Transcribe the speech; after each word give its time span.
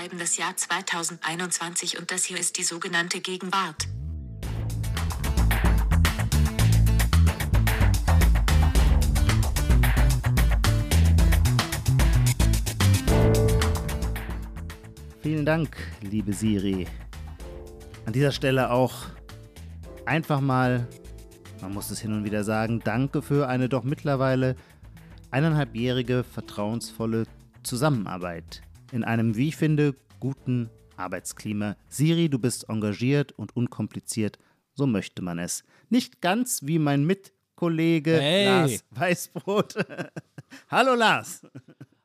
schreiben 0.00 0.18
das 0.18 0.38
Jahr 0.38 0.56
2021 0.56 1.98
und 1.98 2.10
das 2.10 2.24
hier 2.24 2.38
ist 2.38 2.56
die 2.56 2.62
sogenannte 2.62 3.20
Gegenwart. 3.20 3.86
Vielen 15.20 15.44
Dank, 15.44 15.76
liebe 16.00 16.32
Siri. 16.32 16.86
An 18.06 18.14
dieser 18.14 18.32
Stelle 18.32 18.70
auch 18.70 18.94
einfach 20.06 20.40
mal, 20.40 20.88
man 21.60 21.74
muss 21.74 21.90
es 21.90 22.00
hin 22.00 22.14
und 22.14 22.24
wieder 22.24 22.42
sagen, 22.42 22.80
danke 22.82 23.20
für 23.20 23.48
eine 23.48 23.68
doch 23.68 23.84
mittlerweile 23.84 24.56
eineinhalbjährige 25.30 26.24
vertrauensvolle 26.24 27.24
Zusammenarbeit 27.62 28.62
in 28.92 29.04
einem, 29.04 29.36
wie 29.36 29.48
ich 29.48 29.56
finde, 29.56 29.94
guten 30.18 30.70
Arbeitsklima. 30.96 31.76
Siri, 31.88 32.28
du 32.28 32.38
bist 32.38 32.68
engagiert 32.68 33.32
und 33.32 33.56
unkompliziert, 33.56 34.38
so 34.74 34.86
möchte 34.86 35.22
man 35.22 35.38
es. 35.38 35.64
Nicht 35.88 36.20
ganz 36.20 36.60
wie 36.64 36.78
mein 36.78 37.04
Mitkollege 37.04 38.18
Hey. 38.20 38.44
Lars 38.46 38.84
Weißbrot. 38.90 39.74
Hallo 40.68 40.94
Lars. 40.94 41.46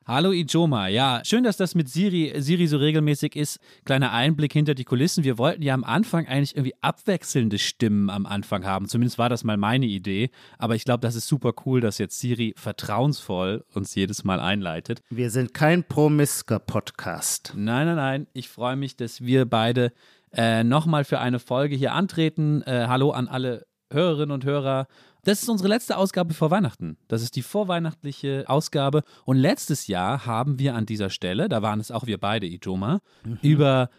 Hallo 0.08 0.30
Ijoma, 0.30 0.86
ja, 0.86 1.20
schön, 1.24 1.42
dass 1.42 1.56
das 1.56 1.74
mit 1.74 1.88
Siri, 1.88 2.32
Siri 2.36 2.68
so 2.68 2.76
regelmäßig 2.76 3.34
ist. 3.34 3.58
Kleiner 3.84 4.12
Einblick 4.12 4.52
hinter 4.52 4.76
die 4.76 4.84
Kulissen. 4.84 5.24
Wir 5.24 5.36
wollten 5.36 5.62
ja 5.62 5.74
am 5.74 5.82
Anfang 5.82 6.28
eigentlich 6.28 6.54
irgendwie 6.54 6.76
abwechselnde 6.80 7.58
Stimmen 7.58 8.08
am 8.08 8.24
Anfang 8.24 8.64
haben. 8.64 8.86
Zumindest 8.86 9.18
war 9.18 9.28
das 9.28 9.42
mal 9.42 9.56
meine 9.56 9.86
Idee. 9.86 10.30
Aber 10.58 10.76
ich 10.76 10.84
glaube, 10.84 11.00
das 11.00 11.16
ist 11.16 11.26
super 11.26 11.54
cool, 11.64 11.80
dass 11.80 11.98
jetzt 11.98 12.20
Siri 12.20 12.54
vertrauensvoll 12.56 13.64
uns 13.74 13.96
jedes 13.96 14.22
Mal 14.22 14.38
einleitet. 14.38 15.00
Wir 15.10 15.30
sind 15.30 15.54
kein 15.54 15.82
Promisker-Podcast. 15.82 17.54
Nein, 17.56 17.86
nein, 17.88 17.96
nein. 17.96 18.26
Ich 18.32 18.48
freue 18.48 18.76
mich, 18.76 18.96
dass 18.96 19.22
wir 19.22 19.44
beide 19.44 19.90
äh, 20.32 20.62
nochmal 20.62 21.02
für 21.04 21.18
eine 21.18 21.40
Folge 21.40 21.74
hier 21.74 21.94
antreten. 21.94 22.62
Äh, 22.62 22.86
hallo 22.86 23.10
an 23.10 23.26
alle 23.26 23.66
Hörerinnen 23.90 24.30
und 24.30 24.44
Hörer. 24.44 24.86
Das 25.26 25.42
ist 25.42 25.48
unsere 25.48 25.68
letzte 25.68 25.96
Ausgabe 25.96 26.34
vor 26.34 26.52
Weihnachten. 26.52 26.98
Das 27.08 27.20
ist 27.20 27.34
die 27.34 27.42
vorweihnachtliche 27.42 28.44
Ausgabe. 28.46 29.02
Und 29.24 29.36
letztes 29.36 29.88
Jahr 29.88 30.24
haben 30.24 30.60
wir 30.60 30.76
an 30.76 30.86
dieser 30.86 31.10
Stelle, 31.10 31.48
da 31.48 31.62
waren 31.62 31.80
es 31.80 31.90
auch 31.90 32.06
wir 32.06 32.18
beide, 32.18 32.46
Ijoma, 32.46 33.00
über 33.42 33.90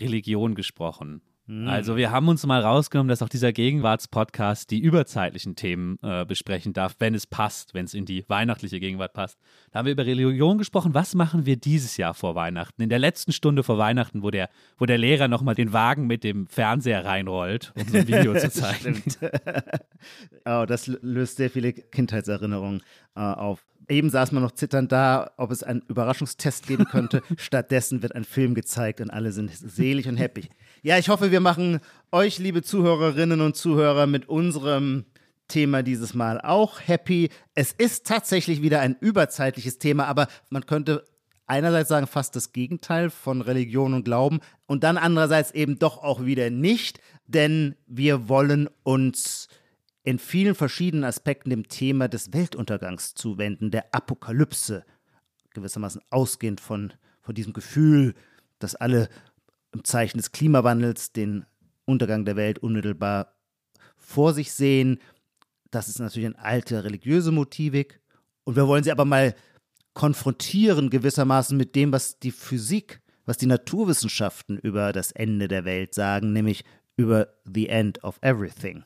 Religion 0.00 0.56
gesprochen. 0.56 1.22
Also 1.66 1.96
wir 1.96 2.10
haben 2.10 2.28
uns 2.28 2.46
mal 2.46 2.62
rausgenommen, 2.62 3.08
dass 3.08 3.20
auch 3.22 3.28
dieser 3.28 3.52
Gegenwartspodcast 3.52 4.70
die 4.70 4.78
überzeitlichen 4.78 5.54
Themen 5.54 5.98
äh, 6.02 6.24
besprechen 6.24 6.72
darf, 6.72 6.96
wenn 6.98 7.14
es 7.14 7.26
passt, 7.26 7.74
wenn 7.74 7.84
es 7.84 7.94
in 7.94 8.06
die 8.06 8.24
weihnachtliche 8.28 8.80
Gegenwart 8.80 9.12
passt. 9.12 9.38
Da 9.70 9.78
haben 9.78 9.86
wir 9.86 9.92
über 9.92 10.06
Religion 10.06 10.58
gesprochen. 10.58 10.94
Was 10.94 11.14
machen 11.14 11.44
wir 11.44 11.56
dieses 11.56 11.96
Jahr 11.96 12.14
vor 12.14 12.34
Weihnachten? 12.34 12.80
In 12.82 12.88
der 12.88 12.98
letzten 12.98 13.32
Stunde 13.32 13.62
vor 13.62 13.76
Weihnachten, 13.76 14.22
wo 14.22 14.30
der, 14.30 14.48
wo 14.78 14.86
der 14.86 14.98
Lehrer 14.98 15.28
nochmal 15.28 15.54
den 15.54 15.72
Wagen 15.72 16.06
mit 16.06 16.24
dem 16.24 16.46
Fernseher 16.46 17.04
reinrollt, 17.04 17.72
um 17.76 17.88
so 17.88 17.98
ein 17.98 18.08
Video 18.08 18.34
zu 18.38 18.50
zeigen. 18.50 19.02
Oh, 20.44 20.64
das 20.66 20.88
löst 20.88 21.36
sehr 21.36 21.48
viele 21.48 21.72
Kindheitserinnerungen 21.72 22.82
äh, 23.14 23.20
auf. 23.20 23.64
Eben 23.92 24.08
saß 24.08 24.32
man 24.32 24.42
noch 24.42 24.52
zitternd 24.52 24.90
da, 24.90 25.32
ob 25.36 25.50
es 25.50 25.62
einen 25.62 25.82
Überraschungstest 25.86 26.66
geben 26.66 26.86
könnte. 26.86 27.22
Stattdessen 27.36 28.02
wird 28.02 28.14
ein 28.14 28.24
Film 28.24 28.54
gezeigt 28.54 29.02
und 29.02 29.10
alle 29.10 29.32
sind 29.32 29.50
selig 29.52 30.08
und 30.08 30.16
happy. 30.16 30.48
Ja, 30.82 30.96
ich 30.96 31.10
hoffe, 31.10 31.30
wir 31.30 31.40
machen 31.40 31.80
euch, 32.10 32.38
liebe 32.38 32.62
Zuhörerinnen 32.62 33.42
und 33.42 33.54
Zuhörer, 33.54 34.06
mit 34.06 34.28
unserem 34.30 35.04
Thema 35.46 35.82
dieses 35.82 36.14
Mal 36.14 36.40
auch 36.40 36.80
happy. 36.80 37.28
Es 37.54 37.72
ist 37.72 38.06
tatsächlich 38.06 38.62
wieder 38.62 38.80
ein 38.80 38.96
überzeitliches 38.98 39.78
Thema, 39.78 40.06
aber 40.06 40.28
man 40.48 40.64
könnte 40.64 41.04
einerseits 41.46 41.90
sagen, 41.90 42.06
fast 42.06 42.34
das 42.34 42.52
Gegenteil 42.52 43.10
von 43.10 43.42
Religion 43.42 43.92
und 43.92 44.04
Glauben 44.04 44.40
und 44.66 44.84
dann 44.84 44.96
andererseits 44.96 45.50
eben 45.50 45.78
doch 45.78 46.02
auch 46.02 46.24
wieder 46.24 46.48
nicht, 46.48 46.98
denn 47.26 47.74
wir 47.86 48.30
wollen 48.30 48.70
uns 48.84 49.48
in 50.04 50.18
vielen 50.18 50.54
verschiedenen 50.54 51.04
Aspekten 51.04 51.50
dem 51.50 51.68
Thema 51.68 52.08
des 52.08 52.32
Weltuntergangs 52.32 53.14
zuwenden, 53.14 53.70
der 53.70 53.94
Apokalypse, 53.94 54.84
gewissermaßen 55.54 56.02
ausgehend 56.10 56.60
von, 56.60 56.92
von 57.20 57.34
diesem 57.34 57.52
Gefühl, 57.52 58.14
dass 58.58 58.74
alle 58.74 59.08
im 59.72 59.84
Zeichen 59.84 60.18
des 60.18 60.32
Klimawandels 60.32 61.12
den 61.12 61.44
Untergang 61.84 62.24
der 62.24 62.36
Welt 62.36 62.58
unmittelbar 62.58 63.34
vor 63.96 64.34
sich 64.34 64.52
sehen. 64.52 64.98
Das 65.70 65.88
ist 65.88 65.98
natürlich 65.98 66.26
eine 66.26 66.44
alte 66.44 66.84
religiöse 66.84 67.32
Motivik. 67.32 68.00
Und 68.44 68.56
wir 68.56 68.66
wollen 68.66 68.84
sie 68.84 68.92
aber 68.92 69.04
mal 69.04 69.34
konfrontieren 69.94 70.90
gewissermaßen 70.90 71.56
mit 71.56 71.76
dem, 71.76 71.92
was 71.92 72.18
die 72.18 72.30
Physik, 72.30 73.00
was 73.24 73.36
die 73.36 73.46
Naturwissenschaften 73.46 74.58
über 74.58 74.92
das 74.92 75.12
Ende 75.12 75.48
der 75.48 75.64
Welt 75.64 75.94
sagen, 75.94 76.32
nämlich 76.32 76.64
über 76.96 77.28
the 77.44 77.68
end 77.68 78.02
of 78.04 78.18
everything. 78.22 78.84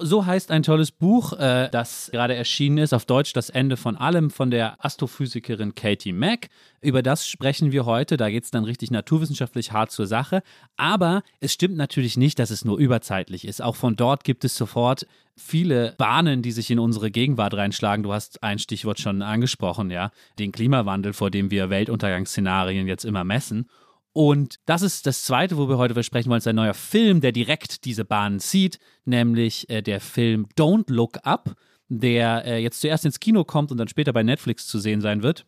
So 0.00 0.24
heißt 0.24 0.52
ein 0.52 0.62
tolles 0.62 0.92
Buch, 0.92 1.32
äh, 1.32 1.68
das 1.72 2.08
gerade 2.12 2.36
erschienen 2.36 2.78
ist, 2.78 2.92
auf 2.92 3.04
Deutsch 3.04 3.32
Das 3.32 3.50
Ende 3.50 3.76
von 3.76 3.96
allem 3.96 4.30
von 4.30 4.48
der 4.48 4.84
Astrophysikerin 4.84 5.74
Katie 5.74 6.12
Mack. 6.12 6.50
Über 6.80 7.02
das 7.02 7.28
sprechen 7.28 7.72
wir 7.72 7.84
heute. 7.84 8.16
Da 8.16 8.30
geht 8.30 8.44
es 8.44 8.52
dann 8.52 8.62
richtig 8.62 8.92
naturwissenschaftlich 8.92 9.72
hart 9.72 9.90
zur 9.90 10.06
Sache. 10.06 10.44
Aber 10.76 11.24
es 11.40 11.52
stimmt 11.52 11.76
natürlich 11.76 12.16
nicht, 12.16 12.38
dass 12.38 12.50
es 12.50 12.64
nur 12.64 12.78
überzeitlich 12.78 13.44
ist. 13.44 13.60
Auch 13.60 13.74
von 13.74 13.96
dort 13.96 14.22
gibt 14.22 14.44
es 14.44 14.56
sofort 14.56 15.04
viele 15.36 15.96
Bahnen, 15.98 16.42
die 16.42 16.52
sich 16.52 16.70
in 16.70 16.78
unsere 16.78 17.10
Gegenwart 17.10 17.54
reinschlagen. 17.54 18.04
Du 18.04 18.12
hast 18.12 18.44
ein 18.44 18.60
Stichwort 18.60 19.00
schon 19.00 19.20
angesprochen, 19.20 19.90
ja. 19.90 20.12
Den 20.38 20.52
Klimawandel, 20.52 21.12
vor 21.12 21.32
dem 21.32 21.50
wir 21.50 21.70
Weltuntergangsszenarien 21.70 22.86
jetzt 22.86 23.04
immer 23.04 23.24
messen. 23.24 23.68
Und 24.18 24.56
das 24.66 24.82
ist 24.82 25.06
das 25.06 25.22
Zweite, 25.22 25.56
wo 25.58 25.68
wir 25.68 25.78
heute 25.78 26.02
sprechen 26.02 26.28
wollen, 26.28 26.38
ist 26.38 26.48
ein 26.48 26.56
neuer 26.56 26.74
Film, 26.74 27.20
der 27.20 27.30
direkt 27.30 27.84
diese 27.84 28.04
Bahnen 28.04 28.40
zieht, 28.40 28.80
nämlich 29.04 29.70
äh, 29.70 29.80
der 29.80 30.00
Film 30.00 30.48
Don't 30.58 30.92
Look 30.92 31.20
Up, 31.22 31.54
der 31.88 32.44
äh, 32.44 32.58
jetzt 32.58 32.80
zuerst 32.80 33.04
ins 33.04 33.20
Kino 33.20 33.44
kommt 33.44 33.70
und 33.70 33.78
dann 33.78 33.86
später 33.86 34.12
bei 34.12 34.24
Netflix 34.24 34.66
zu 34.66 34.80
sehen 34.80 35.00
sein 35.00 35.22
wird, 35.22 35.46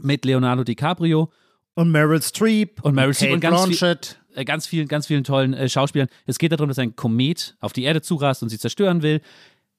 mit 0.00 0.24
Leonardo 0.24 0.64
DiCaprio 0.64 1.30
Und 1.74 1.90
Meryl 1.90 2.22
Streep 2.22 2.82
und 2.82 2.94
Meryl 2.94 3.12
Streep 3.12 3.42
Kate 3.42 3.54
und 3.54 3.68
ganz, 3.68 3.78
viel, 3.78 3.98
äh, 4.36 4.44
ganz 4.46 4.66
vielen, 4.66 4.88
ganz 4.88 5.06
vielen 5.06 5.24
tollen 5.24 5.52
äh, 5.52 5.68
Schauspielern. 5.68 6.08
Es 6.24 6.38
geht 6.38 6.52
darum, 6.52 6.68
dass 6.68 6.78
ein 6.78 6.96
Komet 6.96 7.58
auf 7.60 7.74
die 7.74 7.82
Erde 7.82 8.00
zurast 8.00 8.42
und 8.42 8.48
sie 8.48 8.58
zerstören 8.58 9.02
will. 9.02 9.20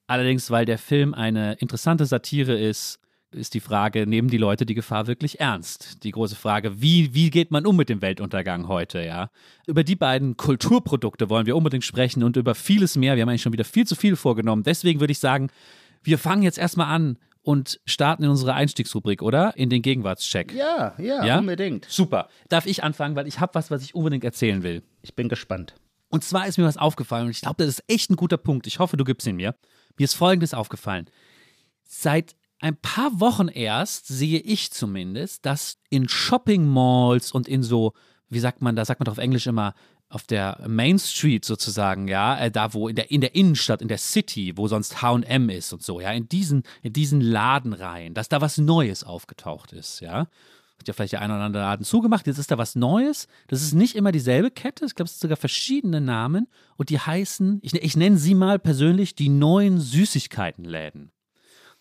Allerdings, 0.06 0.52
weil 0.52 0.66
der 0.66 0.78
Film 0.78 1.14
eine 1.14 1.54
interessante 1.54 2.06
Satire 2.06 2.56
ist, 2.56 3.00
ist 3.32 3.54
die 3.54 3.60
Frage, 3.60 4.06
nehmen 4.06 4.28
die 4.28 4.38
Leute 4.38 4.66
die 4.66 4.74
Gefahr 4.74 5.06
wirklich 5.06 5.40
ernst? 5.40 6.02
Die 6.04 6.10
große 6.10 6.36
Frage, 6.36 6.80
wie, 6.80 7.14
wie 7.14 7.30
geht 7.30 7.50
man 7.50 7.66
um 7.66 7.76
mit 7.76 7.88
dem 7.88 8.02
Weltuntergang 8.02 8.68
heute, 8.68 9.04
ja? 9.04 9.30
Über 9.66 9.84
die 9.84 9.96
beiden 9.96 10.36
Kulturprodukte 10.36 11.30
wollen 11.30 11.46
wir 11.46 11.56
unbedingt 11.56 11.84
sprechen 11.84 12.22
und 12.24 12.36
über 12.36 12.54
vieles 12.54 12.96
mehr. 12.96 13.14
Wir 13.16 13.22
haben 13.22 13.28
eigentlich 13.28 13.42
schon 13.42 13.52
wieder 13.52 13.64
viel 13.64 13.86
zu 13.86 13.94
viel 13.94 14.16
vorgenommen. 14.16 14.62
Deswegen 14.64 15.00
würde 15.00 15.12
ich 15.12 15.18
sagen, 15.20 15.48
wir 16.02 16.18
fangen 16.18 16.42
jetzt 16.42 16.58
erstmal 16.58 16.86
an 16.94 17.18
und 17.42 17.80
starten 17.86 18.24
in 18.24 18.30
unsere 18.30 18.54
Einstiegsrubrik, 18.54 19.22
oder? 19.22 19.56
In 19.56 19.70
den 19.70 19.82
Gegenwartscheck. 19.82 20.52
Ja, 20.52 20.94
ja, 20.98 21.24
Ja? 21.24 21.38
unbedingt. 21.38 21.86
Super. 21.88 22.28
Darf 22.48 22.66
ich 22.66 22.82
anfangen, 22.82 23.16
weil 23.16 23.26
ich 23.26 23.40
habe 23.40 23.54
was, 23.54 23.70
was 23.70 23.82
ich 23.82 23.94
unbedingt 23.94 24.24
erzählen 24.24 24.62
will. 24.62 24.82
Ich 25.02 25.14
bin 25.14 25.28
gespannt. 25.28 25.74
Und 26.08 26.24
zwar 26.24 26.46
ist 26.48 26.58
mir 26.58 26.64
was 26.64 26.76
aufgefallen 26.76 27.26
und 27.26 27.30
ich 27.30 27.40
glaube, 27.40 27.64
das 27.64 27.68
ist 27.78 27.84
echt 27.86 28.10
ein 28.10 28.16
guter 28.16 28.36
Punkt. 28.36 28.66
Ich 28.66 28.80
hoffe, 28.80 28.96
du 28.96 29.04
gibst 29.04 29.26
ihn 29.26 29.36
mir. 29.36 29.54
Mir 29.96 30.04
ist 30.04 30.14
Folgendes 30.14 30.52
aufgefallen. 30.54 31.06
Seit 31.84 32.34
ein 32.60 32.76
paar 32.76 33.20
Wochen 33.20 33.48
erst 33.48 34.06
sehe 34.06 34.38
ich 34.38 34.70
zumindest, 34.70 35.46
dass 35.46 35.78
in 35.88 36.08
Shopping 36.08 36.66
Malls 36.66 37.32
und 37.32 37.48
in 37.48 37.62
so, 37.62 37.94
wie 38.28 38.40
sagt 38.40 38.60
man, 38.60 38.76
da 38.76 38.84
sagt 38.84 39.00
man 39.00 39.06
doch 39.06 39.12
auf 39.12 39.18
Englisch 39.18 39.46
immer, 39.46 39.74
auf 40.10 40.24
der 40.24 40.60
Main 40.66 40.98
Street 40.98 41.44
sozusagen, 41.44 42.08
ja, 42.08 42.38
äh, 42.38 42.50
da 42.50 42.74
wo 42.74 42.88
in 42.88 42.96
der, 42.96 43.10
in 43.10 43.20
der 43.20 43.34
Innenstadt, 43.34 43.80
in 43.80 43.88
der 43.88 43.98
City, 43.98 44.56
wo 44.56 44.66
sonst 44.66 45.00
H&M 45.00 45.48
ist 45.48 45.72
und 45.72 45.82
so, 45.82 46.00
ja, 46.00 46.10
in 46.10 46.28
diesen, 46.28 46.64
in 46.82 46.92
diesen 46.92 47.20
Ladenreihen, 47.20 48.12
dass 48.12 48.28
da 48.28 48.40
was 48.40 48.58
Neues 48.58 49.04
aufgetaucht 49.04 49.72
ist, 49.72 50.00
ja. 50.00 50.26
Hat 50.78 50.88
ja 50.88 50.94
vielleicht 50.94 51.12
der 51.12 51.20
eine 51.20 51.34
oder 51.34 51.44
andere 51.44 51.62
Laden 51.62 51.84
zugemacht, 51.84 52.26
jetzt 52.26 52.38
ist 52.38 52.50
da 52.50 52.58
was 52.58 52.74
Neues. 52.74 53.28
Das 53.48 53.60
ist 53.62 53.74
nicht 53.74 53.94
immer 53.94 54.12
dieselbe 54.12 54.50
Kette, 54.50 54.86
ich 54.86 54.94
glaube, 54.94 55.06
es 55.06 55.12
sind 55.12 55.20
sogar 55.20 55.36
verschiedene 55.36 56.00
Namen 56.00 56.48
und 56.76 56.88
die 56.88 56.98
heißen, 56.98 57.60
ich, 57.62 57.74
ich 57.74 57.96
nenne 57.96 58.16
sie 58.16 58.34
mal 58.34 58.58
persönlich 58.58 59.14
die 59.14 59.28
neuen 59.28 59.78
Süßigkeitenläden. 59.78 61.12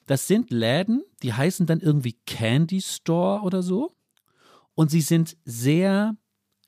Das 0.10 0.26
sind 0.26 0.50
Läden, 0.50 1.04
die 1.22 1.34
heißen 1.34 1.68
dann 1.68 1.82
irgendwie 1.82 2.14
Candy 2.26 2.82
Store 2.82 3.44
oder 3.44 3.62
so. 3.62 3.92
Und 4.74 4.90
sie 4.90 5.02
sind 5.02 5.38
sehr, 5.46 6.18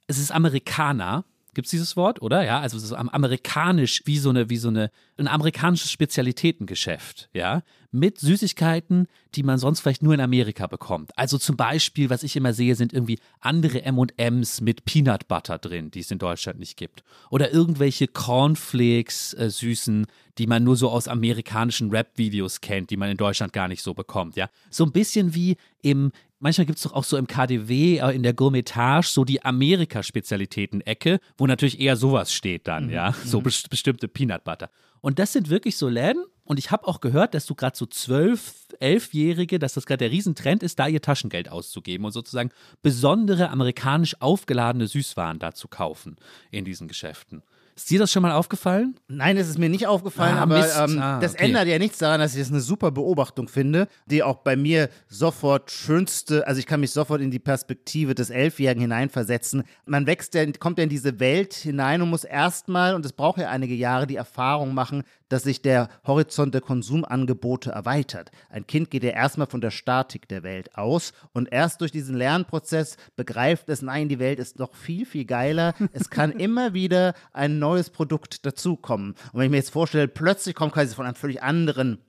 es 0.05 0.19
ist 0.19 0.31
Amerikaner. 0.31 1.25
Gibt 1.53 1.65
es 1.65 1.71
dieses 1.71 1.97
Wort, 1.97 2.21
oder? 2.21 2.45
Ja, 2.45 2.61
also 2.61 2.95
am- 2.95 3.09
amerikanisch, 3.09 4.01
wie 4.05 4.17
so 4.17 4.29
eine, 4.29 4.49
wie 4.49 4.55
so 4.57 4.69
eine, 4.69 4.89
ein 5.17 5.27
amerikanisches 5.27 5.91
Spezialitätengeschäft, 5.91 7.29
ja, 7.33 7.61
mit 7.91 8.19
Süßigkeiten, 8.19 9.07
die 9.35 9.43
man 9.43 9.57
sonst 9.57 9.81
vielleicht 9.81 10.01
nur 10.01 10.13
in 10.13 10.21
Amerika 10.21 10.67
bekommt. 10.67 11.11
Also 11.17 11.37
zum 11.37 11.57
Beispiel, 11.57 12.09
was 12.09 12.23
ich 12.23 12.37
immer 12.37 12.53
sehe, 12.53 12.75
sind 12.75 12.93
irgendwie 12.93 13.19
andere 13.41 13.83
M&Ms 13.83 14.61
mit 14.61 14.85
Peanut 14.85 15.27
Butter 15.27 15.57
drin, 15.57 15.91
die 15.91 15.99
es 15.99 16.09
in 16.09 16.19
Deutschland 16.19 16.57
nicht 16.57 16.77
gibt. 16.77 17.03
Oder 17.29 17.51
irgendwelche 17.51 18.07
Cornflakes 18.07 19.33
äh, 19.33 19.49
Süßen, 19.49 20.05
die 20.37 20.47
man 20.47 20.63
nur 20.63 20.77
so 20.77 20.89
aus 20.89 21.07
amerikanischen 21.09 21.89
Rap-Videos 21.91 22.61
kennt, 22.61 22.89
die 22.89 22.97
man 22.97 23.09
in 23.09 23.17
Deutschland 23.17 23.51
gar 23.51 23.67
nicht 23.67 23.83
so 23.83 23.93
bekommt, 23.93 24.37
ja. 24.37 24.49
So 24.69 24.85
ein 24.85 24.91
bisschen 24.93 25.35
wie 25.35 25.57
im 25.81 26.11
manchmal 26.41 26.65
gibt 26.65 26.77
es 26.77 26.83
doch 26.83 26.93
auch 26.93 27.05
so 27.05 27.15
im 27.15 27.27
KDW, 27.27 27.99
äh, 27.99 28.11
in 28.13 28.23
der 28.23 28.33
Gourmetage, 28.33 29.07
so 29.07 29.23
die 29.23 29.43
Amerika-Spezialitäten-Ecke, 29.45 31.19
wo 31.37 31.47
natürlich 31.47 31.79
eher 31.79 31.95
sowas 31.95 32.33
steht 32.33 32.67
dann, 32.67 32.87
Mhm. 32.87 32.91
ja, 32.91 33.13
so 33.25 33.41
best 33.41 33.69
bestimmte 33.69 34.07
Peanut 34.07 34.43
Butter. 34.43 34.69
Und 34.99 35.17
das 35.17 35.33
sind 35.33 35.49
wirklich 35.49 35.77
so 35.77 35.87
Läden. 35.89 36.23
Und 36.43 36.59
ich 36.59 36.69
habe 36.69 36.87
auch 36.87 36.99
gehört, 37.01 37.33
dass 37.33 37.45
du 37.45 37.55
gerade 37.55 37.77
so 37.77 37.85
zwölf, 37.85 38.53
elfjährige, 38.79 39.57
dass 39.57 39.73
das 39.75 39.85
gerade 39.85 39.99
der 39.99 40.11
Riesentrend 40.11 40.63
ist, 40.63 40.79
da 40.79 40.87
ihr 40.87 41.01
Taschengeld 41.01 41.49
auszugeben 41.49 42.05
und 42.05 42.11
sozusagen 42.11 42.49
besondere 42.81 43.49
amerikanisch 43.49 44.15
aufgeladene 44.21 44.87
Süßwaren 44.87 45.39
da 45.39 45.53
zu 45.53 45.67
kaufen 45.67 46.17
in 46.51 46.65
diesen 46.65 46.87
Geschäften. 46.87 47.41
Ist 47.75 47.89
dir 47.89 47.99
das 47.99 48.11
schon 48.11 48.21
mal 48.21 48.31
aufgefallen? 48.33 48.95
Nein, 49.07 49.37
es 49.37 49.47
ist 49.49 49.57
mir 49.57 49.69
nicht 49.69 49.87
aufgefallen, 49.87 50.37
Ah, 50.37 50.41
aber 50.43 50.57
ähm, 50.85 50.99
Ah, 50.99 51.19
das 51.19 51.33
okay. 51.33 51.45
ändert 51.45 51.67
ja 51.67 51.79
nichts 51.79 51.97
daran, 51.99 52.19
dass 52.19 52.33
ich 52.33 52.39
das 52.41 52.49
eine 52.49 52.59
super 52.61 52.91
Beobachtung 52.91 53.47
finde, 53.47 53.87
die 54.05 54.23
auch 54.23 54.37
bei 54.37 54.55
mir 54.55 54.89
sofort 55.07 55.71
schönste, 55.71 56.45
also 56.47 56.59
ich 56.59 56.65
kann 56.65 56.79
mich 56.79 56.91
sofort 56.91 57.21
in 57.21 57.31
die 57.31 57.39
Perspektive 57.39 58.13
des 58.15 58.29
Elfjährigen 58.29 58.81
hineinversetzen. 58.81 59.63
Man 59.85 60.05
wächst 60.07 60.33
ja, 60.35 60.45
kommt 60.53 60.77
ja 60.77 60.83
in 60.83 60.89
diese 60.89 61.19
Welt 61.19 61.53
hinein 61.53 62.01
und 62.01 62.09
muss 62.09 62.23
erstmal, 62.23 62.95
und 62.95 63.05
es 63.05 63.13
braucht 63.13 63.39
ja 63.39 63.49
einige 63.49 63.73
Jahre, 63.73 64.07
die 64.07 64.15
Erfahrung 64.15 64.73
machen, 64.73 65.03
dass 65.31 65.43
sich 65.43 65.61
der 65.61 65.87
Horizont 66.05 66.53
der 66.53 66.61
Konsumangebote 66.61 67.71
erweitert. 67.71 68.31
Ein 68.49 68.67
Kind 68.67 68.91
geht 68.91 69.03
ja 69.03 69.11
erstmal 69.11 69.47
von 69.47 69.61
der 69.61 69.71
Statik 69.71 70.27
der 70.27 70.43
Welt 70.43 70.75
aus 70.77 71.13
und 71.31 71.51
erst 71.51 71.79
durch 71.79 71.91
diesen 71.91 72.17
Lernprozess 72.17 72.97
begreift 73.15 73.69
es, 73.69 73.81
nein, 73.81 74.09
die 74.09 74.19
Welt 74.19 74.39
ist 74.39 74.59
noch 74.59 74.75
viel, 74.75 75.05
viel 75.05 75.23
geiler. 75.23 75.73
Es 75.93 76.09
kann 76.09 76.31
immer 76.39 76.73
wieder 76.73 77.13
ein 77.31 77.59
neues 77.59 77.89
Produkt 77.89 78.45
dazukommen. 78.45 79.11
Und 79.31 79.39
wenn 79.39 79.45
ich 79.45 79.51
mir 79.51 79.57
jetzt 79.57 79.71
vorstelle, 79.71 80.09
plötzlich 80.09 80.53
kommt 80.53 80.73
quasi 80.73 80.93
von 80.93 81.05
einem 81.05 81.15
völlig 81.15 81.41
anderen 81.41 81.99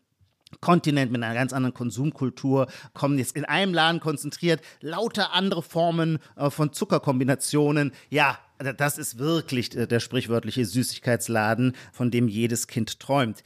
Kontinent 0.60 1.12
mit 1.12 1.22
einer 1.22 1.34
ganz 1.34 1.52
anderen 1.52 1.75
Konsumkultur, 1.75 2.66
kommen 2.94 3.19
jetzt 3.19 3.37
in 3.37 3.44
einem 3.44 3.75
Laden 3.75 4.00
konzentriert 4.00 4.60
lauter 4.81 5.32
andere 5.32 5.62
Formen 5.62 6.19
äh, 6.37 6.50
von 6.50 6.72
Zuckerkombinationen. 6.72 7.93
Ja, 8.10 8.38
das 8.58 8.99
ist 8.99 9.19
wirklich 9.19 9.76
äh, 9.76 9.87
der 9.87 10.00
sprichwörtliche 10.00 10.64
Süßigkeitsladen, 10.64 11.75
von 11.93 12.10
dem 12.10 12.28
jedes 12.28 12.66
Kind 12.66 13.00
träumt. 13.00 13.43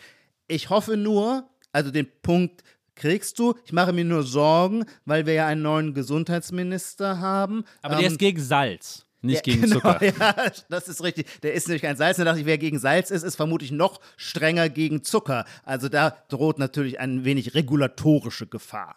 Ich 0.49 0.71
hoffe 0.71 0.97
nur, 0.97 1.49
also 1.73 1.91
den 1.91 2.09
Punkt 2.23 2.63
kriegst 2.95 3.39
du. 3.39 3.55
Ich 3.65 3.73
mache 3.73 3.93
mir 3.93 4.05
nur 4.05 4.23
Sorgen, 4.23 4.85
weil 5.05 5.27
wir 5.27 5.35
ja 5.35 5.47
einen 5.47 5.63
neuen 5.63 5.95
Gesundheitsminister 5.95 7.21
haben. 7.21 7.65
Aber 7.83 7.97
der 7.97 8.07
Ähm, 8.07 8.13
ist 8.13 8.19
gegen 8.19 8.41
Salz, 8.41 9.06
nicht 9.27 9.47
ja, 9.47 9.55
gegen 9.55 9.63
genau, 9.63 9.77
Zucker. 9.77 10.01
Ja, 10.19 10.53
das 10.69 10.89
ist 10.89 11.03
richtig. 11.03 11.41
Der 11.43 11.53
ist 11.53 11.69
nämlich 11.69 11.83
kein 11.83 11.97
Salz. 11.97 12.17
Da 12.17 12.25
dachte 12.25 12.41
ich, 12.41 12.47
wer 12.47 12.59
gegen 12.59 12.79
Salz 12.79 13.11
ist, 13.11 13.23
ist 13.23 13.37
vermutlich 13.37 13.71
noch 13.71 14.01
strenger 14.17 14.69
gegen 14.69 15.03
Zucker. 15.03 15.45
Also 15.65 15.89
da 15.89 16.17
droht 16.29 16.59
natürlich 16.59 16.99
ein 17.01 17.25
wenig 17.25 17.55
regulatorische 17.55 18.47
Gefahr. 18.47 18.97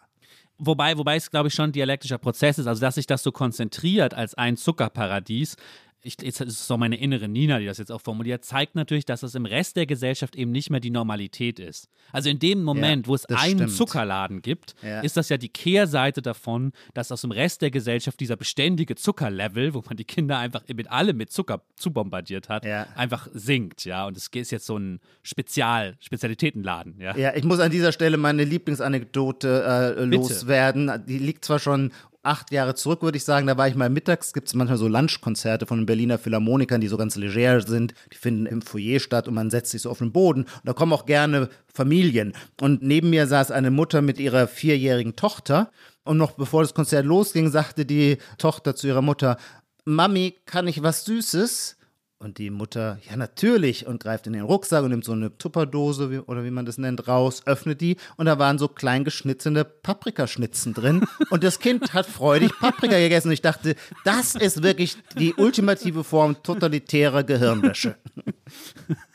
Wobei, 0.57 0.97
wobei 0.97 1.15
es, 1.15 1.31
glaube 1.31 1.47
ich, 1.47 1.53
schon 1.53 1.69
ein 1.69 1.71
dialektischer 1.71 2.17
Prozess 2.17 2.59
ist, 2.59 2.67
also 2.67 2.81
dass 2.81 2.95
sich 2.95 3.07
das 3.07 3.23
so 3.23 3.31
konzentriert 3.31 4.13
als 4.13 4.35
ein 4.35 4.57
Zuckerparadies. 4.57 5.55
Ich, 6.01 6.15
jetzt 6.21 6.39
ist 6.39 6.47
es 6.47 6.65
so 6.67 6.77
meine 6.77 6.95
innere 6.95 7.27
Nina, 7.27 7.59
die 7.59 7.65
das 7.65 7.77
jetzt 7.77 7.91
auch 7.91 7.99
formuliert, 7.99 8.45
zeigt 8.45 8.73
natürlich, 8.75 9.03
dass 9.05 9.21
es 9.21 9.35
im 9.35 9.45
Rest 9.45 9.75
der 9.75 9.85
Gesellschaft 9.85 10.35
eben 10.37 10.51
nicht 10.51 10.69
mehr 10.69 10.79
die 10.79 10.91
Normalität 10.91 11.59
ist. 11.59 11.89
Also 12.13 12.29
in 12.29 12.39
dem 12.39 12.63
Moment, 12.63 13.07
wo 13.07 13.15
es 13.15 13.23
das 13.23 13.37
einen 13.41 13.57
stimmt. 13.57 13.71
Zuckerladen 13.73 14.41
gibt, 14.41 14.75
Ja. 14.81 15.01
ist 15.01 15.17
das 15.17 15.27
ja 15.27 15.35
die 15.37 15.49
Kehrseite 15.49 16.21
davon, 16.21 16.71
dass 16.93 17.11
aus 17.11 17.21
dem 17.21 17.31
Rest 17.31 17.61
der 17.61 17.69
Gesellschaft 17.69 18.17
dieser 18.21 18.37
beständige 18.37 18.95
Zuckerlevel, 18.95 19.73
wo 19.73 19.83
man 19.85 19.97
die 19.97 20.05
Kinder 20.05 20.37
einfach 20.37 20.61
mit 20.73 20.89
allem 20.89 21.17
mit 21.17 21.31
Zucker 21.33 21.63
zubombardiert 21.75 22.47
hat, 22.47 22.63
Ja. 22.63 22.87
einfach 22.95 23.27
sinkt, 23.33 23.83
ja. 23.83 24.07
Und 24.07 24.15
es 24.15 24.27
ist 24.33 24.51
jetzt 24.51 24.65
so 24.65 24.77
ein 24.77 25.01
Spezial, 25.21 25.97
Spezialitätenladen, 25.99 26.95
ja. 26.99 27.15
Ja, 27.17 27.35
ich 27.35 27.43
muss 27.43 27.59
an 27.59 27.71
dieser 27.71 27.91
Stelle 27.91 28.15
meine 28.15 28.45
Lieblingsanekdote 28.45 29.95
äh, 29.97 30.03
loswerden. 30.05 31.03
Die 31.07 31.17
liegt 31.19 31.43
zwar 31.45 31.59
schon 31.59 31.91
acht 32.23 32.51
Jahre 32.51 32.75
zurück, 32.75 33.01
würde 33.01 33.17
ich 33.17 33.23
sagen. 33.23 33.47
Da 33.47 33.57
war 33.57 33.67
ich 33.67 33.75
mal 33.75 33.89
mittags, 33.89 34.33
gibt 34.33 34.47
es 34.47 34.53
manchmal 34.53 34.77
so 34.77 34.87
Lunchkonzerte 34.87 35.65
von 35.65 35.79
den 35.79 35.85
Berliner 35.85 36.17
Philharmonikern, 36.17 36.81
die 36.81 36.87
so 36.87 36.97
ganz 36.97 37.15
leger 37.15 37.61
sind. 37.61 37.93
Die 38.13 38.17
finden 38.17 38.45
im 38.45 38.61
Foyer 38.61 38.99
statt 38.99 39.27
und 39.27 39.33
man 39.33 39.49
setzt 39.49 39.71
sich 39.71 39.81
so 39.81 39.89
auf 39.89 39.99
den 39.99 40.11
Boden. 40.11 40.43
Und 40.43 40.65
da 40.65 40.73
kommen 40.73 40.93
auch 40.93 41.05
gerne 41.05 41.49
Familien. 41.73 42.33
Und 42.59 42.83
neben 42.83 43.09
mir 43.09 43.27
saß 43.27 43.51
eine 43.51 43.71
Mutter 43.71 44.01
mit 44.01 44.19
ihrer 44.19 44.47
vierjährigen 44.47 45.15
Tochter. 45.15 45.71
Und 46.03 46.17
noch 46.17 46.31
bevor 46.31 46.61
das 46.61 46.73
Konzert 46.73 47.05
losging, 47.05 47.49
sagte 47.49 47.85
die 47.85 48.17
Tochter 48.37 48.75
zu 48.75 48.87
ihrer 48.87 49.01
Mutter, 49.01 49.37
Mami, 49.85 50.35
kann 50.45 50.67
ich 50.67 50.83
was 50.83 51.05
Süßes? 51.05 51.77
Und 52.21 52.37
die 52.37 52.49
Mutter, 52.49 52.99
ja 53.09 53.15
natürlich, 53.15 53.87
und 53.87 54.03
greift 54.03 54.27
in 54.27 54.33
den 54.33 54.41
Rucksack 54.41 54.83
und 54.83 54.89
nimmt 54.89 55.05
so 55.05 55.13
eine 55.13 55.37
Tupperdose 55.37 56.11
wie, 56.11 56.17
oder 56.17 56.43
wie 56.43 56.51
man 56.51 56.65
das 56.65 56.77
nennt, 56.77 57.07
raus, 57.07 57.43
öffnet 57.45 57.79
die. 57.79 57.95
Und 58.17 58.25
da 58.25 58.37
waren 58.37 58.59
so 58.59 58.67
klein 58.67 59.05
geschnittene 59.05 59.63
Paprikaschnitzen 59.63 60.73
drin. 60.73 61.05
Und 61.29 61.45
das 61.45 61.59
Kind 61.59 61.93
hat 61.93 62.05
freudig 62.05 62.51
Paprika 62.59 62.99
gegessen. 62.99 63.29
Und 63.29 63.35
ich 63.35 63.41
dachte, 63.41 63.75
das 64.03 64.35
ist 64.35 64.63
wirklich 64.63 64.97
die 65.17 65.33
ultimative 65.35 66.03
Form 66.03 66.43
totalitärer 66.43 67.23
Gehirnwäsche. 67.23 67.95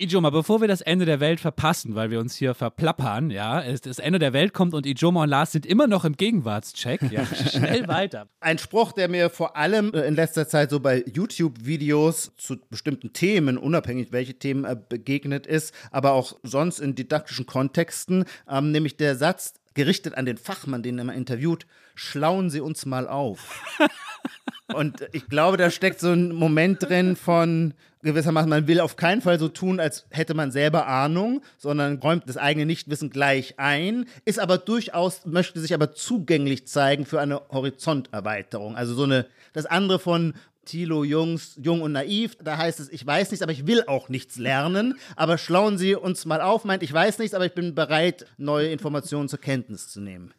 Ijoma, 0.00 0.30
bevor 0.30 0.60
wir 0.60 0.68
das 0.68 0.80
Ende 0.80 1.06
der 1.06 1.18
Welt 1.18 1.40
verpassen, 1.40 1.96
weil 1.96 2.12
wir 2.12 2.20
uns 2.20 2.36
hier 2.36 2.54
verplappern, 2.54 3.30
ja, 3.30 3.60
es- 3.60 3.80
das 3.80 3.98
Ende 3.98 4.20
der 4.20 4.32
Welt 4.32 4.54
kommt 4.54 4.72
und 4.72 4.86
Ijoma 4.86 5.24
und 5.24 5.28
Lars 5.28 5.50
sind 5.50 5.66
immer 5.66 5.88
noch 5.88 6.04
im 6.04 6.16
Gegenwartscheck, 6.16 7.10
ja, 7.10 7.26
schnell 7.50 7.88
weiter. 7.88 8.28
Ein 8.38 8.58
Spruch, 8.58 8.92
der 8.92 9.08
mir 9.08 9.28
vor 9.28 9.56
allem 9.56 9.92
äh, 9.92 10.02
in 10.02 10.14
letzter 10.14 10.46
Zeit 10.46 10.70
so 10.70 10.78
bei 10.78 11.02
YouTube-Videos 11.12 12.30
zu 12.36 12.58
bestimmten 12.70 13.12
Themen, 13.12 13.58
unabhängig 13.58 14.12
welche 14.12 14.34
Themen 14.34 14.64
äh, 14.64 14.76
begegnet 14.88 15.48
ist, 15.48 15.74
aber 15.90 16.12
auch 16.12 16.36
sonst 16.44 16.78
in 16.78 16.94
didaktischen 16.94 17.46
Kontexten, 17.46 18.24
ähm, 18.48 18.70
nämlich 18.70 18.96
der 18.98 19.16
Satz, 19.16 19.54
gerichtet 19.74 20.14
an 20.16 20.26
den 20.26 20.36
Fachmann, 20.38 20.82
den 20.84 20.98
er 20.98 21.04
mal 21.04 21.12
interviewt, 21.16 21.66
schlauen 21.96 22.50
Sie 22.50 22.60
uns 22.60 22.86
mal 22.86 23.08
auf. 23.08 23.64
Und 24.74 25.08
ich 25.12 25.26
glaube, 25.28 25.56
da 25.56 25.70
steckt 25.70 25.98
so 25.98 26.12
ein 26.12 26.32
Moment 26.34 26.82
drin 26.82 27.16
von 27.16 27.74
gewissermaßen, 28.02 28.48
man 28.48 28.66
will 28.66 28.80
auf 28.80 28.96
keinen 28.96 29.22
Fall 29.22 29.38
so 29.38 29.48
tun, 29.48 29.80
als 29.80 30.06
hätte 30.10 30.34
man 30.34 30.50
selber 30.50 30.86
Ahnung, 30.86 31.42
sondern 31.56 31.98
räumt 31.98 32.28
das 32.28 32.36
eigene 32.36 32.66
Nichtwissen 32.66 33.10
gleich 33.10 33.54
ein, 33.58 34.06
ist 34.24 34.38
aber 34.38 34.58
durchaus, 34.58 35.26
möchte 35.26 35.60
sich 35.60 35.74
aber 35.74 35.92
zugänglich 35.92 36.66
zeigen 36.66 37.06
für 37.06 37.20
eine 37.20 37.42
Horizonterweiterung. 37.50 38.76
Also 38.76 38.94
so 38.94 39.04
eine, 39.04 39.26
das 39.52 39.66
andere 39.66 39.98
von 39.98 40.34
Thilo 40.64 41.02
Jungs, 41.02 41.58
Jung 41.62 41.80
und 41.80 41.92
Naiv, 41.92 42.36
da 42.42 42.58
heißt 42.58 42.78
es, 42.78 42.90
ich 42.90 43.04
weiß 43.04 43.30
nichts, 43.30 43.42
aber 43.42 43.52
ich 43.52 43.66
will 43.66 43.84
auch 43.86 44.10
nichts 44.10 44.36
lernen. 44.36 44.98
Aber 45.16 45.38
schlauen 45.38 45.78
Sie 45.78 45.94
uns 45.94 46.26
mal 46.26 46.42
auf, 46.42 46.64
meint, 46.64 46.82
ich 46.82 46.92
weiß 46.92 47.18
nichts, 47.18 47.34
aber 47.34 47.46
ich 47.46 47.54
bin 47.54 47.74
bereit, 47.74 48.26
neue 48.36 48.68
Informationen 48.68 49.28
zur 49.28 49.40
Kenntnis 49.40 49.88
zu 49.88 50.00
nehmen. 50.00 50.34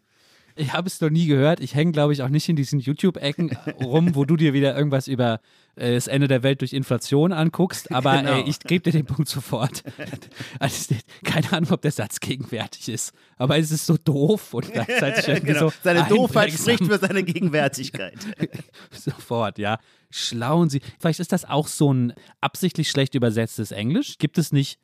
Ich 0.56 0.74
habe 0.74 0.88
es 0.88 1.00
noch 1.02 1.10
nie 1.10 1.26
gehört. 1.28 1.60
Ich 1.62 1.74
hänge, 1.76 1.92
glaube 1.94 2.12
ich, 2.14 2.22
auch 2.22 2.30
nicht 2.30 2.48
in 2.50 2.56
diesen 2.56 2.80
YouTube-Ecken 2.80 3.58
rum, 3.82 4.16
wo 4.16 4.26
du 4.26 4.36
dir 4.36 4.54
wieder 4.54 4.76
irgendwas 4.76 5.08
über 5.08 5.40
äh, 5.76 5.94
das 5.94 6.08
Ende 6.08 6.28
der 6.28 6.44
Welt 6.44 6.62
durch 6.62 6.74
Inflation 6.74 7.32
anguckst. 7.32 7.92
Aber 7.94 8.18
Genau. 8.18 8.40
äh, 8.40 8.42
ich 8.42 8.60
gebe 8.60 8.84
dir 8.84 8.92
den 8.92 9.06
Punkt 9.06 9.30
sofort. 9.30 9.84
Also, 10.60 10.96
keine 11.24 11.52
Ahnung, 11.54 11.72
ob 11.72 11.82
der 11.82 11.92
Satz 11.92 12.20
gegenwärtig 12.20 12.90
ist. 12.90 13.14
Aber 13.38 13.58
es 13.58 13.72
ist 13.72 13.86
so 13.86 13.98
doof 13.98 14.54
und 14.54 14.72
gleichzeitig 14.74 15.28
irgendwie 15.28 15.54
Genau. 15.54 15.70
so. 15.70 15.74
Seine 15.84 16.04
Doofheit 16.06 16.52
spricht 16.52 16.84
für 16.86 16.98
seine 16.98 17.24
Gegenwärtigkeit. 17.24 18.18
Sofort, 18.92 19.58
ja. 19.60 19.80
Schlauen 20.10 20.70
Sie. 20.70 20.82
Vielleicht 21.00 21.20
ist 21.20 21.32
das 21.32 21.46
auch 21.46 21.68
so 21.68 21.94
ein 21.94 22.14
absichtlich 22.42 22.90
schlecht 22.90 23.16
übersetztes 23.16 23.72
Englisch. 23.72 24.18
Gibt 24.18 24.38
es 24.38 24.52
nicht 24.52 24.80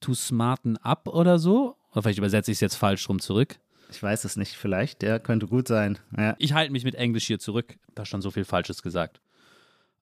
to 0.00 0.14
smarten 0.14 0.76
up 0.76 1.08
oder 1.08 1.38
so? 1.38 1.76
Oder 1.92 2.02
vielleicht 2.02 2.18
übersetze 2.18 2.50
ich 2.50 2.56
es 2.56 2.60
jetzt 2.60 2.76
falsch 2.76 3.08
rum 3.08 3.18
zurück. 3.18 3.58
Ich 3.90 4.02
weiß 4.02 4.24
es 4.24 4.36
nicht, 4.36 4.54
vielleicht, 4.54 5.02
ja, 5.02 5.18
könnte 5.18 5.46
gut 5.46 5.68
sein. 5.68 5.98
Ja. 6.16 6.36
Ich 6.38 6.52
halte 6.52 6.72
mich 6.72 6.84
mit 6.84 6.94
Englisch 6.94 7.26
hier 7.26 7.38
zurück. 7.38 7.76
Da 7.94 8.04
schon 8.04 8.20
so 8.20 8.30
viel 8.30 8.44
Falsches 8.44 8.82
gesagt. 8.82 9.20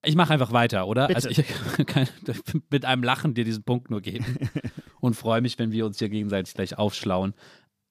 Ich 0.03 0.15
mache 0.15 0.33
einfach 0.33 0.51
weiter, 0.51 0.87
oder? 0.87 1.07
Bitte. 1.07 1.15
Also 1.15 1.29
ich 1.29 1.43
kann 1.87 2.07
mit 2.69 2.85
einem 2.85 3.03
Lachen 3.03 3.33
dir 3.33 3.43
diesen 3.43 3.63
Punkt 3.63 3.89
nur 3.89 4.01
geben 4.01 4.25
und 4.99 5.15
freue 5.15 5.41
mich, 5.41 5.57
wenn 5.57 5.71
wir 5.71 5.85
uns 5.85 5.99
hier 5.99 6.09
gegenseitig 6.09 6.53
gleich 6.53 6.77
aufschlauen. 6.77 7.33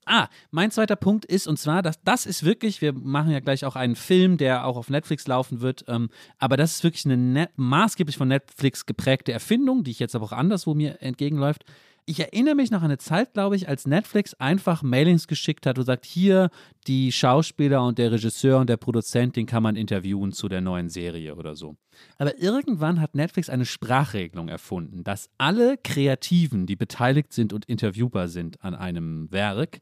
Ah, 0.09 0.29
mein 0.53 0.71
zweiter 0.71 0.95
Punkt 0.95 1.25
ist, 1.25 1.49
und 1.49 1.59
zwar, 1.59 1.83
dass 1.83 2.01
das 2.05 2.27
ist 2.27 2.45
wirklich, 2.45 2.81
wir 2.81 2.93
machen 2.93 3.33
ja 3.33 3.41
gleich 3.41 3.65
auch 3.65 3.75
einen 3.75 3.97
Film, 3.97 4.37
der 4.37 4.65
auch 4.65 4.77
auf 4.77 4.89
Netflix 4.89 5.27
laufen 5.27 5.61
wird, 5.63 5.85
ähm, 5.89 6.11
aber 6.39 6.57
das 6.57 6.77
ist 6.77 6.85
wirklich 6.85 7.05
eine 7.07 7.17
net, 7.17 7.51
maßgeblich 7.57 8.17
von 8.17 8.29
Netflix 8.29 8.87
geprägte 8.87 9.33
Erfindung, 9.33 9.83
die 9.83 9.91
ich 9.91 9.99
jetzt 9.99 10.15
aber 10.15 10.27
auch 10.27 10.33
anderswo 10.33 10.75
mir 10.75 11.03
entgegenläuft. 11.03 11.65
Ich 12.09 12.21
erinnere 12.21 12.55
mich 12.55 12.71
noch 12.71 12.83
an 12.83 12.85
eine 12.85 12.99
Zeit, 12.99 13.35
glaube 13.35 13.57
ich, 13.57 13.69
als 13.69 13.85
Netflix 13.85 14.33
einfach 14.35 14.85
Mailings 14.85 15.27
geschickt 15.27 15.67
hat 15.67 15.77
und 15.77 15.87
sagt, 15.87 16.07
hier 16.07 16.51
die 16.87 17.11
Schauspieler 17.11 17.85
und 17.85 17.99
der 17.99 18.13
Regisseur 18.13 18.61
und 18.61 18.71
der 18.71 18.77
Produzent, 18.77 19.35
den 19.35 19.47
kann 19.47 19.65
man 19.65 19.75
interviewen 19.75 20.31
zu 20.31 20.49
der 20.49 20.61
neuen 20.61 20.89
Serie 20.89 21.35
oder 21.35 21.57
so. 21.57 21.77
Aber 22.17 22.39
irgendwann 22.41 23.01
hat 23.01 23.17
Netflix 23.17 23.51
eine 23.51 23.67
Sprachregelung 23.67 24.49
erfunden, 24.49 25.03
dass 25.03 25.31
alle 25.37 25.79
Kreativen, 25.79 26.67
die 26.67 26.77
beteiligt 26.77 27.33
sind 27.33 27.53
und 27.53 27.65
interviewbar 27.65 28.29
sind 28.29 28.63
an 28.63 28.77
einem 28.77 29.33
Werk, 29.33 29.81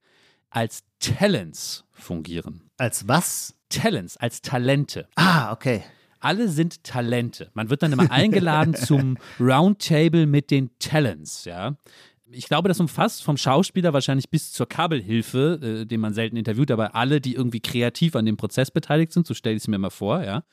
als 0.49 0.83
Talents 1.01 1.85
fungieren. 1.93 2.63
Als 2.79 3.07
was? 3.07 3.55
Talents, 3.69 4.17
als 4.17 4.41
Talente. 4.41 5.09
Ah, 5.17 5.53
okay. 5.53 5.83
Alle 6.21 6.49
sind 6.49 6.85
Talente. 6.85 7.51
Man 7.53 7.69
wird 7.69 7.83
dann 7.83 7.93
immer 7.93 8.11
eingeladen 8.11 8.75
zum 8.75 9.19
Roundtable 9.39 10.25
mit 10.25 10.51
den 10.51 10.71
Talents, 10.79 11.45
ja. 11.45 11.77
Ich 12.31 12.47
glaube, 12.47 12.69
das 12.69 12.81
umfasst 12.81 13.23
vom 13.23 13.37
Schauspieler 13.37 13.93
wahrscheinlich 13.93 14.31
bis 14.31 14.53
zur 14.53 14.67
Kabelhilfe, 14.67 15.83
äh, 15.83 15.87
den 15.87 16.01
man 16.01 16.15
selten 16.15 16.37
interviewt, 16.37 16.71
aber 16.71 16.95
alle, 16.95 17.21
die 17.21 17.35
irgendwie 17.35 17.61
kreativ 17.61 18.17
an 18.17 18.27
dem 18.27 18.37
Prozess 18.37 18.71
beteiligt 18.71 19.13
sind, 19.13 19.27
so 19.27 19.35
stelle 19.35 19.57
ich 19.57 19.63
es 19.63 19.69
mir 19.69 19.79
mal 19.79 19.91
vor, 19.91 20.23
ja. 20.25 20.45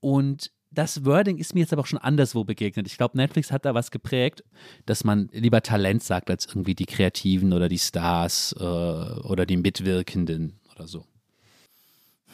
Und 0.00 0.50
das 0.70 1.04
Wording 1.04 1.38
ist 1.38 1.54
mir 1.54 1.60
jetzt 1.60 1.72
aber 1.72 1.82
auch 1.82 1.86
schon 1.86 1.98
anderswo 1.98 2.44
begegnet. 2.44 2.86
Ich 2.86 2.98
glaube, 2.98 3.16
Netflix 3.16 3.50
hat 3.50 3.64
da 3.64 3.74
was 3.74 3.90
geprägt, 3.90 4.44
dass 4.84 5.04
man 5.04 5.30
lieber 5.32 5.62
Talent 5.62 6.02
sagt 6.02 6.30
als 6.30 6.46
irgendwie 6.46 6.74
die 6.74 6.86
Kreativen 6.86 7.52
oder 7.52 7.68
die 7.68 7.78
Stars 7.78 8.54
äh, 8.58 8.62
oder 8.62 9.46
die 9.46 9.56
Mitwirkenden 9.56 10.60
oder 10.74 10.86
so. 10.86 11.06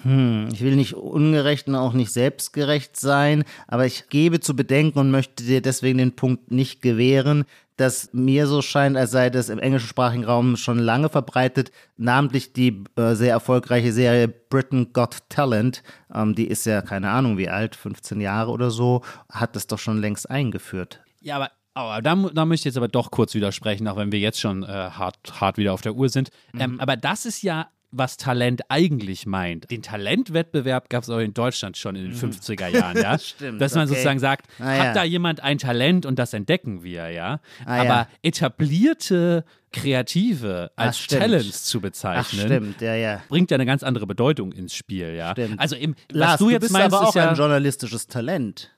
Hm, 0.02 0.48
ich 0.52 0.62
will 0.62 0.74
nicht 0.74 0.94
ungerecht 0.94 1.68
und 1.68 1.76
auch 1.76 1.92
nicht 1.92 2.10
selbstgerecht 2.10 2.98
sein, 2.98 3.44
aber 3.68 3.86
ich 3.86 4.08
gebe 4.08 4.40
zu 4.40 4.56
bedenken 4.56 4.98
und 4.98 5.12
möchte 5.12 5.44
dir 5.44 5.62
deswegen 5.62 5.98
den 5.98 6.16
Punkt 6.16 6.50
nicht 6.50 6.82
gewähren, 6.82 7.44
dass 7.76 8.10
mir 8.12 8.46
so 8.46 8.62
scheint, 8.62 8.96
als 8.96 9.10
sei 9.10 9.30
das 9.30 9.48
im 9.48 9.58
englischsprachigen 9.58 10.24
Raum 10.24 10.56
schon 10.56 10.78
lange 10.78 11.08
verbreitet, 11.08 11.72
namentlich 11.96 12.52
die 12.52 12.84
äh, 12.96 13.14
sehr 13.14 13.32
erfolgreiche 13.32 13.92
Serie 13.92 14.28
Britain 14.28 14.92
Got 14.92 15.18
Talent, 15.28 15.82
ähm, 16.14 16.34
die 16.34 16.46
ist 16.46 16.66
ja 16.66 16.82
keine 16.82 17.10
Ahnung 17.10 17.38
wie 17.38 17.48
alt, 17.48 17.76
15 17.76 18.20
Jahre 18.20 18.50
oder 18.50 18.70
so, 18.70 19.02
hat 19.30 19.56
das 19.56 19.66
doch 19.66 19.78
schon 19.78 20.00
längst 20.00 20.28
eingeführt. 20.30 21.00
Ja, 21.20 21.36
aber 21.36 21.50
aber 21.74 22.02
da, 22.02 22.14
da, 22.14 22.44
möchte 22.44 22.68
ich 22.68 22.74
jetzt 22.74 22.76
aber 22.76 22.88
doch 22.88 23.10
kurz 23.10 23.32
widersprechen, 23.32 23.88
auch 23.88 23.96
wenn 23.96 24.12
wir 24.12 24.18
jetzt 24.18 24.38
schon 24.38 24.62
äh, 24.62 24.66
hart, 24.66 25.16
hart 25.40 25.56
wieder 25.56 25.72
auf 25.72 25.80
der 25.80 25.94
Uhr 25.94 26.10
sind. 26.10 26.30
Mhm. 26.52 26.60
Ähm, 26.60 26.80
aber 26.80 26.96
das 26.96 27.24
ist 27.24 27.40
ja 27.40 27.68
was 27.92 28.16
Talent 28.16 28.62
eigentlich 28.68 29.26
meint. 29.26 29.70
Den 29.70 29.82
Talentwettbewerb 29.82 30.88
gab 30.88 31.02
es 31.02 31.11
auch 31.11 31.18
in 31.18 31.34
Deutschland 31.34 31.76
schon 31.76 31.94
in 31.94 32.04
den 32.11 32.14
50er 32.14 32.68
mhm. 32.68 32.75
Jahren, 32.75 32.96
ja. 32.96 33.18
Stimmt, 33.18 33.61
Dass 33.61 33.75
man 33.75 33.84
okay. 33.84 33.90
sozusagen 33.90 34.18
sagt, 34.18 34.46
Ah, 34.58 34.64
hat 34.64 34.84
ja. 34.84 34.94
da 34.94 35.04
jemand 35.04 35.42
ein 35.42 35.58
Talent 35.58 36.06
und 36.06 36.18
das 36.18 36.32
entdecken 36.32 36.82
wir, 36.82 37.11
ja. 37.11 37.40
Ah, 37.64 37.80
Aber 37.80 37.84
ja. 37.84 38.08
etablierte 38.22 39.44
Kreative 39.72 40.70
als 40.76 40.99
stimmt. 40.99 41.22
Talents 41.22 41.64
zu 41.64 41.78
Ach, 41.78 41.82
bezeichnen, 41.82 42.46
stimmt, 42.46 42.80
ja, 42.80 42.94
ja. 42.94 43.22
bringt 43.28 43.50
ja 43.50 43.56
eine 43.56 43.66
ganz 43.66 43.82
andere 43.82 44.06
Bedeutung 44.06 44.52
ins 44.52 44.75
Spiel, 44.75 45.14
ja. 45.14 45.32
Stimmt. 45.32 45.61
Also 45.61 45.76
im, 45.76 45.94
Lars, 46.11 46.32
was 46.32 46.38
du 46.38 46.50
jetzt 46.50 46.61
bist 46.61 46.72
meinst, 46.72 46.94
aber 46.94 47.04
ist 47.04 47.08
auch 47.11 47.14
ja, 47.14 47.30
ein 47.30 47.37
journalistisches 47.37 48.06
Talent. 48.06 48.70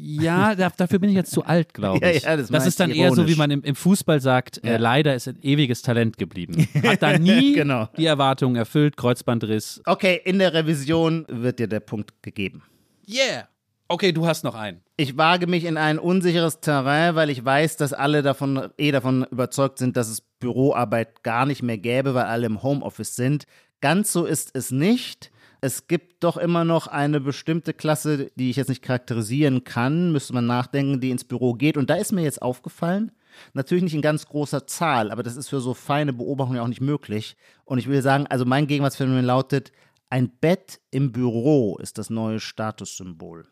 Ja, 0.00 0.54
da, 0.54 0.70
dafür 0.76 0.98
bin 1.00 1.10
ich 1.10 1.16
jetzt 1.16 1.32
zu 1.32 1.44
alt, 1.44 1.74
glaube 1.74 1.98
Ja, 2.06 2.10
ich. 2.12 2.22
ja, 2.22 2.36
das 2.36 2.46
das 2.46 2.50
meinte 2.50 2.68
ist 2.68 2.80
dann 2.80 2.90
ich 2.90 2.98
eher 2.98 3.10
so, 3.10 3.16
wie 3.16 3.20
ironisch. 3.32 3.36
man 3.38 3.50
im, 3.50 3.62
im 3.62 3.74
Fußball 3.74 4.20
sagt, 4.20 4.62
äh, 4.64 4.72
Ja. 4.72 4.76
leider 4.78 5.14
ist 5.14 5.26
ein 5.28 5.38
ewiges 5.42 5.82
Talent 5.82 6.18
geblieben. 6.18 6.68
Hat 6.86 7.02
da 7.02 7.18
nie 7.18 7.54
Genau. 7.54 7.88
die 7.96 8.06
Erwartungen 8.06 8.56
erfüllt, 8.56 8.96
Kreuzbandriss. 8.96 9.80
Okay, 9.86 10.20
in 10.24 10.38
der 10.38 10.54
Revision 10.54 11.24
wird 11.28 11.58
dir 11.58 11.66
der 11.68 11.80
Punkt 11.80 12.12
gegeben. 12.22 12.62
Yeah. 13.08 13.48
Okay, 13.90 14.12
du 14.12 14.26
hast 14.26 14.44
noch 14.44 14.54
einen. 14.54 14.82
Ich 14.98 15.16
wage 15.16 15.46
mich 15.46 15.64
in 15.64 15.78
ein 15.78 15.98
unsicheres 15.98 16.60
Terrain, 16.60 17.14
weil 17.14 17.30
ich 17.30 17.42
weiß, 17.42 17.78
dass 17.78 17.94
alle 17.94 18.22
davon 18.22 18.68
eh 18.76 18.90
davon 18.92 19.24
überzeugt 19.30 19.78
sind, 19.78 19.96
dass 19.96 20.08
es 20.10 20.20
Büroarbeit 20.20 21.22
gar 21.22 21.46
nicht 21.46 21.62
mehr 21.62 21.78
gäbe, 21.78 22.12
weil 22.14 22.24
alle 22.26 22.46
im 22.46 22.62
Homeoffice 22.62 23.16
sind. 23.16 23.44
Ganz 23.80 24.12
so 24.12 24.26
ist 24.26 24.50
es 24.54 24.70
nicht. 24.70 25.30
Es 25.60 25.88
gibt 25.88 26.22
doch 26.22 26.36
immer 26.36 26.64
noch 26.64 26.86
eine 26.86 27.20
bestimmte 27.20 27.74
Klasse, 27.74 28.30
die 28.36 28.50
ich 28.50 28.56
jetzt 28.56 28.68
nicht 28.68 28.82
charakterisieren 28.82 29.64
kann, 29.64 30.12
müsste 30.12 30.32
man 30.32 30.46
nachdenken, 30.46 31.00
die 31.00 31.10
ins 31.10 31.24
Büro 31.24 31.54
geht. 31.54 31.76
Und 31.76 31.90
da 31.90 31.96
ist 31.96 32.12
mir 32.12 32.22
jetzt 32.22 32.42
aufgefallen, 32.42 33.10
natürlich 33.54 33.82
nicht 33.82 33.94
in 33.94 34.02
ganz 34.02 34.26
großer 34.26 34.66
Zahl, 34.66 35.10
aber 35.10 35.22
das 35.22 35.36
ist 35.36 35.48
für 35.48 35.60
so 35.60 35.74
feine 35.74 36.12
Beobachtungen 36.12 36.56
ja 36.56 36.62
auch 36.62 36.68
nicht 36.68 36.80
möglich. 36.80 37.36
Und 37.64 37.78
ich 37.78 37.88
will 37.88 38.02
sagen, 38.02 38.26
also 38.28 38.44
mein 38.44 38.68
Gegenwartsphänomen 38.68 39.24
lautet, 39.24 39.72
ein 40.10 40.30
Bett 40.30 40.80
im 40.90 41.12
Büro 41.12 41.76
ist 41.78 41.98
das 41.98 42.08
neue 42.08 42.40
Statussymbol. 42.40 43.46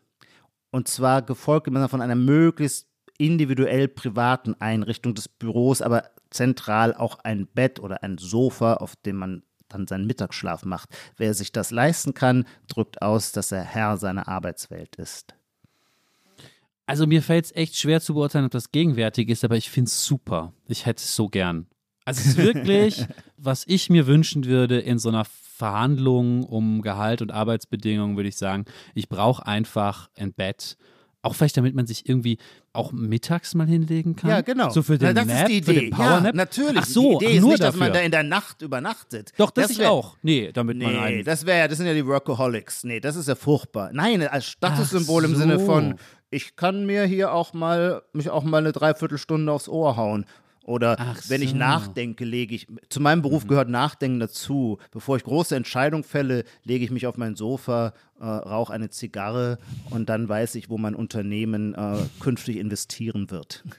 Und 0.71 0.87
zwar 0.87 1.21
gefolgt 1.21 1.67
immer 1.67 1.89
von 1.89 2.01
einer 2.01 2.15
möglichst 2.15 2.87
individuell 3.17 3.87
privaten 3.87 4.55
Einrichtung 4.59 5.13
des 5.13 5.27
Büros, 5.27 5.81
aber 5.81 6.03
zentral 6.29 6.93
auch 6.93 7.19
ein 7.19 7.47
Bett 7.47 7.79
oder 7.79 8.03
ein 8.03 8.17
Sofa, 8.17 8.75
auf 8.75 8.95
dem 8.95 9.17
man 9.17 9.43
dann 9.77 9.87
seinen 9.87 10.07
Mittagsschlaf 10.07 10.65
macht. 10.65 10.89
Wer 11.15 11.33
sich 11.33 11.51
das 11.51 11.71
leisten 11.71 12.13
kann, 12.13 12.45
drückt 12.67 13.01
aus, 13.01 13.31
dass 13.31 13.51
er 13.51 13.63
Herr 13.63 13.97
seiner 13.97 14.27
Arbeitswelt 14.27 14.95
ist. 14.95 15.35
Also 16.85 17.05
mir 17.05 17.21
fällt 17.21 17.45
es 17.45 17.55
echt 17.55 17.75
schwer 17.75 17.99
zu 17.99 18.13
beurteilen, 18.13 18.45
ob 18.45 18.51
das 18.51 18.71
gegenwärtig 18.71 19.29
ist, 19.29 19.43
aber 19.43 19.57
ich 19.57 19.69
finde 19.69 19.89
es 19.89 20.05
super. 20.05 20.53
Ich 20.67 20.85
hätte 20.85 21.03
es 21.03 21.15
so 21.15 21.27
gern. 21.27 21.67
Also 22.05 22.21
es 22.21 22.27
ist 22.27 22.37
wirklich, 22.37 23.05
was 23.37 23.65
ich 23.67 23.89
mir 23.89 24.07
wünschen 24.07 24.45
würde 24.45 24.79
in 24.79 24.97
so 24.97 25.09
einer 25.09 25.25
Verhandlung 25.25 26.43
um 26.43 26.81
Gehalt 26.81 27.21
und 27.21 27.31
Arbeitsbedingungen, 27.31 28.15
würde 28.15 28.29
ich 28.29 28.37
sagen, 28.37 28.63
ich 28.95 29.09
brauche 29.09 29.45
einfach 29.45 30.09
ein 30.15 30.33
Bett. 30.33 30.77
Auch 31.27 31.35
vielleicht, 31.35 31.57
damit 31.57 31.75
man 31.75 31.85
sich 31.85 32.07
irgendwie 32.07 32.37
auch 32.73 32.91
mittags 32.93 33.53
mal 33.53 33.67
hinlegen 33.67 34.15
kann. 34.15 34.29
Ja, 34.29 34.41
genau. 34.41 34.69
So 34.69 34.81
für 34.81 34.97
den 34.97 35.07
Na, 35.07 35.13
das 35.13 35.25
Nap, 35.25 35.37
ist 35.43 35.47
die 35.49 35.61
für 35.61 35.71
Idee. 35.73 35.81
den 35.81 35.89
Powernap. 35.91 36.25
Ja, 36.25 36.31
natürlich. 36.33 36.77
Ach 36.77 36.85
so, 36.85 37.19
die 37.19 37.25
Idee 37.25 37.35
ist 37.35 37.41
nur 37.41 37.49
nicht, 37.51 37.59
dass 37.61 37.67
dafür. 37.73 37.79
man 37.81 37.93
da 37.93 37.99
in 37.99 38.11
der 38.11 38.23
Nacht 38.23 38.61
übernachtet. 38.61 39.31
Doch, 39.37 39.51
das, 39.51 39.71
ich 39.71 39.79
wär- 39.79 39.91
auch. 39.91 40.15
Nee, 40.21 40.51
damit 40.53 40.77
man 40.77 40.93
Nee, 40.93 40.97
einen 40.97 41.23
das 41.25 41.45
wäre 41.45 41.59
ja, 41.59 41.67
das 41.67 41.77
sind 41.77 41.87
ja 41.87 41.93
die 41.93 42.05
Workaholics. 42.05 42.83
Nee, 42.85 42.99
das 43.01 43.15
ist 43.17 43.27
ja 43.27 43.35
furchtbar. 43.35 43.89
Nein, 43.93 44.25
als 44.27 44.45
Statussymbol 44.45 45.23
Ach 45.25 45.29
im 45.29 45.35
Sinne 45.35 45.59
von, 45.59 45.95
ich 46.29 46.55
kann 46.55 46.85
mir 46.85 47.03
hier 47.03 47.33
auch 47.33 47.53
mal, 47.53 48.01
mich 48.13 48.29
auch 48.29 48.43
mal 48.43 48.59
eine 48.59 48.71
Dreiviertelstunde 48.71 49.51
aufs 49.51 49.67
Ohr 49.67 49.97
hauen. 49.97 50.25
Oder 50.67 50.97
Ach 50.99 51.21
wenn 51.29 51.41
ich 51.41 51.51
so. 51.51 51.55
Mhm. 51.55 51.59
nachdenke, 51.59 52.25
lege 52.25 52.53
ich, 52.53 52.67
zu 52.89 52.99
meinem 52.99 53.21
Beruf 53.21 53.47
gehört 53.47 53.69
Nachdenken 53.69 54.19
dazu. 54.19 54.79
Bevor 54.91 55.15
ich 55.15 55.23
große 55.23 55.55
Entscheidungen 55.55 56.03
fälle, 56.03 56.43
lege 56.63 56.83
ich 56.83 56.91
mich 56.91 57.07
auf 57.07 57.15
mein 57.15 57.35
Sofa, 57.35 57.93
äh, 58.19 58.25
rauche 58.25 58.73
eine 58.73 58.89
Zigarre 58.89 59.59
und 59.91 60.09
dann 60.09 60.27
weiß 60.27 60.55
ich, 60.55 60.69
wo 60.69 60.77
mein 60.77 60.93
Unternehmen 60.93 61.73
äh, 61.73 61.99
künftig 62.19 62.57
investieren 62.57 63.31
wird. 63.31 63.63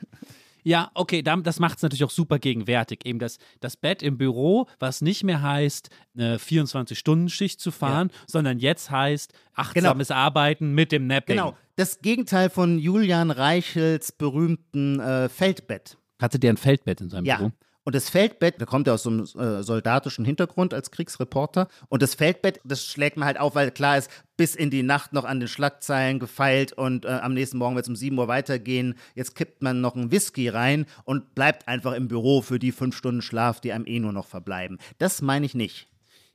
Ja, 0.64 0.90
okay, 0.92 1.22
das 1.22 1.60
macht 1.60 1.78
es 1.78 1.82
natürlich 1.82 2.04
auch 2.04 2.10
super 2.10 2.38
gegenwärtig. 2.38 3.06
Eben 3.06 3.18
das, 3.18 3.38
das 3.60 3.78
Bett 3.78 4.02
im 4.02 4.18
Büro, 4.18 4.66
was 4.78 5.00
nicht 5.00 5.24
mehr 5.24 5.40
heißt, 5.40 5.88
eine 6.14 6.36
24-Stunden-Schicht 6.36 7.58
zu 7.58 7.70
fahren, 7.70 8.10
sondern 8.26 8.58
jetzt 8.58 8.90
heißt 8.90 9.32
achtsames 9.54 10.10
Arbeiten 10.10 10.74
mit 10.74 10.92
dem 10.92 11.06
Napping. 11.06 11.36
Genau, 11.36 11.56
das 11.76 12.00
Gegenteil 12.00 12.50
von 12.50 12.78
Julian 12.78 13.30
Reichels 13.30 14.12
berühmten 14.12 15.00
äh, 15.00 15.30
Feldbett. 15.30 15.96
Hatte 16.20 16.38
der 16.38 16.52
ein 16.52 16.56
Feldbett 16.56 17.00
in 17.00 17.10
seinem 17.10 17.24
Ja. 17.24 17.36
Büro? 17.38 17.52
Und 17.84 17.94
das 17.94 18.10
Feldbett, 18.10 18.60
der 18.60 18.66
kommt 18.66 18.86
ja 18.86 18.92
aus 18.92 19.04
so 19.04 19.08
einem 19.08 19.22
äh, 19.22 19.62
soldatischen 19.62 20.26
Hintergrund 20.26 20.74
als 20.74 20.90
Kriegsreporter. 20.90 21.68
Und 21.88 22.02
das 22.02 22.14
Feldbett, 22.14 22.60
das 22.62 22.84
schlägt 22.84 23.16
man 23.16 23.24
halt 23.26 23.40
auf, 23.40 23.54
weil 23.54 23.70
klar 23.70 23.96
ist, 23.96 24.10
bis 24.36 24.54
in 24.54 24.68
die 24.68 24.82
Nacht 24.82 25.14
noch 25.14 25.24
an 25.24 25.40
den 25.40 25.48
Schlagzeilen 25.48 26.18
gefeilt 26.18 26.74
und 26.74 27.06
äh, 27.06 27.08
am 27.08 27.32
nächsten 27.32 27.56
Morgen 27.56 27.76
wird 27.76 27.86
es 27.86 27.88
um 27.88 27.96
7 27.96 28.18
Uhr 28.18 28.28
weitergehen. 28.28 28.94
Jetzt 29.14 29.34
kippt 29.34 29.62
man 29.62 29.80
noch 29.80 29.96
einen 29.96 30.10
Whisky 30.12 30.50
rein 30.50 30.84
und 31.04 31.34
bleibt 31.34 31.66
einfach 31.66 31.94
im 31.94 32.08
Büro 32.08 32.42
für 32.42 32.58
die 32.58 32.72
fünf 32.72 32.94
Stunden 32.94 33.22
Schlaf, 33.22 33.62
die 33.62 33.72
einem 33.72 33.86
eh 33.86 34.00
nur 34.00 34.12
noch 34.12 34.26
verbleiben. 34.26 34.76
Das 34.98 35.22
meine 35.22 35.46
ich 35.46 35.54
nicht. 35.54 35.88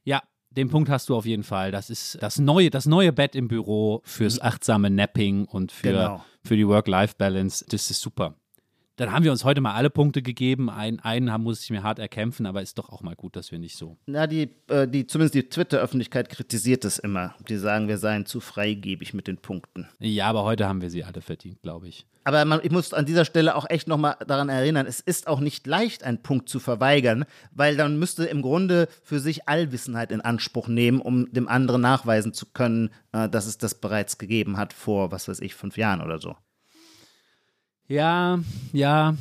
Ja, 0.06 0.24
den 0.50 0.70
Punkt 0.70 0.90
hast 0.90 1.08
du 1.10 1.16
auf 1.16 1.28
jeden 1.28 1.44
Fall. 1.44 1.72
Das 1.72 1.92
ist 1.92 2.18
das 2.20 2.40
neue, 2.40 2.72
das 2.72 2.88
neue 2.88 3.14
Bett 3.14 3.36
im 3.36 3.48
Büro 3.48 4.02
fürs 4.06 4.40
achtsame 4.42 4.90
Napping 4.90 5.46
und 5.46 5.72
für, 5.72 5.90
Genau. 5.90 6.26
für 6.44 6.56
die 6.58 6.68
Work-Life-Balance. 6.68 7.66
Das 7.70 7.92
ist 7.92 8.02
super. 8.02 8.34
Dann 8.96 9.12
haben 9.12 9.24
wir 9.24 9.32
uns 9.32 9.44
heute 9.44 9.60
mal 9.60 9.74
alle 9.74 9.90
Punkte 9.90 10.22
gegeben. 10.22 10.70
Ein, 10.70 11.00
einen 11.00 11.32
haben, 11.32 11.44
muss 11.44 11.64
ich 11.64 11.72
mir 11.72 11.82
hart 11.82 11.98
erkämpfen, 11.98 12.46
aber 12.46 12.62
ist 12.62 12.78
doch 12.78 12.90
auch 12.90 13.02
mal 13.02 13.16
gut, 13.16 13.36
dass 13.36 13.52
wir 13.52 13.58
nicht 13.58 13.76
so. 13.76 13.98
Na, 14.06 14.28
die, 14.28 14.50
äh, 14.68 14.88
die, 14.88 15.08
zumindest 15.08 15.34
die 15.34 15.50
Twitter-Öffentlichkeit 15.50 16.30
kritisiert 16.30 16.86
es 16.86 17.00
immer. 17.00 17.34
Die 17.50 17.58
sagen, 17.58 17.88
wir 17.88 17.98
seien 17.98 18.28
zu 18.28 18.40
freigebig 18.40 19.16
mit 19.16 19.28
den 19.28 19.38
Punkten. 19.38 19.88
Ja, 20.00 20.28
aber 20.28 20.44
heute 20.44 20.68
haben 20.68 20.82
wir 20.82 20.92
sie 20.92 21.04
alle 21.04 21.22
verdient, 21.22 21.62
glaube 21.64 21.88
ich. 21.88 22.06
Aber 22.24 22.46
man, 22.46 22.62
ich 22.64 22.72
muss 22.72 22.94
an 22.94 23.06
dieser 23.06 23.26
Stelle 23.26 23.56
auch 23.56 23.70
echt 23.70 23.88
nochmal 23.88 24.16
daran 24.28 24.50
erinnern, 24.50 24.86
es 24.86 25.00
ist 25.00 25.28
auch 25.28 25.40
nicht 25.40 25.68
leicht, 25.68 26.04
einen 26.04 26.22
Punkt 26.22 26.48
zu 26.48 26.60
verweigern, 26.60 27.26
weil 27.52 27.76
dann 27.76 28.00
müsste 28.00 28.26
im 28.26 28.42
Grunde 28.42 28.88
für 29.02 29.20
sich 29.20 29.50
Allwissenheit 29.50 30.12
in 30.12 30.22
Anspruch 30.22 30.68
nehmen, 30.68 31.02
um 31.02 31.32
dem 31.34 31.48
anderen 31.48 31.82
nachweisen 31.82 32.34
zu 32.34 32.46
können, 32.46 32.92
äh, 33.12 33.28
dass 33.28 33.48
es 33.48 33.58
das 33.58 33.76
bereits 33.76 34.20
gegeben 34.20 34.58
hat 34.58 34.72
vor, 34.72 35.12
was 35.12 35.28
weiß 35.28 35.40
ich, 35.40 35.56
fünf 35.56 35.78
Jahren 35.78 36.02
oder 36.02 36.20
so. 36.20 36.36
Ja, 37.88 38.40
ja. 38.72 39.16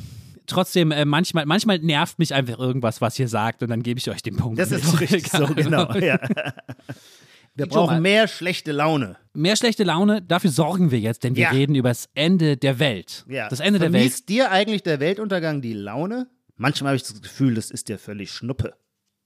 Trotzdem, 0.45 0.91
äh, 0.91 1.05
manchmal, 1.05 1.45
manchmal 1.45 1.79
nervt 1.79 2.19
mich 2.19 2.33
einfach 2.33 2.59
irgendwas, 2.59 2.99
was 3.01 3.17
ihr 3.17 3.27
sagt, 3.27 3.63
und 3.63 3.69
dann 3.69 3.81
gebe 3.81 3.97
ich 3.99 4.09
euch 4.09 4.21
den 4.21 4.35
Punkt. 4.35 4.59
Das 4.59 4.71
ist 4.71 4.85
auch 4.93 4.99
richtig 4.99 5.27
so, 5.31 5.47
genau. 5.47 5.91
Ja. 5.95 6.19
Wir 7.55 7.67
brauchen 7.67 8.01
mehr 8.01 8.27
schlechte 8.27 8.71
Laune. 8.71 9.15
Mehr 9.33 9.55
schlechte 9.55 9.83
Laune, 9.83 10.23
dafür 10.23 10.49
sorgen 10.49 10.89
wir 10.89 10.99
jetzt, 10.99 11.23
denn 11.23 11.35
wir 11.35 11.43
Ja. 11.43 11.49
reden 11.51 11.75
über 11.75 11.89
das 11.89 12.09
Ende 12.15 12.57
der 12.57 12.79
Welt. 12.79 13.25
Ja. 13.29 13.47
Das 13.47 13.59
Ende 13.59 13.77
der 13.77 13.93
Welt. 13.93 14.27
Dir 14.27 14.49
eigentlich 14.49 14.81
der 14.81 14.99
Weltuntergang 14.99 15.61
die 15.61 15.73
Laune? 15.73 16.27
Manchmal 16.55 16.89
habe 16.89 16.95
ich 16.97 17.03
das 17.03 17.21
Gefühl, 17.21 17.53
das 17.53 17.69
ist 17.69 17.89
dir 17.89 17.99
völlig 17.99 18.31
Schnuppe. 18.31 18.73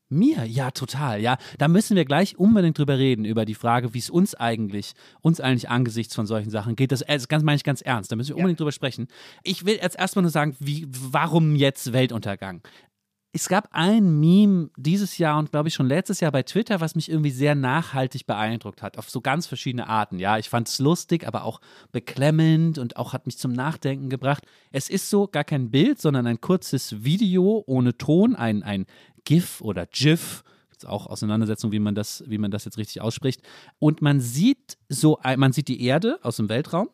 Mir? 0.10 0.46
Ja, 0.46 0.72
total. 0.72 1.22
Ja, 1.22 1.38
da 1.58 1.68
müssen 1.68 1.98
wir 1.98 2.06
gleich 2.06 2.38
unbedingt 2.38 2.78
drüber 2.78 2.98
reden, 2.98 3.26
über 3.26 3.44
die 3.44 3.56
Frage, 3.56 3.94
wie 3.94 4.00
es 4.00 4.10
uns 4.10 4.36
eigentlich, 4.36 4.94
uns 5.22 5.42
eigentlich 5.42 5.70
angesichts 5.70 6.16
von 6.16 6.26
solchen 6.26 6.50
Sachen 6.50 6.78
geht. 6.78 6.94
Das, 6.94 7.04
das 7.06 7.28
ganz, 7.28 7.44
meine 7.44 7.58
ich 7.58 7.64
ganz 7.66 7.82
ernst. 7.82 8.12
Da 8.12 8.16
müssen 8.16 8.30
wir 8.30 8.38
unbedingt 8.38 8.60
drüber 8.60 8.72
sprechen. 8.72 9.08
Ich 9.44 9.66
will 9.66 9.80
jetzt 9.82 10.00
erstmal 10.00 10.24
nur 10.24 10.32
sagen, 10.32 10.56
wie, 10.60 10.88
warum 10.90 11.58
jetzt 11.58 11.92
Weltuntergang? 11.92 12.62
Es 13.40 13.50
gab 13.50 13.70
ein 13.72 14.20
Meme 14.20 14.72
dieses 14.78 15.20
Jahr 15.20 15.38
und 15.38 15.52
glaube 15.52 15.68
ich 15.68 15.76
schon 15.76 15.86
letztes 15.86 16.22
Jahr 16.22 16.32
bei 16.32 16.42
Twitter, 16.42 16.82
was 16.82 16.96
mich 16.96 17.08
irgendwie 17.08 17.30
sehr 17.30 17.54
nachhaltig 17.54 18.26
beeindruckt 18.26 18.82
hat, 18.82 18.98
auf 18.98 19.12
so 19.12 19.22
ganz 19.22 19.46
verschiedene 19.46 19.88
Arten. 19.88 20.18
Ja, 20.18 20.40
ich 20.40 20.50
fand 20.50 20.68
es 20.68 20.80
lustig, 20.80 21.28
aber 21.28 21.44
auch 21.44 21.62
beklemmend 21.92 22.80
und 22.80 22.98
auch 22.98 23.14
hat 23.14 23.28
mich 23.28 23.38
zum 23.38 23.54
Nachdenken 23.54 24.10
gebracht. 24.10 24.44
Es 24.72 24.90
ist 24.90 25.12
so 25.12 25.28
gar 25.28 25.44
kein 25.44 25.70
Bild, 25.70 26.02
sondern 26.02 26.26
ein 26.26 26.42
kurzes 26.42 27.04
Video 27.04 27.64
ohne 27.68 27.96
Ton, 27.96 28.36
ein, 28.36 28.64
ein 28.64 28.88
GIF 29.24 29.62
oder 29.62 29.86
GIF 29.86 30.44
auch 30.86 31.06
Auseinandersetzung, 31.06 31.72
wie 31.72 31.80
man 31.80 31.94
das, 31.94 32.24
wie 32.28 32.40
man 32.40 32.50
das 32.50 32.66
jetzt 32.66 32.80
richtig 32.80 33.02
ausspricht. 33.02 33.42
Und 33.78 34.02
man 34.02 34.20
sieht 34.20 34.80
so, 34.90 35.20
man 35.36 35.52
sieht 35.52 35.68
die 35.68 35.84
Erde 35.84 36.18
aus 36.24 36.38
dem 36.38 36.50
Weltraum 36.50 36.90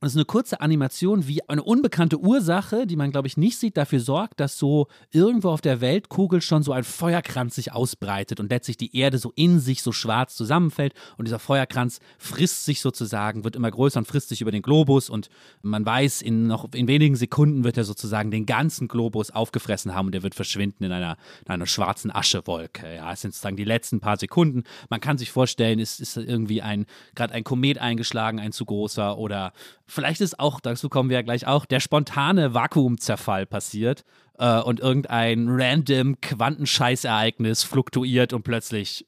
das 0.00 0.12
ist 0.12 0.16
eine 0.16 0.26
kurze 0.26 0.60
Animation, 0.60 1.26
wie 1.26 1.46
eine 1.48 1.62
unbekannte 1.62 2.20
Ursache, 2.20 2.86
die 2.86 2.94
man, 2.94 3.10
glaube 3.10 3.26
ich, 3.26 3.36
nicht 3.36 3.58
sieht, 3.58 3.76
dafür 3.76 3.98
sorgt, 3.98 4.38
dass 4.38 4.56
so 4.56 4.86
irgendwo 5.10 5.50
auf 5.50 5.60
der 5.60 5.80
Weltkugel 5.80 6.40
schon 6.40 6.62
so 6.62 6.72
ein 6.72 6.84
Feuerkranz 6.84 7.56
sich 7.56 7.72
ausbreitet 7.72 8.38
und 8.38 8.48
letztlich 8.50 8.76
die 8.76 8.96
Erde 8.96 9.18
so 9.18 9.32
in 9.34 9.58
sich 9.58 9.82
so 9.82 9.90
schwarz 9.90 10.36
zusammenfällt. 10.36 10.94
Und 11.16 11.26
dieser 11.26 11.40
Feuerkranz 11.40 11.98
frisst 12.16 12.64
sich 12.64 12.80
sozusagen, 12.80 13.42
wird 13.42 13.56
immer 13.56 13.72
größer 13.72 13.98
und 13.98 14.06
frisst 14.06 14.28
sich 14.28 14.40
über 14.40 14.52
den 14.52 14.62
Globus. 14.62 15.10
Und 15.10 15.30
man 15.62 15.84
weiß, 15.84 16.22
in 16.22 16.46
noch 16.46 16.68
in 16.74 16.86
wenigen 16.86 17.16
Sekunden 17.16 17.64
wird 17.64 17.76
er 17.76 17.84
sozusagen 17.84 18.30
den 18.30 18.46
ganzen 18.46 18.86
Globus 18.86 19.32
aufgefressen 19.32 19.96
haben 19.96 20.06
und 20.06 20.14
er 20.14 20.22
wird 20.22 20.36
verschwinden 20.36 20.84
in 20.84 20.92
einer, 20.92 21.16
in 21.44 21.50
einer 21.50 21.66
schwarzen 21.66 22.14
Aschewolke. 22.14 22.94
Ja, 22.94 23.12
es 23.12 23.22
sind 23.22 23.34
sozusagen 23.34 23.56
die 23.56 23.64
letzten 23.64 23.98
paar 23.98 24.16
Sekunden. 24.16 24.62
Man 24.90 25.00
kann 25.00 25.18
sich 25.18 25.32
vorstellen, 25.32 25.80
es 25.80 25.98
ist 25.98 26.16
irgendwie 26.16 26.62
ein, 26.62 26.86
gerade 27.16 27.34
ein 27.34 27.42
Komet 27.42 27.78
eingeschlagen, 27.78 28.38
ein 28.38 28.52
zu 28.52 28.64
großer 28.64 29.18
oder 29.18 29.52
vielleicht 29.88 30.20
ist 30.20 30.38
auch, 30.38 30.60
dazu 30.60 30.88
kommen 30.88 31.10
wir 31.10 31.16
ja 31.16 31.22
gleich 31.22 31.46
auch, 31.46 31.64
der 31.64 31.80
spontane 31.80 32.54
Vakuumzerfall 32.54 33.46
passiert 33.46 34.04
äh, 34.38 34.60
und 34.60 34.80
irgendein 34.80 35.46
random 35.48 36.20
Quantenscheißereignis 36.20 37.64
fluktuiert 37.64 38.32
und 38.32 38.42
plötzlich 38.42 39.06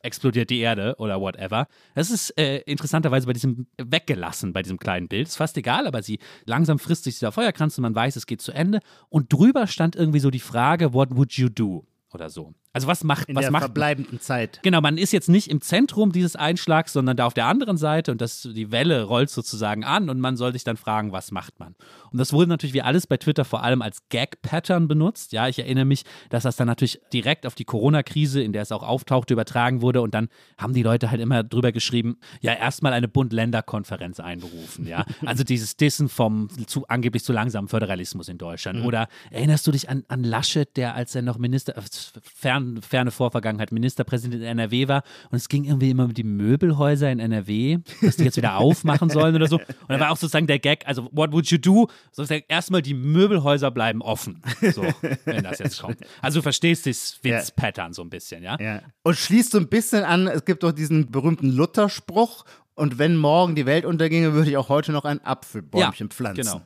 explodiert 0.00 0.50
die 0.50 0.60
Erde 0.60 0.94
oder 0.98 1.20
whatever. 1.20 1.66
Das 1.94 2.10
ist 2.10 2.36
äh, 2.38 2.58
interessanterweise 2.58 3.26
bei 3.26 3.32
diesem 3.32 3.66
weggelassen, 3.78 4.52
bei 4.52 4.62
diesem 4.62 4.78
kleinen 4.78 5.08
Bild. 5.08 5.28
Ist 5.28 5.36
fast 5.36 5.56
egal, 5.56 5.86
aber 5.86 6.02
sie 6.02 6.18
langsam 6.44 6.78
frisst 6.78 7.04
sich 7.04 7.14
dieser 7.14 7.32
Feuerkranz 7.32 7.78
und 7.78 7.82
man 7.82 7.94
weiß, 7.94 8.16
es 8.16 8.26
geht 8.26 8.40
zu 8.40 8.52
Ende. 8.52 8.80
Und 9.08 9.32
drüber 9.32 9.66
stand 9.66 9.96
irgendwie 9.96 10.20
so 10.20 10.30
die 10.30 10.38
Frage, 10.40 10.92
what 10.94 11.16
would 11.16 11.32
you 11.32 11.48
do? 11.48 11.86
Oder 12.12 12.30
so. 12.30 12.54
Also 12.78 12.88
was 12.88 13.04
macht 13.04 13.28
in 13.28 13.36
was 13.36 13.42
der 13.42 13.50
macht 13.50 13.64
verbleibenden 13.64 14.20
Zeit. 14.20 14.60
Genau, 14.62 14.80
man 14.80 14.98
ist 14.98 15.12
jetzt 15.12 15.28
nicht 15.28 15.48
im 15.50 15.60
Zentrum 15.60 16.12
dieses 16.12 16.36
Einschlags, 16.36 16.92
sondern 16.92 17.16
da 17.16 17.26
auf 17.26 17.34
der 17.34 17.46
anderen 17.46 17.76
Seite 17.76 18.12
und 18.12 18.20
das, 18.20 18.42
die 18.42 18.70
Welle 18.70 19.02
rollt 19.02 19.30
sozusagen 19.30 19.84
an 19.84 20.08
und 20.10 20.20
man 20.20 20.36
soll 20.36 20.52
sich 20.52 20.64
dann 20.64 20.76
fragen, 20.76 21.12
was 21.12 21.30
macht 21.30 21.58
man? 21.58 21.74
Und 22.10 22.18
das 22.18 22.32
wurde 22.32 22.48
natürlich 22.48 22.74
wie 22.74 22.82
alles 22.82 23.06
bei 23.06 23.16
Twitter 23.16 23.44
vor 23.44 23.62
allem 23.62 23.82
als 23.82 24.08
Gag-Pattern 24.08 24.88
benutzt. 24.88 25.32
Ja, 25.32 25.48
ich 25.48 25.58
erinnere 25.58 25.84
mich, 25.84 26.04
dass 26.30 26.44
das 26.44 26.56
dann 26.56 26.66
natürlich 26.66 27.00
direkt 27.12 27.46
auf 27.46 27.54
die 27.54 27.64
Corona-Krise, 27.64 28.42
in 28.42 28.52
der 28.52 28.62
es 28.62 28.72
auch 28.72 28.82
auftauchte, 28.82 29.34
übertragen 29.34 29.82
wurde 29.82 30.00
und 30.00 30.14
dann 30.14 30.28
haben 30.56 30.72
die 30.72 30.82
Leute 30.82 31.10
halt 31.10 31.20
immer 31.20 31.42
drüber 31.42 31.72
geschrieben, 31.72 32.18
ja, 32.40 32.54
erstmal 32.54 32.92
eine 32.92 33.08
Bund-Länder-Konferenz 33.08 34.20
einberufen, 34.20 34.86
ja. 34.86 35.04
Also 35.24 35.44
dieses 35.44 35.76
Dissen 35.76 36.08
vom 36.08 36.48
zu, 36.66 36.86
angeblich 36.88 37.24
zu 37.24 37.32
langsamen 37.32 37.68
Föderalismus 37.68 38.28
in 38.28 38.38
Deutschland. 38.38 38.80
Mhm. 38.80 38.86
Oder 38.86 39.08
erinnerst 39.30 39.66
du 39.66 39.72
dich 39.72 39.88
an, 39.88 40.04
an 40.08 40.24
Laschet, 40.24 40.76
der 40.76 40.94
als 40.94 41.14
er 41.14 41.22
noch 41.22 41.38
Minister, 41.38 41.76
äh, 41.76 41.82
fern, 42.22 42.67
ferne 42.82 43.10
Vorvergangenheit 43.10 43.72
Ministerpräsident 43.72 44.42
in 44.42 44.42
NRW 44.42 44.88
war 44.88 45.02
und 45.30 45.36
es 45.36 45.48
ging 45.48 45.64
irgendwie 45.64 45.90
immer 45.90 46.04
um 46.04 46.14
die 46.14 46.24
Möbelhäuser 46.24 47.10
in 47.10 47.18
NRW, 47.18 47.78
dass 48.02 48.16
die 48.16 48.24
jetzt 48.24 48.36
wieder 48.36 48.56
aufmachen 48.58 49.10
sollen 49.10 49.34
oder 49.34 49.48
so. 49.48 49.56
Und 49.56 49.88
da 49.88 50.00
war 50.00 50.10
auch 50.10 50.16
sozusagen 50.16 50.46
der 50.46 50.58
Gag, 50.58 50.86
also 50.86 51.08
what 51.12 51.32
would 51.32 51.46
you 51.46 51.58
do? 51.58 51.88
Sozusagen 52.12 52.44
erstmal 52.48 52.82
die 52.82 52.94
Möbelhäuser 52.94 53.70
bleiben 53.70 54.02
offen, 54.02 54.42
so, 54.72 54.84
wenn 55.24 55.44
das 55.44 55.58
jetzt 55.58 55.80
kommt. 55.80 55.98
Also 56.22 56.38
du 56.38 56.42
verstehst 56.42 56.86
das 56.86 57.18
Witz-Pattern 57.22 57.92
so 57.92 58.02
ein 58.02 58.10
bisschen, 58.10 58.42
ja? 58.42 58.56
ja? 58.60 58.82
Und 59.02 59.16
schließt 59.16 59.52
so 59.52 59.58
ein 59.58 59.68
bisschen 59.68 60.04
an, 60.04 60.26
es 60.26 60.44
gibt 60.44 60.62
doch 60.62 60.72
diesen 60.72 61.10
berühmten 61.10 61.50
Lutherspruch 61.50 62.44
und 62.74 62.98
wenn 62.98 63.16
morgen 63.16 63.56
die 63.56 63.66
Welt 63.66 63.84
unterginge, 63.84 64.34
würde 64.34 64.50
ich 64.50 64.56
auch 64.56 64.68
heute 64.68 64.92
noch 64.92 65.04
ein 65.04 65.24
Apfelbäumchen 65.24 66.06
ja, 66.06 66.14
pflanzen. 66.14 66.42
Genau. 66.42 66.62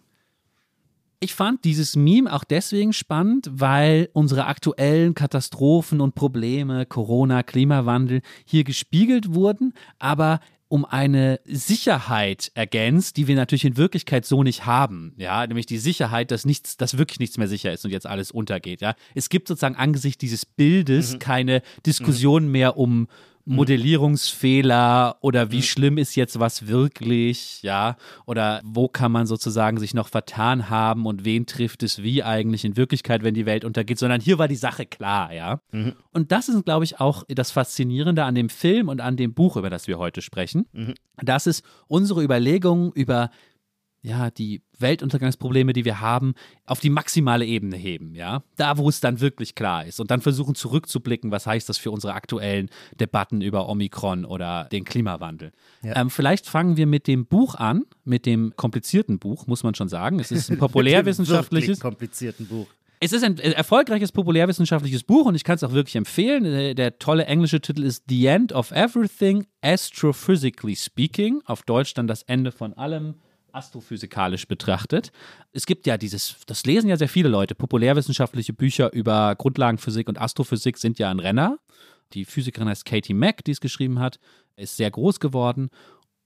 Ich 1.23 1.35
fand 1.35 1.64
dieses 1.64 1.95
Meme 1.95 2.33
auch 2.33 2.43
deswegen 2.43 2.93
spannend, 2.93 3.49
weil 3.52 4.09
unsere 4.12 4.47
aktuellen 4.47 5.14
Katastrophen 5.14 6.00
und 6.00 6.17
Probleme, 6.17 6.85
Corona, 6.85 7.45
Klimawandel, 7.45 8.23
hier 8.45 8.65
gespiegelt 8.65 9.32
wurden, 9.32 9.73
aber 10.00 10.41
um 10.67 10.85
eine 10.85 11.39
Sicherheit 11.45 12.50
ergänzt, 12.54 13.17
die 13.19 13.28
wir 13.28 13.37
natürlich 13.37 13.65
in 13.65 13.76
Wirklichkeit 13.76 14.25
so 14.25 14.43
nicht 14.43 14.67
haben. 14.67 15.15
Ja, 15.17 15.47
nämlich 15.47 15.67
die 15.67 15.78
Sicherheit, 15.78 16.32
dass 16.32 16.45
nichts, 16.45 16.76
dass 16.76 16.99
wirklich 16.99 17.21
nichts 17.21 17.39
mehr 17.39 17.47
sicher 17.47 17.73
ist 17.73 17.85
und 17.85 17.93
jetzt 17.93 18.06
alles 18.06 18.32
untergeht. 18.32 18.80
Ja, 18.80 18.97
es 19.15 19.28
gibt 19.28 19.47
sozusagen 19.47 19.76
angesichts 19.76 20.19
dieses 20.19 20.45
Bildes 20.45 21.13
mhm. 21.13 21.19
keine 21.21 21.63
Diskussion 21.87 22.47
mhm. 22.47 22.50
mehr 22.50 22.76
um. 22.78 23.06
Modellierungsfehler 23.45 25.17
oder 25.21 25.50
wie 25.50 25.57
mhm. 25.57 25.63
schlimm 25.63 25.99
ist 25.99 26.15
jetzt 26.15 26.39
was 26.39 26.69
wirklich, 26.69 27.63
ja, 27.63 27.97
oder 28.26 28.61
wo 28.65 28.89
kann 28.89 29.13
man 29.13 29.26
sozusagen 29.26 29.78
sich 29.78 29.95
noch 29.95 30.09
vertan 30.09 30.71
haben 30.71 31.07
und 31.07 31.25
wen 31.25 31.47
trifft 31.47 31.83
es 31.83 32.02
wie 32.02 32.23
eigentlich 32.23 32.65
in 32.65 32.76
Wirklichkeit, 32.76 33.23
wenn 33.25 33.35
die 33.35 33.47
Welt 33.47 33.65
untergeht, 33.65 33.99
sondern 33.99 34.21
hier 34.21 34.39
war 34.39 34.49
die 34.49 34.57
Sache 34.57 34.87
klar, 34.87 35.33
ja. 35.33 35.61
Mhm. 35.73 35.95
Und 36.13 36.33
das 36.33 36.49
ist, 36.49 36.65
glaube 36.65 36.85
ich, 36.85 37.00
auch 37.00 37.25
das 37.28 37.50
Faszinierende 37.50 38.25
an 38.25 38.35
dem 38.35 38.49
Film 38.49 38.89
und 38.89 39.00
an 39.00 39.17
dem 39.17 39.35
Buch, 39.35 39.57
über 39.57 39.71
das 39.71 39.89
wir 39.89 39.99
heute 39.99 40.23
sprechen, 40.23 40.67
mhm. 40.73 40.95
dass 41.17 41.47
es 41.47 41.63
unsere 41.89 42.23
Überlegungen 42.23 42.93
über 42.93 43.31
ja, 44.02 44.30
die 44.30 44.62
Weltuntergangsprobleme, 44.78 45.73
die 45.73 45.84
wir 45.84 46.00
haben, 46.00 46.34
auf 46.67 46.80
die 46.80 46.91
maximale 46.91 47.47
Ebene 47.47 47.76
heben, 47.76 48.17
ja. 48.17 48.43
Da, 48.56 48.76
wo 48.76 48.88
es 48.88 49.00
dann 49.00 49.21
wirklich 49.21 49.54
klar 49.54 49.86
ist. 49.86 50.00
Und 50.00 50.10
dann 50.10 50.21
versuchen 50.21 50.56
zurückzublicken, 50.56 51.30
was 51.30 51.47
heißt 51.47 51.69
das 51.69 51.78
für 51.78 51.93
unsere 51.93 52.15
aktuellen 52.15 52.69
Debatten 52.99 53.43
über 53.43 53.69
Omikron 53.69 54.25
oder 54.25 54.65
den 54.73 54.84
Klimawandel. 54.84 55.52
Ja. 55.84 55.97
Ähm, 55.97 56.10
vielleicht 56.10 56.49
fangen 56.49 56.76
wir 56.76 56.86
mit 56.86 57.06
dem 57.06 57.26
Buch 57.26 57.54
an, 57.54 57.84
mit 58.04 58.26
dem 58.26 58.54
komplizierten 58.56 59.21
Buch, 59.21 59.47
muss 59.47 59.62
man 59.62 59.76
schon 59.76 59.88
sagen. 59.88 60.19
Es 60.19 60.32
ist 60.32 60.50
ein 60.50 60.58
populärwissenschaftliches. 60.58 61.78
komplizierten 61.78 62.47
Buch. 62.47 62.67
Es 62.99 63.12
ist 63.12 63.25
ein 63.25 63.38
erfolgreiches 63.38 64.12
populärwissenschaftliches 64.12 65.02
Buch 65.02 65.26
und 65.26 65.34
ich 65.34 65.43
kann 65.43 65.56
es 65.56 65.65
auch 65.65 65.73
wirklich 65.73 65.97
empfehlen. 65.97 66.45
Der, 66.45 66.75
der, 66.75 66.99
tolle 66.99 67.26
englische 67.26 67.60
Titel 67.60 67.82
ist 67.82 68.04
The 68.08 68.26
End 68.26 68.52
of 68.52 68.71
Everything, 68.71 69.47
Astrophysically 69.60 70.76
Speaking. 70.76 71.43
Auf 71.45 71.62
Deutsch 71.62 71.95
dann 71.95 72.06
das 72.06 72.23
Ende 72.23 72.52
von 72.52 72.73
allem 72.75 73.17
astrophysikalisch 73.52 74.47
betrachtet. 74.47 75.12
Es 75.52 75.67
gibt 75.67 75.86
ja 75.86 75.99
dieses, 75.99 76.36
das 76.47 76.65
lesen 76.65 76.88
ja 76.88 76.97
sehr 76.97 77.08
viele 77.08 77.28
Leute, 77.28 77.54
populärwissenschaftliche 77.54 78.52
Bücher 78.52 78.93
über 78.93 79.34
Grundlagenphysik 79.36 80.08
und 80.08 80.21
Astrophysik 80.21 80.78
sind 80.78 80.99
ja 80.99 81.10
ein 81.10 81.21
Renner. 81.21 81.58
Die 82.12 82.25
Physikerin 82.25 82.69
heißt 82.69 82.84
Katie 82.84 83.15
Mack, 83.15 83.45
die 83.45 83.52
es 83.52 83.60
geschrieben 83.60 83.99
hat, 83.99 84.19
ist 84.56 84.76
sehr 84.76 84.91
groß 84.91 85.21
geworden. 85.21 85.71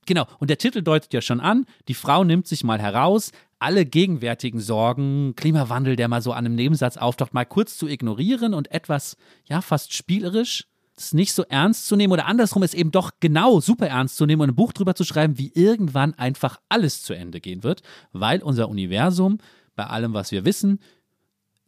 Genau, 0.06 0.26
und 0.38 0.50
der 0.50 0.58
Titel 0.58 0.82
deutet 0.82 1.12
ja 1.12 1.20
schon 1.20 1.40
an, 1.40 1.66
die 1.88 1.94
Frau 1.94 2.22
nimmt 2.22 2.46
sich 2.46 2.62
mal 2.62 2.80
heraus, 2.80 3.32
alle 3.58 3.84
gegenwärtigen 3.84 4.60
Sorgen, 4.60 5.34
Klimawandel, 5.34 5.96
der 5.96 6.08
mal 6.08 6.22
so 6.22 6.32
an 6.32 6.46
einem 6.46 6.54
Nebensatz 6.54 6.96
auftaucht, 6.96 7.34
mal 7.34 7.44
kurz 7.44 7.76
zu 7.76 7.88
ignorieren 7.88 8.54
und 8.54 8.70
etwas, 8.70 9.16
ja, 9.46 9.60
fast 9.60 9.94
spielerisch 9.94 10.66
es 10.98 11.14
nicht 11.14 11.32
so 11.32 11.44
ernst 11.44 11.87
zu 11.87 11.96
nehmen 11.96 12.12
oder 12.12 12.26
andersrum 12.26 12.62
es 12.62 12.74
eben 12.74 12.90
doch 12.90 13.12
genau 13.20 13.61
super 13.61 13.88
ernst 13.88 14.16
zu 14.16 14.26
nehmen 14.26 14.42
und 14.42 14.50
ein 14.50 14.54
Buch 14.54 14.72
drüber 14.72 14.94
zu 14.94 15.04
schreiben, 15.04 15.38
wie 15.38 15.52
irgendwann 15.54 16.14
einfach 16.14 16.61
alles 16.68 17.02
zu 17.02 17.14
Ende 17.14 17.40
gehen 17.40 17.62
wird, 17.62 17.82
weil 18.12 18.42
unser 18.42 18.68
Universum 18.68 19.38
bei 19.74 19.87
allem, 19.87 20.14
was 20.14 20.32
wir 20.32 20.44
wissen, 20.44 20.80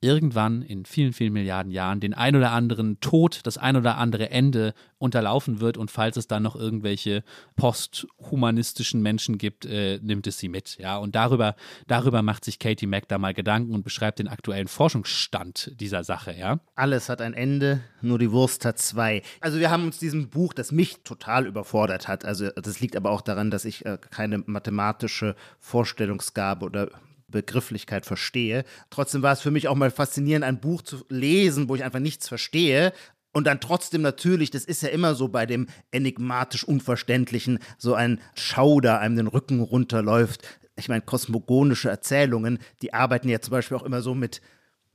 irgendwann 0.01 0.63
in 0.63 0.85
vielen, 0.85 1.13
vielen 1.13 1.33
Milliarden 1.33 1.73
Jahren 1.73 2.01
den 2.01 2.15
ein 2.15 2.37
oder 2.37 2.53
anderen 2.53 3.01
Tod, 3.01 3.41
das 3.45 3.59
ein 3.59 3.77
oder 3.77 3.97
andere 3.99 4.31
Ende 4.31 4.75
unterlaufen 4.99 5.61
wird 5.61 5.77
und 5.77 5.91
falls 5.91 6.17
es 6.17 6.27
dann 6.29 6.43
noch 6.43 6.57
irgendwelche 6.57 7.25
posthumanistischen 7.57 9.03
Menschen 9.03 9.39
gibt, 9.39 9.67
äh, 9.67 9.99
nimmt 10.03 10.27
es 10.27 10.39
sie 10.39 10.49
mit. 10.49 10.79
Ja, 10.79 10.99
und 10.99 11.15
darüber, 11.15 11.57
darüber 11.87 12.23
macht 12.23 12.45
sich 12.45 12.59
Katie 12.59 12.87
Mack 12.87 13.09
da 13.09 13.19
mal 13.19 13.35
Gedanken 13.35 13.75
und 13.75 13.83
beschreibt 13.83 14.19
den 14.19 14.29
aktuellen 14.29 14.69
Forschungsstand 14.69 15.73
dieser 15.81 16.05
Sache. 16.05 16.33
Ja, 16.33 16.61
alles 16.75 17.09
hat 17.09 17.21
ein 17.21 17.35
Ende, 17.35 17.81
nur 18.01 18.19
die 18.19 18.31
Wurst 18.31 18.65
hat 18.65 18.79
zwei. 18.79 19.23
Also 19.41 19.59
wir 19.59 19.71
haben 19.71 19.85
uns 19.85 19.99
diesem 19.99 20.31
Buch, 20.31 20.53
das 20.53 20.73
mich 20.73 20.99
total 21.03 21.47
überfordert 21.47 22.07
hat. 22.07 22.25
Also 22.25 22.51
das 22.51 22.81
liegt 22.81 22.97
aber 22.97 23.11
auch 23.11 23.23
daran, 23.23 23.51
dass 23.51 23.65
ich 23.65 23.85
äh, 23.85 23.99
keine 24.11 24.39
mathematische 24.39 25.35
Vorstellungsgabe 25.59 26.65
oder 26.67 26.91
Begrifflichkeit 27.29 28.07
verstehe. 28.07 28.65
Trotzdem 28.91 29.23
war 29.23 29.33
es 29.33 29.41
für 29.41 29.51
mich 29.51 29.69
auch 29.69 29.75
mal 29.75 29.91
faszinierend, 29.91 30.45
ein 30.45 30.61
Buch 30.61 30.83
zu 30.83 31.05
lesen, 31.09 31.69
wo 31.69 31.75
ich 31.75 31.85
einfach 31.85 32.01
nichts 32.01 32.29
verstehe, 32.29 32.93
und 33.33 33.47
dann 33.47 33.61
trotzdem 33.61 34.03
natürlich, 34.03 34.51
das 34.51 34.65
ist 34.65 34.83
ja 34.83 34.89
immer 34.89 35.15
so 35.15 35.29
bei 35.29 35.47
dem 35.47 35.69
enigmatisch 35.91 36.65
Unverständlichen, 36.65 37.59
so 37.77 37.95
ein 37.95 38.21
Schauder 38.35 39.01
einem 39.01 39.17
den 39.17 39.27
Rücken 39.27 39.61
runterläuft. 39.61 40.43
Ich 40.77 40.89
meine, 40.89 41.03
kosmogonische 41.03 41.91
Erzählungen, 41.91 42.59
die 42.83 42.95
arbeiten 42.95 43.29
ja 43.29 43.41
zum 43.41 43.53
Beispiel 43.53 43.77
auch 43.77 43.85
immer 43.85 44.03
so 44.03 44.15
mit 44.15 44.41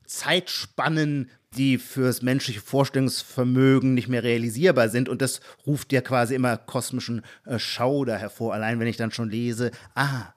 Zeitspannen, 0.06 1.30
die 1.56 1.78
fürs 1.78 2.22
menschliche 2.22 2.62
Vorstellungsvermögen 2.62 3.94
nicht 3.94 4.08
mehr 4.08 4.24
realisierbar 4.24 4.90
sind. 4.90 5.08
Und 5.10 5.22
das 5.22 5.40
ruft 5.66 5.94
ja 5.94 6.02
quasi 6.02 6.36
immer 6.36 6.58
kosmischen 6.58 7.22
äh, 7.46 7.60
Schauder 7.60 8.18
hervor. 8.18 8.54
Allein 8.54 8.80
wenn 8.80 8.88
ich 8.88 8.98
dann 8.98 9.12
schon 9.12 9.30
lese, 9.30 9.72
ah, 9.94 10.34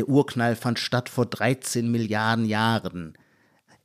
der 0.00 0.08
Urknall 0.08 0.56
fand 0.56 0.78
statt 0.78 1.10
vor 1.10 1.26
13 1.26 1.90
Milliarden 1.90 2.46
Jahren. 2.46 3.18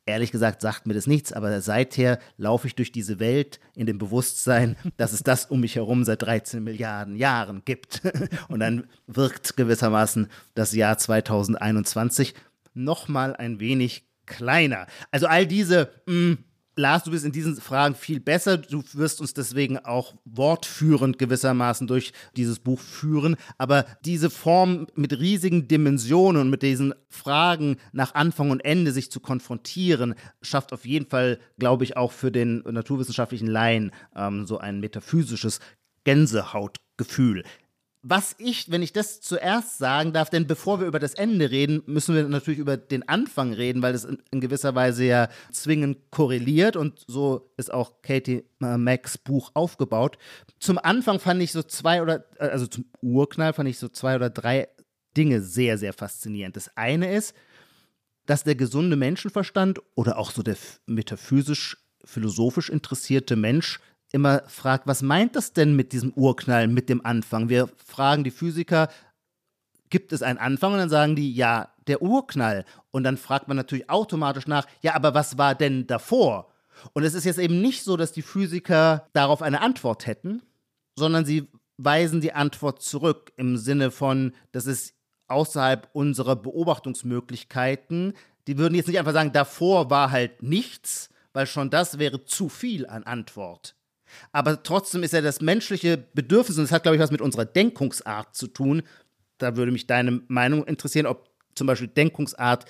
Ehrlich 0.06 0.32
gesagt 0.32 0.62
sagt 0.62 0.88
mir 0.88 0.93
das 0.93 1.08
nichts, 1.08 1.34
aber 1.34 1.60
seither 1.60 2.19
laufe 2.38 2.67
ich 2.67 2.75
durch 2.75 2.93
diese 2.93 3.19
Welt 3.19 3.60
in 3.75 3.86
dem 3.86 3.97
Bewusstsein, 3.97 4.78
dass 4.97 5.12
es 5.12 5.23
das 5.23 5.47
um 5.47 5.60
mich 5.60 5.75
herum 5.75 6.06
seit 6.06 6.21
13 6.21 6.63
Milliarden 6.63 7.17
Jahren 7.17 7.63
gibt. 7.65 8.01
Und 8.47 8.62
dann 8.62 8.88
wirkt 9.08 9.58
gewissermaßen 9.58 10.30
das 10.54 10.71
Jahr 10.71 10.97
2021 10.97 12.34
nochmal 12.73 13.36
ein 13.36 13.60
wenig 13.60 14.08
kleiner. 14.25 14.88
Also 15.12 15.28
all 15.28 15.45
diese 15.45 15.91
mh, 16.06 16.38
Lars, 16.78 17.04
du 17.04 17.12
bist 17.12 17.26
in 17.26 17.32
diesen 17.32 17.56
Fragen 17.56 17.96
viel 17.96 18.20
besser. 18.20 18.58
Du 18.58 18.84
wirst 18.94 19.22
uns 19.22 19.34
deswegen 19.34 19.78
auch 19.80 20.14
wortführend 20.26 21.18
gewissermaßen 21.18 21.88
durch 21.88 22.12
dieses 22.36 22.60
Buch 22.60 22.80
führen. 22.80 23.38
Aber 23.58 23.86
diese 24.04 24.30
Form 24.30 24.88
mit 24.96 25.18
riesigen 25.18 25.68
Dimensionen 25.68 26.42
und 26.42 26.50
mit 26.50 26.64
diesen 26.64 26.94
Fragen 27.10 27.78
nach 27.94 28.14
Anfang 28.14 28.52
und 28.52 28.64
Ende 28.66 28.92
sich 28.92 29.10
zu 29.10 29.22
konfrontieren, 29.22 30.16
schafft 30.42 30.74
auf 30.74 30.86
jeden 30.86 31.08
Fall, 31.08 31.40
glaube 31.58 31.86
ich, 31.86 31.96
auch 31.96 32.12
für 32.12 32.32
den 32.32 32.58
naturwissenschaftlichen 32.66 33.48
Laien 33.48 33.92
ähm, 34.16 34.46
so 34.46 34.58
ein 34.58 34.82
metaphysisches 34.82 35.60
Gänsehautgefühl 36.04 37.44
was 38.08 38.36
ich, 38.38 38.70
wenn 38.70 38.84
ich 38.84 38.94
das 38.94 39.20
zuerst 39.20 39.80
sagen 39.80 40.13
darf, 40.13 40.30
denn 40.30 40.46
bevor 40.46 40.80
wir 40.80 40.86
über 40.86 41.00
das 41.00 41.15
Ende 41.15 41.50
reden, 41.50 41.82
müssen 41.88 42.13
wir 42.13 42.28
natürlich 42.28 42.60
über 42.60 42.78
den 42.78 43.10
Anfang 43.10 43.52
reden, 43.52 43.82
weil 43.82 43.94
das 43.94 44.06
in, 44.06 44.41
gewisser 44.41 44.76
Weise 44.76 45.06
ja 45.06 45.28
zwingend 45.52 46.12
korreliert 46.12 46.76
und 46.76 47.04
so 47.08 47.50
ist 47.58 47.74
auch 47.74 48.04
Katie 48.04 48.44
äh, 48.62 48.78
Macks 48.78 49.18
Buch 49.18 49.50
aufgebaut. 49.56 50.20
Zum 50.60 50.78
Anfang 50.78 51.20
fand 51.20 51.41
ich 51.41 51.52
so 51.52 51.63
zwei 51.63 52.04
oder, 52.04 52.26
äh, 52.38 52.50
also 52.50 52.68
zum 52.68 52.86
Urknall 53.02 53.54
fand 53.54 53.70
ich 53.70 53.80
so 53.80 53.89
zwei 53.89 54.15
oder 54.15 54.30
drei 54.30 54.68
Dinge 55.18 55.41
sehr, 55.41 55.80
sehr 55.80 55.94
faszinierend. 55.94 56.56
Das 56.56 56.78
eine 56.78 57.12
ist, 57.12 57.34
dass 58.28 58.44
der 58.44 58.54
gesunde 58.54 58.98
Menschenverstand 58.98 59.82
oder 59.96 60.20
auch 60.20 60.30
so 60.30 60.44
der 60.44 60.58
metaphysisch, 60.86 61.78
philosophisch 62.04 62.70
interessierte 62.70 63.36
Mensch 63.36 63.80
immer 64.15 64.43
fragt, 64.47 64.88
was 64.88 65.01
meint 65.01 65.36
das 65.36 65.51
denn 65.51 65.75
mit 65.75 65.91
diesem 65.91 66.13
Urknall, 66.13 66.67
mit 66.67 66.88
dem 66.88 67.06
Anfang? 67.06 67.49
Wir 67.49 67.69
fragen 67.86 68.23
die 68.23 68.32
Physiker, 68.32 68.88
gibt 69.89 70.13
es 70.13 70.23
einen 70.23 70.39
Anfang? 70.39 70.71
Und 70.71 70.80
dann 70.80 70.89
sagen 70.89 71.15
die, 71.17 71.34
ja, 71.34 71.69
der 71.88 72.01
Urknall. 72.01 72.63
Und 72.91 73.04
dann 73.04 73.17
fragt 73.17 73.49
man 73.49 73.58
natürlich 73.58 73.89
automatisch 73.89 74.47
nach, 74.47 74.65
ja, 74.82 74.95
aber 74.95 75.13
was 75.13 75.38
war 75.38 75.54
denn 75.54 75.86
davor? 75.86 76.49
Und 76.93 77.04
es 77.04 77.13
ist 77.13 77.25
jetzt 77.25 77.39
eben 77.39 77.62
nicht 77.62 77.84
so, 77.84 77.97
dass 77.97 78.13
die 78.13 78.21
Physiker 78.21 79.08
darauf 79.12 79.41
eine 79.41 79.60
Antwort 79.60 80.08
hätten, 80.08 80.41
sondern 80.97 81.25
sie 81.25 81.49
weisen 81.78 82.21
die 82.21 82.32
Antwort 82.32 82.82
zurück 82.82 83.34
im 83.36 83.58
Sinne 83.58 83.91
von, 83.91 84.34
das 84.54 84.65
ist 84.65 84.93
außerhalb 85.28 85.89
unserer 85.91 86.38
Beobachtungsmöglichkeiten. 86.38 88.13
Die 88.47 88.58
würden 88.58 88.75
jetzt 88.75 88.88
nicht 88.88 88.97
einfach 88.97 89.13
sagen, 89.13 89.34
davor 89.34 89.89
war 89.89 90.12
halt 90.12 90.41
nichts, 90.41 91.10
weil 91.34 91.47
schon 91.47 91.69
das 91.69 91.99
wäre 91.99 92.23
zu 92.23 92.47
viel 92.47 92.88
an 92.88 93.04
Antwort. 93.04 93.75
Aber 94.32 94.62
trotzdem 94.63 95.04
ist 95.04 95.13
ja 95.13 95.22
das 95.22 95.41
menschliche 95.41 95.98
Bedürfnis, 95.98 96.58
und 96.58 96.63
das 96.63 96.72
hat, 96.72 96.84
glaube 96.84 96.96
ich, 96.96 97.02
was 97.02 97.12
mit 97.12 97.22
unserer 97.22 97.46
Denkungsart 97.46 98.36
zu 98.36 98.48
tun. 98.48 98.84
Da 99.38 99.58
würde 99.58 99.72
mich 99.72 99.88
deine 99.88 100.22
Meinung 100.28 100.65
interessieren, 100.65 101.06
ob 101.06 101.30
zum 101.56 101.68
Beispiel 101.68 101.88
Denkungsart 101.88 102.65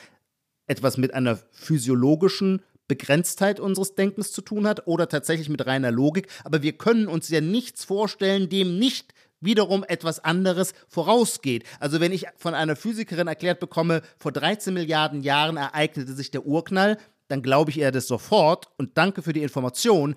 etwas 0.67 0.97
mit 0.97 1.13
einer 1.13 1.37
physiologischen 1.51 2.61
Begrenztheit 2.87 3.59
unseres 3.59 3.95
Denkens 3.95 4.31
zu 4.31 4.41
tun 4.41 4.67
hat 4.67 4.87
oder 4.87 5.09
tatsächlich 5.09 5.49
mit 5.49 5.65
reiner 5.65 5.91
Logik. 5.91 6.27
Aber 6.43 6.61
wir 6.61 6.73
können 6.73 7.07
uns 7.07 7.29
ja 7.29 7.41
nichts 7.41 7.83
vorstellen, 7.83 8.49
dem 8.49 8.77
nicht 8.77 9.13
wiederum 9.41 9.83
etwas 9.83 10.23
anderes 10.23 10.73
vorausgeht. 10.87 11.65
Also 11.79 11.99
wenn 11.99 12.11
ich 12.11 12.25
von 12.37 12.53
einer 12.53 12.75
Physikerin 12.75 13.27
erklärt 13.27 13.59
bekomme, 13.59 14.01
vor 14.17 14.31
13 14.31 14.73
Milliarden 14.73 15.21
Jahren 15.21 15.57
ereignete 15.57 16.13
sich 16.13 16.31
der 16.31 16.45
Urknall, 16.45 16.97
dann 17.27 17.41
glaube 17.41 17.71
ich 17.71 17.77
ihr 17.77 17.91
das 17.91 18.07
sofort 18.07 18.67
und 18.77 18.97
danke 18.97 19.21
für 19.21 19.33
die 19.33 19.43
Information, 19.43 20.15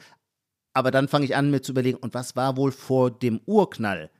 aber 0.74 0.90
dann 0.90 1.08
fange 1.08 1.24
ich 1.24 1.36
an, 1.36 1.50
mir 1.50 1.62
zu 1.62 1.72
überlegen, 1.72 1.98
und 1.98 2.14
was 2.14 2.36
war 2.36 2.56
wohl 2.56 2.72
vor 2.72 3.10
dem 3.10 3.40
Urknall? 3.46 4.10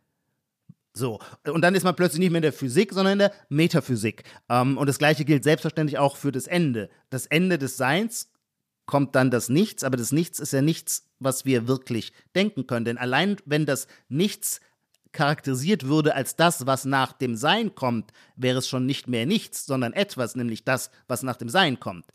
So, 0.94 1.20
und 1.44 1.62
dann 1.62 1.74
ist 1.76 1.84
man 1.84 1.94
plötzlich 1.94 2.18
nicht 2.18 2.30
mehr 2.30 2.38
in 2.38 2.42
der 2.42 2.52
Physik, 2.52 2.92
sondern 2.92 3.12
in 3.12 3.18
der 3.20 3.32
Metaphysik. 3.48 4.24
Ähm, 4.48 4.76
und 4.76 4.88
das 4.88 4.98
gleiche 4.98 5.24
gilt 5.24 5.44
selbstverständlich 5.44 5.98
auch 5.98 6.16
für 6.16 6.32
das 6.32 6.46
Ende. 6.46 6.90
Das 7.11 7.26
Ende 7.26 7.56
des 7.58 7.76
Seins 7.76 8.32
kommt 8.87 9.14
dann 9.14 9.30
das 9.30 9.48
Nichts, 9.48 9.84
aber 9.84 9.96
das 9.96 10.11
Nichts 10.11 10.40
ist 10.40 10.52
ja 10.52 10.62
nichts, 10.62 11.06
was 11.20 11.44
wir 11.44 11.68
wirklich 11.68 12.12
denken 12.34 12.66
können. 12.66 12.84
Denn 12.84 12.98
allein 12.98 13.37
wenn 13.44 13.64
das 13.64 13.87
Nichts 14.08 14.61
charakterisiert 15.12 15.87
würde 15.87 16.14
als 16.14 16.37
das, 16.37 16.66
was 16.66 16.84
nach 16.84 17.12
dem 17.12 17.37
Sein 17.37 17.74
kommt, 17.74 18.12
wäre 18.37 18.58
es 18.58 18.68
schon 18.68 18.87
nicht 18.87 19.06
mehr 19.06 19.26
nichts, 19.26 19.66
sondern 19.66 19.92
etwas, 19.92 20.34
nämlich 20.34 20.64
das, 20.64 20.90
was 21.06 21.22
nach 21.22 21.37
dem 21.37 21.48
Sein 21.48 21.78
kommt. 21.78 22.06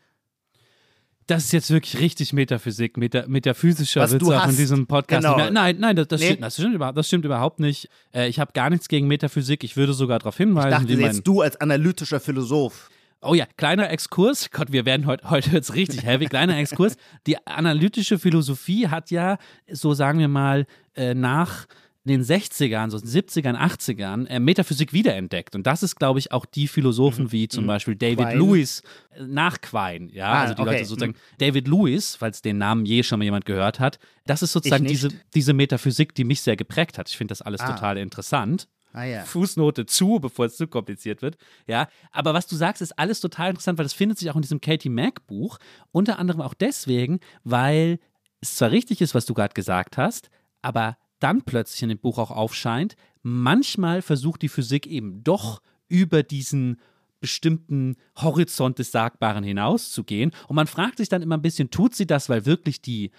Das 1.27 1.45
ist 1.45 1.53
jetzt 1.53 1.69
wirklich 1.69 1.99
richtig 1.99 2.33
Metaphysik, 2.33 2.97
Meta, 2.97 3.25
metaphysischer 3.27 4.01
Was 4.01 4.13
Witz 4.13 4.23
auch 4.23 4.47
in 4.47 4.57
diesem 4.57 4.87
Podcast. 4.87 5.25
Genau. 5.25 5.49
Nein, 5.49 5.77
nein, 5.79 5.95
das, 5.95 6.07
das, 6.07 6.21
nee. 6.21 6.27
stimmt, 6.27 6.43
das, 6.43 6.53
stimmt, 6.55 6.75
überhaupt, 6.75 6.97
das 6.97 7.07
stimmt 7.07 7.25
überhaupt 7.25 7.59
nicht. 7.59 7.89
Äh, 8.13 8.27
ich 8.27 8.39
habe 8.39 8.51
gar 8.53 8.69
nichts 8.69 8.87
gegen 8.87 9.07
Metaphysik. 9.07 9.63
Ich 9.63 9.77
würde 9.77 9.93
sogar 9.93 10.19
darauf 10.19 10.37
hinweisen. 10.37 10.87
Ich 10.87 10.97
dachte 10.97 11.01
jetzt 11.01 11.27
du 11.27 11.41
als 11.41 11.55
analytischer 11.59 12.19
Philosoph. 12.19 12.89
Oh 13.21 13.33
ja, 13.33 13.45
kleiner 13.57 13.89
Exkurs. 13.89 14.51
Gott, 14.51 14.71
wir 14.71 14.85
werden 14.85 15.05
heute, 15.05 15.29
heute 15.29 15.51
jetzt 15.51 15.75
richtig 15.75 16.03
heavy. 16.03 16.25
Kleiner 16.25 16.57
Exkurs. 16.57 16.97
Die 17.25 17.37
analytische 17.47 18.19
Philosophie 18.19 18.89
hat 18.89 19.11
ja, 19.11 19.37
so 19.71 19.93
sagen 19.93 20.19
wir 20.19 20.27
mal, 20.27 20.65
äh, 20.95 21.13
nach 21.13 21.65
in 22.05 22.11
den 22.11 22.23
60ern, 22.23 22.89
so 22.89 22.97
70ern, 22.97 23.55
80ern 23.55 24.27
äh, 24.27 24.39
Metaphysik 24.39 24.91
wiederentdeckt. 24.91 25.55
Und 25.55 25.65
das 25.65 25.83
ist, 25.83 25.95
glaube 25.95 26.19
ich, 26.19 26.33
auch 26.33 26.45
die 26.45 26.67
Philosophen 26.67 27.25
mhm. 27.25 27.31
wie 27.31 27.47
zum 27.47 27.63
mhm. 27.63 27.67
Beispiel 27.67 27.95
David 27.95 28.27
Quine. 28.27 28.35
Lewis 28.35 28.83
äh, 29.11 29.23
nach 29.23 29.61
Quine. 29.61 30.11
Ja, 30.11 30.27
ah, 30.27 30.41
also 30.41 30.53
die 30.53 30.61
okay. 30.61 30.71
Leute 30.71 30.85
sozusagen. 30.85 31.13
Mhm. 31.13 31.37
David 31.37 31.67
Lewis, 31.67 32.15
falls 32.15 32.41
den 32.41 32.57
Namen 32.57 32.85
je 32.85 33.03
schon 33.03 33.19
mal 33.19 33.25
jemand 33.25 33.45
gehört 33.45 33.79
hat, 33.79 33.99
das 34.25 34.41
ist 34.41 34.51
sozusagen 34.51 34.85
diese, 34.85 35.09
diese 35.33 35.53
Metaphysik, 35.53 36.13
die 36.13 36.25
mich 36.25 36.41
sehr 36.41 36.57
geprägt 36.57 36.97
hat. 36.97 37.09
Ich 37.09 37.15
finde 37.15 37.31
das 37.31 37.41
alles 37.41 37.61
ah. 37.61 37.71
total 37.71 37.97
interessant. 37.97 38.67
Ah, 38.91 39.05
ja. 39.05 39.23
Fußnote 39.23 39.85
zu, 39.85 40.19
bevor 40.19 40.45
es 40.45 40.57
zu 40.57 40.67
kompliziert 40.67 41.21
wird. 41.21 41.37
Ja, 41.67 41.87
aber 42.11 42.33
was 42.33 42.47
du 42.47 42.55
sagst, 42.55 42.81
ist 42.81 42.99
alles 42.99 43.21
total 43.21 43.51
interessant, 43.51 43.79
weil 43.79 43.85
das 43.85 43.93
findet 43.93 44.19
sich 44.19 44.29
auch 44.29 44.35
in 44.35 44.43
diesem 44.43 44.61
Katie 44.61 44.89
Mack 44.89 45.25
Buch. 45.25 45.57
Unter 45.91 46.19
anderem 46.19 46.41
auch 46.41 46.53
deswegen, 46.53 47.19
weil 47.43 47.99
es 48.41 48.55
zwar 48.55 48.71
richtig 48.71 49.01
ist, 49.01 49.15
was 49.15 49.25
du 49.25 49.33
gerade 49.33 49.53
gesagt 49.53 49.97
hast, 49.97 50.29
aber 50.61 50.97
dann 51.23 51.41
plötzlich 51.43 51.83
in 51.83 51.89
dem 51.89 51.99
Buch 51.99 52.17
auch 52.17 52.31
aufscheint, 52.31 52.95
manchmal 53.21 54.01
versucht 54.01 54.41
die 54.41 54.49
Physik 54.49 54.85
eben 54.87 55.23
doch 55.23 55.61
über 55.87 56.23
diesen 56.23 56.79
bestimmten 57.19 57.95
Horizont 58.17 58.79
des 58.79 58.91
Sagbaren 58.91 59.45
hinauszugehen. 59.45 60.31
Und 60.47 60.57
man 60.57 60.67
fragt 60.67 60.97
sich 60.97 61.07
dann 61.07 61.21
immer 61.21 61.37
ein 61.37 61.41
bisschen, 61.41 61.69
tut 61.69 61.95
sie 61.95 62.05
das, 62.05 62.27
weil 62.27 62.45
wirklich 62.45 62.81
die 62.81 63.11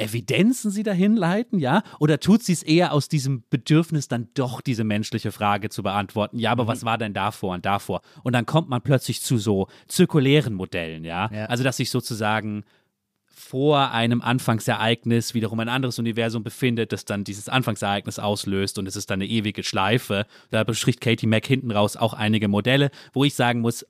Evidenzen 0.00 0.70
sie 0.70 0.82
dahin 0.82 1.14
leiten, 1.14 1.58
ja? 1.58 1.82
Oder 1.98 2.18
tut 2.18 2.42
sie 2.42 2.54
es 2.54 2.62
eher 2.62 2.92
aus 2.94 3.08
diesem 3.08 3.44
Bedürfnis, 3.50 4.08
dann 4.08 4.28
doch 4.32 4.62
diese 4.62 4.82
menschliche 4.82 5.30
Frage 5.30 5.68
zu 5.68 5.82
beantworten? 5.82 6.38
Ja, 6.38 6.52
aber 6.52 6.64
mhm. 6.64 6.68
was 6.68 6.84
war 6.84 6.96
denn 6.96 7.12
davor 7.12 7.54
und 7.54 7.66
davor? 7.66 8.00
Und 8.22 8.32
dann 8.32 8.46
kommt 8.46 8.70
man 8.70 8.80
plötzlich 8.80 9.20
zu 9.20 9.36
so 9.36 9.68
zirkulären 9.88 10.54
Modellen, 10.54 11.04
ja? 11.04 11.30
ja. 11.30 11.44
Also, 11.46 11.62
dass 11.62 11.76
sich 11.76 11.90
sozusagen 11.90 12.64
vor 13.32 13.90
einem 13.92 14.20
Anfangsereignis 14.20 15.34
wiederum 15.34 15.60
ein 15.60 15.68
anderes 15.68 15.98
Universum 15.98 16.42
befindet, 16.42 16.92
das 16.92 17.04
dann 17.04 17.24
dieses 17.24 17.48
Anfangsereignis 17.48 18.18
auslöst 18.18 18.78
und 18.78 18.86
es 18.86 18.96
ist 18.96 19.10
dann 19.10 19.20
eine 19.20 19.30
ewige 19.30 19.62
Schleife. 19.62 20.26
Da 20.50 20.64
beschrift 20.64 21.00
Katie 21.00 21.26
Mack 21.26 21.46
hinten 21.46 21.70
raus 21.70 21.96
auch 21.96 22.14
einige 22.14 22.48
Modelle, 22.48 22.90
wo 23.12 23.24
ich 23.24 23.34
sagen 23.34 23.60
muss, 23.60 23.86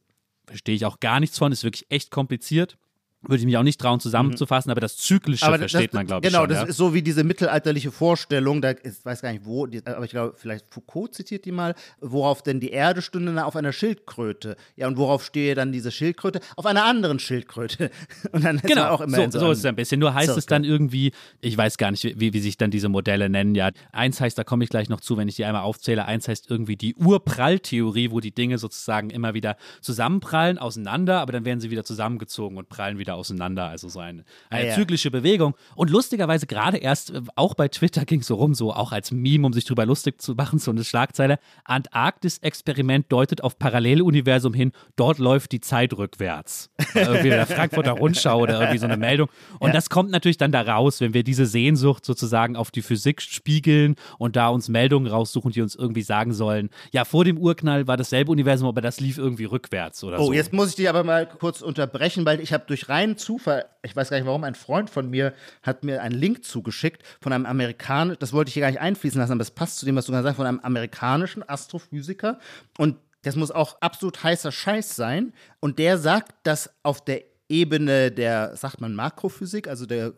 verstehe 0.47 0.75
ich 0.75 0.85
auch 0.85 1.01
gar 1.01 1.21
nichts 1.21 1.39
von, 1.39 1.53
ist 1.53 1.65
wirklich 1.65 1.87
echt 1.91 2.11
kompliziert. 2.11 2.77
Würde 3.23 3.37
ich 3.37 3.45
mich 3.45 3.57
auch 3.59 3.63
nicht 3.63 3.79
trauen 3.79 4.01
zusammenzufassen, 4.01 4.69
mhm. 4.69 4.73
aber 4.73 4.81
das 4.81 4.97
Zyklische 4.97 5.45
aber 5.45 5.59
versteht 5.59 5.89
das, 5.89 5.95
man, 5.95 6.07
glaube 6.07 6.27
ich. 6.27 6.33
Genau, 6.33 6.47
das 6.47 6.59
ja? 6.59 6.65
ist 6.65 6.77
so 6.77 6.95
wie 6.95 7.03
diese 7.03 7.23
mittelalterliche 7.23 7.93
Vorstellung, 7.93 8.63
da 8.63 8.71
ich 8.71 9.05
weiß 9.05 9.21
gar 9.21 9.33
nicht 9.33 9.45
wo, 9.45 9.67
die, 9.67 9.85
aber 9.85 10.05
ich 10.05 10.11
glaube, 10.11 10.35
vielleicht 10.37 10.73
Foucault 10.73 11.15
zitiert 11.15 11.45
die 11.45 11.53
mal, 11.53 11.75
worauf 12.01 12.43
denn 12.43 12.61
die 12.61 12.71
Erde 12.71 13.03
stünde 13.03 13.45
auf 13.45 13.57
einer 13.57 13.73
Schildkröte. 13.73 14.57
Ja, 14.77 14.89
und 14.89 14.97
worauf 14.97 15.25
stehe 15.25 15.55
dann 15.55 15.71
diese 15.71 15.91
Schildkröte? 15.91 16.41
Auf 16.57 16.65
einer 16.65 16.85
anderen 16.85 17.19
Schildkröte. 17.19 17.91
Und 18.33 18.45
dann 18.45 18.59
genau, 18.59 18.89
auch 18.89 19.01
immer 19.01 19.17
so, 19.17 19.31
so, 19.31 19.39
so 19.39 19.51
ist 19.51 19.59
es 19.59 19.65
ein 19.65 19.77
bisschen. 19.77 20.01
Nur 20.01 20.15
heißt 20.15 20.27
Zirkel. 20.27 20.39
es 20.39 20.47
dann 20.47 20.65
irgendwie, 20.65 21.13
ich 21.41 21.57
weiß 21.57 21.77
gar 21.79 21.91
nicht, 21.91 22.19
wie, 22.19 22.33
wie 22.33 22.41
sich 22.41 22.57
dann 22.57 22.71
diese 22.71 22.89
Modelle 22.89 23.29
nennen. 23.29 23.55
Ja, 23.55 23.71
eins 23.93 24.21
heißt, 24.21 24.39
da 24.39 24.45
komme 24.45 24.65
ich 24.65 24.71
gleich 24.71 24.89
noch 24.89 25.01
zu, 25.01 25.17
wenn 25.17 25.29
ich 25.29 25.37
die 25.37 25.45
einmal 25.45 25.63
aufzähle, 25.63 26.07
eins 26.07 26.29
heißt 26.29 26.51
irgendwie 26.51 26.77
die 26.77 26.95
Urpralltheorie, 26.95 28.11
wo 28.11 28.21
die 28.21 28.33
Dinge 28.33 28.59
sozusagen 28.59 29.11
immer 29.11 29.35
wieder 29.35 29.57
zusammenprallen, 29.81 30.59
auseinander, 30.59 31.21
aber 31.21 31.33
dann 31.33 31.45
werden 31.45 31.61
sie 31.61 31.71
wieder 31.71 31.85
zusammengezogen 31.85 32.57
und 32.57 32.69
prallen 32.69 32.99
wieder 32.99 33.10
auseinander. 33.15 33.67
Also 33.67 33.89
so 33.89 34.01
eine, 34.01 34.25
eine 34.49 34.69
ja, 34.69 34.75
zyklische 34.75 35.11
Bewegung. 35.11 35.55
Und 35.75 35.91
lustigerweise 35.91 36.47
gerade 36.47 36.79
erst, 36.79 37.11
äh, 37.11 37.21
auch 37.37 37.55
bei 37.55 37.69
Twitter 37.69 38.05
ging 38.07 38.21
es 38.21 38.27
so 38.27 38.37
rum, 38.37 38.55
so 38.55 38.73
auch 38.73 38.93
als 38.93 39.11
Meme, 39.11 39.47
um 39.47 39.53
sich 39.53 39.65
drüber 39.65 39.87
lustig 39.87 40.21
zu 40.21 40.35
machen, 40.35 40.59
so 40.59 40.71
eine 40.71 40.85
Schlagzeile. 40.85 41.39
Antarktis-Experiment 41.65 43.11
deutet 43.11 43.43
auf 43.43 43.59
Paralleluniversum 43.59 44.55
hin, 44.55 44.73
dort 44.97 45.19
läuft 45.19 45.53
die 45.53 45.61
Zeit 45.61 45.93
rückwärts. 45.95 46.71
irgendwie 46.95 47.31
der 47.31 47.47
Frankfurter 47.47 47.93
Rundschau 47.93 48.41
oder 48.41 48.61
irgendwie 48.61 48.79
so 48.79 48.87
eine 48.87 48.97
Meldung. 48.97 49.29
Und 49.59 49.69
ja. 49.69 49.75
das 49.75 49.91
kommt 49.91 50.11
natürlich 50.11 50.39
dann 50.39 50.53
da 50.53 50.63
raus, 50.63 51.01
wenn 51.01 51.15
wir 51.15 51.25
diese 51.25 51.47
Sehnsucht 51.47 52.05
sozusagen 52.05 52.57
auf 52.57 52.71
die 52.71 52.83
Physik 52.83 53.23
spiegeln 53.23 53.97
und 54.19 54.37
da 54.37 54.49
uns 54.49 54.69
Meldungen 54.69 55.11
raussuchen, 55.11 55.53
die 55.53 55.63
uns 55.63 55.75
irgendwie 55.75 56.03
sagen 56.03 56.33
sollen, 56.33 56.71
ja, 56.93 57.05
vor 57.05 57.25
dem 57.25 57.39
Urknall 57.39 57.87
war 57.87 57.97
dasselbe 57.97 58.31
Universum, 58.31 58.69
aber 58.69 58.81
das 58.81 59.01
lief 59.01 59.19
irgendwie 59.19 59.45
rückwärts 59.45 60.05
oder 60.05 60.19
oh, 60.19 60.25
so. 60.25 60.31
Oh, 60.31 60.33
jetzt 60.33 60.53
muss 60.53 60.71
ich 60.71 60.77
dich 60.77 60.89
aber 60.89 61.05
mal 61.05 61.27
kurz 61.27 61.63
unterbrechen, 61.63 62.25
weil 62.27 62.41
ich 62.41 62.53
habe 62.53 62.65
durch 62.67 62.89
rein 62.89 63.00
reinen 63.01 63.17
Zufall, 63.17 63.67
ich 63.83 63.97
weiß 63.97 64.11
gar 64.11 64.19
nicht 64.19 64.27
warum, 64.27 64.45
ein 64.45 64.55
Freund 64.55 64.91
von 64.91 65.09
mir 65.09 65.33
hat 65.63 65.85
mir 65.85 66.03
einen 66.03 66.15
Link 66.15 66.45
zugeschickt 66.45 67.03
von 67.21 67.33
einem 67.33 67.47
Amerikaner, 67.47 68.17
das 68.17 68.33
wollte 68.33 68.49
ich 68.49 68.55
hier 68.55 68.63
gar 68.63 68.71
nicht 68.71 68.81
einfließen 68.81 69.19
lassen, 69.19 69.33
aber 69.33 69.39
das 69.41 69.51
passt 69.51 69.79
zu 69.79 69.87
dem, 69.87 69.97
was 69.97 70.07
du 70.07 70.13
gerade 70.13 70.25
sagst, 70.25 70.37
von 70.37 70.47
einem 70.47 70.61
amerikanischen 70.61 71.49
Astrophysiker. 71.49 72.39
Und 72.79 72.97
das 73.23 73.37
muss 73.37 73.51
auch 73.51 73.81
absolut 73.81 74.23
heißer 74.23 74.53
Scheiß 74.53 74.97
sein. 74.97 75.33
Und 75.61 75.79
der 75.79 75.99
sagt, 75.99 76.35
dass 76.45 76.71
auf 76.83 77.05
der 77.05 77.23
Ebene 77.49 78.11
der, 78.11 78.57
sagt 78.57 78.81
man, 78.81 78.95
Makrophysik, 78.95 79.69
also 79.69 79.87
der 79.87 80.15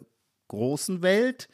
großen 0.48 1.02
Welt, 1.02 1.48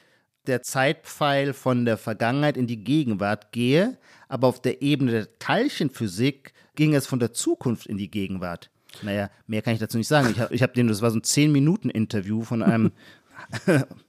der 0.47 0.62
Zeitpfeil 0.62 1.53
von 1.53 1.85
der 1.85 1.99
Vergangenheit 1.99 2.57
in 2.57 2.67
die 2.67 2.83
Gegenwart 2.83 3.53
gehe, 3.53 3.99
aber 4.29 4.49
auf 4.49 4.61
der 4.61 4.83
Ebene 4.83 5.12
der 5.12 5.38
Teilchenphysik 5.38 6.53
ging 6.75 6.95
es 6.95 7.07
von 7.07 7.19
der 7.19 7.33
Zukunft 7.33 7.87
in 7.87 7.99
die 7.99 8.11
Gegenwart. 8.11 8.71
Naja, 9.03 9.31
mehr 9.47 9.63
kann 9.63 9.75
ich 9.75 9.81
dazu 9.81 9.99
nicht 9.99 10.09
sagen. 10.09 10.29
Ich 10.31 10.41
habe 10.41 10.55
ich 10.55 10.63
hab 10.63 10.75
den, 10.75 10.89
das 10.89 11.03
war 11.03 11.11
so 11.11 11.19
ein 11.19 11.23
10-Minuten-Interview 11.23 12.43
von 12.43 12.63
einem 12.63 12.93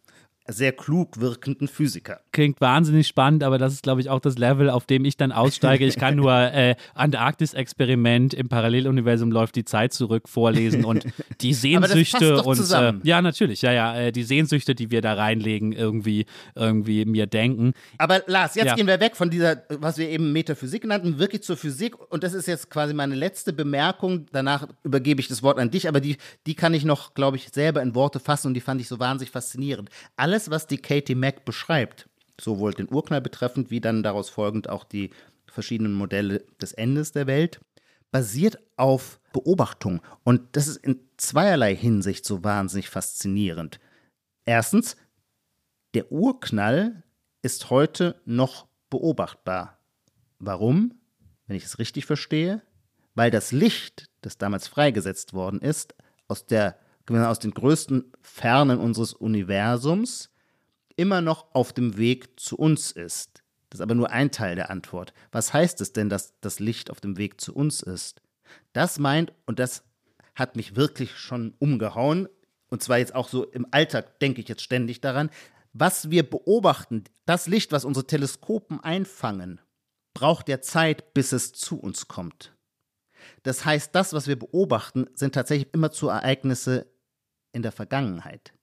sehr 0.51 0.71
klug 0.71 1.19
wirkenden 1.19 1.67
Physiker. 1.67 2.21
Klingt 2.31 2.61
wahnsinnig 2.61 3.07
spannend, 3.07 3.43
aber 3.43 3.57
das 3.57 3.73
ist, 3.73 3.83
glaube 3.83 4.01
ich, 4.01 4.09
auch 4.09 4.19
das 4.19 4.37
Level, 4.37 4.69
auf 4.69 4.85
dem 4.85 5.05
ich 5.05 5.17
dann 5.17 5.31
aussteige. 5.31 5.85
Ich 5.85 5.97
kann 5.97 6.15
nur 6.15 6.33
äh, 6.53 6.75
Antarktis-Experiment 6.95 8.33
im 8.33 8.49
Paralleluniversum 8.49 9.31
läuft 9.31 9.55
die 9.55 9.65
Zeit 9.65 9.93
zurück 9.93 10.27
vorlesen 10.27 10.85
und 10.85 11.05
die 11.41 11.53
Sehnsüchte 11.59 12.43
und 12.43 12.59
äh, 12.71 12.93
ja, 13.03 13.21
natürlich, 13.21 13.61
ja, 13.61 13.71
ja, 13.71 13.95
äh, 13.99 14.11
die 14.11 14.23
Sehnsüchte, 14.23 14.75
die 14.75 14.91
wir 14.91 15.01
da 15.01 15.13
reinlegen, 15.13 15.71
irgendwie, 15.71 16.25
irgendwie 16.55 17.05
mir 17.05 17.27
denken. 17.27 17.73
Aber 17.97 18.23
Lars, 18.27 18.55
jetzt 18.55 18.67
ja. 18.67 18.75
gehen 18.75 18.87
wir 18.87 18.99
weg 18.99 19.15
von 19.15 19.29
dieser, 19.29 19.63
was 19.69 19.97
wir 19.97 20.09
eben 20.09 20.31
Metaphysik 20.31 20.85
nannten, 20.85 21.19
wirklich 21.19 21.43
zur 21.43 21.57
Physik. 21.57 21.95
Und 22.11 22.23
das 22.23 22.33
ist 22.33 22.47
jetzt 22.47 22.69
quasi 22.69 22.93
meine 22.93 23.15
letzte 23.15 23.53
Bemerkung. 23.53 24.25
Danach 24.31 24.67
übergebe 24.83 25.21
ich 25.21 25.27
das 25.27 25.43
Wort 25.43 25.59
an 25.59 25.71
dich, 25.71 25.87
aber 25.87 25.99
die, 25.99 26.17
die 26.47 26.55
kann 26.55 26.73
ich 26.73 26.85
noch, 26.85 27.13
glaube 27.13 27.37
ich, 27.37 27.49
selber 27.49 27.81
in 27.81 27.95
Worte 27.95 28.19
fassen 28.19 28.47
und 28.47 28.53
die 28.53 28.61
fand 28.61 28.81
ich 28.81 28.87
so 28.87 28.99
wahnsinnig 28.99 29.31
faszinierend. 29.31 29.89
Alles 30.15 30.38
alles, 30.39 30.49
was 30.49 30.67
die 30.67 30.77
Katie 30.77 31.15
Mack 31.15 31.43
beschreibt, 31.43 32.07
sowohl 32.39 32.73
den 32.73 32.87
Urknall 32.89 33.19
betreffend, 33.19 33.71
wie 33.71 33.81
dann 33.81 34.03
daraus 34.03 34.29
folgend 34.29 34.69
auch 34.69 34.85
die 34.85 35.09
verschiedenen 35.47 35.93
Modelle 35.93 36.45
des 36.61 36.71
Endes 36.71 37.11
der 37.11 37.27
Welt, 37.27 37.59
basiert 38.11 38.57
auf 38.77 39.19
Beobachtung. 39.33 40.01
Und 40.23 40.55
das 40.55 40.69
ist 40.69 40.77
in 40.77 41.01
zweierlei 41.17 41.75
Hinsicht 41.75 42.25
so 42.25 42.41
wahnsinnig 42.43 42.87
faszinierend. 42.87 43.81
Erstens, 44.45 44.95
der 45.93 46.09
Urknall 46.09 47.03
ist 47.41 47.69
heute 47.69 48.21
noch 48.23 48.67
beobachtbar. 48.89 49.79
Warum? 50.39 51.01
Wenn 51.47 51.57
ich 51.57 51.65
es 51.65 51.79
richtig 51.79 52.05
verstehe, 52.05 52.61
weil 53.13 53.29
das 53.29 53.51
Licht, 53.51 54.09
das 54.21 54.37
damals 54.37 54.69
freigesetzt 54.69 55.33
worden 55.33 55.59
ist, 55.59 55.95
aus 56.29 56.45
der 56.45 56.79
aus 57.17 57.39
den 57.39 57.51
größten 57.51 58.11
Fernen 58.21 58.79
unseres 58.79 59.13
Universums 59.13 60.29
immer 60.95 61.21
noch 61.21 61.53
auf 61.53 61.73
dem 61.73 61.97
Weg 61.97 62.39
zu 62.39 62.57
uns 62.57 62.91
ist. 62.91 63.43
Das 63.69 63.79
ist 63.79 63.83
aber 63.83 63.95
nur 63.95 64.09
ein 64.09 64.31
Teil 64.31 64.55
der 64.55 64.69
Antwort. 64.69 65.13
Was 65.31 65.53
heißt 65.53 65.79
es 65.81 65.93
denn, 65.93 66.09
dass 66.09 66.39
das 66.41 66.59
Licht 66.59 66.91
auf 66.91 66.99
dem 66.99 67.17
Weg 67.17 67.39
zu 67.39 67.55
uns 67.55 67.81
ist? 67.81 68.21
Das 68.73 68.99
meint, 68.99 69.31
und 69.45 69.59
das 69.59 69.83
hat 70.35 70.55
mich 70.55 70.75
wirklich 70.75 71.17
schon 71.17 71.53
umgehauen, 71.59 72.27
und 72.69 72.83
zwar 72.83 72.97
jetzt 72.99 73.15
auch 73.15 73.29
so 73.29 73.45
im 73.45 73.67
Alltag 73.71 74.19
denke 74.19 74.41
ich 74.41 74.47
jetzt 74.47 74.61
ständig 74.61 75.01
daran, 75.01 75.29
was 75.73 76.09
wir 76.09 76.27
beobachten, 76.27 77.03
das 77.25 77.47
Licht, 77.47 77.71
was 77.71 77.85
unsere 77.85 78.07
Teleskopen 78.07 78.79
einfangen, 78.79 79.59
braucht 80.13 80.49
ja 80.49 80.61
Zeit, 80.61 81.13
bis 81.13 81.31
es 81.31 81.53
zu 81.53 81.79
uns 81.79 82.07
kommt. 82.07 82.53
Das 83.43 83.65
heißt, 83.65 83.93
das, 83.93 84.13
was 84.13 84.27
wir 84.27 84.37
beobachten, 84.37 85.05
sind 85.13 85.35
tatsächlich 85.35 85.73
immer 85.73 85.91
zu 85.91 86.09
Ereignisse 86.09 86.87
in 87.51 87.61
der 87.61 87.71
Vergangenheit. 87.71 88.53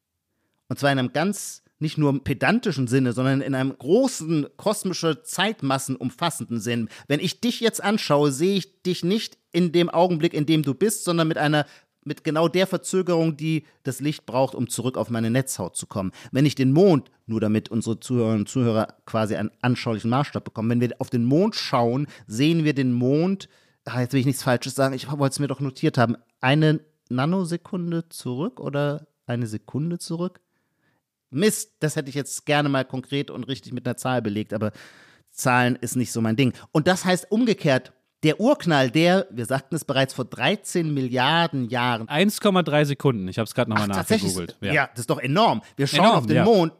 Und 0.69 0.79
zwar 0.79 0.93
in 0.93 0.99
einem 0.99 1.13
ganz 1.13 1.63
nicht 1.79 1.99
nur 1.99 2.25
pedantischen 2.25 2.87
Sinne, 2.87 3.13
sondern 3.13 3.43
in 3.43 3.55
einem 3.55 3.77
großen 3.77 4.47
kosmische 4.57 5.23
Zeitmassen 5.23 5.97
umfassenden 5.97 6.59
Sinn. 6.59 6.89
Wenn 7.07 7.21
ich 7.21 7.41
dich 7.41 7.61
jetzt 7.61 7.83
anschaue, 7.83 8.33
sehe 8.33 8.57
ich 8.57 8.83
dich 8.83 9.05
nicht 9.05 9.37
in 9.53 9.73
dem 9.73 9.91
Augenblick, 9.91 10.33
in 10.33 10.47
dem 10.47 10.63
du 10.63 10.75
bist, 10.75 11.05
sondern 11.05 11.29
mit 11.29 11.39
einer 11.39 11.67
mit 12.07 12.23
genau 12.23 12.47
der 12.47 12.69
Verzögerung, 12.69 13.37
die 13.37 13.65
das 13.83 14.01
Licht 14.01 14.27
braucht, 14.27 14.55
um 14.55 14.69
zurück 14.69 14.97
auf 14.97 15.11
meine 15.11 15.29
Netzhaut 15.29 15.77
zu 15.77 15.87
kommen. 15.87 16.13
Wenn 16.31 16.47
ich 16.47 16.55
den 16.55 16.73
Mond, 16.73 17.11
nur 17.27 17.41
damit 17.41 17.69
unsere 17.69 17.99
Zuhörerinnen 17.99 18.43
und 18.43 18.49
Zuhörer 18.49 18.95
quasi 19.07 19.35
einen 19.35 19.51
anschaulichen 19.61 20.11
Maßstab 20.11 20.45
bekommen, 20.45 20.71
wenn 20.71 20.81
wir 20.81 20.95
auf 21.01 21.11
den 21.11 21.25
Mond 21.25 21.57
schauen, 21.57 22.07
sehen 22.29 22.63
wir 22.63 22.75
den 22.75 22.93
Mond, 22.93 23.49
ach, 23.85 23.99
jetzt 23.99 24.13
will 24.13 24.21
ich 24.21 24.27
nichts 24.27 24.45
Falsches 24.45 24.77
sagen, 24.77 24.95
ich 24.95 25.11
wollte 25.11 25.33
es 25.33 25.39
mir 25.41 25.49
doch 25.49 25.59
notiert 25.59 25.99
haben, 25.99 26.17
eine 26.41 26.81
Nanosekunde 27.09 28.09
zurück 28.09 28.61
oder 28.61 29.07
eine 29.27 29.47
Sekunde 29.47 29.99
zurück? 29.99 30.41
Mist, 31.31 31.77
das 31.81 31.97
hätte 31.97 32.09
ich 32.09 32.15
jetzt 32.15 32.47
gerne 32.47 32.69
mal 32.69 32.85
konkret 32.85 33.31
und 33.31 33.45
richtig 33.45 33.73
mit 33.73 33.87
einer 33.87 33.97
Zahl 33.97 34.23
belegt, 34.23 34.53
aber 34.53 34.73
Zahlen 35.31 35.77
ist 35.77 35.97
nicht 35.97 36.13
so 36.13 36.21
mein 36.21 36.37
Ding. 36.37 36.53
Und 36.73 36.87
das 36.87 37.05
heißt 37.05 37.31
umgekehrt, 37.31 37.93
der 38.23 38.41
Urknall, 38.41 38.91
der, 38.91 39.27
wir 39.31 39.45
sagten 39.45 39.77
es 39.77 39.85
bereits 39.85 40.15
vor 40.15 40.25
13 40.25 40.93
Milliarden 40.93 41.69
Jahren. 41.69 42.09
1,3 42.09 42.85
Sekunden, 42.87 43.29
ich 43.29 43.39
habe 43.39 43.47
es 43.47 43.55
gerade 43.55 43.71
nochmal 43.71 43.89
nachgegoogelt. 43.89 44.57
Ja. 44.61 44.73
ja, 44.73 44.87
das 44.89 45.01
ist 45.01 45.11
doch 45.11 45.21
enorm. 45.21 45.63
Wir 45.77 45.87
schauen 45.87 46.01
enorm, 46.01 46.17
auf 46.17 46.27
den 46.27 46.37
ja. 46.37 46.45
Mond 46.45 46.73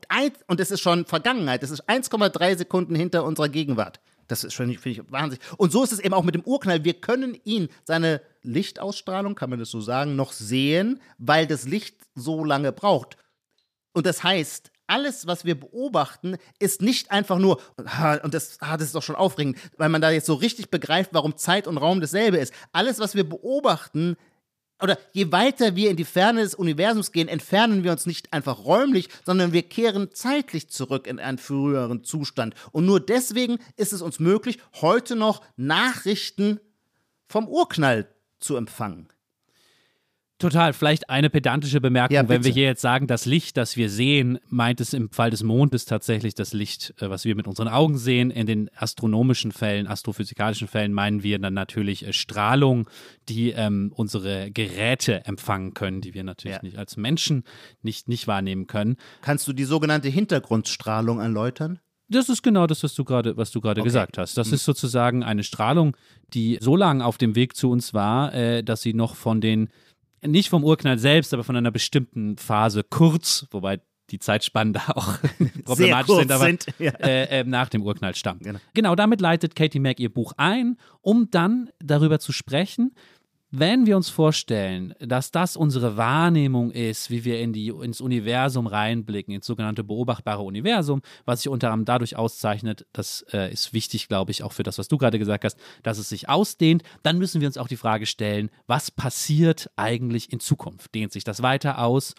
und 0.47 0.61
es 0.61 0.71
ist 0.71 0.81
schon 0.81 1.05
Vergangenheit. 1.05 1.63
Das 1.63 1.71
ist 1.71 1.89
1,3 1.89 2.57
Sekunden 2.57 2.95
hinter 2.95 3.25
unserer 3.25 3.49
Gegenwart. 3.49 4.01
Das 4.29 4.43
ist 4.43 4.55
schon, 4.55 4.67
finde 4.79 5.01
ich, 5.03 5.13
wahnsinnig. 5.13 5.45
Und 5.57 5.71
so 5.71 5.85
ist 5.85 5.93
es 5.93 6.01
eben 6.01 6.15
auch 6.15 6.25
mit 6.25 6.35
dem 6.35 6.43
Urknall. 6.43 6.85
Wir 6.85 6.95
können 6.95 7.37
ihn, 7.45 7.69
seine 7.85 8.21
Lichtausstrahlung, 8.47 9.35
kann 9.35 9.51
man 9.51 9.59
das 9.59 9.71
so 9.71 9.81
sagen, 9.81 10.17
noch 10.17 10.33
sehen, 10.33 11.01
weil 11.19 11.47
das 11.47 11.65
Licht 11.65 11.97
so 12.15 12.45
lange 12.45 12.73
braucht. 12.73 13.17
Und 13.93 14.07
das 14.07 14.23
heißt, 14.23 14.71
alles, 14.87 15.27
was 15.27 15.45
wir 15.45 15.59
beobachten, 15.59 16.37
ist 16.59 16.81
nicht 16.81 17.11
einfach 17.11 17.39
nur, 17.39 17.61
und 18.23 18.35
das, 18.35 18.59
das 18.59 18.83
ist 18.83 18.95
doch 18.95 19.03
schon 19.03 19.17
aufregend, 19.17 19.59
weil 19.77 19.89
man 19.89 20.01
da 20.01 20.11
jetzt 20.11 20.27
so 20.27 20.35
richtig 20.35 20.71
begreift, 20.71 21.11
warum 21.13 21.37
Zeit 21.37 21.67
und 21.67 21.79
Raum 21.79 22.01
dasselbe 22.01 22.37
ist. 22.37 22.53
Alles, 22.73 22.99
was 22.99 23.15
wir 23.15 23.29
beobachten, 23.29 24.17
oder 24.83 24.99
je 25.13 25.33
weiter 25.33 25.75
wir 25.75 25.91
in 25.91 25.97
die 25.97 26.05
Ferne 26.05 26.43
des 26.43 26.55
Universums 26.55 27.11
gehen, 27.13 27.29
entfernen 27.29 27.83
wir 27.83 27.93
uns 27.93 28.07
nicht 28.07 28.33
einfach 28.33 28.65
räumlich, 28.65 29.09
sondern 29.25 29.53
wir 29.53 29.63
kehren 29.63 30.11
zeitlich 30.13 30.69
zurück 30.69 31.07
in 31.07 31.19
einen 31.19 31.39
früheren 31.39 32.05
Zustand. 32.05 32.55
Und 32.73 32.85
nur 32.85 33.01
deswegen 33.01 33.59
ist 33.77 33.93
es 33.93 34.03
uns 34.03 34.21
möglich, 34.21 34.59
heute 34.81 35.17
noch 35.17 35.43
Nachrichten 35.57 36.61
vom 37.27 37.49
Urknall 37.49 38.07
zu 38.39 38.57
empfangen. 38.57 39.09
Total. 40.39 40.75
Vielleicht 40.75 41.09
eine 41.09 41.31
pedantische 41.31 41.81
Bemerkung, 41.81 42.15
ja, 42.15 42.29
wenn 42.29 42.45
wir 42.45 42.53
hier 42.53 42.65
jetzt 42.65 42.83
sagen, 42.83 43.07
das 43.07 43.25
Licht, 43.25 43.57
das 43.57 43.79
wir 43.79 43.89
sehen, 43.89 44.39
meint 44.49 44.83
es 44.83 44.93
im 44.93 45.11
Fall 45.11 45.31
des 45.31 45.43
Mondes 45.43 45.87
tatsächlich 45.87 46.35
das 46.35 46.53
Licht, 46.53 46.93
äh, 47.01 47.09
was 47.09 47.25
wir 47.25 47.35
mit 47.35 47.47
unseren 47.47 47.69
Augen 47.69 47.97
sehen. 47.97 48.31
In 48.31 48.47
den 48.47 48.71
astronomischen 48.77 49.51
Fällen, 49.51 49.87
astrophysikalischen 49.87 50.69
Fällen 50.69 50.93
meinen 50.93 51.23
wir 51.23 51.39
dann 51.39 51.55
natürlich 51.55 52.07
äh, 52.07 52.13
Strahlung, 52.13 52.87
die 53.31 53.53
ähm, 53.53 53.93
unsere 53.95 54.51
Geräte 54.51 55.25
empfangen 55.25 55.73
können, 55.73 56.03
die 56.03 56.13
wir 56.13 56.23
natürlich 56.23 56.57
ja. 56.57 56.63
nicht 56.63 56.77
als 56.77 56.99
Menschen 56.99 57.45
nicht, 57.81 58.07
nicht 58.07 58.27
wahrnehmen 58.27 58.67
können. 58.67 58.97
Kannst 59.23 59.49
du 59.49 59.55
die 59.55 59.65
sogenannte 59.65 60.11
Hintergrundstrahlung 60.11 61.19
erläutern? 61.19 61.81
Das 62.09 62.29
ist 62.29 62.43
genau 62.43 62.67
das, 62.67 62.83
was 62.83 62.95
du 62.95 63.05
gerade, 63.05 63.37
was 63.37 63.51
du 63.51 63.61
gerade 63.61 63.81
okay. 63.81 63.89
gesagt 63.89 64.19
hast. 64.19 64.37
Das 64.37 64.49
mhm. 64.49 64.55
ist 64.55 64.65
sozusagen 64.65 65.23
eine 65.23 65.43
Strahlung, 65.43 65.97
die 66.35 66.59
so 66.61 66.77
lange 66.77 67.05
auf 67.05 67.19
dem 67.19 67.35
Weg 67.35 67.57
zu 67.57 67.71
uns 67.71 67.95
war, 67.95 68.33
äh, 68.33 68.63
dass 68.63 68.83
sie 68.83 68.95
noch 68.95 69.17
von 69.17 69.41
den 69.41 69.69
nicht 70.23 70.49
vom 70.49 70.65
Urknall 70.65 70.99
selbst, 70.99 71.35
aber 71.35 71.45
von 71.45 71.57
einer 71.57 71.71
bestimmten 71.71 72.37
Phase 72.37 72.83
kurz, 72.83 73.47
wobei 73.51 73.81
die 74.11 74.19
Zeitspannen 74.19 74.73
da 74.73 74.83
auch 74.95 75.19
problematisch 75.65 76.15
sind, 76.15 76.31
aber 76.31 76.45
sind, 76.45 76.67
ja. 76.79 76.93
äh, 76.93 77.41
äh, 77.41 77.45
nach 77.45 77.69
dem 77.69 77.83
Urknall 77.83 78.15
stammen. 78.15 78.41
Genau. 78.41 78.59
genau, 78.73 78.95
damit 78.95 79.21
leitet 79.21 79.57
Katie 79.57 79.81
Mack 79.81 79.99
ihr 79.99 80.13
Buch 80.13 80.33
ein, 80.37 80.77
um 81.01 81.31
dann 81.31 81.71
darüber 81.81 82.21
zu 82.21 82.33
sprechen, 82.33 82.93
wenn 83.59 83.87
wir 83.87 83.97
uns 83.97 84.11
vorstellen, 84.11 84.95
dass 84.99 85.31
das 85.31 85.57
unsere 85.57 85.97
Wahrnehmung 85.97 86.71
ist, 86.71 87.11
wie 87.11 87.25
wir 87.25 87.41
in 87.41 87.53
die, 87.53 87.69
ins 87.69 88.01
Universum 88.01 88.67
reinblicken, 88.67 89.35
ins 89.35 89.47
sogenannte 89.47 89.83
beobachtbare 89.83 90.43
Universum, 90.43 91.01
was 91.25 91.43
sich 91.43 91.49
unter 91.49 91.69
anderem 91.69 91.87
dadurch 91.87 92.17
auszeichnet, 92.17 92.87
das 92.93 93.25
äh, 93.33 93.51
ist 93.51 93.73
wichtig, 93.73 94.09
glaube 94.09 94.31
ich, 94.31 94.43
auch 94.43 94.53
für 94.53 94.63
das, 94.63 94.79
was 94.79 94.89
du 94.89 94.99
gerade 94.99 95.19
gesagt 95.19 95.45
hast, 95.45 95.59
dass 95.83 95.99
es 95.99 96.09
sich 96.09 96.29
ausdehnt, 96.29 96.83
dann 97.03 97.19
müssen 97.19 97.41
wir 97.41 97.49
uns 97.49 97.57
auch 97.57 97.69
die 97.69 97.77
Frage 97.77 98.07
stellen, 98.07 98.51
was 98.67 98.91
passiert 98.91 99.71
eigentlich 99.77 100.33
in 100.33 100.41
Zukunft? 100.41 100.95
Dehnt 100.95 101.13
sich 101.13 101.25
das 101.25 101.43
weiter 101.43 101.79
aus 101.79 102.15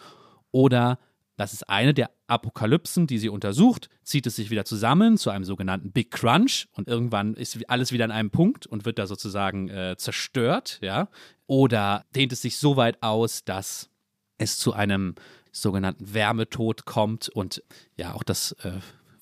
oder 0.50 0.98
das 1.38 1.52
ist 1.52 1.68
eine 1.68 1.94
der 1.94 2.10
Apokalypsen, 2.26 3.06
die 3.06 3.18
sie 3.18 3.28
untersucht, 3.28 3.88
zieht 4.02 4.26
es 4.26 4.36
sich 4.36 4.50
wieder 4.50 4.64
zusammen 4.64 5.16
zu 5.16 5.30
einem 5.30 5.44
sogenannten 5.44 5.92
Big 5.92 6.10
Crunch 6.10 6.66
und 6.72 6.88
irgendwann 6.88 7.34
ist 7.34 7.58
alles 7.68 7.92
wieder 7.92 8.04
an 8.04 8.10
einem 8.10 8.30
Punkt 8.30 8.66
und 8.66 8.84
wird 8.84 8.98
da 8.98 9.06
sozusagen 9.06 9.68
äh, 9.68 9.96
zerstört, 9.96 10.80
ja. 10.82 11.08
Oder 11.46 12.04
dehnt 12.14 12.32
es 12.32 12.42
sich 12.42 12.58
so 12.58 12.76
weit 12.76 13.02
aus, 13.04 13.44
dass 13.44 13.88
es 14.36 14.58
zu 14.58 14.72
einem 14.72 15.14
sogenannten 15.52 16.12
Wärmetod 16.12 16.84
kommt 16.86 17.28
und 17.28 17.62
ja, 17.96 18.14
auch 18.14 18.24
das 18.24 18.52
äh, 18.64 18.72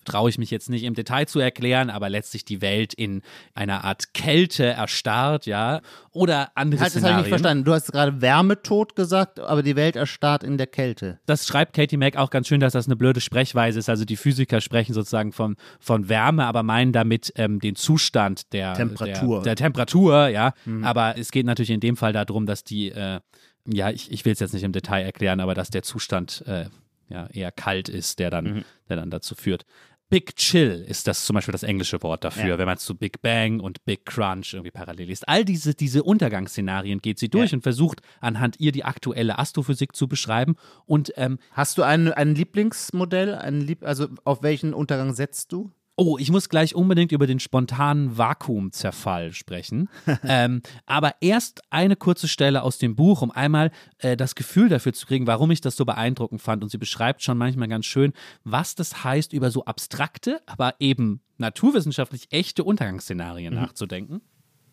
traue 0.07 0.31
ich 0.31 0.39
mich 0.39 0.51
jetzt 0.51 0.71
nicht 0.71 0.85
im 0.85 0.95
Detail 0.95 1.27
zu 1.27 1.39
erklären, 1.39 1.91
aber 1.91 2.09
letztlich 2.09 2.45
die 2.45 2.63
Welt 2.63 2.95
in 2.95 3.23
einer 3.55 3.85
Art 3.85 4.15
Kälte 4.15 4.65
erstarrt, 4.65 5.47
ja, 5.47 5.81
oder 6.13 6.51
andere 6.55 6.81
Halt, 6.81 6.95
das 6.95 6.97
habe 6.97 6.99
ich 6.99 7.03
Szenarien. 7.03 7.17
nicht 7.19 7.29
verstanden. 7.29 7.65
Du 7.65 7.73
hast 7.75 7.93
gerade 7.93 8.21
Wärmetod 8.23 8.97
gesagt, 8.97 9.39
aber 9.41 9.63
die 9.63 9.77
Welt 9.77 9.97
erstarrt 9.97 10.43
in 10.43 10.57
der 10.57 10.67
Kälte. 10.67 11.19
Das 11.27 11.47
schreibt 11.47 11.75
Katie 11.75 11.97
Mack 11.97 12.17
auch 12.17 12.31
ganz 12.31 12.49
schön, 12.49 12.61
dass 12.61 12.73
das 12.73 12.87
eine 12.87 12.97
blöde 12.97 13.21
Sprechweise 13.21 13.79
ist. 13.79 13.89
Also 13.89 14.05
die 14.05 14.17
Physiker 14.17 14.61
sprechen 14.61 14.95
sozusagen 14.95 15.33
von, 15.33 15.57
von 15.79 16.09
Wärme, 16.09 16.47
aber 16.47 16.63
meinen 16.63 16.93
damit 16.93 17.33
ähm, 17.37 17.61
den 17.61 17.77
Zustand 17.77 18.53
der 18.53 18.75
Temperatur. 18.75 19.43
Der, 19.43 19.55
der 19.55 19.57
Temperatur, 19.57 20.29
ja. 20.29 20.55
Aber 20.83 21.19
es 21.19 21.31
geht 21.31 21.47
natürlich 21.47 21.71
in 21.71 21.81
dem 21.81 21.97
Fall 21.97 22.13
darum, 22.13 22.47
dass 22.47 22.65
die, 22.65 22.91
äh, 22.91 23.21
ja, 23.67 23.91
ich, 23.91 24.11
ich 24.11 24.25
will 24.25 24.33
es 24.33 24.41
jetzt 24.41 24.55
nicht 24.55 24.63
im 24.63 24.73
Detail 24.73 25.03
erklären, 25.03 25.41
aber 25.41 25.55
dass 25.55 25.71
der 25.71 25.83
Zustand 25.83 26.45
äh, 26.47 26.67
ja, 27.09 27.27
eher 27.29 27.53
kalt 27.53 27.89
ist, 27.89 28.19
der 28.19 28.31
dann, 28.31 28.65
der 28.89 28.97
dann 28.97 29.11
dazu 29.11 29.35
führt. 29.35 29.65
Big 30.09 30.37
Chill 30.37 30.85
ist 30.89 31.09
das 31.09 31.25
zum 31.25 31.35
Beispiel 31.35 31.51
das 31.53 31.65
englische 31.65 32.01
Wort 32.03 32.23
dafür, 32.23 32.47
Ja. 32.51 32.59
wenn 32.59 32.67
man 32.67 32.79
zu 32.79 32.95
Big 32.95 33.21
Bang 33.23 33.59
und 33.59 33.85
Big 33.85 34.07
Crunch 34.07 34.55
irgendwie 34.55 34.71
parallel 34.71 35.09
liest. 35.09 35.29
All 35.29 35.45
diese, 35.45 35.75
diese 35.75 36.05
Untergangsszenarien 36.05 37.01
geht 37.01 37.19
sie 37.19 37.29
durch 37.29 37.51
Ja. 37.51 37.57
und 37.57 37.63
versucht 37.63 38.03
anhand 38.21 38.61
ihr 38.61 38.71
die 38.71 38.85
aktuelle 38.85 39.39
Astrophysik 39.39 39.97
zu 39.97 40.07
beschreiben. 40.07 40.55
Und 40.85 41.13
ähm, 41.17 41.39
Hast 41.51 41.77
du 41.79 41.83
ein, 41.83 42.13
ein 42.13 42.35
Lieblingsmodell? 42.37 43.35
Ein 43.35 43.61
Lieb 43.61 43.83
also 43.85 44.07
auf 44.25 44.43
welchen 44.43 44.75
Untergang 44.75 45.13
setzt 45.13 45.51
du? 45.53 45.73
Oh, 45.99 46.19
ich 46.19 46.31
muss 46.31 46.51
gleich 46.51 46.75
unbedingt 46.75 47.11
über 47.11 47.27
den 47.27 47.41
spontanen 47.41 48.19
Vakuumzerfall 48.19 49.33
sprechen. 49.33 49.89
ähm, 50.25 50.61
aber 50.85 51.15
erst 51.23 51.63
eine 51.71 51.97
kurze 51.97 52.29
Stelle 52.29 52.63
aus 52.63 52.77
dem 52.77 52.97
Buch, 52.97 53.23
um 53.23 53.31
einmal 53.31 53.71
äh, 53.99 54.15
das 54.15 54.35
Gefühl 54.35 54.69
dafür 54.69 54.93
zu 54.93 55.07
kriegen, 55.07 55.27
warum 55.27 55.51
ich 55.51 55.63
das 55.63 55.75
so 55.75 55.87
beeindruckend 55.87 56.43
fand. 56.43 56.63
Und 56.63 56.69
sie 56.69 56.77
beschreibt 56.77 57.23
schon 57.23 57.39
manchmal 57.39 57.69
ganz 57.69 57.87
schön, 57.87 58.13
was 58.45 58.75
das 58.75 59.05
heißt, 59.05 59.33
über 59.33 59.51
so 59.51 59.65
abstrakte, 59.65 60.43
aber 60.45 60.75
eben 60.81 61.23
naturwissenschaftlich 61.39 62.31
echte 62.31 62.63
Untergangsszenarien 62.63 63.55
nachzudenken. 63.55 64.21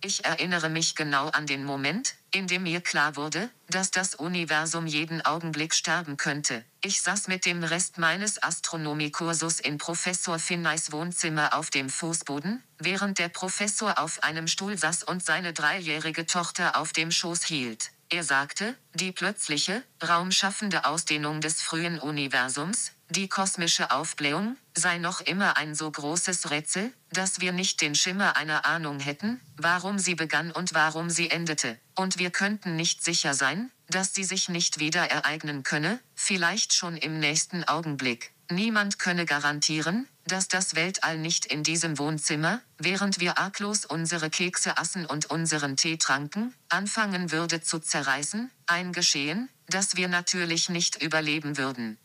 Ich 0.05 0.25
erinnere 0.25 0.67
mich 0.67 0.95
genau 0.95 1.29
an 1.29 1.47
den 1.47 1.63
Moment, 1.63 2.15
in 2.31 2.45
dem 2.45 2.63
mir 2.63 2.81
klar 2.81 3.15
wurde, 3.15 3.49
dass 3.69 3.89
das 3.89 4.15
Universum 4.15 4.85
jeden 4.85 5.21
Augenblick 5.21 5.73
sterben 5.73 6.17
könnte. 6.17 6.65
Ich 6.81 7.01
saß 7.01 7.29
mit 7.29 7.45
dem 7.45 7.63
Rest 7.63 7.97
meines 7.97 8.43
Astronomiekursus 8.43 9.61
in 9.61 9.77
Professor 9.77 10.39
Finneys 10.39 10.91
Wohnzimmer 10.91 11.53
auf 11.53 11.69
dem 11.69 11.89
Fußboden, 11.89 12.61
während 12.79 13.17
der 13.17 13.29
Professor 13.29 13.97
auf 13.97 14.21
einem 14.23 14.47
Stuhl 14.47 14.77
saß 14.77 15.03
und 15.03 15.23
seine 15.23 15.53
dreijährige 15.53 16.25
Tochter 16.25 16.75
auf 16.75 16.91
dem 16.91 17.09
Schoß 17.09 17.45
hielt. 17.45 17.91
Er 18.09 18.25
sagte, 18.25 18.75
die 18.93 19.13
plötzliche, 19.13 19.83
raumschaffende 20.05 20.83
Ausdehnung 20.83 21.39
des 21.39 21.61
frühen 21.61 21.97
Universums, 21.97 22.91
die 23.09 23.27
kosmische 23.27 23.91
Aufblähung, 23.91 24.57
sei 24.75 24.97
noch 24.97 25.21
immer 25.21 25.57
ein 25.57 25.75
so 25.75 25.89
großes 25.89 26.49
Rätsel, 26.49 26.91
dass 27.11 27.41
wir 27.41 27.51
nicht 27.51 27.81
den 27.81 27.95
Schimmer 27.95 28.35
einer 28.37 28.65
Ahnung 28.65 28.99
hätten, 28.99 29.39
warum 29.57 29.99
sie 29.99 30.15
begann 30.15 30.51
und 30.51 30.73
warum 30.73 31.09
sie 31.09 31.29
endete. 31.29 31.79
Und 31.95 32.17
wir 32.17 32.31
könnten 32.31 32.75
nicht 32.75 33.03
sicher 33.03 33.33
sein, 33.33 33.71
dass 33.87 34.13
sie 34.13 34.23
sich 34.23 34.49
nicht 34.49 34.79
wieder 34.79 35.09
ereignen 35.11 35.63
könne, 35.63 35.99
vielleicht 36.15 36.73
schon 36.73 36.97
im 36.97 37.19
nächsten 37.19 37.63
Augenblick. 37.63 38.31
Niemand 38.49 38.99
könne 38.99 39.25
garantieren, 39.25 40.07
dass 40.25 40.47
das 40.47 40.75
Weltall 40.75 41.17
nicht 41.17 41.45
in 41.45 41.63
diesem 41.63 41.97
Wohnzimmer, 41.97 42.61
während 42.77 43.19
wir 43.19 43.37
arglos 43.37 43.85
unsere 43.85 44.29
Kekse 44.29 44.77
aßen 44.77 45.05
und 45.05 45.25
unseren 45.27 45.75
Tee 45.75 45.97
tranken, 45.97 46.53
anfangen 46.69 47.31
würde 47.31 47.61
zu 47.61 47.79
zerreißen, 47.79 48.49
ein 48.67 48.93
Geschehen, 48.93 49.49
das 49.67 49.95
wir 49.95 50.07
natürlich 50.07 50.69
nicht 50.69 51.01
überleben 51.01 51.57
würden. 51.57 51.97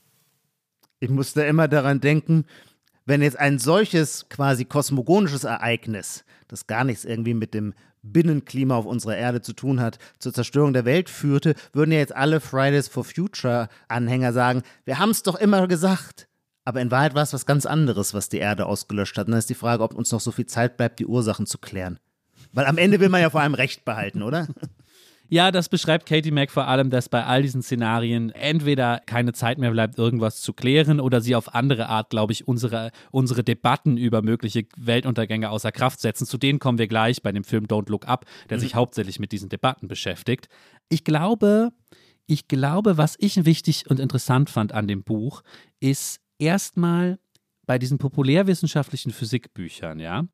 Ich 1.00 1.10
musste 1.10 1.42
immer 1.42 1.68
daran 1.68 2.00
denken, 2.00 2.44
wenn 3.06 3.22
jetzt 3.22 3.38
ein 3.38 3.58
solches 3.58 4.28
quasi 4.28 4.64
kosmogonisches 4.64 5.44
Ereignis, 5.44 6.24
das 6.48 6.66
gar 6.66 6.84
nichts 6.84 7.04
irgendwie 7.04 7.34
mit 7.34 7.54
dem 7.54 7.74
Binnenklima 8.02 8.76
auf 8.76 8.86
unserer 8.86 9.16
Erde 9.16 9.40
zu 9.40 9.52
tun 9.52 9.80
hat, 9.80 9.98
zur 10.18 10.32
Zerstörung 10.32 10.72
der 10.72 10.84
Welt 10.84 11.08
führte, 11.08 11.54
würden 11.72 11.92
ja 11.92 11.98
jetzt 11.98 12.14
alle 12.14 12.40
Fridays 12.40 12.88
for 12.88 13.04
Future 13.04 13.68
Anhänger 13.88 14.32
sagen, 14.32 14.62
wir 14.84 14.98
haben 14.98 15.10
es 15.10 15.22
doch 15.22 15.36
immer 15.36 15.66
gesagt. 15.68 16.28
Aber 16.64 16.82
in 16.82 16.90
Wahrheit 16.90 17.14
war 17.14 17.22
es 17.22 17.32
was 17.32 17.46
ganz 17.46 17.64
anderes, 17.64 18.12
was 18.12 18.28
die 18.28 18.38
Erde 18.38 18.66
ausgelöscht 18.66 19.16
hat. 19.16 19.26
Und 19.26 19.32
dann 19.32 19.38
ist 19.38 19.48
die 19.48 19.54
Frage, 19.54 19.82
ob 19.82 19.94
uns 19.94 20.12
noch 20.12 20.20
so 20.20 20.30
viel 20.30 20.46
Zeit 20.46 20.76
bleibt, 20.76 20.98
die 20.98 21.06
Ursachen 21.06 21.46
zu 21.46 21.56
klären. 21.56 21.98
Weil 22.52 22.66
am 22.66 22.76
Ende 22.76 23.00
will 23.00 23.08
man 23.08 23.22
ja 23.22 23.30
vor 23.30 23.40
allem 23.40 23.54
Recht 23.54 23.84
behalten, 23.86 24.22
oder? 24.22 24.48
Ja, 25.30 25.50
das 25.50 25.68
beschreibt 25.68 26.06
Katie 26.06 26.30
Mack 26.30 26.50
vor 26.50 26.68
allem, 26.68 26.88
dass 26.88 27.10
bei 27.10 27.24
all 27.24 27.42
diesen 27.42 27.62
Szenarien 27.62 28.30
entweder 28.30 29.02
keine 29.04 29.34
Zeit 29.34 29.58
mehr 29.58 29.70
bleibt, 29.72 29.98
irgendwas 29.98 30.40
zu 30.40 30.54
klären 30.54 31.00
oder 31.00 31.20
sie 31.20 31.36
auf 31.36 31.54
andere 31.54 31.90
Art, 31.90 32.08
glaube 32.08 32.32
ich, 32.32 32.48
unsere, 32.48 32.92
unsere 33.10 33.44
Debatten 33.44 33.98
über 33.98 34.22
mögliche 34.22 34.64
Weltuntergänge 34.78 35.50
außer 35.50 35.70
Kraft 35.70 36.00
setzen. 36.00 36.26
Zu 36.26 36.38
denen 36.38 36.58
kommen 36.58 36.78
wir 36.78 36.88
gleich 36.88 37.22
bei 37.22 37.30
dem 37.30 37.44
Film 37.44 37.66
Don't 37.66 37.90
Look 37.90 38.08
Up, 38.08 38.24
der 38.48 38.58
sich 38.58 38.74
hauptsächlich 38.74 39.18
mit 39.18 39.32
diesen 39.32 39.50
Debatten 39.50 39.86
beschäftigt. 39.86 40.48
Ich 40.88 41.04
glaube, 41.04 41.72
ich 42.26 42.48
glaube, 42.48 42.96
was 42.96 43.16
ich 43.18 43.44
wichtig 43.44 43.84
und 43.90 44.00
interessant 44.00 44.48
fand 44.48 44.72
an 44.72 44.88
dem 44.88 45.02
Buch, 45.02 45.42
ist 45.78 46.20
erstmal 46.38 47.18
bei 47.66 47.78
diesen 47.78 47.98
populärwissenschaftlichen 47.98 49.12
Physikbüchern, 49.12 50.00
ja, 50.00 50.24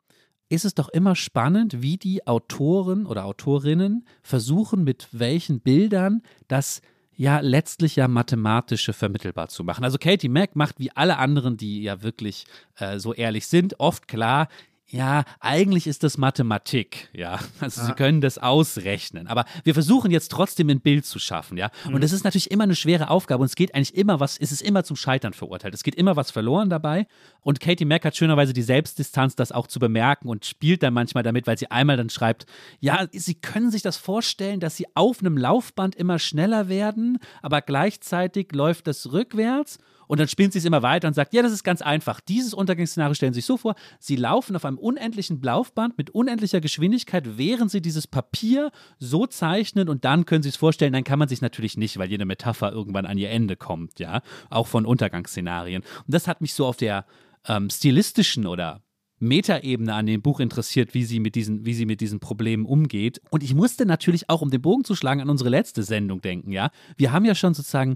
ist 0.55 0.64
es 0.64 0.75
doch 0.75 0.88
immer 0.88 1.17
spannend, 1.17 1.83
wie 1.83 1.97
die 1.97 2.27
Autoren 2.27 3.07
oder 3.07 3.25
Autorinnen 3.25 4.07
versuchen, 4.23 4.85
mit 4.85 5.09
welchen 5.12 5.61
Bildern 5.61 6.23
das 6.49 6.81
ja 7.17 7.40
letztlich 7.40 7.97
ja 7.97 8.09
mathematische 8.09 8.93
vermittelbar 8.93 9.49
zu 9.49 9.64
machen. 9.64 9.85
Also 9.85 9.99
Katie 9.99 10.29
Mack 10.29 10.57
macht 10.57 10.79
wie 10.79 10.90
alle 10.93 11.19
anderen, 11.19 11.57
die 11.57 11.83
ja 11.83 12.03
wirklich 12.03 12.47
äh, 12.77 12.99
so 12.99 13.14
ehrlich 13.14 13.47
sind, 13.47 13.79
oft 13.79 14.09
klar, 14.09 14.49
ja, 14.95 15.25
eigentlich 15.41 15.89
ist 15.89 16.05
das 16.05 16.19
Mathematik, 16.19 17.09
ja. 17.13 17.41
Also 17.59 17.85
sie 17.85 17.93
können 17.95 18.21
das 18.21 18.39
ausrechnen. 18.39 19.27
Aber 19.27 19.45
wir 19.65 19.75
versuchen 19.75 20.13
jetzt 20.13 20.31
trotzdem 20.31 20.71
ein 20.71 20.81
Bild 20.81 21.05
zu 21.05 21.19
schaffen, 21.19 21.59
ja. 21.59 21.71
Und 21.87 22.01
das 22.05 22.13
ist 22.13 22.23
natürlich 22.23 22.53
immer 22.53 22.63
eine 22.63 22.77
schwere 22.77 23.11
Aufgabe 23.11 23.41
und 23.43 23.47
es 23.47 23.57
geht 23.57 23.75
eigentlich 23.75 23.97
immer 23.97 24.21
was, 24.21 24.39
es 24.39 24.53
ist 24.53 24.63
immer 24.63 24.85
zum 24.85 24.97
Scheitern 24.97 25.33
verurteilt. 25.33 25.75
Es 25.75 25.83
geht 25.83 25.97
immer 25.97 26.15
was 26.15 26.31
verloren 26.31 26.71
dabei. 26.71 27.09
Und 27.41 27.59
Katie 27.59 27.85
Mack 27.85 28.05
hat 28.05 28.17
schönerweise 28.17 28.53
die 28.53 28.63
Selbstdistanz, 28.63 29.35
das 29.35 29.51
auch 29.51 29.67
zu 29.67 29.81
bemerken 29.81 30.29
und 30.29 30.45
spielt 30.47 30.85
dann 30.85 30.95
manchmal 30.95 31.25
damit, 31.25 31.49
weil 31.49 31.59
sie 31.59 31.73
einmal 31.73 31.97
dann 31.97 32.09
schreibt, 32.09 32.47
ja, 32.79 33.09
sie 33.13 33.35
können 33.35 33.73
sich 33.73 33.83
das 33.83 33.97
vorstellen, 33.97 34.61
dass 34.61 34.77
sie 34.77 34.87
auf 34.95 35.19
einem 35.19 35.37
Laufband 35.37 35.97
immer 35.97 36.21
schneller 36.21 36.69
werden, 36.69 37.19
aber 37.43 37.63
gleichzeitig 37.63 38.53
läuft 38.53 38.87
das 38.87 39.13
rückwärts. 39.13 39.79
Und 40.07 40.21
dann 40.21 40.29
spinnt 40.29 40.53
sie 40.53 40.59
es 40.59 40.64
immer 40.64 40.83
weiter 40.83 41.09
und 41.09 41.14
sagt, 41.14 41.35
ja, 41.35 41.43
das 41.43 41.53
ist 41.53 41.64
ganz 41.64 41.83
einfach. 41.83 42.21
Dieses 42.21 42.55
Untergangsszenario 42.55 43.14
stellen 43.14 43.33
Sie 43.33 43.38
sich 43.38 43.47
so 43.47 43.57
vor, 43.57 43.75
Sie 43.99 44.17
laufen 44.17 44.57
auf 44.57 44.64
einem 44.64 44.79
unendlichen 44.79 45.40
Laufband 45.40 45.99
mit 45.99 46.11
unendlicher 46.11 46.61
Geschwindigkeit, 46.61 47.38
während 47.38 47.71
Sie 47.71 47.81
dieses 47.81 48.07
Papier 48.07 48.71
so 48.99 49.27
zeichnen 49.27 49.88
und 49.88 50.05
dann 50.05 50.25
können 50.27 50.43
Sie 50.43 50.49
es 50.49 50.57
vorstellen, 50.57 50.93
dann 50.93 51.05
kann 51.05 51.19
man 51.19 51.29
sich 51.29 51.40
natürlich 51.40 51.77
nicht, 51.77 51.99
weil 51.99 52.11
jede 52.11 52.25
Metapher 52.25 52.73
irgendwann 52.73 53.07
an 53.07 53.19
ihr 53.19 53.31
Ende 53.31 53.57
kommt, 53.57 53.99
ja, 53.99 54.23
auch 54.51 54.67
von 54.67 54.87
Untergangsszenarien. 54.87 55.83
Und 55.83 56.14
das 56.14 56.29
hat 56.29 56.40
mich 56.40 56.55
so 56.55 56.67
auf 56.67 56.77
der 56.77 57.07
ähm, 57.47 57.71
stilistischen 57.71 58.47
oder 58.47 58.83
Metaebene 59.21 59.95
an 59.95 60.07
dem 60.07 60.23
Buch 60.23 60.40
interessiert, 60.40 60.95
wie 60.95 61.05
sie 61.05 61.21
mit 61.21 61.35
diesen, 61.35 61.64
wie 61.64 61.75
sie 61.75 61.87
mit 61.87 62.01
diesen 62.01 62.21
Problemen 62.21 62.67
umgeht. 62.67 63.21
Und 63.31 63.43
ich 63.43 63.55
musste 63.55 63.87
natürlich 63.87 64.29
auch, 64.29 64.43
um 64.43 64.51
den 64.51 64.61
Bogen 64.61 64.85
zu 64.85 64.95
schlagen, 64.95 65.21
an 65.21 65.31
unsere 65.31 65.51
letzte 65.51 65.83
Sendung 65.83 66.21
denken, 66.21 66.53
ja. 66.53 66.71
Wir 66.97 67.12
haben 67.12 67.25
ja 67.25 67.35
schon 67.35 67.55
sozusagen 67.55 67.95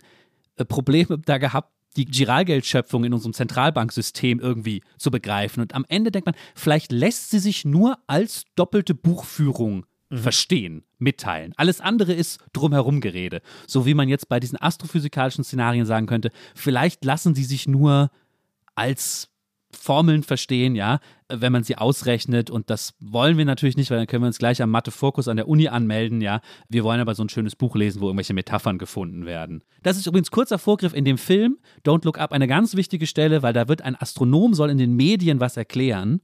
äh, 0.56 0.64
Probleme 0.64 1.18
da 1.18 1.38
gehabt, 1.38 1.72
die 1.98 2.06
Giralgeldschöpfung 2.06 3.04
in 3.04 3.12
unserem 3.12 3.34
Zentralbanksystem 3.34 4.38
irgendwie 4.38 4.82
zu 4.96 5.10
begreifen. 5.10 5.60
Und 5.60 5.74
am 5.74 5.84
Ende 5.88 6.12
denkt 6.12 6.26
man, 6.26 6.36
vielleicht 6.54 6.92
lässt 6.92 7.30
sie 7.30 7.40
sich 7.40 7.64
nur 7.64 7.98
als 8.06 8.44
doppelte 8.54 8.94
Buchführung 8.94 9.84
verstehen, 10.10 10.84
mitteilen. 10.98 11.52
Alles 11.56 11.80
andere 11.80 12.14
ist 12.14 12.38
drumherum 12.52 13.00
Gerede. 13.00 13.42
So 13.66 13.84
wie 13.84 13.94
man 13.94 14.08
jetzt 14.08 14.28
bei 14.28 14.40
diesen 14.40 14.60
astrophysikalischen 14.60 15.44
Szenarien 15.44 15.84
sagen 15.84 16.06
könnte, 16.06 16.30
vielleicht 16.54 17.04
lassen 17.04 17.34
sie 17.34 17.44
sich 17.44 17.68
nur 17.68 18.10
als 18.74 19.28
Formeln 19.70 20.22
verstehen, 20.22 20.74
ja, 20.74 20.98
wenn 21.28 21.52
man 21.52 21.62
sie 21.62 21.76
ausrechnet 21.76 22.50
und 22.50 22.70
das 22.70 22.94
wollen 23.00 23.36
wir 23.36 23.44
natürlich 23.44 23.76
nicht, 23.76 23.90
weil 23.90 23.98
dann 23.98 24.06
können 24.06 24.22
wir 24.22 24.28
uns 24.28 24.38
gleich 24.38 24.62
am 24.62 24.70
Mathe-Fokus 24.70 25.28
an 25.28 25.36
der 25.36 25.46
Uni 25.46 25.68
anmelden, 25.68 26.22
ja. 26.22 26.40
Wir 26.68 26.84
wollen 26.84 27.00
aber 27.00 27.14
so 27.14 27.22
ein 27.22 27.28
schönes 27.28 27.54
Buch 27.54 27.76
lesen, 27.76 28.00
wo 28.00 28.06
irgendwelche 28.06 28.32
Metaphern 28.32 28.78
gefunden 28.78 29.26
werden. 29.26 29.62
Das 29.82 29.98
ist 29.98 30.06
übrigens 30.06 30.30
kurzer 30.30 30.58
Vorgriff 30.58 30.94
in 30.94 31.04
dem 31.04 31.18
Film 31.18 31.58
Don't 31.84 32.04
Look 32.04 32.18
Up, 32.18 32.32
eine 32.32 32.46
ganz 32.46 32.76
wichtige 32.76 33.06
Stelle, 33.06 33.42
weil 33.42 33.52
da 33.52 33.68
wird 33.68 33.82
ein 33.82 33.94
Astronom 34.00 34.54
soll 34.54 34.70
in 34.70 34.78
den 34.78 34.96
Medien 34.96 35.38
was 35.38 35.56
erklären 35.56 36.22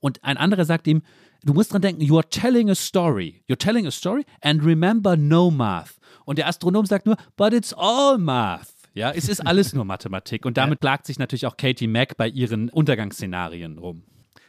und 0.00 0.24
ein 0.24 0.36
anderer 0.36 0.64
sagt 0.64 0.86
ihm, 0.86 1.02
du 1.44 1.52
musst 1.52 1.72
dran 1.72 1.82
denken, 1.82 2.02
you 2.02 2.16
are 2.16 2.28
telling 2.28 2.70
a 2.70 2.74
story. 2.74 3.42
You're 3.48 3.58
telling 3.58 3.86
a 3.86 3.90
story 3.90 4.24
and 4.40 4.64
remember 4.64 5.16
no 5.16 5.50
math. 5.50 5.98
Und 6.24 6.38
der 6.38 6.48
Astronom 6.48 6.86
sagt 6.86 7.06
nur, 7.06 7.16
but 7.36 7.52
it's 7.52 7.72
all 7.72 8.18
math. 8.18 8.75
Ja, 8.96 9.10
es 9.10 9.28
ist 9.28 9.46
alles 9.46 9.74
nur 9.74 9.84
Mathematik. 9.84 10.46
Und 10.46 10.56
damit 10.56 10.80
plagt 10.80 11.04
sich 11.04 11.18
natürlich 11.18 11.44
auch 11.44 11.58
Katie 11.58 11.86
Mack 11.86 12.16
bei 12.16 12.28
ihren 12.28 12.70
Untergangsszenarien 12.70 13.76
rum. 13.76 14.04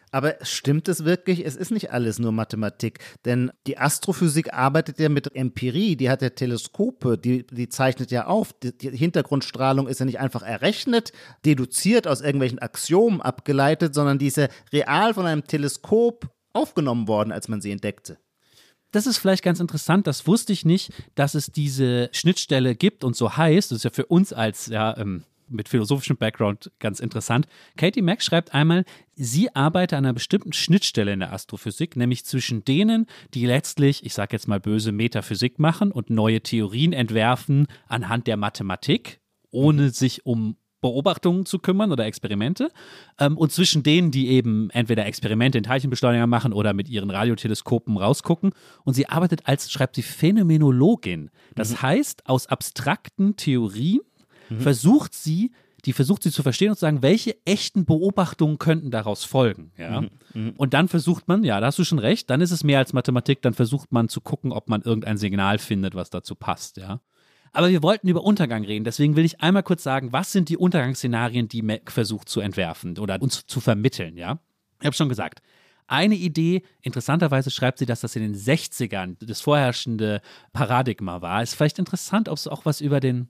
Aber 0.09 0.35
stimmt 0.41 0.87
es 0.87 1.03
wirklich? 1.03 1.45
Es 1.45 1.57
ist 1.57 1.69
nicht 1.69 1.91
alles 1.91 2.17
nur 2.17 2.31
Mathematik, 2.31 2.99
denn 3.25 3.51
die 3.67 3.77
Astrophysik 3.77 4.53
arbeitet 4.53 4.99
ja 4.99 5.09
mit 5.09 5.35
Empirie, 5.35 5.97
die 5.97 6.09
hat 6.09 6.21
ja 6.21 6.29
Teleskope, 6.29 7.17
die, 7.17 7.45
die 7.45 7.67
zeichnet 7.67 8.09
ja 8.09 8.27
auf. 8.27 8.53
Die, 8.53 8.75
die 8.75 8.95
Hintergrundstrahlung 8.95 9.85
ist 9.89 9.99
ja 9.99 10.05
nicht 10.05 10.21
einfach 10.21 10.43
errechnet, 10.43 11.11
deduziert 11.45 12.07
aus 12.07 12.21
irgendwelchen 12.21 12.59
Axiomen 12.59 13.21
abgeleitet, 13.21 13.93
sondern 13.93 14.17
die 14.17 14.27
ist 14.27 14.37
ja 14.37 14.47
real 14.71 15.13
von 15.13 15.25
einem 15.25 15.43
Teleskop 15.43 16.29
aufgenommen 16.53 17.09
worden, 17.09 17.33
als 17.33 17.49
man 17.49 17.59
sie 17.59 17.71
entdeckte. 17.71 18.17
Das 18.97 19.05
ist 19.05 19.19
vielleicht 19.19 19.43
ganz 19.43 19.59
interessant, 19.59 20.07
das 20.07 20.25
wusste 20.25 20.51
ich 20.53 20.65
nicht, 20.65 20.91
dass 21.13 21.35
es 21.35 21.51
diese 21.51 22.09
Schnittstelle 22.13 22.73
gibt 22.73 23.03
und 23.03 23.15
so 23.15 23.37
heißt. 23.37 23.69
Das 23.69 23.75
ist 23.75 23.83
ja 23.83 23.91
für 23.91 24.07
uns 24.07 24.33
als 24.33 24.65
ja, 24.65 24.97
ähm, 24.97 25.23
mit 25.47 25.69
philosophischem 25.69 26.17
Background 26.17 26.71
ganz 26.79 26.99
interessant. 26.99 27.45
Katie 27.75 28.01
Mack 28.01 28.23
schreibt 28.23 28.55
einmal, 28.55 28.85
sie 29.13 29.55
arbeite 29.55 29.97
an 29.97 30.05
einer 30.05 30.15
bestimmten 30.15 30.51
Schnittstelle 30.51 31.13
in 31.13 31.19
der 31.19 31.31
Astrophysik, 31.31 31.95
nämlich 31.95 32.25
zwischen 32.25 32.65
denen, 32.65 33.05
die 33.35 33.45
letztlich, 33.45 34.03
ich 34.03 34.15
sage 34.15 34.35
jetzt 34.35 34.47
mal 34.47 34.59
böse, 34.59 34.91
Metaphysik 34.91 35.59
machen 35.59 35.91
und 35.91 36.09
neue 36.09 36.41
Theorien 36.41 36.91
entwerfen 36.91 37.67
anhand 37.87 38.25
der 38.25 38.37
Mathematik, 38.37 39.19
ohne 39.51 39.91
sich 39.91 40.25
um 40.25 40.57
Beobachtungen 40.81 41.45
zu 41.45 41.59
kümmern 41.59 41.91
oder 41.91 42.05
Experimente 42.05 42.69
ähm, 43.19 43.37
und 43.37 43.51
zwischen 43.51 43.83
denen, 43.83 44.11
die 44.11 44.29
eben 44.29 44.69
entweder 44.69 45.05
Experimente 45.05 45.57
in 45.57 45.63
Teilchenbeschleuniger 45.63 46.27
machen 46.27 46.53
oder 46.53 46.73
mit 46.73 46.89
ihren 46.89 47.09
Radioteleskopen 47.09 47.97
rausgucken. 47.97 48.51
Und 48.83 48.93
sie 48.93 49.09
arbeitet 49.09 49.47
als, 49.47 49.71
schreibt 49.71 49.95
sie, 49.95 50.03
Phänomenologin. 50.03 51.31
Das 51.55 51.71
mhm. 51.71 51.81
heißt, 51.81 52.27
aus 52.29 52.47
abstrakten 52.47 53.35
Theorien 53.35 54.01
mhm. 54.49 54.61
versucht 54.61 55.13
sie, 55.13 55.51
die 55.85 55.93
versucht 55.93 56.23
sie 56.23 56.31
zu 56.31 56.43
verstehen 56.43 56.69
und 56.69 56.75
zu 56.75 56.81
sagen, 56.81 57.01
welche 57.01 57.37
echten 57.45 57.85
Beobachtungen 57.85 58.57
könnten 58.57 58.91
daraus 58.91 59.23
folgen. 59.23 59.71
Ja? 59.77 60.01
Mhm. 60.01 60.09
mhm. 60.33 60.53
Und 60.57 60.73
dann 60.73 60.87
versucht 60.87 61.27
man, 61.27 61.43
ja, 61.43 61.59
da 61.59 61.67
hast 61.67 61.79
du 61.79 61.83
schon 61.83 61.99
recht, 61.99 62.29
dann 62.29 62.41
ist 62.41 62.51
es 62.51 62.63
mehr 62.63 62.79
als 62.79 62.93
Mathematik, 62.93 63.41
dann 63.41 63.53
versucht 63.53 63.91
man 63.91 64.09
zu 64.09 64.21
gucken, 64.21 64.51
ob 64.51 64.69
man 64.69 64.81
irgendein 64.81 65.17
Signal 65.17 65.57
findet, 65.57 65.95
was 65.95 66.09
dazu 66.09 66.35
passt, 66.35 66.77
ja. 66.77 67.01
Aber 67.57 67.69
wir 67.69 67.81
wollten 67.81 68.07
über 68.07 68.23
Untergang 68.23 68.63
reden, 68.63 68.83
deswegen 68.83 69.15
will 69.15 69.25
ich 69.25 69.41
einmal 69.41 69.63
kurz 69.63 69.81
sagen, 69.81 70.13
was 70.13 70.31
sind 70.31 70.49
die 70.49 70.57
Untergangsszenarien, 70.57 71.47
die 71.47 71.63
Mac 71.63 71.91
versucht 71.91 72.29
zu 72.29 72.39
entwerfen 72.39 72.99
oder 72.99 73.19
uns 73.19 73.47
zu 73.47 73.59
vermitteln, 73.59 74.15
ja? 74.15 74.37
Ich 74.79 74.85
habe 74.85 74.95
schon 74.95 75.09
gesagt, 75.09 75.41
eine 75.87 76.13
Idee, 76.13 76.61
interessanterweise 76.83 77.49
schreibt 77.49 77.79
sie, 77.79 77.87
dass 77.87 78.01
das 78.01 78.15
in 78.15 78.21
den 78.21 78.35
60ern 78.35 79.15
das 79.25 79.41
vorherrschende 79.41 80.21
Paradigma 80.53 81.23
war. 81.23 81.41
Ist 81.41 81.55
vielleicht 81.55 81.79
interessant, 81.79 82.29
ob 82.29 82.37
es 82.37 82.47
auch 82.47 82.63
was 82.65 82.79
über 82.79 82.99
den 82.99 83.29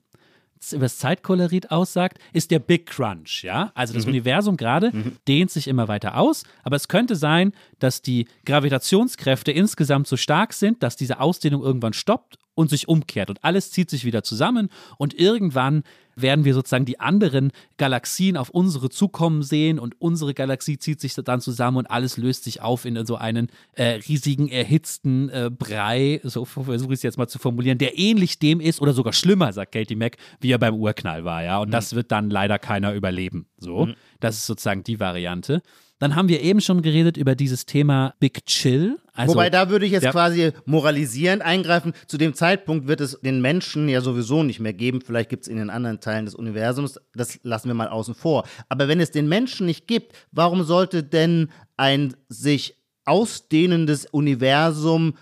über 0.72 0.84
das 0.84 0.98
Zeitkolorit 0.98 1.70
aussagt, 1.70 2.18
ist 2.32 2.50
der 2.50 2.58
Big 2.58 2.84
Crunch, 2.86 3.44
ja? 3.44 3.72
Also 3.74 3.94
das 3.94 4.04
mhm. 4.04 4.10
Universum 4.10 4.58
gerade 4.58 4.90
mhm. 4.94 5.16
dehnt 5.26 5.50
sich 5.50 5.68
immer 5.68 5.88
weiter 5.88 6.18
aus, 6.18 6.42
aber 6.64 6.76
es 6.76 6.88
könnte 6.88 7.16
sein, 7.16 7.52
dass 7.78 8.02
die 8.02 8.26
Gravitationskräfte 8.44 9.52
insgesamt 9.52 10.06
so 10.06 10.18
stark 10.18 10.52
sind, 10.52 10.82
dass 10.82 10.96
diese 10.96 11.20
Ausdehnung 11.20 11.62
irgendwann 11.62 11.94
stoppt 11.94 12.37
und 12.58 12.68
sich 12.70 12.88
umkehrt 12.88 13.30
und 13.30 13.44
alles 13.44 13.70
zieht 13.70 13.88
sich 13.88 14.04
wieder 14.04 14.24
zusammen 14.24 14.68
und 14.96 15.14
irgendwann 15.14 15.84
werden 16.16 16.44
wir 16.44 16.54
sozusagen 16.54 16.86
die 16.86 16.98
anderen 16.98 17.52
Galaxien 17.76 18.36
auf 18.36 18.50
unsere 18.50 18.90
zukommen 18.90 19.44
sehen 19.44 19.78
und 19.78 19.94
unsere 20.00 20.34
Galaxie 20.34 20.76
zieht 20.76 21.00
sich 21.00 21.14
dann 21.14 21.40
zusammen 21.40 21.76
und 21.76 21.86
alles 21.88 22.16
löst 22.16 22.42
sich 22.42 22.60
auf 22.60 22.84
in 22.84 23.06
so 23.06 23.14
einen 23.14 23.46
äh, 23.74 24.00
riesigen, 24.08 24.48
erhitzten 24.48 25.28
äh, 25.28 25.50
Brei, 25.56 26.20
so 26.24 26.44
versuche 26.44 26.92
ich 26.92 26.98
es 26.98 27.02
jetzt 27.04 27.16
mal 27.16 27.28
zu 27.28 27.38
formulieren, 27.38 27.78
der 27.78 27.96
ähnlich 27.96 28.40
dem 28.40 28.58
ist 28.58 28.80
oder 28.80 28.92
sogar 28.92 29.12
schlimmer, 29.12 29.52
sagt 29.52 29.70
Katie 29.70 29.94
Mack, 29.94 30.16
wie 30.40 30.50
er 30.50 30.58
beim 30.58 30.74
Urknall 30.74 31.24
war, 31.24 31.44
ja. 31.44 31.60
Und 31.60 31.68
mhm. 31.68 31.72
das 31.72 31.94
wird 31.94 32.10
dann 32.10 32.28
leider 32.28 32.58
keiner 32.58 32.92
überleben. 32.92 33.46
So. 33.56 33.86
Mhm. 33.86 33.94
Das 34.18 34.36
ist 34.36 34.46
sozusagen 34.46 34.82
die 34.82 34.98
Variante. 34.98 35.62
Dann 35.98 36.14
haben 36.14 36.28
wir 36.28 36.40
eben 36.42 36.60
schon 36.60 36.82
geredet 36.82 37.16
über 37.16 37.34
dieses 37.34 37.66
Thema 37.66 38.14
Big 38.20 38.46
Chill. 38.46 38.98
Also, 39.14 39.34
Wobei, 39.34 39.50
da 39.50 39.68
würde 39.68 39.84
ich 39.84 39.92
jetzt 39.92 40.04
ja. 40.04 40.12
quasi 40.12 40.52
moralisierend 40.64 41.42
eingreifen. 41.42 41.92
Zu 42.06 42.18
dem 42.18 42.34
Zeitpunkt 42.34 42.86
wird 42.86 43.00
es 43.00 43.18
den 43.20 43.40
Menschen 43.40 43.88
ja 43.88 44.00
sowieso 44.00 44.44
nicht 44.44 44.60
mehr 44.60 44.72
geben. 44.72 45.00
Vielleicht 45.00 45.28
gibt 45.28 45.42
es 45.42 45.48
in 45.48 45.56
den 45.56 45.70
anderen 45.70 46.00
Teilen 46.00 46.24
des 46.24 46.36
Universums. 46.36 47.00
Das 47.14 47.40
lassen 47.42 47.68
wir 47.68 47.74
mal 47.74 47.88
außen 47.88 48.14
vor. 48.14 48.46
Aber 48.68 48.86
wenn 48.86 49.00
es 49.00 49.10
den 49.10 49.28
Menschen 49.28 49.66
nicht 49.66 49.88
gibt, 49.88 50.12
warum 50.30 50.62
sollte 50.62 51.02
denn 51.02 51.50
ein 51.76 52.14
sich 52.28 52.76
ausdehnendes 53.04 54.06
Universum 54.06 55.14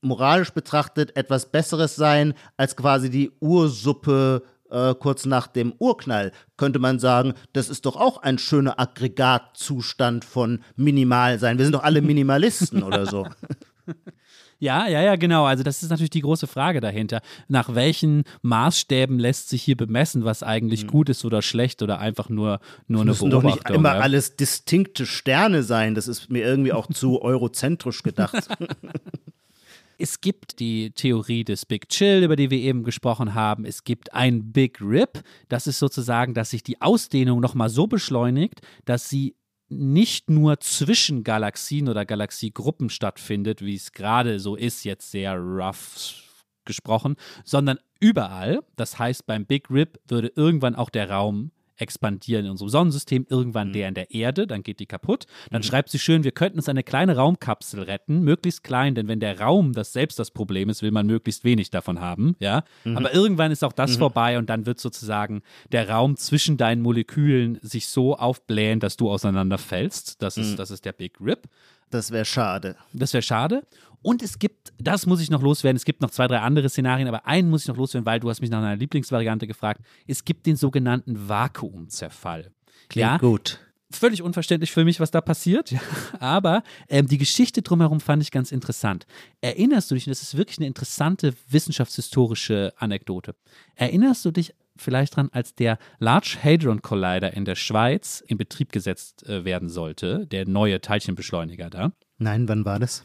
moralisch 0.00 0.50
betrachtet 0.50 1.16
etwas 1.16 1.50
Besseres 1.50 1.96
sein 1.96 2.34
als 2.56 2.76
quasi 2.76 3.10
die 3.10 3.32
Ursuppe 3.40 4.42
äh, 4.70 4.94
kurz 4.94 5.26
nach 5.26 5.46
dem 5.46 5.72
Urknall, 5.78 6.32
könnte 6.56 6.78
man 6.78 6.98
sagen, 6.98 7.34
das 7.52 7.68
ist 7.68 7.86
doch 7.86 7.96
auch 7.96 8.18
ein 8.18 8.38
schöner 8.38 8.78
Aggregatzustand 8.78 10.24
von 10.24 10.60
minimal 10.76 11.38
sein. 11.38 11.58
Wir 11.58 11.64
sind 11.64 11.74
doch 11.74 11.84
alle 11.84 12.02
Minimalisten 12.02 12.82
oder 12.82 13.06
so. 13.06 13.26
Ja, 14.60 14.88
ja, 14.88 15.00
ja, 15.00 15.16
genau. 15.16 15.44
Also 15.44 15.62
das 15.62 15.82
ist 15.82 15.90
natürlich 15.90 16.10
die 16.10 16.20
große 16.20 16.46
Frage 16.46 16.80
dahinter. 16.80 17.20
Nach 17.46 17.74
welchen 17.74 18.24
Maßstäben 18.42 19.18
lässt 19.18 19.48
sich 19.48 19.62
hier 19.62 19.76
bemessen, 19.76 20.24
was 20.24 20.42
eigentlich 20.42 20.84
mhm. 20.84 20.88
gut 20.88 21.08
ist 21.08 21.24
oder 21.24 21.42
schlecht 21.42 21.80
oder 21.82 22.00
einfach 22.00 22.28
nur, 22.28 22.58
nur 22.88 23.02
eine 23.02 23.12
Beobachtung? 23.12 23.30
doch 23.30 23.42
nicht 23.44 23.70
immer 23.70 23.94
ja? 23.94 24.00
alles 24.00 24.36
distinkte 24.36 25.06
Sterne 25.06 25.62
sein. 25.62 25.94
Das 25.94 26.08
ist 26.08 26.30
mir 26.30 26.44
irgendwie 26.44 26.72
auch 26.72 26.88
zu 26.88 27.22
eurozentrisch 27.22 28.02
gedacht. 28.02 28.48
Es 30.00 30.20
gibt 30.20 30.60
die 30.60 30.92
Theorie 30.92 31.42
des 31.42 31.66
Big 31.66 31.88
Chill, 31.88 32.22
über 32.22 32.36
die 32.36 32.50
wir 32.50 32.58
eben 32.58 32.84
gesprochen 32.84 33.34
haben. 33.34 33.64
Es 33.64 33.82
gibt 33.82 34.14
ein 34.14 34.52
Big 34.52 34.80
Rip. 34.80 35.24
Das 35.48 35.66
ist 35.66 35.80
sozusagen, 35.80 36.34
dass 36.34 36.50
sich 36.50 36.62
die 36.62 36.80
Ausdehnung 36.80 37.40
nochmal 37.40 37.68
so 37.68 37.88
beschleunigt, 37.88 38.60
dass 38.84 39.08
sie 39.08 39.34
nicht 39.68 40.30
nur 40.30 40.60
zwischen 40.60 41.24
Galaxien 41.24 41.88
oder 41.88 42.06
Galaxiegruppen 42.06 42.90
stattfindet, 42.90 43.60
wie 43.60 43.74
es 43.74 43.90
gerade 43.90 44.38
so 44.38 44.54
ist, 44.54 44.84
jetzt 44.84 45.10
sehr 45.10 45.36
rough 45.36 46.22
gesprochen, 46.64 47.16
sondern 47.44 47.78
überall. 47.98 48.60
Das 48.76 49.00
heißt, 49.00 49.26
beim 49.26 49.46
Big 49.46 49.68
Rip 49.68 49.98
würde 50.06 50.32
irgendwann 50.36 50.76
auch 50.76 50.90
der 50.90 51.10
Raum 51.10 51.50
expandieren 51.78 52.44
in 52.44 52.50
unserem 52.50 52.68
Sonnensystem, 52.68 53.26
irgendwann 53.28 53.68
mhm. 53.68 53.72
der 53.72 53.88
in 53.88 53.94
der 53.94 54.10
Erde, 54.10 54.46
dann 54.46 54.62
geht 54.62 54.80
die 54.80 54.86
kaputt. 54.86 55.26
Dann 55.50 55.60
mhm. 55.60 55.64
schreibt 55.64 55.90
sie 55.90 55.98
schön, 55.98 56.24
wir 56.24 56.32
könnten 56.32 56.58
uns 56.58 56.68
eine 56.68 56.82
kleine 56.82 57.16
Raumkapsel 57.16 57.82
retten, 57.82 58.22
möglichst 58.22 58.64
klein, 58.64 58.94
denn 58.94 59.08
wenn 59.08 59.20
der 59.20 59.40
Raum 59.40 59.72
das 59.72 59.92
selbst 59.92 60.18
das 60.18 60.30
Problem 60.30 60.68
ist, 60.68 60.82
will 60.82 60.90
man 60.90 61.06
möglichst 61.06 61.44
wenig 61.44 61.70
davon 61.70 62.00
haben, 62.00 62.36
ja. 62.40 62.64
Mhm. 62.84 62.96
Aber 62.96 63.14
irgendwann 63.14 63.52
ist 63.52 63.64
auch 63.64 63.72
das 63.72 63.94
mhm. 63.94 63.98
vorbei 63.98 64.38
und 64.38 64.50
dann 64.50 64.66
wird 64.66 64.80
sozusagen 64.80 65.42
der 65.72 65.88
Raum 65.88 66.16
zwischen 66.16 66.56
deinen 66.56 66.82
Molekülen 66.82 67.58
sich 67.62 67.88
so 67.88 68.16
aufblähen, 68.16 68.80
dass 68.80 68.96
du 68.96 69.10
auseinanderfällst. 69.10 70.22
Das 70.22 70.36
ist, 70.36 70.52
mhm. 70.52 70.56
das 70.56 70.70
ist 70.70 70.84
der 70.84 70.92
Big 70.92 71.20
Rip. 71.20 71.48
Das 71.90 72.10
wäre 72.10 72.24
schade. 72.24 72.76
Das 72.92 73.12
wäre 73.12 73.22
schade. 73.22 73.62
Und 74.02 74.22
es 74.22 74.38
gibt, 74.38 74.72
das 74.78 75.06
muss 75.06 75.20
ich 75.20 75.30
noch 75.30 75.42
loswerden, 75.42 75.76
es 75.76 75.84
gibt 75.84 76.02
noch 76.02 76.10
zwei, 76.10 76.28
drei 76.28 76.38
andere 76.38 76.68
Szenarien, 76.68 77.08
aber 77.08 77.26
einen 77.26 77.50
muss 77.50 77.62
ich 77.62 77.68
noch 77.68 77.76
loswerden, 77.76 78.06
weil 78.06 78.20
du 78.20 78.30
hast 78.30 78.40
mich 78.40 78.50
nach 78.50 78.58
einer 78.58 78.76
Lieblingsvariante 78.76 79.46
gefragt. 79.46 79.80
Es 80.06 80.24
gibt 80.24 80.46
den 80.46 80.56
sogenannten 80.56 81.28
Vakuumzerfall. 81.28 82.52
Klingt 82.88 83.08
ja, 83.08 83.16
gut. 83.18 83.58
Völlig 83.90 84.22
unverständlich 84.22 84.70
für 84.70 84.84
mich, 84.84 85.00
was 85.00 85.10
da 85.10 85.20
passiert. 85.20 85.74
Aber 86.20 86.62
ähm, 86.88 87.08
die 87.08 87.18
Geschichte 87.18 87.62
drumherum 87.62 88.00
fand 88.00 88.22
ich 88.22 88.30
ganz 88.30 88.52
interessant. 88.52 89.06
Erinnerst 89.40 89.90
du 89.90 89.94
dich, 89.94 90.06
und 90.06 90.10
das 90.10 90.22
ist 90.22 90.36
wirklich 90.36 90.58
eine 90.58 90.66
interessante 90.66 91.34
wissenschaftshistorische 91.48 92.74
Anekdote, 92.76 93.34
erinnerst 93.74 94.24
du 94.24 94.30
dich 94.30 94.54
vielleicht 94.80 95.16
dran, 95.16 95.28
als 95.32 95.54
der 95.54 95.78
Large 95.98 96.38
Hadron 96.42 96.82
Collider 96.82 97.32
in 97.32 97.44
der 97.44 97.54
Schweiz 97.54 98.22
in 98.26 98.38
Betrieb 98.38 98.72
gesetzt 98.72 99.28
äh, 99.28 99.44
werden 99.44 99.68
sollte, 99.68 100.26
der 100.26 100.46
neue 100.46 100.80
Teilchenbeschleuniger 100.80 101.70
da? 101.70 101.92
Nein, 102.18 102.48
wann 102.48 102.64
war 102.64 102.78
das? 102.78 103.04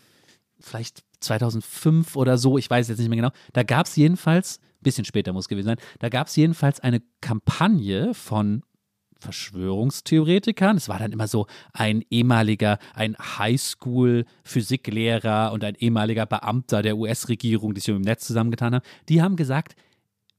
vielleicht 0.63 1.03
2005 1.19 2.15
oder 2.15 2.38
so, 2.38 2.57
ich 2.57 2.69
weiß 2.69 2.88
jetzt 2.89 2.99
nicht 2.99 3.09
mehr 3.09 3.17
genau. 3.17 3.32
Da 3.53 3.63
gab 3.63 3.88
es 3.88 3.95
jedenfalls, 3.95 4.59
ein 4.59 4.84
bisschen 4.84 5.05
später 5.05 5.34
muss 5.34 5.45
es 5.45 5.49
gewesen 5.49 5.65
sein, 5.67 5.78
da 5.99 6.09
gab 6.09 6.28
es 6.28 6.36
jedenfalls 6.36 6.80
eine 6.80 7.01
Kampagne 7.21 8.13
von 8.13 8.61
Verschwörungstheoretikern. 9.19 10.78
Es 10.78 10.89
war 10.89 10.99
dann 10.99 11.13
immer 11.13 11.28
so 11.28 11.47
ein 11.71 12.03
ehemaliger, 12.09 12.78
ein 12.93 13.15
Highschool-Physiklehrer 13.17 15.53
und 15.53 15.63
ein 15.63 15.76
ehemaliger 15.76 16.26
Beamter 16.26 16.82
der 16.82 16.97
US-Regierung, 16.97 17.74
die 17.74 17.80
sich 17.80 17.95
im 17.95 18.01
Netz 18.01 18.28
zusammengetan 18.28 18.76
haben. 18.76 18.84
Die 19.07 19.21
haben 19.21 19.38
gesagt, 19.38 19.78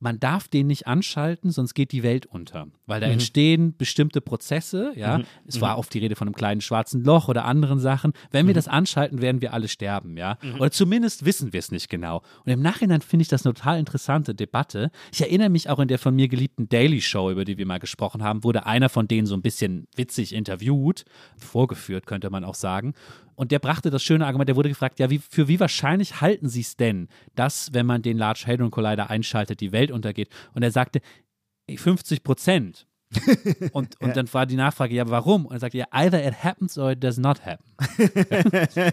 man 0.04 0.20
darf 0.20 0.48
den 0.48 0.66
nicht 0.66 0.86
anschalten, 0.86 1.50
sonst 1.50 1.72
geht 1.72 1.90
die 1.90 2.02
Welt 2.02 2.26
unter. 2.26 2.66
Weil 2.84 3.00
da 3.00 3.06
mhm. 3.06 3.14
entstehen 3.14 3.74
bestimmte 3.74 4.20
Prozesse, 4.20 4.92
ja. 4.96 5.18
Mhm. 5.18 5.24
Es 5.46 5.62
war 5.62 5.72
mhm. 5.72 5.78
oft 5.78 5.94
die 5.94 5.98
Rede 5.98 6.14
von 6.14 6.28
einem 6.28 6.34
kleinen 6.34 6.60
schwarzen 6.60 7.02
Loch 7.02 7.28
oder 7.28 7.46
anderen 7.46 7.78
Sachen. 7.78 8.12
Wenn 8.30 8.46
wir 8.46 8.52
mhm. 8.52 8.56
das 8.56 8.68
anschalten, 8.68 9.22
werden 9.22 9.40
wir 9.40 9.54
alle 9.54 9.66
sterben, 9.66 10.18
ja. 10.18 10.36
Mhm. 10.42 10.60
Oder 10.60 10.70
zumindest 10.70 11.24
wissen 11.24 11.54
wir 11.54 11.58
es 11.58 11.70
nicht 11.70 11.88
genau. 11.88 12.20
Und 12.44 12.52
im 12.52 12.60
Nachhinein 12.60 13.00
finde 13.00 13.22
ich 13.22 13.28
das 13.28 13.46
eine 13.46 13.54
total 13.54 13.78
interessante 13.78 14.34
Debatte. 14.34 14.90
Ich 15.10 15.22
erinnere 15.22 15.48
mich 15.48 15.70
auch 15.70 15.78
in 15.78 15.88
der 15.88 15.98
von 15.98 16.14
mir 16.14 16.28
geliebten 16.28 16.68
Daily 16.68 17.00
Show, 17.00 17.30
über 17.30 17.46
die 17.46 17.56
wir 17.56 17.64
mal 17.64 17.78
gesprochen 17.78 18.22
haben, 18.22 18.44
wurde 18.44 18.66
einer 18.66 18.90
von 18.90 19.08
denen 19.08 19.26
so 19.26 19.34
ein 19.34 19.42
bisschen 19.42 19.88
witzig 19.96 20.34
interviewt, 20.34 21.06
vorgeführt, 21.38 22.06
könnte 22.06 22.28
man 22.28 22.44
auch 22.44 22.54
sagen. 22.54 22.92
Und 23.36 23.52
der 23.52 23.58
brachte 23.58 23.90
das 23.90 24.02
schöne 24.02 24.26
Argument, 24.26 24.48
der 24.48 24.56
wurde 24.56 24.68
gefragt, 24.68 24.98
ja, 24.98 25.10
wie, 25.10 25.18
für 25.18 25.48
wie 25.48 25.60
wahrscheinlich 25.60 26.20
halten 26.20 26.48
Sie 26.48 26.60
es 26.60 26.76
denn, 26.76 27.08
dass, 27.34 27.72
wenn 27.72 27.86
man 27.86 28.02
den 28.02 28.16
Large 28.16 28.44
Hadron 28.46 28.70
Collider 28.70 29.10
einschaltet, 29.10 29.60
die 29.60 29.72
Welt 29.72 29.90
untergeht? 29.90 30.28
Und 30.54 30.62
er 30.62 30.70
sagte, 30.70 31.00
50 31.74 32.22
Prozent. 32.22 32.86
und 33.72 34.00
und 34.00 34.08
ja. 34.08 34.14
dann 34.14 34.32
war 34.32 34.46
die 34.46 34.56
Nachfrage, 34.56 34.94
ja, 34.94 35.08
warum? 35.08 35.46
Und 35.46 35.54
er 35.54 35.60
sagt, 35.60 35.74
ja, 35.74 35.86
either 35.92 36.26
it 36.26 36.42
happens 36.42 36.76
or 36.78 36.92
it 36.92 37.02
does 37.02 37.18
not 37.18 37.40
happen. 37.44 37.64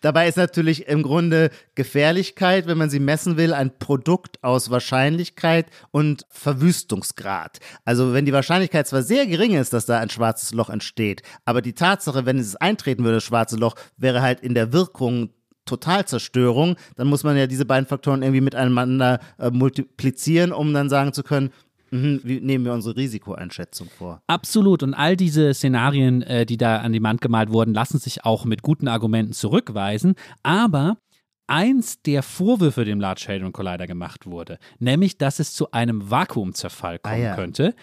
Dabei 0.00 0.28
ist 0.28 0.36
natürlich 0.36 0.86
im 0.86 1.02
Grunde 1.02 1.50
Gefährlichkeit, 1.74 2.66
wenn 2.66 2.78
man 2.78 2.90
sie 2.90 3.00
messen 3.00 3.36
will, 3.36 3.52
ein 3.52 3.78
Produkt 3.78 4.42
aus 4.42 4.70
Wahrscheinlichkeit 4.70 5.66
und 5.90 6.26
Verwüstungsgrad. 6.30 7.58
Also 7.84 8.12
wenn 8.12 8.24
die 8.24 8.32
Wahrscheinlichkeit 8.32 8.86
zwar 8.86 9.02
sehr 9.02 9.26
gering 9.26 9.52
ist, 9.52 9.72
dass 9.72 9.86
da 9.86 9.98
ein 9.98 10.10
schwarzes 10.10 10.52
Loch 10.52 10.70
entsteht, 10.70 11.22
aber 11.44 11.62
die 11.62 11.74
Tatsache, 11.74 12.26
wenn 12.26 12.38
es 12.38 12.56
eintreten 12.56 13.04
würde, 13.04 13.16
das 13.16 13.24
schwarze 13.24 13.56
Loch, 13.56 13.74
wäre 13.96 14.22
halt 14.22 14.40
in 14.40 14.54
der 14.54 14.72
Wirkung 14.72 15.30
Totalzerstörung, 15.66 16.76
dann 16.96 17.06
muss 17.06 17.22
man 17.22 17.36
ja 17.36 17.46
diese 17.46 17.64
beiden 17.64 17.86
Faktoren 17.86 18.22
irgendwie 18.22 18.40
miteinander 18.40 19.20
äh, 19.38 19.50
multiplizieren, 19.50 20.52
um 20.52 20.74
dann 20.74 20.88
sagen 20.88 21.12
zu 21.12 21.22
können, 21.22 21.50
Mhm, 21.90 22.20
wie 22.22 22.40
nehmen 22.40 22.64
wir 22.64 22.72
unsere 22.72 22.96
Risikoeinschätzung 22.96 23.88
vor? 23.88 24.22
Absolut. 24.26 24.82
Und 24.82 24.94
all 24.94 25.16
diese 25.16 25.52
Szenarien, 25.54 26.22
äh, 26.22 26.46
die 26.46 26.56
da 26.56 26.78
an 26.78 26.92
die 26.92 27.02
Wand 27.02 27.20
gemalt 27.20 27.50
wurden, 27.50 27.74
lassen 27.74 27.98
sich 27.98 28.24
auch 28.24 28.44
mit 28.44 28.62
guten 28.62 28.88
Argumenten 28.88 29.32
zurückweisen. 29.32 30.14
Aber 30.42 30.98
eins 31.46 32.00
der 32.02 32.22
Vorwürfe 32.22 32.84
dem 32.84 33.00
Large 33.00 33.26
Hadron 33.28 33.52
Collider 33.52 33.86
gemacht 33.86 34.26
wurde, 34.26 34.58
nämlich, 34.78 35.18
dass 35.18 35.40
es 35.40 35.52
zu 35.52 35.72
einem 35.72 36.10
Vakuumzerfall 36.10 37.00
kommen 37.00 37.14
ah, 37.14 37.18
ja. 37.18 37.34
könnte. 37.34 37.74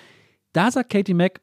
Da 0.54 0.72
sagt 0.72 0.90
Katie 0.90 1.14
Mack, 1.14 1.42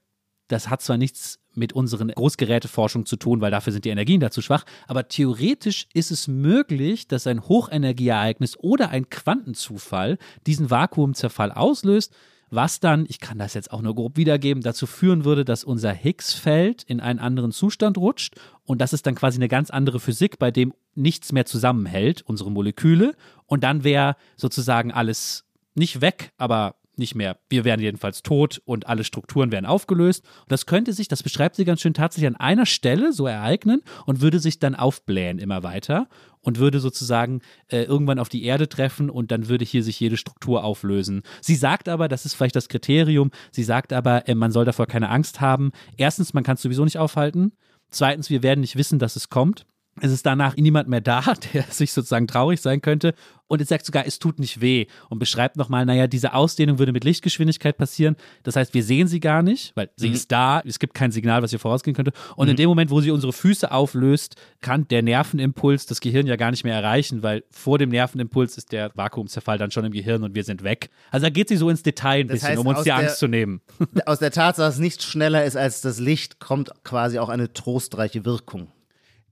das 0.49 0.69
hat 0.69 0.81
zwar 0.81 0.97
nichts 0.97 1.39
mit 1.55 1.73
unseren 1.73 2.09
Großgeräteforschung 2.09 3.07
zu 3.07 3.17
tun, 3.17 3.41
weil 3.41 3.51
dafür 3.51 3.73
sind 3.73 3.85
die 3.85 3.91
Energien 3.91 4.21
dazu 4.21 4.43
schwach. 4.43 4.65
Aber 4.89 5.09
theoretisch 5.09 5.87
ist 5.95 6.11
es 6.11 6.27
möglich, 6.27 7.07
dass 7.07 7.27
ein 7.27 7.47
Hochenergieereignis 7.47 8.59
oder 8.59 8.89
ein 8.89 9.09
Quantenzufall 9.09 10.19
diesen 10.47 10.71
Vakuumzerfall 10.71 11.53
auslöst 11.53 12.15
was 12.55 12.81
dann, 12.81 13.07
ich 13.09 13.21
kann 13.21 13.39
das 13.39 13.55
jetzt 13.55 13.73
auch 13.73 13.83
nur 13.83 13.95
grob 13.95 14.17
wiedergeben, 14.17 14.63
dazu 14.63 14.87
führen 14.87 15.25
würde, 15.25 15.45
dass 15.45 15.65
unser 15.65 15.93
Higgs-Feld 15.93 16.83
in 16.85 17.01
einen 17.01 17.19
anderen 17.19 17.53
Zustand 17.53 17.99
rutscht 17.99 18.35
und 18.65 18.81
das 18.81 18.93
ist 18.93 19.07
dann 19.07 19.15
quasi 19.15 19.39
eine 19.39 19.49
ganz 19.49 19.71
andere 19.71 20.01
Physik, 20.01 20.39
bei 20.39 20.51
dem 20.51 20.73
nichts 20.95 21.33
mehr 21.33 21.47
zusammenhält, 21.47 22.23
unsere 22.23 22.51
Moleküle. 22.51 23.15
Und 23.47 23.63
dann 23.63 23.85
wäre 23.85 24.17
sozusagen 24.37 24.93
alles 24.93 25.45
nicht 25.75 26.01
weg, 26.01 26.33
aber 26.39 26.77
nicht 26.99 27.15
mehr. 27.15 27.39
Wir 27.49 27.65
wären 27.65 27.81
jedenfalls 27.81 28.23
tot 28.23 28.61
und 28.65 28.87
alle 28.87 29.05
Strukturen 29.05 29.53
wären 29.53 29.67
aufgelöst. 29.67 30.25
Und 30.43 30.53
das 30.53 30.67
könnte 30.67 30.93
sich, 30.93 31.09
das 31.09 31.23
beschreibt 31.23 31.57
sie 31.57 31.65
ganz 31.65 31.81
schön, 31.81 31.95
tatsächlich 31.95 32.29
an 32.29 32.37
einer 32.37 32.67
Stelle 32.67 33.13
so 33.13 33.27
ereignen 33.27 33.83
und 34.07 34.21
würde 34.21 34.39
sich 34.39 34.59
dann 34.59 34.75
aufblähen 34.75 35.39
immer 35.39 35.63
weiter 35.63 36.09
und 36.41 36.59
würde 36.59 36.81
sozusagen 36.81 37.41
äh, 37.69 37.83
irgendwann 37.83 38.19
auf 38.19 38.29
die 38.29 38.45
Erde 38.45 38.69
treffen 38.69 39.11
und 39.11 39.31
dann 39.31 39.49
würde 39.49 39.65
hier 39.65 39.83
sich 39.83 39.99
jede 39.99 40.17
Struktur 40.17 40.63
auflösen. 40.63 41.23
Sie 41.41 41.57
sagt 41.57 41.89
aber, 41.89 42.09
das 42.09 42.25
ist 42.25 42.35
vielleicht 42.35 42.57
das 42.57 42.69
Kriterium, 42.69 43.31
sie 43.51 43.65
sagt 43.65 43.93
aber, 43.93 44.29
äh, 44.29 44.35
man 44.35 44.53
soll 44.53 44.65
davor 44.65 44.87
keine 44.87 45.09
Angst 45.09 45.41
haben. 45.41 45.73
Erstens, 45.97 46.35
man 46.35 46.45
kann 46.45 46.55
es 46.55 46.63
sowieso 46.63 46.85
nicht 46.85 46.99
aufhalten. 46.99 47.53
Zweitens, 47.91 48.31
wir 48.31 48.43
werden 48.43 48.61
nicht 48.61 48.77
wissen, 48.77 48.99
dass 48.99 49.17
es 49.17 49.29
kommt. 49.29 49.67
Es 50.01 50.11
ist 50.11 50.27
danach 50.27 50.57
niemand 50.57 50.89
mehr 50.89 51.01
da, 51.01 51.23
der 51.55 51.63
sich 51.65 51.93
sozusagen 51.93 52.27
traurig 52.27 52.61
sein 52.61 52.83
könnte. 52.83 53.15
Und 53.47 53.61
es 53.61 53.69
sagt 53.69 53.85
sogar, 53.85 54.07
es 54.07 54.19
tut 54.19 54.39
nicht 54.39 54.61
weh 54.61 54.87
und 55.11 55.19
beschreibt 55.19 55.57
nochmal, 55.57 55.85
naja, 55.85 56.07
diese 56.07 56.33
Ausdehnung 56.33 56.79
würde 56.79 56.93
mit 56.93 57.05
Lichtgeschwindigkeit 57.05 57.77
passieren. 57.77 58.17
Das 58.43 58.57
heißt, 58.57 58.73
wir 58.73 58.83
sehen 58.83 59.07
sie 59.07 59.21
gar 59.21 59.43
nicht, 59.43 59.73
weil 59.77 59.91
sie 59.97 60.09
mhm. 60.09 60.15
ist 60.15 60.33
da, 60.33 60.63
es 60.65 60.79
gibt 60.79 60.95
kein 60.95 61.13
Signal, 61.13 61.43
was 61.43 61.51
hier 61.51 61.59
vorausgehen 61.59 61.95
könnte. 61.95 62.13
Und 62.37 62.47
mhm. 62.47 62.53
in 62.53 62.57
dem 62.57 62.69
Moment, 62.69 62.91
wo 62.91 63.01
sie 63.03 63.11
unsere 63.11 63.33
Füße 63.35 63.71
auflöst, 63.71 64.37
kann 64.63 64.89
der 64.89 65.03
Nervenimpuls 65.03 65.85
das 65.85 66.01
Gehirn 66.01 66.27
ja 66.27 66.37
gar 66.37 66.51
nicht 66.51 66.65
mehr 66.65 66.75
erreichen, 66.75 67.23
weil 67.23 67.45
vor 67.51 67.79
dem 67.79 67.91
Nervenimpuls 67.91 68.57
ist 68.57 68.73
der 68.73 68.91
Vakuumzerfall 68.95 69.59
dann 69.59 69.71
schon 69.71 69.85
im 69.85 69.93
Gehirn 69.93 70.23
und 70.25 70.35
wir 70.35 70.45
sind 70.45 70.65
weg. 70.65 70.89
Also 71.11 71.27
da 71.27 71.31
geht 71.31 71.49
sie 71.49 71.57
so 71.57 71.69
ins 71.69 71.83
Detail 71.83 72.21
ein 72.21 72.29
das 72.29 72.37
bisschen, 72.37 72.49
heißt, 72.51 72.61
um 72.61 72.67
uns 72.67 72.83
die 72.83 72.93
Angst 72.93 73.19
zu 73.19 73.29
nehmen. 73.29 73.61
Aus 74.07 74.21
der 74.21 74.31
Tatsache, 74.31 74.67
dass 74.67 74.75
es 74.77 74.81
nicht 74.81 75.03
schneller 75.03 75.45
ist 75.45 75.57
als 75.57 75.83
das 75.83 76.01
Licht, 76.01 76.41
kommt 76.41 76.73
quasi 76.83 77.19
auch 77.19 77.29
eine 77.29 77.53
trostreiche 77.53 78.25
Wirkung. 78.25 78.69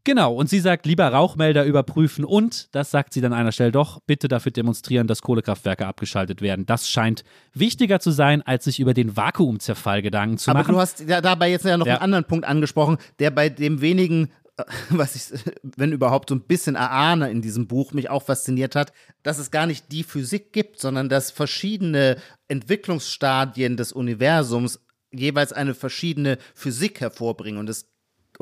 Genau, 0.04 0.34
und 0.34 0.48
sie 0.48 0.58
sagt, 0.58 0.84
lieber 0.84 1.06
Rauchmelder 1.06 1.64
überprüfen 1.64 2.24
und, 2.24 2.74
das 2.74 2.90
sagt 2.90 3.14
sie 3.14 3.20
dann 3.20 3.32
an 3.32 3.40
einer 3.40 3.52
Stelle 3.52 3.70
doch, 3.70 4.00
bitte 4.00 4.26
dafür 4.26 4.50
demonstrieren, 4.50 5.06
dass 5.06 5.22
Kohlekraftwerke 5.22 5.86
abgeschaltet 5.86 6.42
werden. 6.42 6.66
Das 6.66 6.88
scheint 6.88 7.22
wichtiger 7.54 8.00
zu 8.00 8.10
sein, 8.10 8.42
als 8.42 8.64
sich 8.64 8.80
über 8.80 8.94
den 8.94 9.16
Vakuumzerfall 9.16 10.02
Gedanken 10.02 10.38
zu 10.38 10.50
Aber 10.50 10.60
machen. 10.60 10.70
Aber 10.70 10.78
du 10.78 10.80
hast 10.80 11.00
ja 11.00 11.20
dabei 11.20 11.50
jetzt 11.50 11.64
ja 11.64 11.76
noch 11.76 11.86
ja. 11.86 11.94
einen 11.94 12.02
anderen 12.02 12.24
Punkt 12.24 12.44
angesprochen, 12.46 12.98
der 13.20 13.30
bei 13.30 13.48
dem 13.48 13.80
wenigen 13.80 14.30
äh, 14.56 14.64
was 14.90 15.14
ich, 15.14 15.40
wenn 15.62 15.92
überhaupt, 15.92 16.30
so 16.30 16.34
ein 16.34 16.42
bisschen 16.42 16.74
erahne 16.74 17.30
in 17.30 17.40
diesem 17.40 17.68
Buch, 17.68 17.92
mich 17.92 18.10
auch 18.10 18.24
fasziniert 18.24 18.74
hat, 18.74 18.92
dass 19.22 19.38
es 19.38 19.52
gar 19.52 19.66
nicht 19.66 19.92
die 19.92 20.02
Physik 20.02 20.52
gibt, 20.52 20.80
sondern 20.80 21.08
dass 21.08 21.30
verschiedene 21.30 22.16
Entwicklungsstadien 22.48 23.76
des 23.76 23.92
Universums 23.92 24.80
jeweils 25.12 25.52
eine 25.52 25.74
verschiedene 25.74 26.38
Physik 26.54 27.00
hervorbringen. 27.00 27.60
Und 27.60 27.68
es 27.68 27.91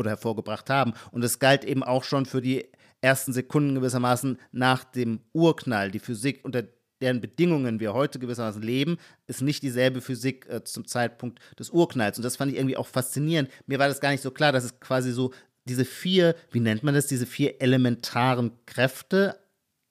oder 0.01 0.11
hervorgebracht 0.11 0.69
haben. 0.69 0.95
Und 1.13 1.25
es 1.25 1.39
galt 1.39 1.65
eben 1.65 1.83
auch 1.83 2.05
schon 2.05 2.27
für 2.27 2.41
die 2.41 2.67
ersten 3.01 3.33
Sekunden 3.33 3.77
gewissermaßen 3.77 4.39
nach 4.53 4.85
dem 4.85 5.21
Urknall. 5.33 5.91
Die 5.91 6.01
Physik, 6.01 6.41
unter 6.43 6.65
deren 7.01 7.21
Bedingungen 7.21 7.81
wir 7.81 7.95
heute 7.95 8.19
gewissermaßen 8.19 8.63
leben, 8.63 8.99
ist 9.27 9.41
nicht 9.41 9.63
dieselbe 9.63 10.01
Physik 10.01 10.47
äh, 10.49 10.65
zum 10.65 10.87
Zeitpunkt 10.87 11.41
des 11.59 11.71
Urknalls. 11.71 12.19
Und 12.19 12.25
das 12.25 12.37
fand 12.37 12.53
ich 12.53 12.59
irgendwie 12.59 12.77
auch 12.77 12.87
faszinierend. 12.87 13.51
Mir 13.67 13.79
war 13.79 13.89
das 13.89 14.01
gar 14.01 14.11
nicht 14.11 14.23
so 14.23 14.31
klar, 14.31 14.53
dass 14.53 14.65
es 14.65 14.81
quasi 14.81 15.13
so 15.13 15.33
diese 15.67 15.85
vier, 15.85 16.35
wie 16.51 16.61
nennt 16.61 16.83
man 16.83 16.95
das, 16.95 17.07
diese 17.07 17.27
vier 17.27 17.61
elementaren 17.63 18.53
Kräfte, 18.67 19.39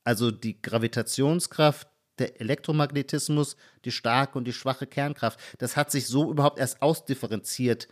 also 0.04 0.30
die 0.32 0.62
Gravitationskraft, 0.62 1.88
der 2.20 2.42
Elektromagnetismus, 2.42 3.56
die 3.86 3.92
starke 3.92 4.38
und 4.38 4.46
die 4.46 4.54
schwache 4.54 4.88
Kernkraft, 4.88 5.40
das 5.58 5.78
hat 5.78 5.90
sich 5.90 6.08
so 6.08 6.30
überhaupt 6.32 6.60
erst 6.60 6.82
ausdifferenziert 6.82 7.88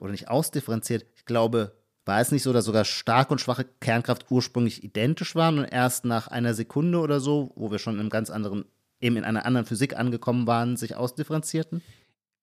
oder 0.00 0.12
nicht 0.12 0.28
ausdifferenziert. 0.28 1.06
Ich 1.28 1.34
glaube, 1.34 1.72
war 2.06 2.22
es 2.22 2.32
nicht 2.32 2.42
so, 2.42 2.54
dass 2.54 2.64
sogar 2.64 2.86
starke 2.86 3.32
und 3.32 3.38
schwache 3.38 3.66
Kernkraft 3.80 4.30
ursprünglich 4.30 4.82
identisch 4.82 5.34
waren 5.34 5.58
und 5.58 5.66
erst 5.66 6.06
nach 6.06 6.26
einer 6.28 6.54
Sekunde 6.54 7.00
oder 7.00 7.20
so, 7.20 7.52
wo 7.54 7.70
wir 7.70 7.78
schon 7.78 7.96
in 7.96 8.00
einem 8.00 8.08
ganz 8.08 8.30
anderen, 8.30 8.64
eben 8.98 9.18
in 9.18 9.24
einer 9.24 9.44
anderen 9.44 9.66
Physik 9.66 9.94
angekommen 9.94 10.46
waren, 10.46 10.78
sich 10.78 10.96
ausdifferenzierten? 10.96 11.82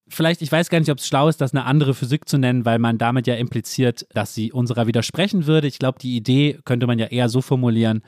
Vielleicht, 0.07 0.43
ich 0.43 0.51
weiß 0.51 0.69
gar 0.69 0.79
nicht, 0.79 0.91
ob 0.91 0.99
es 0.99 1.07
schlau 1.07 1.27
ist, 1.29 1.41
das 1.41 1.51
eine 1.51 1.65
andere 1.65 1.95
Physik 1.95 2.29
zu 2.29 2.37
nennen, 2.37 2.63
weil 2.63 2.77
man 2.77 2.99
damit 2.99 3.25
ja 3.25 3.33
impliziert, 3.33 4.05
dass 4.13 4.35
sie 4.35 4.51
unserer 4.51 4.85
widersprechen 4.85 5.47
würde. 5.47 5.65
Ich 5.65 5.79
glaube, 5.79 5.97
die 5.97 6.15
Idee 6.15 6.59
könnte 6.63 6.85
man 6.85 6.99
ja 6.99 7.07
eher 7.07 7.27
so 7.27 7.41
formulieren, 7.41 8.03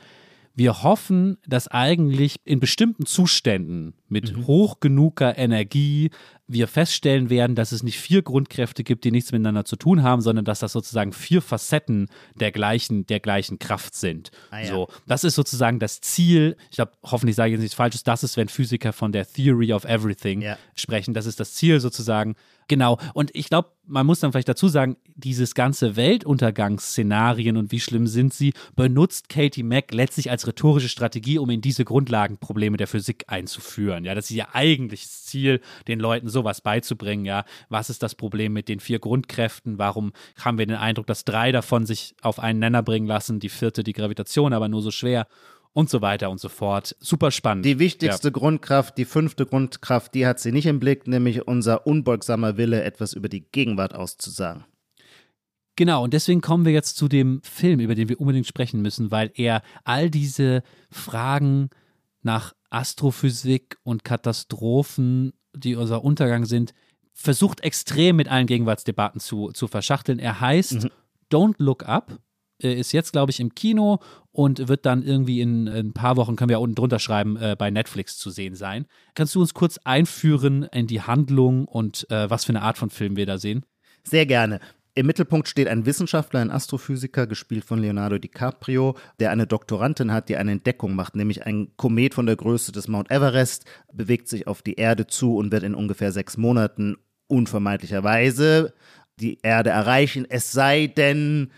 wir 0.57 0.81
hoffen, 0.81 1.37
dass 1.45 1.67
eigentlich 1.67 2.37
in 2.43 2.59
bestimmten 2.59 3.05
Zuständen 3.05 3.93
mit 4.09 4.35
mhm. 4.35 4.47
hoch 4.47 4.79
genuger 4.79 5.37
Energie 5.37 6.09
wir 6.47 6.67
feststellen 6.67 7.29
werden, 7.29 7.55
dass 7.55 7.71
es 7.71 7.83
nicht 7.83 7.99
vier 7.99 8.21
Grundkräfte 8.21 8.83
gibt, 8.83 9.03
die 9.03 9.11
nichts 9.11 9.31
miteinander 9.31 9.65
zu 9.65 9.75
tun 9.75 10.03
haben, 10.03 10.21
sondern 10.21 10.45
dass 10.45 10.59
das 10.59 10.71
sozusagen 10.71 11.11
vier 11.11 11.41
Facetten 11.41 12.09
der 12.35 12.51
gleichen, 12.51 13.05
der 13.05 13.19
gleichen 13.19 13.59
Kraft 13.59 13.95
sind. 13.95 14.31
Ah, 14.49 14.61
ja. 14.61 14.67
So, 14.67 14.87
das 15.07 15.23
ist 15.23 15.35
sozusagen 15.35 15.79
das 15.79 15.99
Ziel. 15.99 16.55
Ich 16.69 16.77
glaube, 16.77 16.93
hoffentlich 17.03 17.35
sage 17.35 17.49
ich 17.49 17.53
jetzt 17.53 17.61
nichts 17.61 17.75
Falsches. 17.75 18.03
Das 18.03 18.23
ist, 18.23 18.37
wenn 18.37 18.47
Physiker 18.47 18.93
von 18.93 19.11
der 19.11 19.27
Theory 19.27 19.73
of 19.73 19.83
Everything 19.83 20.41
ja. 20.41 20.57
sprechen. 20.75 21.13
Das 21.13 21.25
ist 21.25 21.39
das 21.39 21.53
Ziel 21.53 21.79
sozusagen. 21.79 22.35
Genau. 22.67 22.97
Und 23.13 23.31
ich 23.33 23.49
glaube, 23.49 23.69
man 23.85 24.05
muss 24.05 24.19
dann 24.19 24.31
vielleicht 24.31 24.49
dazu 24.49 24.67
sagen, 24.67 24.97
dieses 25.15 25.55
ganze 25.55 25.95
Weltuntergangsszenarien 25.95 27.55
und 27.55 27.71
wie 27.71 27.79
schlimm 27.79 28.07
sind 28.07 28.33
sie, 28.33 28.53
benutzt 28.75 29.29
Katie 29.29 29.63
Mack 29.63 29.93
letztlich 29.93 30.29
als 30.29 30.45
rhetorische 30.45 30.89
Strategie, 30.89 31.39
um 31.39 31.49
in 31.49 31.61
diese 31.61 31.85
Grundlagenprobleme 31.85 32.77
der 32.77 32.87
Physik 32.87 33.23
einzuführen. 33.27 34.03
Ja, 34.03 34.13
das 34.15 34.25
ist 34.25 34.35
ihr 34.35 34.53
eigentliches 34.53 35.23
Ziel, 35.23 35.61
den 35.87 35.99
Leuten 35.99 36.27
sowas 36.37 36.61
beizubringen. 36.61 37.25
Ja, 37.25 37.45
was 37.69 37.89
ist 37.89 38.03
das 38.03 38.13
Problem 38.13 38.53
mit 38.53 38.69
den 38.69 38.79
vier 38.79 38.99
Grundkräften? 38.99 39.79
Warum 39.79 40.13
haben 40.39 40.59
wir 40.59 40.67
den 40.67 40.75
Eindruck, 40.75 41.07
dass 41.07 41.25
drei 41.25 41.51
davon 41.51 41.85
sich 41.87 42.15
auf 42.21 42.39
einen 42.39 42.59
Nenner 42.59 42.83
bringen 42.83 43.07
lassen, 43.07 43.39
die 43.39 43.49
vierte 43.49 43.83
die 43.83 43.93
Gravitation, 43.93 44.53
aber 44.53 44.67
nur 44.67 44.81
so 44.81 44.91
schwer? 44.91 45.27
und 45.73 45.91
so 45.91 46.01
weiter 46.01 46.31
und 46.31 46.39
so 46.39 46.49
fort. 46.49 46.95
Super 46.99 47.29
spannend. 47.29 47.63
Die 47.63 47.77
wichtigste 47.77 48.29
ja. 48.29 48.31
Grundkraft, 48.31 48.97
die 48.97 49.05
fünfte 49.05 49.45
Grundkraft, 49.45 50.15
die 50.15 50.25
hat 50.25 50.39
sie 50.39 50.51
nicht 50.51 50.65
im 50.65 50.79
Blick, 50.79 51.05
nämlich 51.05 51.47
unser 51.47 51.85
unbeugsamer 51.85 52.57
Wille, 52.57 52.81
etwas 52.81 53.13
über 53.13 53.29
die 53.29 53.41
Gegenwart 53.41 53.93
auszusagen. 53.93 54.65
Genau, 55.75 56.03
und 56.03 56.15
deswegen 56.15 56.41
kommen 56.41 56.65
wir 56.65 56.73
jetzt 56.73 56.97
zu 56.97 57.07
dem 57.07 57.43
Film, 57.43 57.79
über 57.79 57.93
den 57.93 58.09
wir 58.09 58.19
unbedingt 58.19 58.47
sprechen 58.47 58.81
müssen, 58.81 59.11
weil 59.11 59.29
er 59.35 59.61
all 59.83 60.09
diese 60.09 60.63
Fragen 60.89 61.69
nach 62.23 62.55
Astrophysik 62.69 63.77
und 63.83 64.03
Katastrophen, 64.03 65.33
die 65.55 65.75
unser 65.75 66.03
Untergang 66.03 66.45
sind, 66.45 66.73
versucht 67.13 67.61
extrem 67.61 68.15
mit 68.15 68.27
allen 68.27 68.47
Gegenwartsdebatten 68.47 69.19
zu, 69.19 69.51
zu 69.51 69.67
verschachteln. 69.67 70.19
Er 70.19 70.39
heißt 70.39 70.83
mhm. 70.83 70.91
Don't 71.31 71.55
Look 71.57 71.87
Up 71.87 72.19
ist 72.59 72.91
jetzt, 72.91 73.11
glaube 73.11 73.31
ich, 73.31 73.39
im 73.39 73.53
Kino 73.53 73.99
und 74.31 74.67
wird 74.67 74.85
dann 74.85 75.03
irgendwie 75.03 75.41
in, 75.41 75.67
in, 75.67 75.87
ein 75.87 75.93
paar 75.93 76.15
Wochen, 76.17 76.35
können 76.35 76.49
wir 76.49 76.55
ja 76.55 76.59
unten 76.59 76.75
drunter 76.75 76.99
schreiben, 76.99 77.37
äh, 77.37 77.55
bei 77.57 77.69
Netflix 77.69 78.17
zu 78.17 78.31
sehen 78.31 78.55
sein. 78.55 78.87
Kannst 79.13 79.35
du 79.35 79.41
uns 79.41 79.53
kurz 79.53 79.77
einführen 79.83 80.63
in 80.63 80.87
die 80.87 81.01
Handlung 81.01 81.65
und 81.65 82.09
äh, 82.09 82.29
was 82.29 82.45
für 82.45 82.53
eine 82.53 82.63
Art 82.63 82.77
von 82.77 82.89
Film 82.89 83.15
wir 83.15 83.25
da 83.25 83.37
sehen? 83.37 83.63
Sehr 84.03 84.25
gerne. 84.25 84.59
Im 84.97 85.05
Mittelpunkt 85.05 85.47
steht 85.47 85.67
ein 85.67 85.85
Wissenschaftler, 85.85 86.39
ein 86.39 86.49
Astrophysiker, 86.49 87.27
gespielt 87.27 87.65
von 87.65 87.77
Leonardo 87.77 88.17
DiCaprio, 88.17 88.97
der 89.19 89.29
eine 89.29 89.45
Doktorandin 89.45 90.11
hat, 90.11 90.27
die 90.27 90.37
eine 90.37 90.53
Entdeckung 90.53 90.95
macht, 90.95 91.15
nämlich 91.15 91.45
ein 91.45 91.67
Komet 91.77 92.15
von 92.15 92.25
der 92.25 92.35
Größe 92.35 92.71
des 92.71 92.87
Mount 92.87 93.11
Everest 93.11 93.65
bewegt 93.93 94.27
sich 94.27 94.47
auf 94.47 94.63
die 94.63 94.73
Erde 94.73 95.05
zu 95.05 95.37
und 95.37 95.51
wird 95.51 95.61
in 95.61 95.75
ungefähr 95.75 96.11
sechs 96.11 96.35
Monaten 96.35 96.97
unvermeidlicherweise 97.27 98.73
die 99.19 99.37
Erde 99.43 99.69
erreichen, 99.69 100.25
es 100.27 100.51
sei 100.51 100.87
denn, 100.87 101.51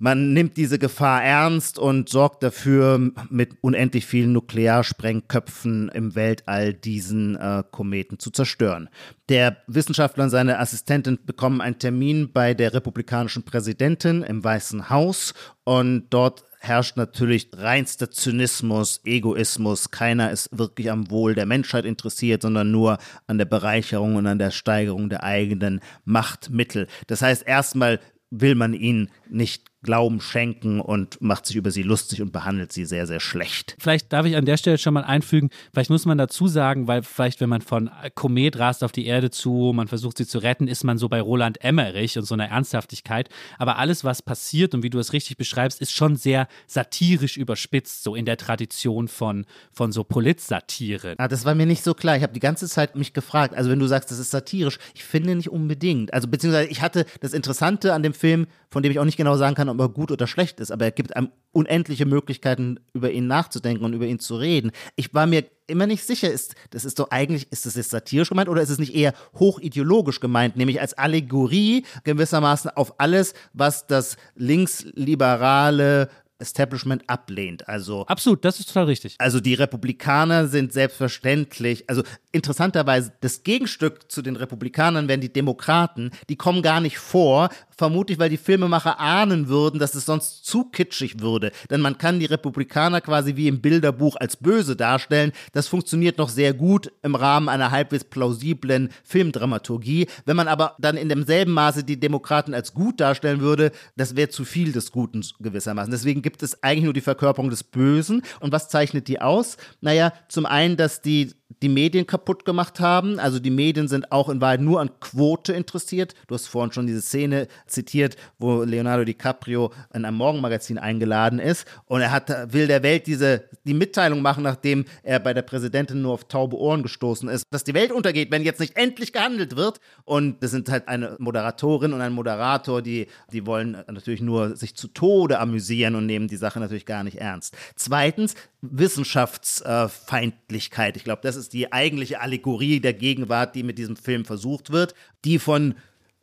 man 0.00 0.32
nimmt 0.32 0.56
diese 0.56 0.78
Gefahr 0.78 1.22
ernst 1.22 1.78
und 1.78 2.08
sorgt 2.08 2.42
dafür, 2.42 3.12
mit 3.28 3.58
unendlich 3.60 4.06
vielen 4.06 4.32
Nuklearsprengköpfen 4.32 5.90
im 5.90 6.14
Weltall 6.14 6.72
diesen 6.72 7.36
äh, 7.36 7.62
Kometen 7.70 8.18
zu 8.18 8.30
zerstören. 8.30 8.88
Der 9.28 9.58
Wissenschaftler 9.66 10.24
und 10.24 10.30
seine 10.30 10.58
Assistentin 10.58 11.18
bekommen 11.24 11.60
einen 11.60 11.78
Termin 11.78 12.32
bei 12.32 12.54
der 12.54 12.72
republikanischen 12.72 13.42
Präsidentin 13.42 14.22
im 14.22 14.42
Weißen 14.42 14.88
Haus 14.88 15.34
und 15.64 16.06
dort 16.08 16.44
herrscht 16.60 16.96
natürlich 16.96 17.50
reinster 17.54 18.10
Zynismus, 18.10 19.02
Egoismus. 19.04 19.90
Keiner 19.90 20.30
ist 20.30 20.48
wirklich 20.56 20.90
am 20.90 21.10
Wohl 21.10 21.34
der 21.34 21.46
Menschheit 21.46 21.84
interessiert, 21.84 22.40
sondern 22.40 22.70
nur 22.70 22.96
an 23.26 23.36
der 23.36 23.44
Bereicherung 23.44 24.16
und 24.16 24.26
an 24.26 24.38
der 24.38 24.50
Steigerung 24.50 25.10
der 25.10 25.24
eigenen 25.24 25.80
Machtmittel. 26.04 26.86
Das 27.06 27.20
heißt, 27.20 27.46
erstmal 27.46 28.00
will 28.30 28.54
man 28.54 28.74
ihn 28.74 29.10
nicht 29.28 29.69
Glauben 29.82 30.20
schenken 30.20 30.80
und 30.80 31.20
macht 31.22 31.46
sich 31.46 31.56
über 31.56 31.70
sie 31.70 31.82
lustig 31.82 32.20
und 32.20 32.32
behandelt 32.32 32.70
sie 32.70 32.84
sehr, 32.84 33.06
sehr 33.06 33.20
schlecht. 33.20 33.76
Vielleicht 33.78 34.12
darf 34.12 34.26
ich 34.26 34.36
an 34.36 34.44
der 34.44 34.58
Stelle 34.58 34.76
schon 34.76 34.92
mal 34.92 35.04
einfügen, 35.04 35.48
vielleicht 35.72 35.88
muss 35.88 36.04
man 36.04 36.18
dazu 36.18 36.48
sagen, 36.48 36.86
weil 36.86 37.02
vielleicht, 37.02 37.40
wenn 37.40 37.48
man 37.48 37.62
von 37.62 37.90
Komet 38.14 38.58
rast 38.58 38.84
auf 38.84 38.92
die 38.92 39.06
Erde 39.06 39.30
zu, 39.30 39.72
man 39.74 39.88
versucht 39.88 40.18
sie 40.18 40.26
zu 40.26 40.38
retten, 40.38 40.68
ist 40.68 40.84
man 40.84 40.98
so 40.98 41.08
bei 41.08 41.20
Roland 41.20 41.64
Emmerich 41.64 42.18
und 42.18 42.24
so 42.24 42.34
einer 42.34 42.48
Ernsthaftigkeit. 42.48 43.30
Aber 43.58 43.78
alles, 43.78 44.04
was 44.04 44.20
passiert 44.20 44.74
und 44.74 44.82
wie 44.82 44.90
du 44.90 44.98
es 44.98 45.14
richtig 45.14 45.38
beschreibst, 45.38 45.80
ist 45.80 45.92
schon 45.92 46.16
sehr 46.16 46.46
satirisch 46.66 47.38
überspitzt, 47.38 48.02
so 48.02 48.14
in 48.14 48.26
der 48.26 48.36
Tradition 48.36 49.08
von, 49.08 49.46
von 49.72 49.92
so 49.92 50.04
Politsatire. 50.04 51.14
Ah, 51.16 51.28
das 51.28 51.46
war 51.46 51.54
mir 51.54 51.66
nicht 51.66 51.82
so 51.82 51.94
klar. 51.94 52.16
Ich 52.18 52.22
habe 52.22 52.34
die 52.34 52.40
ganze 52.40 52.68
Zeit 52.68 52.96
mich 52.96 53.14
gefragt, 53.14 53.54
also 53.54 53.70
wenn 53.70 53.78
du 53.78 53.86
sagst, 53.86 54.10
das 54.10 54.18
ist 54.18 54.30
satirisch, 54.30 54.78
ich 54.94 55.04
finde 55.04 55.34
nicht 55.34 55.48
unbedingt. 55.48 56.12
Also 56.12 56.28
beziehungsweise 56.28 56.68
ich 56.68 56.82
hatte 56.82 57.06
das 57.20 57.32
Interessante 57.32 57.94
an 57.94 58.02
dem 58.02 58.12
Film, 58.12 58.46
von 58.68 58.82
dem 58.82 58.92
ich 58.92 58.98
auch 58.98 59.04
nicht 59.04 59.16
genau 59.16 59.36
sagen 59.36 59.54
kann, 59.54 59.69
ob 59.70 59.80
er 59.80 59.88
gut 59.88 60.10
oder 60.10 60.26
schlecht 60.26 60.60
ist, 60.60 60.70
aber 60.70 60.86
er 60.86 60.90
gibt 60.90 61.16
einem 61.16 61.30
unendliche 61.52 62.06
Möglichkeiten, 62.06 62.80
über 62.92 63.10
ihn 63.10 63.26
nachzudenken 63.26 63.84
und 63.84 63.94
über 63.94 64.06
ihn 64.06 64.18
zu 64.18 64.36
reden. 64.36 64.70
Ich 64.96 65.14
war 65.14 65.26
mir 65.26 65.44
immer 65.66 65.86
nicht 65.86 66.04
sicher, 66.04 66.30
ist, 66.30 66.54
das 66.70 66.84
ist 66.84 66.98
doch 66.98 67.10
eigentlich, 67.10 67.50
ist 67.52 67.66
das 67.66 67.76
jetzt 67.76 67.90
satirisch 67.90 68.28
gemeint 68.28 68.48
oder 68.48 68.62
ist 68.62 68.70
es 68.70 68.78
nicht 68.78 68.94
eher 68.94 69.14
hochideologisch 69.38 70.20
gemeint, 70.20 70.56
nämlich 70.56 70.80
als 70.80 70.94
Allegorie 70.94 71.84
gewissermaßen 72.04 72.70
auf 72.72 73.00
alles, 73.00 73.34
was 73.52 73.86
das 73.86 74.16
linksliberale 74.34 76.10
Establishment 76.40 77.08
ablehnt. 77.08 77.68
Also 77.68 78.06
absolut, 78.06 78.44
das 78.44 78.60
ist 78.60 78.66
total 78.66 78.84
richtig. 78.84 79.16
Also 79.18 79.40
die 79.40 79.54
Republikaner 79.54 80.46
sind 80.46 80.72
selbstverständlich, 80.72 81.88
also 81.88 82.02
interessanterweise 82.32 83.12
das 83.20 83.42
Gegenstück 83.42 84.10
zu 84.10 84.22
den 84.22 84.36
Republikanern 84.36 85.08
wären 85.08 85.20
die 85.20 85.32
Demokraten, 85.32 86.10
die 86.28 86.36
kommen 86.36 86.62
gar 86.62 86.80
nicht 86.80 86.98
vor, 86.98 87.48
vermutlich 87.76 88.18
weil 88.18 88.30
die 88.30 88.36
Filmemacher 88.36 89.00
ahnen 89.00 89.48
würden, 89.48 89.80
dass 89.80 89.94
es 89.94 90.06
sonst 90.06 90.44
zu 90.44 90.64
kitschig 90.64 91.20
würde, 91.20 91.50
denn 91.70 91.80
man 91.80 91.98
kann 91.98 92.20
die 92.20 92.26
Republikaner 92.26 93.00
quasi 93.00 93.36
wie 93.36 93.48
im 93.48 93.60
Bilderbuch 93.60 94.16
als 94.16 94.36
böse 94.36 94.76
darstellen. 94.76 95.32
Das 95.52 95.68
funktioniert 95.68 96.18
noch 96.18 96.28
sehr 96.28 96.52
gut 96.52 96.92
im 97.02 97.14
Rahmen 97.14 97.48
einer 97.48 97.70
halbwegs 97.70 98.04
plausiblen 98.04 98.90
Filmdramaturgie. 99.02 100.06
Wenn 100.26 100.36
man 100.36 100.48
aber 100.48 100.76
dann 100.78 100.96
in 100.96 101.08
demselben 101.08 101.52
Maße 101.52 101.84
die 101.84 101.98
Demokraten 101.98 102.54
als 102.54 102.74
gut 102.74 103.00
darstellen 103.00 103.40
würde, 103.40 103.72
das 103.96 104.16
wäre 104.16 104.28
zu 104.28 104.44
viel 104.44 104.72
des 104.72 104.92
Guten 104.92 105.24
gewissermaßen. 105.40 105.90
Deswegen 105.90 106.22
gibt 106.30 106.42
es 106.44 106.62
eigentlich 106.62 106.84
nur 106.84 106.92
die 106.92 107.00
Verkörperung 107.00 107.50
des 107.50 107.64
Bösen. 107.64 108.22
Und 108.38 108.52
was 108.52 108.68
zeichnet 108.68 109.08
die 109.08 109.20
aus? 109.20 109.56
Naja, 109.80 110.12
zum 110.28 110.46
einen, 110.46 110.76
dass 110.76 111.02
die 111.02 111.34
die 111.62 111.68
Medien 111.68 112.06
kaputt 112.06 112.44
gemacht 112.44 112.80
haben. 112.80 113.18
Also 113.18 113.38
die 113.38 113.50
Medien 113.50 113.88
sind 113.88 114.12
auch 114.12 114.28
in 114.28 114.40
Wahrheit 114.40 114.60
nur 114.60 114.80
an 114.80 114.90
Quote 115.00 115.52
interessiert. 115.52 116.14
Du 116.26 116.34
hast 116.34 116.46
vorhin 116.46 116.72
schon 116.72 116.86
diese 116.86 117.02
Szene 117.02 117.48
zitiert, 117.66 118.16
wo 118.38 118.62
Leonardo 118.62 119.04
DiCaprio 119.04 119.72
in 119.92 120.04
einem 120.04 120.16
Morgenmagazin 120.16 120.78
eingeladen 120.78 121.38
ist 121.38 121.66
und 121.86 122.00
er 122.00 122.10
hat, 122.10 122.52
will 122.52 122.66
der 122.66 122.82
Welt 122.82 123.06
diese, 123.06 123.44
die 123.64 123.74
Mitteilung 123.74 124.22
machen, 124.22 124.42
nachdem 124.42 124.86
er 125.02 125.20
bei 125.20 125.34
der 125.34 125.42
Präsidentin 125.42 126.00
nur 126.02 126.14
auf 126.14 126.24
taube 126.24 126.56
Ohren 126.56 126.82
gestoßen 126.82 127.28
ist, 127.28 127.44
dass 127.50 127.64
die 127.64 127.74
Welt 127.74 127.92
untergeht, 127.92 128.30
wenn 128.30 128.42
jetzt 128.42 128.60
nicht 128.60 128.76
endlich 128.76 129.12
gehandelt 129.12 129.56
wird. 129.56 129.80
Und 130.04 130.42
das 130.42 130.52
sind 130.52 130.70
halt 130.70 130.88
eine 130.88 131.16
Moderatorin 131.18 131.92
und 131.92 132.00
ein 132.00 132.12
Moderator, 132.12 132.80
die, 132.82 133.08
die 133.32 133.46
wollen 133.46 133.76
natürlich 133.86 134.22
nur 134.22 134.56
sich 134.56 134.74
zu 134.74 134.88
Tode 134.88 135.38
amüsieren 135.38 135.94
und 135.94 136.06
nehmen 136.06 136.26
die 136.28 136.36
Sache 136.36 136.60
natürlich 136.60 136.86
gar 136.86 137.04
nicht 137.04 137.18
ernst. 137.18 137.54
Zweitens, 137.76 138.34
Wissenschaftsfeindlichkeit. 138.62 140.96
Ich 140.96 141.04
glaube, 141.04 141.20
das 141.22 141.36
ist 141.36 141.49
die 141.52 141.72
eigentliche 141.72 142.20
Allegorie 142.20 142.80
der 142.80 142.94
Gegenwart, 142.94 143.54
die 143.54 143.62
mit 143.62 143.78
diesem 143.78 143.96
Film 143.96 144.24
versucht 144.24 144.70
wird, 144.70 144.94
die 145.24 145.38
von 145.38 145.74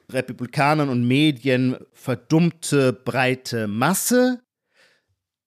Republikanern 0.09 0.89
und 0.89 1.07
Medien 1.07 1.78
verdummte 1.93 2.93
breite 2.93 3.67
Masse 3.67 4.41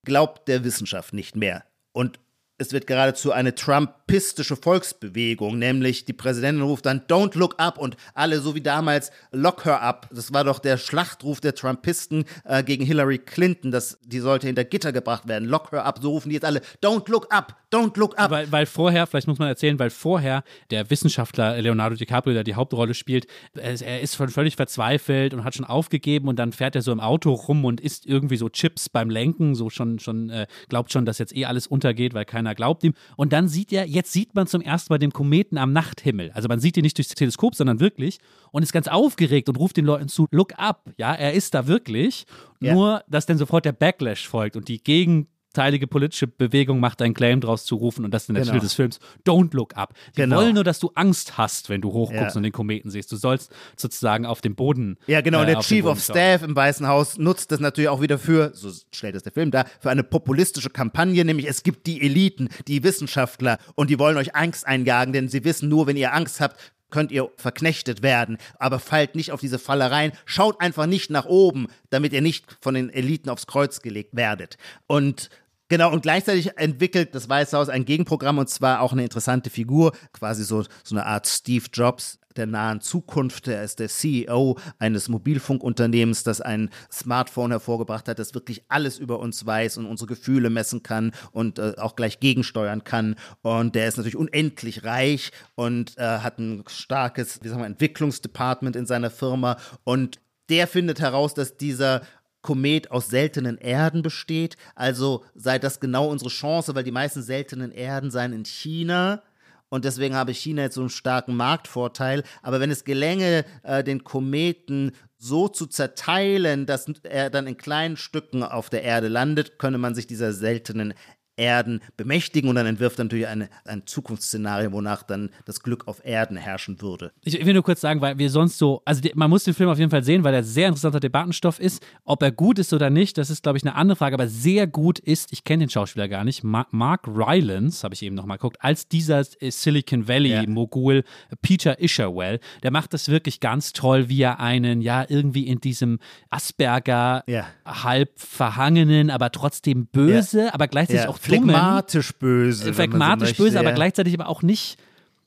glaubt 0.04 0.48
der 0.48 0.64
Wissenschaft 0.64 1.12
nicht 1.12 1.36
mehr. 1.36 1.64
Und 1.92 2.20
es 2.60 2.74
wird 2.74 2.86
geradezu 2.86 3.32
eine 3.32 3.54
trumpistische 3.54 4.54
Volksbewegung, 4.54 5.58
nämlich 5.58 6.04
die 6.04 6.12
Präsidentin 6.12 6.62
ruft 6.62 6.84
dann 6.84 7.00
Don't 7.08 7.38
look 7.38 7.54
up 7.56 7.78
und 7.78 7.96
alle, 8.12 8.40
so 8.40 8.54
wie 8.54 8.60
damals, 8.60 9.10
lock 9.32 9.64
her 9.64 9.80
up. 9.80 10.10
Das 10.12 10.34
war 10.34 10.44
doch 10.44 10.58
der 10.58 10.76
Schlachtruf 10.76 11.40
der 11.40 11.54
Trumpisten 11.54 12.26
äh, 12.44 12.62
gegen 12.62 12.84
Hillary 12.84 13.18
Clinton, 13.18 13.70
dass 13.70 13.98
die 14.04 14.20
sollte 14.20 14.46
hinter 14.46 14.64
Gitter 14.64 14.92
gebracht 14.92 15.26
werden. 15.26 15.48
Lock 15.48 15.72
her 15.72 15.86
up, 15.86 16.00
so 16.02 16.10
rufen 16.10 16.28
die 16.28 16.34
jetzt 16.34 16.44
alle 16.44 16.60
Don't 16.84 17.10
look 17.10 17.32
up, 17.34 17.56
don't 17.72 17.98
look 17.98 18.18
up. 18.18 18.30
Weil, 18.30 18.52
weil 18.52 18.66
vorher, 18.66 19.06
vielleicht 19.06 19.26
muss 19.26 19.38
man 19.38 19.48
erzählen, 19.48 19.78
weil 19.78 19.90
vorher 19.90 20.44
der 20.70 20.90
Wissenschaftler 20.90 21.62
Leonardo 21.62 21.96
DiCaprio, 21.96 22.34
der 22.34 22.44
die 22.44 22.56
Hauptrolle 22.56 22.92
spielt, 22.92 23.26
er 23.54 24.00
ist 24.00 24.16
völlig 24.16 24.56
verzweifelt 24.56 25.32
und 25.32 25.44
hat 25.44 25.54
schon 25.54 25.64
aufgegeben 25.64 26.28
und 26.28 26.38
dann 26.38 26.52
fährt 26.52 26.76
er 26.76 26.82
so 26.82 26.92
im 26.92 27.00
Auto 27.00 27.32
rum 27.32 27.64
und 27.64 27.80
isst 27.80 28.04
irgendwie 28.04 28.36
so 28.36 28.50
Chips 28.50 28.90
beim 28.90 29.08
Lenken, 29.08 29.54
so 29.54 29.70
schon, 29.70 29.98
schon 29.98 30.28
äh, 30.28 30.46
glaubt 30.68 30.92
schon, 30.92 31.06
dass 31.06 31.18
jetzt 31.18 31.34
eh 31.34 31.46
alles 31.46 31.66
untergeht, 31.66 32.12
weil 32.12 32.26
keiner 32.26 32.49
keiner 32.50 32.54
glaubt 32.54 32.84
ihm. 32.84 32.94
Und 33.16 33.32
dann 33.32 33.48
sieht 33.48 33.72
er, 33.72 33.86
jetzt 33.86 34.12
sieht 34.12 34.34
man 34.34 34.46
zum 34.46 34.60
ersten 34.60 34.92
Mal 34.92 34.98
den 34.98 35.12
Kometen 35.12 35.58
am 35.58 35.72
Nachthimmel. 35.72 36.30
Also 36.32 36.48
man 36.48 36.60
sieht 36.60 36.76
ihn 36.76 36.82
nicht 36.82 36.98
durchs 36.98 37.14
Teleskop, 37.14 37.54
sondern 37.54 37.80
wirklich. 37.80 38.18
Und 38.52 38.62
ist 38.62 38.72
ganz 38.72 38.88
aufgeregt 38.88 39.48
und 39.48 39.58
ruft 39.58 39.76
den 39.76 39.84
Leuten 39.84 40.08
zu, 40.08 40.26
look 40.30 40.52
up. 40.58 40.90
Ja, 40.96 41.14
er 41.14 41.32
ist 41.32 41.54
da 41.54 41.66
wirklich. 41.66 42.26
Ja. 42.60 42.74
Nur, 42.74 43.02
dass 43.08 43.26
dann 43.26 43.38
sofort 43.38 43.64
der 43.64 43.72
Backlash 43.72 44.28
folgt 44.28 44.56
und 44.56 44.68
die 44.68 44.82
Gegen 44.82 45.28
teilige 45.52 45.86
politische 45.86 46.26
Bewegung 46.26 46.80
macht 46.80 47.02
einen 47.02 47.14
Claim 47.14 47.40
draus 47.40 47.64
zu 47.64 47.76
rufen 47.76 48.04
und 48.04 48.12
das 48.12 48.24
ist 48.24 48.28
in 48.28 48.34
der 48.34 48.44
genau. 48.44 48.54
Titel 48.54 48.64
des 48.64 48.74
Films. 48.74 49.00
Don't 49.26 49.54
look 49.54 49.76
up. 49.76 49.94
Die 50.16 50.22
genau. 50.22 50.36
wollen 50.36 50.54
nur, 50.54 50.64
dass 50.64 50.78
du 50.78 50.90
Angst 50.94 51.38
hast, 51.38 51.68
wenn 51.68 51.80
du 51.80 51.92
hochguckst 51.92 52.34
ja. 52.34 52.36
und 52.36 52.42
den 52.42 52.52
Kometen 52.52 52.90
siehst. 52.90 53.10
Du 53.10 53.16
sollst 53.16 53.52
sozusagen 53.76 54.26
auf 54.26 54.40
dem 54.40 54.54
Boden. 54.54 54.96
Ja, 55.06 55.20
genau. 55.20 55.42
Äh, 55.42 55.46
der 55.46 55.60
Chief 55.60 55.84
of 55.84 56.00
Staff 56.00 56.42
im 56.42 56.54
Weißen 56.54 56.86
Haus 56.86 57.18
nutzt 57.18 57.52
das 57.52 57.60
natürlich 57.60 57.88
auch 57.88 58.00
wieder 58.00 58.18
für, 58.18 58.52
so 58.54 58.70
stellt 58.92 59.14
es 59.14 59.22
der 59.22 59.32
Film 59.32 59.50
dar, 59.50 59.66
für 59.80 59.90
eine 59.90 60.04
populistische 60.04 60.70
Kampagne, 60.70 61.24
nämlich 61.24 61.48
es 61.48 61.62
gibt 61.62 61.86
die 61.86 62.00
Eliten, 62.00 62.48
die 62.68 62.82
Wissenschaftler 62.82 63.58
und 63.74 63.90
die 63.90 63.98
wollen 63.98 64.16
euch 64.16 64.34
Angst 64.34 64.66
einjagen, 64.66 65.12
denn 65.12 65.28
sie 65.28 65.44
wissen 65.44 65.68
nur, 65.68 65.86
wenn 65.86 65.96
ihr 65.96 66.14
Angst 66.14 66.40
habt, 66.40 66.56
könnt 66.90 67.12
ihr 67.12 67.30
verknechtet 67.36 68.02
werden, 68.02 68.36
aber 68.58 68.78
fallt 68.78 69.14
nicht 69.14 69.32
auf 69.32 69.40
diese 69.40 69.58
Falle 69.58 69.90
rein, 69.90 70.12
schaut 70.24 70.60
einfach 70.60 70.86
nicht 70.86 71.10
nach 71.10 71.26
oben, 71.26 71.68
damit 71.88 72.12
ihr 72.12 72.20
nicht 72.20 72.44
von 72.60 72.74
den 72.74 72.90
Eliten 72.90 73.30
aufs 73.30 73.46
Kreuz 73.46 73.80
gelegt 73.80 74.14
werdet. 74.14 74.58
Und 74.86 75.30
Genau, 75.70 75.92
und 75.92 76.02
gleichzeitig 76.02 76.58
entwickelt 76.58 77.14
das 77.14 77.28
Weiße 77.28 77.56
Haus 77.56 77.68
ein 77.68 77.84
Gegenprogramm 77.84 78.38
und 78.38 78.50
zwar 78.50 78.80
auch 78.80 78.92
eine 78.92 79.04
interessante 79.04 79.50
Figur, 79.50 79.92
quasi 80.12 80.42
so, 80.42 80.64
so 80.82 80.96
eine 80.96 81.06
Art 81.06 81.28
Steve 81.28 81.66
Jobs 81.72 82.18
der 82.34 82.46
nahen 82.46 82.80
Zukunft. 82.80 83.46
Er 83.46 83.62
ist 83.62 83.78
der 83.78 83.88
CEO 83.88 84.58
eines 84.80 85.08
Mobilfunkunternehmens, 85.08 86.24
das 86.24 86.40
ein 86.40 86.70
Smartphone 86.90 87.52
hervorgebracht 87.52 88.08
hat, 88.08 88.18
das 88.18 88.34
wirklich 88.34 88.64
alles 88.68 88.98
über 88.98 89.20
uns 89.20 89.46
weiß 89.46 89.76
und 89.78 89.86
unsere 89.86 90.08
Gefühle 90.08 90.50
messen 90.50 90.82
kann 90.82 91.12
und 91.30 91.60
äh, 91.60 91.74
auch 91.76 91.94
gleich 91.94 92.18
gegensteuern 92.18 92.82
kann. 92.82 93.14
Und 93.42 93.76
der 93.76 93.86
ist 93.86 93.96
natürlich 93.96 94.16
unendlich 94.16 94.82
reich 94.82 95.30
und 95.54 95.96
äh, 95.98 96.02
hat 96.18 96.40
ein 96.40 96.64
starkes, 96.66 97.44
wie 97.44 97.48
sagen 97.48 97.60
wir, 97.60 97.66
Entwicklungsdepartment 97.66 98.74
in 98.74 98.86
seiner 98.86 99.10
Firma 99.10 99.56
und 99.84 100.18
der 100.48 100.66
findet 100.66 100.98
heraus, 101.00 101.32
dass 101.32 101.56
dieser 101.56 102.02
Komet 102.42 102.90
aus 102.90 103.08
seltenen 103.08 103.58
Erden 103.58 104.02
besteht. 104.02 104.56
Also 104.74 105.24
sei 105.34 105.58
das 105.58 105.80
genau 105.80 106.08
unsere 106.08 106.30
Chance, 106.30 106.74
weil 106.74 106.84
die 106.84 106.90
meisten 106.90 107.22
seltenen 107.22 107.72
Erden 107.72 108.10
seien 108.10 108.32
in 108.32 108.44
China. 108.44 109.22
Und 109.68 109.84
deswegen 109.84 110.16
habe 110.16 110.32
China 110.32 110.62
jetzt 110.62 110.74
so 110.74 110.80
einen 110.80 110.90
starken 110.90 111.36
Marktvorteil. 111.36 112.24
Aber 112.42 112.60
wenn 112.60 112.70
es 112.70 112.84
gelänge, 112.84 113.44
äh, 113.62 113.84
den 113.84 114.02
Kometen 114.04 114.92
so 115.16 115.48
zu 115.48 115.66
zerteilen, 115.66 116.66
dass 116.66 116.86
er 117.04 117.30
dann 117.30 117.46
in 117.46 117.56
kleinen 117.56 117.96
Stücken 117.96 118.42
auf 118.42 118.68
der 118.70 118.82
Erde 118.82 119.08
landet, 119.08 119.58
könne 119.58 119.78
man 119.78 119.94
sich 119.94 120.06
dieser 120.06 120.32
seltenen 120.32 120.94
Erden 121.40 121.80
bemächtigen 121.96 122.50
und 122.50 122.56
dann 122.56 122.66
entwirft 122.66 122.98
er 122.98 123.04
natürlich 123.04 123.26
eine, 123.26 123.48
ein 123.64 123.86
Zukunftsszenario, 123.86 124.72
wonach 124.72 125.02
dann 125.02 125.30
das 125.46 125.62
Glück 125.62 125.88
auf 125.88 126.04
Erden 126.04 126.36
herrschen 126.36 126.82
würde. 126.82 127.12
Ich, 127.22 127.44
will 127.44 127.54
nur 127.54 127.62
kurz 127.62 127.80
sagen, 127.80 128.02
weil 128.02 128.18
wir 128.18 128.28
sonst 128.28 128.58
so, 128.58 128.82
also 128.84 129.00
die, 129.00 129.12
man 129.14 129.30
muss 129.30 129.44
den 129.44 129.54
Film 129.54 129.70
auf 129.70 129.78
jeden 129.78 129.90
Fall 129.90 130.04
sehen, 130.04 130.22
weil 130.22 130.34
er 130.34 130.44
sehr 130.44 130.68
interessanter 130.68 131.00
Debattenstoff 131.00 131.58
ist. 131.58 131.82
Ob 132.04 132.22
er 132.22 132.30
gut 132.30 132.58
ist 132.58 132.74
oder 132.74 132.90
nicht, 132.90 133.16
das 133.16 133.30
ist, 133.30 133.42
glaube 133.42 133.56
ich, 133.56 133.64
eine 133.64 133.74
andere 133.74 133.96
Frage, 133.96 134.14
aber 134.14 134.28
sehr 134.28 134.66
gut 134.66 134.98
ist, 134.98 135.32
ich 135.32 135.44
kenne 135.44 135.64
den 135.64 135.70
Schauspieler 135.70 136.08
gar 136.08 136.24
nicht, 136.24 136.44
Ma 136.44 136.66
Mark 136.72 137.08
Rylance, 137.08 137.82
habe 137.84 137.94
ich 137.94 138.02
eben 138.02 138.14
nochmal 138.14 138.36
geguckt, 138.36 138.58
als 138.60 138.86
dieser 138.86 139.24
äh, 139.40 139.50
Silicon 139.50 140.06
Valley-Mogul 140.06 140.96
ja. 140.96 141.36
Peter 141.40 141.80
Isherwell, 141.80 142.38
der 142.62 142.70
macht 142.70 142.92
das 142.92 143.08
wirklich 143.08 143.40
ganz 143.40 143.72
toll, 143.72 144.10
wie 144.10 144.20
er 144.20 144.40
einen, 144.40 144.82
ja, 144.82 145.06
irgendwie 145.08 145.46
in 145.46 145.60
diesem 145.60 146.00
Asperger 146.28 147.24
ja. 147.26 147.46
halb 147.64 148.10
verhangenen, 148.20 149.08
aber 149.08 149.32
trotzdem 149.32 149.86
böse, 149.86 150.44
ja. 150.44 150.54
aber 150.54 150.68
gleichzeitig 150.68 151.08
auch 151.08 151.18
phlegmatisch 151.36 152.12
böse. 152.14 152.72
Phlegmatisch 152.74 153.36
so 153.36 153.44
böse, 153.44 153.58
aber 153.58 153.72
gleichzeitig 153.72 154.14
aber 154.14 154.28
auch 154.28 154.42
nicht 154.42 154.78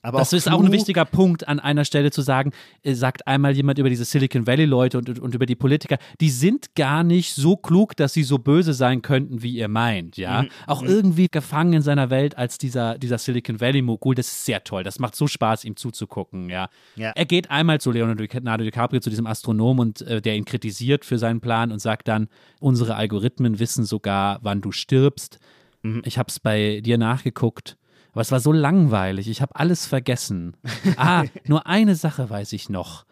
aber 0.04 0.18
das 0.18 0.34
auch 0.34 0.36
ist 0.36 0.50
auch 0.50 0.62
ein 0.62 0.70
wichtiger 0.70 1.06
Punkt 1.06 1.48
an 1.48 1.58
einer 1.58 1.86
Stelle 1.86 2.10
zu 2.10 2.20
sagen, 2.20 2.52
äh, 2.82 2.92
sagt 2.92 3.26
einmal 3.26 3.56
jemand 3.56 3.78
über 3.78 3.88
diese 3.88 4.04
Silicon 4.04 4.46
Valley 4.46 4.66
Leute 4.66 4.98
und, 4.98 5.18
und 5.18 5.34
über 5.34 5.46
die 5.46 5.54
Politiker, 5.54 5.96
die 6.20 6.28
sind 6.28 6.74
gar 6.74 7.02
nicht 7.02 7.34
so 7.34 7.56
klug, 7.56 7.96
dass 7.96 8.12
sie 8.12 8.22
so 8.22 8.36
böse 8.36 8.74
sein 8.74 9.00
könnten, 9.00 9.42
wie 9.42 9.56
ihr 9.56 9.68
meint, 9.68 10.18
ja. 10.18 10.42
Mhm. 10.42 10.48
Auch 10.66 10.82
mhm. 10.82 10.88
irgendwie 10.88 11.28
gefangen 11.28 11.72
in 11.72 11.82
seiner 11.82 12.10
Welt 12.10 12.36
als 12.36 12.58
dieser, 12.58 12.98
dieser 12.98 13.16
Silicon 13.16 13.62
Valley 13.62 13.80
Mogul, 13.80 14.14
das 14.14 14.26
ist 14.26 14.44
sehr 14.44 14.62
toll. 14.62 14.84
Das 14.84 14.98
macht 14.98 15.16
so 15.16 15.26
Spaß, 15.26 15.64
ihm 15.64 15.76
zuzugucken, 15.76 16.50
ja. 16.50 16.68
ja. 16.96 17.12
Er 17.14 17.24
geht 17.24 17.50
einmal 17.50 17.80
zu 17.80 17.90
Leonardo 17.90 18.64
DiCaprio, 18.64 19.00
zu 19.00 19.08
diesem 19.08 19.26
Astronom 19.26 19.78
und 19.78 20.02
äh, 20.02 20.20
der 20.20 20.36
ihn 20.36 20.44
kritisiert 20.44 21.06
für 21.06 21.16
seinen 21.16 21.40
Plan 21.40 21.72
und 21.72 21.78
sagt 21.78 22.08
dann, 22.08 22.28
unsere 22.60 22.96
Algorithmen 22.96 23.58
wissen 23.58 23.84
sogar, 23.84 24.38
wann 24.42 24.60
du 24.60 24.70
stirbst. 24.70 25.38
Mhm. 25.84 26.02
Ich 26.04 26.18
habe 26.18 26.28
es 26.28 26.40
bei 26.40 26.80
dir 26.80 26.98
nachgeguckt 26.98 27.76
aber 28.14 28.20
es 28.20 28.30
war 28.30 28.38
so 28.38 28.52
langweilig. 28.52 29.28
Ich 29.28 29.42
habe 29.42 29.56
alles 29.56 29.86
vergessen. 29.86 30.56
Ah, 30.96 31.24
nur 31.46 31.66
eine 31.66 31.96
Sache 31.96 32.30
weiß 32.30 32.52
ich 32.52 32.68
noch. 32.68 33.04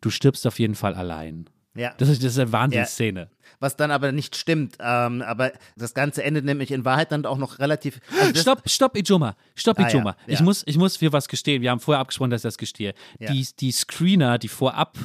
Du 0.00 0.10
stirbst 0.10 0.46
auf 0.46 0.58
jeden 0.58 0.74
Fall 0.74 0.94
allein. 0.94 1.48
Ja. 1.76 1.94
Das 1.98 2.08
ist, 2.08 2.24
das 2.24 2.32
ist 2.32 2.38
eine 2.38 2.52
Wahnsinnsszene. 2.52 3.20
Ja. 3.20 3.56
Was 3.60 3.76
dann 3.76 3.92
aber 3.92 4.10
nicht 4.10 4.34
stimmt. 4.34 4.76
Ähm, 4.80 5.22
aber 5.22 5.52
das 5.76 5.94
Ganze 5.94 6.24
endet 6.24 6.44
nämlich 6.44 6.72
in 6.72 6.84
Wahrheit 6.84 7.12
dann 7.12 7.24
auch 7.26 7.38
noch 7.38 7.60
relativ. 7.60 8.00
Also 8.20 8.40
stopp, 8.40 8.68
stopp, 8.68 8.96
Ijoma. 8.96 9.36
Stopp, 9.54 9.78
ah, 9.78 9.88
Ijoma. 9.88 10.16
Ja. 10.26 10.34
Ich, 10.34 10.40
muss, 10.40 10.64
ich 10.66 10.76
muss 10.76 10.96
für 10.96 11.12
was 11.12 11.28
gestehen. 11.28 11.62
Wir 11.62 11.70
haben 11.70 11.80
vorher 11.80 12.00
abgesprochen, 12.00 12.30
dass 12.30 12.40
ich 12.40 12.48
das 12.48 12.58
gestehe. 12.58 12.94
Die, 13.20 13.46
die 13.60 13.70
Screener, 13.70 14.38
die 14.38 14.48
vorab 14.48 14.98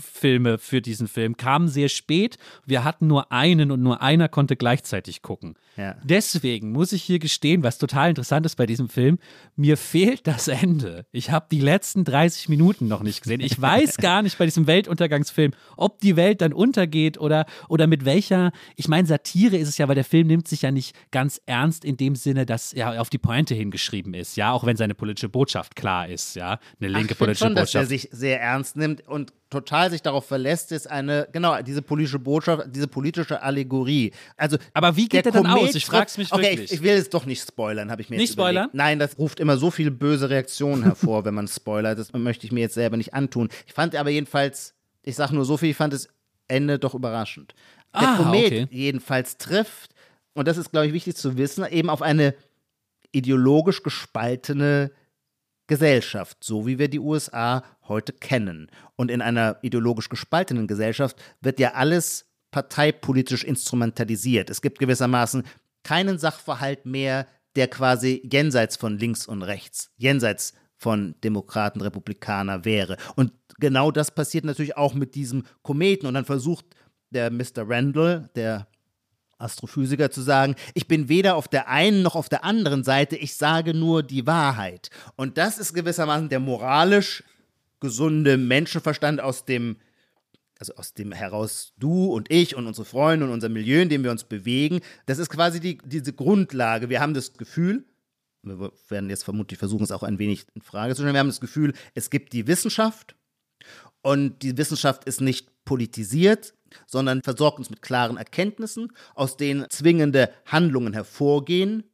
Filme 0.00 0.58
für 0.58 0.80
diesen 0.80 1.08
Film 1.08 1.36
kamen 1.36 1.68
sehr 1.68 1.88
spät. 1.88 2.36
Wir 2.64 2.84
hatten 2.84 3.06
nur 3.06 3.32
einen 3.32 3.70
und 3.70 3.82
nur 3.82 4.02
einer 4.02 4.28
konnte 4.28 4.56
gleichzeitig 4.56 5.22
gucken. 5.22 5.54
Ja. 5.76 5.96
Deswegen 6.02 6.72
muss 6.72 6.92
ich 6.92 7.02
hier 7.02 7.18
gestehen, 7.18 7.62
was 7.62 7.78
total 7.78 8.08
interessant 8.08 8.46
ist 8.46 8.56
bei 8.56 8.66
diesem 8.66 8.88
Film, 8.88 9.18
mir 9.56 9.76
fehlt 9.76 10.26
das 10.26 10.48
Ende. 10.48 11.06
Ich 11.12 11.30
habe 11.30 11.46
die 11.50 11.60
letzten 11.60 12.04
30 12.04 12.48
Minuten 12.48 12.88
noch 12.88 13.02
nicht 13.02 13.22
gesehen. 13.22 13.40
Ich 13.40 13.60
weiß 13.60 13.98
gar 13.98 14.22
nicht 14.22 14.38
bei 14.38 14.46
diesem 14.46 14.66
Weltuntergangsfilm, 14.66 15.52
ob 15.76 16.00
die 16.00 16.16
Welt 16.16 16.40
dann 16.40 16.52
untergeht 16.52 17.18
oder, 17.18 17.46
oder 17.68 17.86
mit 17.86 18.04
welcher, 18.04 18.52
ich 18.76 18.88
meine, 18.88 19.06
Satire 19.06 19.56
ist 19.56 19.68
es 19.68 19.78
ja, 19.78 19.88
weil 19.88 19.94
der 19.94 20.04
Film 20.04 20.26
nimmt 20.28 20.48
sich 20.48 20.62
ja 20.62 20.70
nicht 20.70 20.96
ganz 21.10 21.40
ernst 21.46 21.84
in 21.84 21.96
dem 21.96 22.16
Sinne, 22.16 22.46
dass 22.46 22.72
er 22.72 23.00
auf 23.00 23.10
die 23.10 23.18
Pointe 23.18 23.54
hingeschrieben 23.54 24.14
ist, 24.14 24.36
ja, 24.36 24.52
auch 24.52 24.64
wenn 24.64 24.76
seine 24.76 24.94
politische 24.94 25.28
Botschaft 25.28 25.76
klar 25.76 26.08
ist, 26.08 26.36
ja, 26.36 26.58
eine 26.80 26.88
linke 26.88 27.14
Ach, 27.14 27.18
politische 27.18 27.44
schon, 27.44 27.54
Botschaft. 27.54 27.74
Dass 27.74 27.82
er 27.82 27.86
sich 27.86 28.08
sehr 28.12 28.40
ernst 28.40 28.76
nimmt 28.76 29.06
und 29.06 29.32
total 29.50 29.90
sich 29.90 30.02
darauf 30.02 30.26
verlässt, 30.26 30.72
ist 30.72 30.90
eine, 30.90 31.28
genau, 31.32 31.60
diese 31.62 31.82
politische 31.82 32.18
Botschaft, 32.18 32.66
diese 32.68 32.88
politische 32.88 33.40
Allegorie. 33.42 34.12
Also, 34.36 34.56
Aber 34.72 34.96
wie 34.96 35.08
geht 35.08 35.24
der, 35.24 35.32
der 35.32 35.42
dann 35.42 35.46
aus? 35.52 35.74
Ich 35.74 35.86
frag's 35.86 36.18
mich 36.18 36.32
okay, 36.32 36.42
wirklich. 36.42 36.72
Ich, 36.72 36.78
ich, 36.78 36.82
will 36.82 36.94
es 36.94 37.10
doch 37.10 37.26
nicht 37.26 37.46
spoilern, 37.46 37.90
habe 37.90 38.02
ich 38.02 38.10
mir 38.10 38.16
Nicht 38.16 38.32
spoilern? 38.32 38.64
Überlegt. 38.64 38.74
Nein, 38.74 38.98
das 38.98 39.18
ruft 39.18 39.38
immer 39.40 39.56
so 39.56 39.70
viele 39.70 39.90
böse 39.90 40.30
Reaktionen 40.30 40.82
hervor, 40.82 41.24
wenn 41.24 41.34
man 41.34 41.46
spoilert. 41.46 41.98
Das 41.98 42.12
möchte 42.12 42.46
ich 42.46 42.52
mir 42.52 42.60
jetzt 42.60 42.74
selber 42.74 42.96
nicht 42.96 43.14
antun. 43.14 43.48
Ich 43.66 43.72
fand 43.72 43.94
aber 43.94 44.10
jedenfalls, 44.10 44.74
ich 45.02 45.14
sage 45.14 45.34
nur 45.34 45.44
so 45.44 45.56
viel, 45.56 45.70
ich 45.70 45.76
fand 45.76 45.92
das 45.92 46.08
Ende 46.48 46.78
doch 46.78 46.94
überraschend. 46.94 47.54
Der 47.94 48.08
ah, 48.08 48.16
Komet 48.16 48.46
okay. 48.46 48.68
jedenfalls 48.70 49.38
trifft, 49.38 49.94
und 50.34 50.46
das 50.48 50.58
ist, 50.58 50.70
glaube 50.70 50.88
ich, 50.88 50.92
wichtig 50.92 51.16
zu 51.16 51.38
wissen, 51.38 51.64
eben 51.66 51.88
auf 51.88 52.02
eine 52.02 52.34
ideologisch 53.12 53.82
gespaltene 53.82 54.90
Gesellschaft, 55.66 56.38
so 56.42 56.66
wie 56.66 56.78
wir 56.78 56.88
die 56.88 57.00
USA 57.00 57.64
heute 57.88 58.12
kennen. 58.12 58.70
Und 58.96 59.10
in 59.10 59.22
einer 59.22 59.58
ideologisch 59.62 60.08
gespaltenen 60.08 60.66
Gesellschaft 60.66 61.16
wird 61.40 61.58
ja 61.58 61.74
alles 61.74 62.26
parteipolitisch 62.50 63.44
instrumentalisiert. 63.44 64.50
Es 64.50 64.62
gibt 64.62 64.78
gewissermaßen 64.78 65.44
keinen 65.82 66.18
Sachverhalt 66.18 66.86
mehr, 66.86 67.26
der 67.56 67.68
quasi 67.68 68.22
jenseits 68.30 68.76
von 68.76 68.98
links 68.98 69.26
und 69.26 69.42
rechts, 69.42 69.90
jenseits 69.96 70.54
von 70.76 71.14
Demokraten, 71.24 71.80
Republikaner 71.80 72.64
wäre. 72.64 72.96
Und 73.14 73.32
genau 73.58 73.90
das 73.90 74.10
passiert 74.10 74.44
natürlich 74.44 74.76
auch 74.76 74.94
mit 74.94 75.14
diesem 75.14 75.44
Kometen. 75.62 76.06
Und 76.06 76.14
dann 76.14 76.24
versucht 76.24 76.66
der 77.10 77.30
Mr. 77.30 77.68
Randall, 77.68 78.28
der 78.36 78.68
Astrophysiker 79.38 80.10
zu 80.10 80.22
sagen, 80.22 80.54
ich 80.74 80.88
bin 80.88 81.08
weder 81.08 81.36
auf 81.36 81.48
der 81.48 81.68
einen 81.68 82.02
noch 82.02 82.14
auf 82.14 82.28
der 82.28 82.44
anderen 82.44 82.84
Seite, 82.84 83.16
ich 83.16 83.34
sage 83.34 83.74
nur 83.74 84.02
die 84.02 84.26
Wahrheit. 84.26 84.90
Und 85.16 85.38
das 85.38 85.58
ist 85.58 85.74
gewissermaßen 85.74 86.28
der 86.28 86.40
moralisch 86.40 87.22
gesunde 87.80 88.38
Menschenverstand 88.38 89.20
aus 89.20 89.44
dem, 89.44 89.76
also 90.58 90.74
aus 90.76 90.94
dem 90.94 91.12
heraus 91.12 91.72
du 91.78 92.06
und 92.06 92.30
ich 92.30 92.56
und 92.56 92.66
unsere 92.66 92.86
Freunde 92.86 93.26
und 93.26 93.32
unser 93.32 93.48
Milieu, 93.48 93.82
in 93.82 93.88
dem 93.88 94.02
wir 94.02 94.10
uns 94.10 94.24
bewegen. 94.24 94.80
Das 95.04 95.18
ist 95.18 95.28
quasi 95.28 95.60
die, 95.60 95.78
diese 95.84 96.12
Grundlage. 96.12 96.88
Wir 96.88 97.00
haben 97.00 97.14
das 97.14 97.34
Gefühl, 97.34 97.84
wir 98.42 98.72
werden 98.88 99.10
jetzt 99.10 99.24
vermutlich 99.24 99.58
versuchen, 99.58 99.84
es 99.84 99.90
auch 99.90 100.02
ein 100.02 100.18
wenig 100.18 100.46
in 100.54 100.62
Frage 100.62 100.94
zu 100.94 101.02
stellen, 101.02 101.14
wir 101.14 101.20
haben 101.20 101.28
das 101.28 101.40
Gefühl, 101.40 101.74
es 101.94 102.10
gibt 102.10 102.32
die 102.32 102.46
Wissenschaft 102.46 103.16
und 104.02 104.42
die 104.42 104.56
Wissenschaft 104.56 105.04
ist 105.04 105.20
nicht 105.20 105.48
politisiert, 105.64 106.54
sondern 106.86 107.22
versorgt 107.22 107.58
uns 107.58 107.70
mit 107.70 107.82
klaren 107.82 108.16
Erkenntnissen, 108.16 108.92
aus 109.14 109.36
denen 109.36 109.66
zwingende 109.70 110.30
Handlungen 110.46 110.92
hervorgehen. 110.92 111.84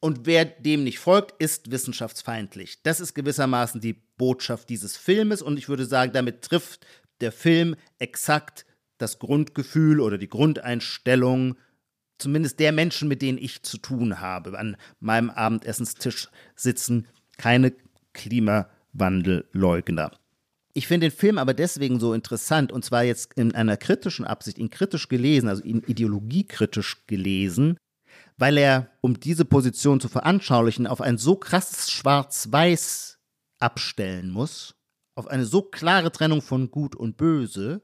Und 0.00 0.26
wer 0.26 0.44
dem 0.44 0.84
nicht 0.84 0.98
folgt, 0.98 1.40
ist 1.40 1.70
wissenschaftsfeindlich. 1.70 2.82
Das 2.82 3.00
ist 3.00 3.14
gewissermaßen 3.14 3.80
die 3.80 3.94
Botschaft 4.18 4.68
dieses 4.68 4.96
Filmes 4.96 5.42
und 5.42 5.58
ich 5.58 5.68
würde 5.68 5.86
sagen, 5.86 6.12
damit 6.12 6.42
trifft 6.42 6.86
der 7.20 7.32
Film 7.32 7.76
exakt 7.98 8.66
das 8.98 9.18
Grundgefühl 9.18 10.00
oder 10.00 10.18
die 10.18 10.28
Grundeinstellung 10.28 11.56
zumindest 12.18 12.60
der 12.60 12.72
Menschen, 12.72 13.08
mit 13.08 13.22
denen 13.22 13.38
ich 13.38 13.62
zu 13.62 13.78
tun 13.78 14.20
habe. 14.20 14.58
An 14.58 14.76
meinem 15.00 15.30
Abendessenstisch 15.30 16.28
sitzen 16.54 17.08
keine 17.36 17.72
Klimawandelleugner. 18.12 20.12
Ich 20.76 20.88
finde 20.88 21.06
den 21.06 21.16
Film 21.16 21.38
aber 21.38 21.54
deswegen 21.54 21.98
so 21.98 22.12
interessant, 22.12 22.70
und 22.70 22.84
zwar 22.84 23.02
jetzt 23.02 23.32
in 23.32 23.54
einer 23.54 23.78
kritischen 23.78 24.26
Absicht, 24.26 24.58
ihn 24.58 24.68
kritisch 24.68 25.08
gelesen, 25.08 25.48
also 25.48 25.62
ihn 25.62 25.82
ideologiekritisch 25.86 27.06
gelesen, 27.06 27.78
weil 28.36 28.58
er, 28.58 28.90
um 29.00 29.18
diese 29.18 29.46
Position 29.46 30.00
zu 30.00 30.08
veranschaulichen, 30.08 30.86
auf 30.86 31.00
ein 31.00 31.16
so 31.16 31.36
krasses 31.36 31.90
Schwarz-Weiß 31.90 33.18
abstellen 33.58 34.28
muss, 34.28 34.74
auf 35.14 35.28
eine 35.28 35.46
so 35.46 35.62
klare 35.62 36.12
Trennung 36.12 36.42
von 36.42 36.70
Gut 36.70 36.94
und 36.94 37.16
Böse, 37.16 37.80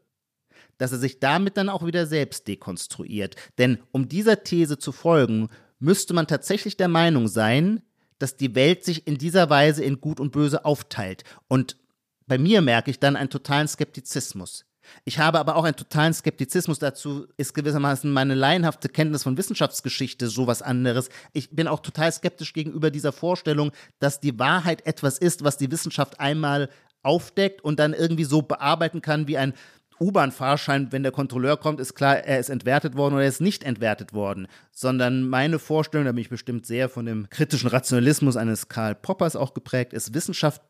dass 0.77 0.93
er 0.93 0.99
sich 0.99 1.19
damit 1.19 1.57
dann 1.57 1.71
auch 1.71 1.87
wieder 1.87 2.05
selbst 2.07 2.47
dekonstruiert. 2.47 3.37
Denn 3.57 3.79
um 3.93 4.07
dieser 4.07 4.43
These 4.43 4.77
zu 4.77 4.93
folgen, 4.93 5.49
müsste 5.79 6.13
man 6.13 6.27
tatsächlich 6.27 6.77
der 6.77 6.89
Meinung 6.89 7.27
sein, 7.27 7.81
dass 8.19 8.37
die 8.37 8.55
Welt 8.55 8.85
sich 8.85 9.07
in 9.07 9.17
dieser 9.17 9.49
Weise 9.49 9.83
in 9.83 10.03
Gut 10.03 10.21
und 10.21 10.31
Böse 10.31 10.67
aufteilt. 10.67 11.25
Und 11.49 11.79
bei 12.27 12.39
mir 12.39 12.63
merke 12.63 12.91
ich 12.91 12.99
dann 12.99 13.17
einen 13.17 13.31
totalen 13.31 13.69
Skeptizismus. 13.69 14.65
Ich 15.05 15.19
habe 15.19 15.39
aber 15.39 15.57
auch 15.57 15.65
einen 15.65 15.77
totalen 15.77 16.13
Skeptizismus 16.13 16.79
dazu, 16.79 17.27
ist 17.37 17.55
gewissermaßen 17.55 18.11
meine 18.11 18.35
laienhafte 18.35 18.89
Kenntnis 18.89 19.23
von 19.23 19.37
Wissenschaftsgeschichte 19.37 20.29
sowas 20.29 20.61
anderes. 20.63 21.09
Ich 21.33 21.51
bin 21.51 21.69
auch 21.69 21.81
total 21.81 22.13
skeptisch 22.13 22.53
gegenüber 22.53 22.91
dieser 22.91 23.13
Vorstellung, 23.13 23.73
dass 24.01 24.21
die 24.21 24.39
Wahrheit 24.39 24.87
etwas 24.87 25.19
ist, 25.19 25.45
was 25.45 25.57
die 25.57 25.71
Wissenschaft 25.71 26.21
einmal 26.21 26.69
aufdeckt 27.03 27.63
und 27.63 27.79
dann 27.79 27.95
irgendwie 27.95 28.25
so 28.25 28.43
bearbeiten 28.43 29.01
kann 29.01 29.29
wie 29.29 29.39
ein 29.39 29.55
U-Bahn-Fahrschein, 30.01 30.91
wenn 30.91 31.05
der 31.05 31.13
Kontrolleur 31.13 31.57
kommt, 31.57 31.79
ist 31.79 31.95
klar, 31.95 32.17
er 32.17 32.41
ist 32.41 32.49
entwertet 32.49 32.97
worden 32.97 33.15
oder 33.15 33.23
er 33.23 33.29
ist 33.29 33.41
nicht 33.41 33.63
entwertet 33.63 34.13
worden. 34.13 34.49
Sondern 34.73 35.29
meine 35.29 35.61
Vorstellung, 35.61 36.07
da 36.07 36.13
bin 36.13 36.23
ich 36.23 36.29
bestimmt 36.29 36.67
sehr 36.67 36.89
von 36.89 37.07
dem 37.07 37.31
kritischen 37.31 37.69
Rationalismus 37.69 38.37
eines 38.37 38.69
Karl 38.69 38.97
Poppers 38.97 39.37
auch 39.37 39.55
geprägt, 39.55 39.93
ist, 39.93 40.13
Wissenschaft 40.13 40.61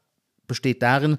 besteht 0.46 0.82
darin, 0.82 1.16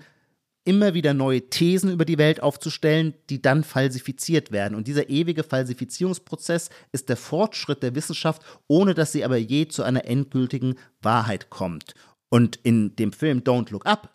immer 0.65 0.93
wieder 0.93 1.13
neue 1.13 1.49
Thesen 1.49 1.91
über 1.91 2.05
die 2.05 2.17
Welt 2.17 2.41
aufzustellen, 2.41 3.13
die 3.29 3.41
dann 3.41 3.63
falsifiziert 3.63 4.51
werden. 4.51 4.75
Und 4.75 4.87
dieser 4.87 5.09
ewige 5.09 5.43
Falsifizierungsprozess 5.43 6.69
ist 6.91 7.09
der 7.09 7.17
Fortschritt 7.17 7.83
der 7.83 7.95
Wissenschaft, 7.95 8.41
ohne 8.67 8.93
dass 8.93 9.11
sie 9.11 9.25
aber 9.25 9.37
je 9.37 9.67
zu 9.67 9.83
einer 9.83 10.05
endgültigen 10.05 10.75
Wahrheit 11.01 11.49
kommt. 11.49 11.93
Und 12.29 12.57
in 12.63 12.95
dem 12.95 13.11
Film 13.11 13.39
Don't 13.39 13.71
Look 13.71 13.85
Up 13.85 14.13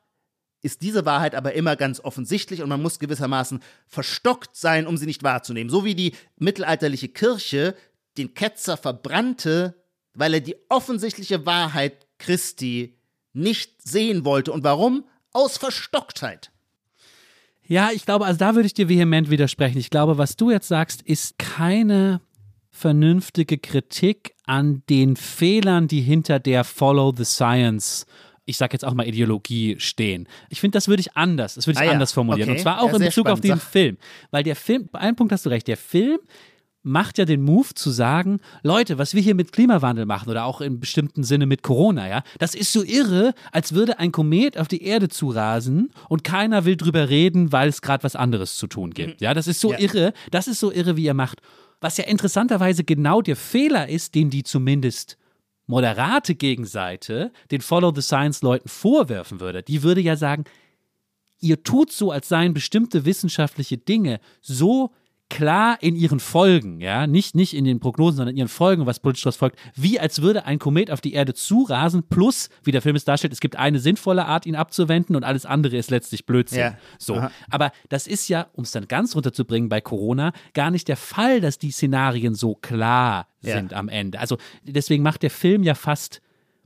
ist 0.62 0.82
diese 0.82 1.04
Wahrheit 1.04 1.34
aber 1.34 1.52
immer 1.52 1.76
ganz 1.76 2.00
offensichtlich 2.00 2.62
und 2.62 2.68
man 2.68 2.82
muss 2.82 2.98
gewissermaßen 2.98 3.62
verstockt 3.86 4.56
sein, 4.56 4.86
um 4.86 4.96
sie 4.96 5.06
nicht 5.06 5.22
wahrzunehmen. 5.22 5.70
So 5.70 5.84
wie 5.84 5.94
die 5.94 6.14
mittelalterliche 6.36 7.08
Kirche 7.08 7.76
den 8.16 8.34
Ketzer 8.34 8.76
verbrannte, 8.76 9.74
weil 10.14 10.34
er 10.34 10.40
die 10.40 10.56
offensichtliche 10.68 11.46
Wahrheit 11.46 12.06
Christi 12.18 12.98
nicht 13.32 13.80
sehen 13.82 14.24
wollte. 14.24 14.50
Und 14.50 14.64
warum? 14.64 15.04
Aus 15.38 15.56
Verstocktheit. 15.56 16.50
Ja, 17.64 17.90
ich 17.92 18.04
glaube, 18.04 18.24
also 18.26 18.38
da 18.40 18.56
würde 18.56 18.66
ich 18.66 18.74
dir 18.74 18.88
vehement 18.88 19.30
widersprechen. 19.30 19.78
Ich 19.78 19.88
glaube, 19.88 20.18
was 20.18 20.34
du 20.34 20.50
jetzt 20.50 20.66
sagst, 20.66 21.00
ist 21.02 21.38
keine 21.38 22.20
vernünftige 22.72 23.56
Kritik 23.56 24.34
an 24.46 24.82
den 24.88 25.14
Fehlern, 25.14 25.86
die 25.86 26.00
hinter 26.00 26.40
der 26.40 26.64
Follow 26.64 27.14
the 27.16 27.24
Science 27.24 28.04
ich 28.46 28.56
sage 28.56 28.72
jetzt 28.72 28.84
auch 28.84 28.94
mal 28.94 29.06
Ideologie 29.06 29.76
stehen. 29.78 30.26
Ich 30.48 30.60
finde, 30.60 30.76
das 30.76 30.88
würde 30.88 31.00
ich 31.00 31.14
anders, 31.14 31.54
das 31.54 31.66
würde 31.66 31.82
ich 31.82 31.88
ah, 31.88 31.92
anders 31.92 32.12
formulieren. 32.12 32.48
Okay. 32.48 32.58
Und 32.58 32.62
zwar 32.62 32.80
auch 32.80 32.88
ja, 32.88 32.96
in 32.96 33.02
Bezug 33.02 33.26
auf 33.28 33.42
den 33.42 33.60
Film. 33.60 33.98
Weil 34.30 34.42
der 34.42 34.56
Film, 34.56 34.88
bei 34.90 35.00
einem 35.00 35.16
Punkt 35.16 35.34
hast 35.34 35.44
du 35.44 35.50
recht, 35.50 35.68
der 35.68 35.76
Film 35.76 36.18
macht 36.88 37.18
ja 37.18 37.24
den 37.24 37.42
Move 37.42 37.74
zu 37.74 37.90
sagen, 37.90 38.40
Leute, 38.62 38.98
was 38.98 39.14
wir 39.14 39.22
hier 39.22 39.34
mit 39.34 39.52
Klimawandel 39.52 40.06
machen 40.06 40.28
oder 40.30 40.44
auch 40.44 40.60
im 40.60 40.80
bestimmten 40.80 41.22
Sinne 41.22 41.46
mit 41.46 41.62
Corona, 41.62 42.08
ja, 42.08 42.22
das 42.38 42.54
ist 42.54 42.72
so 42.72 42.82
irre, 42.82 43.34
als 43.52 43.72
würde 43.72 43.98
ein 43.98 44.10
Komet 44.10 44.58
auf 44.58 44.68
die 44.68 44.82
Erde 44.82 45.08
zurasen 45.08 45.90
und 46.08 46.24
keiner 46.24 46.64
will 46.64 46.76
drüber 46.76 47.08
reden, 47.08 47.52
weil 47.52 47.68
es 47.68 47.82
gerade 47.82 48.02
was 48.04 48.16
anderes 48.16 48.56
zu 48.56 48.66
tun 48.66 48.92
gibt. 48.92 49.20
Mhm. 49.20 49.24
Ja, 49.24 49.34
das 49.34 49.46
ist 49.46 49.60
so 49.60 49.72
ja. 49.72 49.78
irre, 49.78 50.12
das 50.30 50.48
ist 50.48 50.60
so 50.60 50.72
irre, 50.72 50.96
wie 50.96 51.04
ihr 51.04 51.14
macht. 51.14 51.40
Was 51.80 51.96
ja 51.96 52.04
interessanterweise 52.04 52.82
genau 52.82 53.22
der 53.22 53.36
Fehler 53.36 53.88
ist, 53.88 54.14
den 54.14 54.30
die 54.30 54.42
zumindest 54.42 55.16
moderate 55.66 56.34
Gegenseite 56.34 57.30
den 57.50 57.60
Follow 57.60 57.92
the 57.94 58.02
Science 58.02 58.42
Leuten 58.42 58.68
vorwerfen 58.68 59.38
würde. 59.38 59.62
Die 59.62 59.82
würde 59.82 60.00
ja 60.00 60.16
sagen, 60.16 60.44
ihr 61.40 61.62
tut 61.62 61.92
so, 61.92 62.10
als 62.10 62.28
seien 62.28 62.54
bestimmte 62.54 63.04
wissenschaftliche 63.04 63.78
Dinge 63.78 64.18
so 64.40 64.92
klar 65.30 65.78
in 65.82 65.94
ihren 65.94 66.20
Folgen, 66.20 66.80
ja, 66.80 67.06
nicht, 67.06 67.34
nicht 67.34 67.54
in 67.54 67.64
den 67.64 67.80
Prognosen, 67.80 68.16
sondern 68.16 68.34
in 68.34 68.38
ihren 68.38 68.48
Folgen, 68.48 68.86
was 68.86 69.00
politisch 69.00 69.22
daraus 69.22 69.36
folgt, 69.36 69.58
wie 69.74 70.00
als 70.00 70.22
würde 70.22 70.46
ein 70.46 70.58
Komet 70.58 70.90
auf 70.90 71.00
die 71.00 71.12
Erde 71.12 71.34
zurasen, 71.34 72.02
plus, 72.08 72.48
wie 72.64 72.72
der 72.72 72.82
Film 72.82 72.96
es 72.96 73.04
darstellt, 73.04 73.32
es 73.32 73.40
gibt 73.40 73.56
eine 73.56 73.78
sinnvolle 73.78 74.24
Art, 74.24 74.46
ihn 74.46 74.56
abzuwenden 74.56 75.16
und 75.16 75.24
alles 75.24 75.44
andere 75.44 75.76
ist 75.76 75.90
letztlich 75.90 76.24
Blödsinn. 76.24 76.58
Ja. 76.60 76.78
So. 76.98 77.16
Aha. 77.16 77.30
Aber 77.50 77.72
das 77.88 78.06
ist 78.06 78.28
ja, 78.28 78.48
um 78.52 78.64
es 78.64 78.70
dann 78.70 78.88
ganz 78.88 79.14
runterzubringen 79.14 79.68
bei 79.68 79.80
Corona, 79.80 80.32
gar 80.54 80.70
nicht 80.70 80.88
der 80.88 80.96
Fall, 80.96 81.40
dass 81.40 81.58
die 81.58 81.70
Szenarien 81.70 82.34
so 82.34 82.54
klar 82.54 83.28
ja. 83.42 83.56
sind 83.56 83.74
am 83.74 83.88
Ende. 83.88 84.20
Also 84.20 84.38
deswegen 84.62 85.02
macht 85.02 85.22
der 85.22 85.30
Film 85.30 85.62
ja 85.62 85.74
fast, 85.74 86.22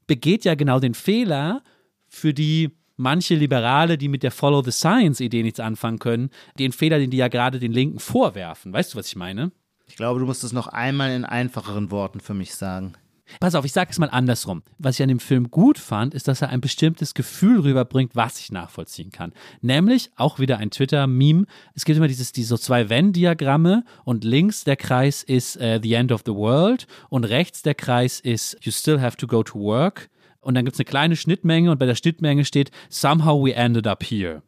begeht 0.07 0.45
ja 0.45 0.55
genau 0.55 0.79
den 0.79 0.95
Fehler, 0.95 1.63
für 2.09 2.35
die 2.35 2.71
manche 3.03 3.35
Liberale, 3.35 3.99
die 3.99 4.09
mit 4.09 4.23
der 4.23 4.31
Follow 4.31 4.63
the 4.63 4.71
Science-Idee 4.71 5.43
nichts 5.43 5.61
anfangen 5.61 5.99
können, 5.99 6.31
den 6.59 6.73
Fehler, 6.73 6.99
den 6.99 7.11
die 7.11 7.19
ja 7.19 7.29
gerade 7.29 7.59
den 7.59 7.73
Linken 7.73 7.99
vorwerfen. 7.99 8.73
Weißt 8.73 8.95
du, 8.95 8.99
was 8.99 9.09
ich 9.09 9.17
meine? 9.17 9.53
Ich 9.87 9.97
glaube, 9.97 10.21
du 10.21 10.27
musst 10.27 10.45
es 10.45 10.53
noch 10.53 10.69
einmal 10.69 11.11
in 11.11 11.27
einfacheren 11.27 11.91
Worten 11.91 12.21
für 12.21 12.33
mich 12.33 12.55
sagen. 12.55 12.95
Pass 13.41 13.55
auf, 13.55 13.65
ich 13.65 13.73
sage 13.73 13.91
es 13.91 13.99
mal 13.99 14.11
andersrum. 14.11 14.63
Was 14.79 14.97
ich 14.97 15.03
an 15.03 15.09
dem 15.09 15.21
Film 15.21 15.51
gut 15.51 15.79
fand, 15.79 16.15
ist, 16.15 16.29
dass 16.29 16.43
er 16.43 16.51
ein 16.51 16.61
bestimmtes 16.61 17.15
Gefühl 17.15 17.61
rüberbringt, 17.61 18.15
was 18.15 18.39
ich 18.39 18.53
nachvollziehen 18.53 19.11
kann. 19.11 19.33
Nämlich 19.61 20.11
auch 20.17 20.39
wieder 20.39 20.59
ein 20.59 20.71
Twitter-Meme. 20.71 21.47
Es 21.75 21.85
gibt 21.85 21.97
immer 21.97 22.09
dieses, 22.09 22.33
diese 22.33 22.49
so 22.49 22.59
zwei 22.59 22.89
Venn-Diagramme 22.89 23.85
und 24.05 24.25
links 24.25 24.65
der 24.65 24.77
Kreis 24.77 25.23
ist 25.23 25.57
uh, 25.57 25.79
The 25.83 25.95
End 25.95 26.13
of 26.13 26.23
the 26.27 26.35
World 26.35 26.87
und 27.09 27.25
rechts 27.25 27.63
der 27.63 27.75
Kreis 27.75 28.21
ist 28.21 28.59
You 28.63 28.73
still 28.73 29.01
have 29.01 29.17
to 29.17 29.27
go 29.27 29.43
to 29.43 29.59
work 29.59 30.11
und 30.43 30.55
dann 30.55 30.65
gibt 30.65 30.75
es 30.75 30.81
eine 30.81 30.85
kleine 30.85 31.17
Schnittmenge 31.17 31.71
und 31.71 31.79
bei 31.79 31.87
der 31.87 31.95
Schnittmenge 31.95 32.45
steht 32.45 32.71
Somehow 32.91 33.43
we 33.43 33.55
ended 33.55 33.87
up 33.87 34.05
here. 34.05 34.43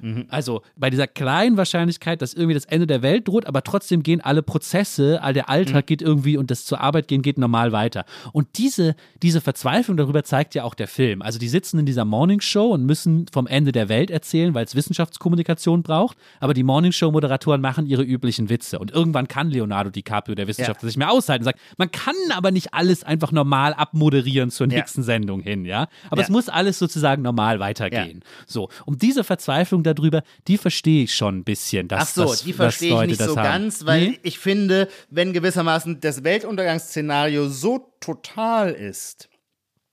Mhm. 0.00 0.26
Also 0.28 0.62
bei 0.76 0.90
dieser 0.90 1.06
kleinen 1.06 1.56
Wahrscheinlichkeit, 1.56 2.22
dass 2.22 2.34
irgendwie 2.34 2.54
das 2.54 2.64
Ende 2.64 2.86
der 2.86 3.02
Welt 3.02 3.28
droht, 3.28 3.46
aber 3.46 3.62
trotzdem 3.62 4.02
gehen 4.02 4.20
alle 4.20 4.42
Prozesse, 4.42 5.22
all 5.22 5.32
der 5.32 5.48
Alltag 5.48 5.84
mhm. 5.84 5.86
geht 5.86 6.02
irgendwie 6.02 6.36
und 6.36 6.50
das 6.50 6.64
zur 6.64 6.80
Arbeit 6.80 7.08
gehen 7.08 7.22
geht 7.22 7.38
normal 7.38 7.72
weiter. 7.72 8.04
Und 8.32 8.58
diese, 8.58 8.94
diese 9.22 9.40
Verzweiflung 9.40 9.96
darüber 9.96 10.24
zeigt 10.24 10.54
ja 10.54 10.64
auch 10.64 10.74
der 10.74 10.88
Film. 10.88 11.22
Also 11.22 11.38
die 11.38 11.48
sitzen 11.48 11.78
in 11.78 11.86
dieser 11.86 12.04
Morningshow 12.04 12.66
und 12.66 12.84
müssen 12.84 13.26
vom 13.32 13.46
Ende 13.46 13.72
der 13.72 13.88
Welt 13.88 14.10
erzählen, 14.10 14.54
weil 14.54 14.64
es 14.64 14.74
Wissenschaftskommunikation 14.74 15.82
braucht, 15.82 16.16
aber 16.40 16.54
die 16.54 16.62
Morningshow-Moderatoren 16.62 17.60
machen 17.60 17.86
ihre 17.86 18.02
üblichen 18.02 18.48
Witze. 18.48 18.78
Und 18.78 18.90
irgendwann 18.90 19.28
kann 19.28 19.50
Leonardo 19.50 19.90
DiCaprio, 19.90 20.34
der 20.34 20.46
Wissenschaftler, 20.46 20.86
ja. 20.86 20.90
sich 20.90 20.96
mehr 20.96 21.10
aushalten 21.10 21.42
und 21.42 21.46
sagt, 21.46 21.60
man 21.76 21.90
kann 21.90 22.14
aber 22.34 22.50
nicht 22.50 22.74
alles 22.74 23.04
einfach 23.04 23.32
normal 23.32 23.74
abmoderieren 23.74 24.50
zur 24.50 24.66
nächsten 24.66 25.00
ja. 25.00 25.06
Sendung 25.06 25.40
hin, 25.40 25.64
ja. 25.64 25.88
Aber 26.10 26.20
ja. 26.20 26.24
es 26.24 26.30
muss 26.30 26.48
alles 26.48 26.78
sozusagen 26.78 27.22
normal 27.22 27.60
weitergehen. 27.60 28.22
So, 28.46 28.68
um 28.86 28.98
diese 28.98 29.24
Verzweiflung 29.24 29.82
darüber, 29.94 30.22
die 30.46 30.58
verstehe 30.58 31.04
ich 31.04 31.14
schon 31.14 31.38
ein 31.38 31.44
bisschen. 31.44 31.88
Dass, 31.88 32.02
Ach 32.02 32.14
so, 32.14 32.24
dass, 32.24 32.42
die 32.42 32.52
verstehe 32.52 33.02
ich 33.02 33.08
nicht 33.10 33.22
so 33.22 33.36
haben. 33.36 33.44
ganz, 33.44 33.84
weil 33.86 34.10
nee? 34.10 34.20
ich 34.22 34.38
finde, 34.38 34.88
wenn 35.10 35.32
gewissermaßen 35.32 36.00
das 36.00 36.24
Weltuntergangsszenario 36.24 37.48
so 37.48 37.92
total 38.00 38.72
ist, 38.72 39.28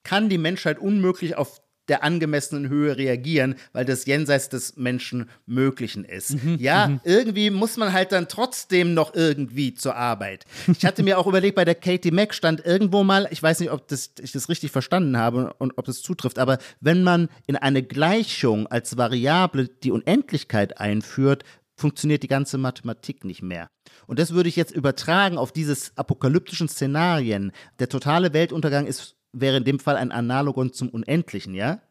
kann 0.03 0.29
die 0.29 0.37
Menschheit 0.37 0.79
unmöglich 0.79 1.35
auf 1.35 1.61
der 1.87 2.03
angemessenen 2.03 2.69
Höhe 2.69 2.97
reagieren, 2.97 3.55
weil 3.73 3.85
das 3.85 4.05
jenseits 4.05 4.49
des 4.49 4.75
Menschen 4.77 5.29
Möglichen 5.45 6.03
ist. 6.05 6.43
Mhm, 6.43 6.57
ja, 6.59 6.87
mhm. 6.87 7.01
irgendwie 7.03 7.49
muss 7.49 7.77
man 7.77 7.93
halt 7.93 8.11
dann 8.11 8.27
trotzdem 8.27 8.93
noch 8.93 9.13
irgendwie 9.13 9.73
zur 9.73 9.95
Arbeit. 9.95 10.45
Ich 10.67 10.85
hatte 10.85 11.03
mir 11.03 11.17
auch 11.17 11.27
überlegt, 11.35 11.55
bei 11.55 11.65
der 11.65 11.75
Katie 11.75 12.11
Mack 12.11 12.33
stand 12.33 12.65
irgendwo 12.65 13.03
mal, 13.03 13.27
ich 13.31 13.41
weiß 13.41 13.59
nicht, 13.59 13.71
ob 13.71 13.87
das, 13.87 14.11
ich 14.21 14.31
das 14.31 14.49
richtig 14.49 14.71
verstanden 14.71 15.17
habe 15.17 15.53
und 15.57 15.77
ob 15.77 15.85
das 15.85 16.01
zutrifft, 16.01 16.39
aber 16.39 16.57
wenn 16.81 17.03
man 17.03 17.29
in 17.47 17.55
eine 17.55 17.83
Gleichung 17.83 18.67
als 18.67 18.97
Variable 18.97 19.67
die 19.67 19.91
Unendlichkeit 19.91 20.79
einführt, 20.79 21.43
funktioniert 21.75 22.23
die 22.23 22.27
ganze 22.27 22.57
Mathematik 22.57 23.25
nicht 23.25 23.41
mehr. 23.41 23.69
Und 24.07 24.19
das 24.19 24.33
würde 24.33 24.49
ich 24.49 24.55
jetzt 24.55 24.71
übertragen 24.71 25.37
auf 25.37 25.51
dieses 25.51 25.91
apokalyptischen 25.97 26.69
Szenarien. 26.69 27.51
Der 27.79 27.89
totale 27.89 28.33
Weltuntergang 28.33 28.87
ist 28.87 29.15
wäre 29.35 29.57
in 29.57 29.63
dem 29.63 29.79
Fall 29.79 29.97
ein 29.97 30.11
Analogon 30.11 30.73
zum 30.73 30.89
Unendlichen, 30.89 31.53
ja? 31.53 31.81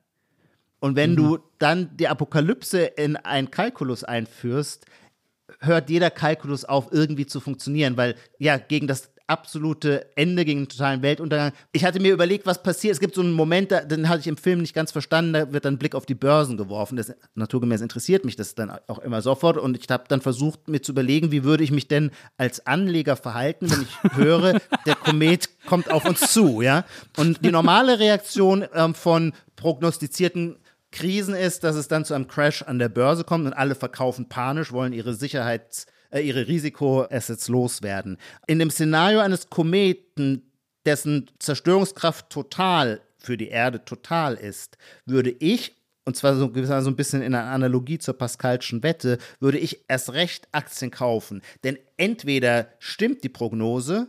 Und 0.80 0.96
wenn 0.96 1.12
mhm. 1.12 1.16
du 1.16 1.38
dann 1.58 1.96
die 1.96 2.08
Apokalypse 2.08 2.84
in 2.84 3.16
ein 3.16 3.50
Kalkulus 3.50 4.04
einführst, 4.04 4.86
hört 5.60 5.88
jeder 5.88 6.10
Kalkulus 6.10 6.64
auf, 6.64 6.92
irgendwie 6.92 7.26
zu 7.26 7.40
funktionieren, 7.40 7.96
weil 7.96 8.16
ja, 8.38 8.58
gegen 8.58 8.86
das 8.86 9.10
absolute 9.26 10.10
Ende 10.16 10.44
gegen 10.44 10.60
den 10.60 10.68
totalen 10.68 11.02
Weltuntergang. 11.02 11.52
Ich 11.72 11.84
hatte 11.84 12.00
mir 12.00 12.12
überlegt, 12.12 12.46
was 12.46 12.62
passiert. 12.62 12.92
Es 12.94 13.00
gibt 13.00 13.14
so 13.14 13.22
einen 13.22 13.32
Moment, 13.32 13.70
den 13.70 14.08
hatte 14.08 14.20
ich 14.20 14.26
im 14.26 14.36
Film 14.36 14.60
nicht 14.60 14.74
ganz 14.74 14.92
verstanden, 14.92 15.32
da 15.32 15.52
wird 15.52 15.64
dann 15.64 15.74
ein 15.74 15.78
Blick 15.78 15.94
auf 15.94 16.04
die 16.04 16.14
Börsen 16.14 16.56
geworfen. 16.56 16.96
Das 16.96 17.12
naturgemäß 17.34 17.80
interessiert 17.80 18.24
mich 18.24 18.36
das 18.36 18.54
dann 18.54 18.70
auch 18.86 18.98
immer 18.98 19.22
sofort 19.22 19.56
und 19.56 19.78
ich 19.78 19.88
habe 19.88 20.04
dann 20.08 20.20
versucht, 20.20 20.68
mir 20.68 20.82
zu 20.82 20.92
überlegen, 20.92 21.32
wie 21.32 21.44
würde 21.44 21.64
ich 21.64 21.70
mich 21.70 21.88
denn 21.88 22.10
als 22.36 22.66
Anleger 22.66 23.16
verhalten, 23.16 23.70
wenn 23.70 23.82
ich 23.82 24.12
höre, 24.16 24.60
der 24.86 24.96
Komet 24.96 25.48
kommt 25.66 25.90
auf 25.90 26.04
uns 26.04 26.32
zu, 26.32 26.60
ja? 26.60 26.84
Und 27.16 27.44
die 27.44 27.50
normale 27.50 27.98
Reaktion 27.98 28.64
ähm, 28.74 28.94
von 28.94 29.32
prognostizierten 29.56 30.56
Krisen 30.90 31.34
ist, 31.34 31.64
dass 31.64 31.76
es 31.76 31.88
dann 31.88 32.04
zu 32.04 32.14
einem 32.14 32.28
Crash 32.28 32.62
an 32.62 32.78
der 32.78 32.88
Börse 32.88 33.24
kommt 33.24 33.46
und 33.46 33.52
alle 33.52 33.74
verkaufen 33.74 34.28
panisch, 34.28 34.70
wollen 34.70 34.92
ihre 34.92 35.14
Sicherheits 35.14 35.86
äh, 36.14 36.20
ihre 36.20 36.46
Risikoassets 36.46 37.48
loswerden. 37.48 38.18
In 38.46 38.58
dem 38.58 38.70
Szenario 38.70 39.20
eines 39.20 39.50
Kometen, 39.50 40.50
dessen 40.86 41.30
Zerstörungskraft 41.38 42.30
total 42.30 43.00
für 43.18 43.36
die 43.36 43.48
Erde 43.48 43.84
total 43.84 44.34
ist, 44.34 44.76
würde 45.06 45.30
ich 45.30 45.72
und 46.06 46.16
zwar 46.16 46.36
so, 46.36 46.52
so 46.52 46.90
ein 46.90 46.96
bisschen 46.96 47.22
in 47.22 47.34
einer 47.34 47.50
Analogie 47.50 47.98
zur 47.98 48.18
Pascalschen 48.18 48.82
Wette, 48.82 49.16
würde 49.40 49.58
ich 49.58 49.86
erst 49.88 50.12
recht 50.12 50.46
Aktien 50.52 50.90
kaufen. 50.90 51.40
Denn 51.64 51.78
entweder 51.96 52.68
stimmt 52.78 53.24
die 53.24 53.30
Prognose, 53.30 54.08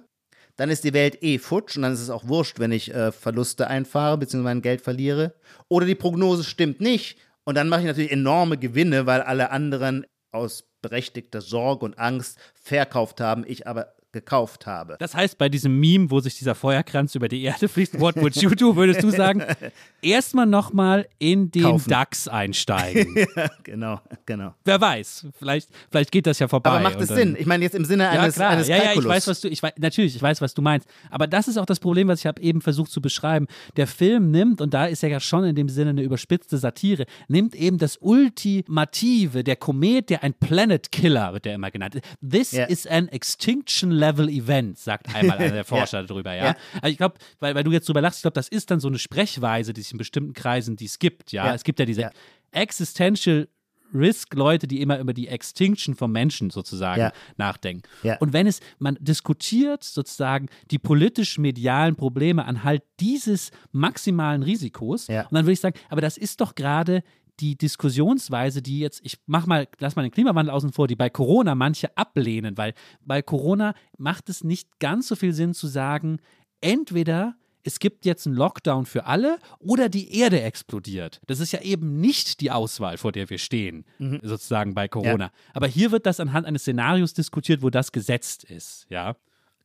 dann 0.58 0.70
ist 0.70 0.84
die 0.84 0.94
Welt 0.94 1.22
eh 1.24 1.38
futsch 1.38 1.76
und 1.76 1.84
dann 1.84 1.94
ist 1.94 2.02
es 2.02 2.10
auch 2.10 2.28
wurscht, 2.28 2.60
wenn 2.60 2.72
ich 2.72 2.94
äh, 2.94 3.12
Verluste 3.12 3.68
einfahre 3.68 4.18
bzw. 4.18 4.44
mein 4.44 4.62
Geld 4.62 4.82
verliere. 4.82 5.36
Oder 5.70 5.86
die 5.86 5.96
Prognose 5.96 6.44
stimmt 6.44 6.82
nicht 6.82 7.18
und 7.46 7.56
dann 7.56 7.70
mache 7.70 7.82
ich 7.82 7.88
natürlich 7.88 8.12
enorme 8.12 8.58
Gewinne, 8.58 9.06
weil 9.06 9.22
alle 9.22 9.52
anderen 9.52 10.06
aus 10.32 10.66
berechtigter 10.86 11.42
Sorge 11.42 11.84
und 11.84 11.98
Angst 11.98 12.38
verkauft 12.54 13.20
haben, 13.20 13.44
ich 13.48 13.66
aber 13.66 13.95
gekauft 14.16 14.66
habe. 14.66 14.96
Das 14.98 15.14
heißt, 15.14 15.38
bei 15.38 15.50
diesem 15.50 15.78
Meme, 15.78 16.10
wo 16.10 16.22
sich 16.22 16.38
dieser 16.38 16.56
Feuerkranz 16.56 17.16
über 17.16 17.28
die 17.28 17.44
Erde 17.44 17.68
fließt, 17.68 18.00
what 18.00 18.16
would 18.16 18.36
you 18.38 18.50
do, 18.50 18.76
würdest 18.76 19.04
du 19.04 19.10
sagen, 19.12 19.44
erstmal 20.02 20.46
nochmal 20.46 21.08
in 21.20 21.52
den 21.52 21.64
Kaufen. 21.64 21.90
DAX 21.90 22.30
einsteigen. 22.30 23.14
ja, 23.36 23.50
genau, 23.64 24.00
genau. 24.26 24.54
Wer 24.64 24.80
weiß, 24.80 25.28
vielleicht, 25.38 25.70
vielleicht 25.92 26.12
geht 26.14 26.28
das 26.28 26.40
ja 26.40 26.48
vorbei. 26.48 26.70
Aber 26.70 26.80
macht 26.80 27.02
es 27.02 27.10
Sinn? 27.10 27.36
Ich 27.38 27.46
meine, 27.46 27.66
jetzt 27.66 27.76
im 27.76 27.84
Sinne 27.84 28.08
eines, 28.08 28.38
ja, 28.38 28.44
klar. 28.44 28.50
eines 28.52 28.68
ja, 28.70 28.78
ja, 28.78 28.94
ich 28.94 29.04
weiß, 29.04 29.28
was 29.28 29.42
du, 29.42 29.50
ich 29.50 29.62
weiß, 29.62 29.74
natürlich, 29.80 30.16
ich 30.16 30.22
weiß, 30.22 30.40
was 30.40 30.54
du 30.54 30.62
meinst. 30.62 30.88
Aber 31.12 31.28
das 31.28 31.50
ist 31.50 31.58
auch 31.58 31.66
das 31.66 31.82
Problem, 31.82 32.08
was 32.08 32.20
ich 32.20 32.26
habe 32.26 32.42
eben 32.42 32.62
versucht 32.62 32.92
zu 32.92 33.02
beschreiben. 33.02 33.48
Der 33.76 33.88
Film 33.88 34.32
nimmt, 34.32 34.62
und 34.62 34.74
da 34.74 34.86
ist 34.86 35.04
er 35.04 35.10
ja 35.10 35.20
schon 35.20 35.44
in 35.44 35.56
dem 35.56 35.68
Sinne 35.68 35.90
eine 35.90 36.04
überspitzte 36.04 36.58
Satire, 36.58 37.06
nimmt 37.28 37.54
eben 37.54 37.80
das 37.80 37.98
Ultimative, 37.98 39.44
der 39.44 39.58
Komet, 39.58 40.10
der 40.10 40.24
ein 40.24 40.34
Planet 40.34 40.90
Killer, 40.94 41.34
wird 41.34 41.44
der 41.44 41.56
immer 41.56 41.70
genannt. 41.70 42.00
This 42.22 42.54
yeah. 42.54 42.66
is 42.66 42.88
an 42.88 43.10
extinction 43.10 43.92
level 44.06 44.30
Event, 44.30 44.78
sagt 44.78 45.14
einmal 45.16 45.38
einer 45.38 45.52
der 45.54 45.66
Forscher 45.74 46.02
ja. 46.02 46.08
darüber, 46.08 46.34
ja. 46.34 46.46
ja. 46.46 46.56
Also 46.82 46.92
ich 46.92 46.98
glaube, 46.98 47.16
weil, 47.40 47.56
weil 47.56 47.64
du 47.64 47.72
jetzt 47.72 47.88
drüber 47.88 48.02
lachst, 48.02 48.20
ich 48.20 48.22
glaube, 48.24 48.36
das 48.36 48.48
ist 48.48 48.70
dann 48.72 48.80
so 48.80 48.88
eine 48.88 49.00
Sprechweise, 49.00 49.74
die 49.74 49.82
es 49.82 49.92
in 49.92 49.98
bestimmten 49.98 50.34
Kreisen, 50.34 50.76
die 50.76 50.86
es 50.86 51.00
gibt, 51.00 51.32
ja. 51.32 51.48
ja. 51.48 51.54
Es 51.56 51.64
gibt 51.64 51.80
ja 51.80 51.86
diese 51.86 52.12
Existential 52.52 53.48
Risk-Leute, 53.94 54.68
die 54.68 54.82
immer 54.82 55.00
über 55.00 55.14
die 55.14 55.28
Extinction 55.28 55.96
vom 55.96 56.12
Menschen 56.12 56.50
sozusagen 56.50 57.00
Ja. 57.02 57.12
nachdenken. 57.38 57.84
Ja. 58.04 58.18
Und 58.18 58.34
wenn 58.34 58.48
es, 58.48 58.60
man 58.80 58.98
diskutiert 59.00 59.84
sozusagen 59.84 60.48
die 60.72 60.80
politisch-medialen 60.80 61.96
Probleme 61.96 62.46
anhand 62.46 62.82
dieses 63.00 63.52
maximalen 63.72 64.44
Risikos, 64.44 65.08
Ja. 65.08 65.22
und 65.24 65.34
dann 65.34 65.46
würde 65.46 65.54
ich 65.54 65.60
sagen, 65.62 65.78
aber 65.90 66.02
das 66.02 66.18
ist 66.18 66.42
doch 66.42 66.56
gerade 66.56 67.04
die 67.40 67.58
Diskussionsweise, 67.58 68.62
die 68.62 68.80
jetzt, 68.80 69.02
ich 69.04 69.18
mach 69.26 69.46
mal, 69.46 69.68
lass 69.80 69.96
mal 69.96 70.04
den 70.04 70.12
Klimawandel 70.12 70.54
außen 70.54 70.72
vor, 70.72 70.88
die 70.88 70.96
bei 70.96 71.10
Corona 71.10 71.56
manche 71.56 71.96
ablehnen, 71.98 72.58
weil 72.58 72.74
bei 73.02 73.22
Corona 73.22 73.74
macht 73.98 74.30
es 74.30 74.44
nicht 74.44 74.80
ganz 74.80 75.08
so 75.08 75.16
viel 75.16 75.34
Sinn 75.34 75.54
zu 75.54 75.68
sagen, 75.68 76.20
entweder 76.62 77.36
es 77.64 77.80
gibt 77.80 78.06
jetzt 78.06 78.28
einen 78.28 78.36
Lockdown 78.36 78.86
für 78.86 79.06
alle 79.06 79.40
oder 79.60 79.90
die 79.90 80.16
Erde 80.20 80.40
explodiert. 80.42 81.20
Das 81.26 81.40
ist 81.40 81.52
ja 81.52 81.62
eben 81.62 82.00
nicht 82.00 82.40
die 82.42 82.52
Auswahl, 82.52 82.98
vor 82.98 83.12
der 83.12 83.30
wir 83.30 83.40
stehen, 83.40 83.86
sozusagen 84.22 84.76
bei 84.76 84.88
Corona. 84.88 85.32
Aber 85.54 85.66
hier 85.68 85.92
wird 85.92 86.06
das 86.06 86.20
anhand 86.20 86.46
eines 86.46 86.62
Szenarios 86.62 87.14
diskutiert, 87.16 87.64
wo 87.64 87.72
das 87.72 87.92
gesetzt 87.92 88.44
ist, 88.44 88.86
ja. 88.90 89.16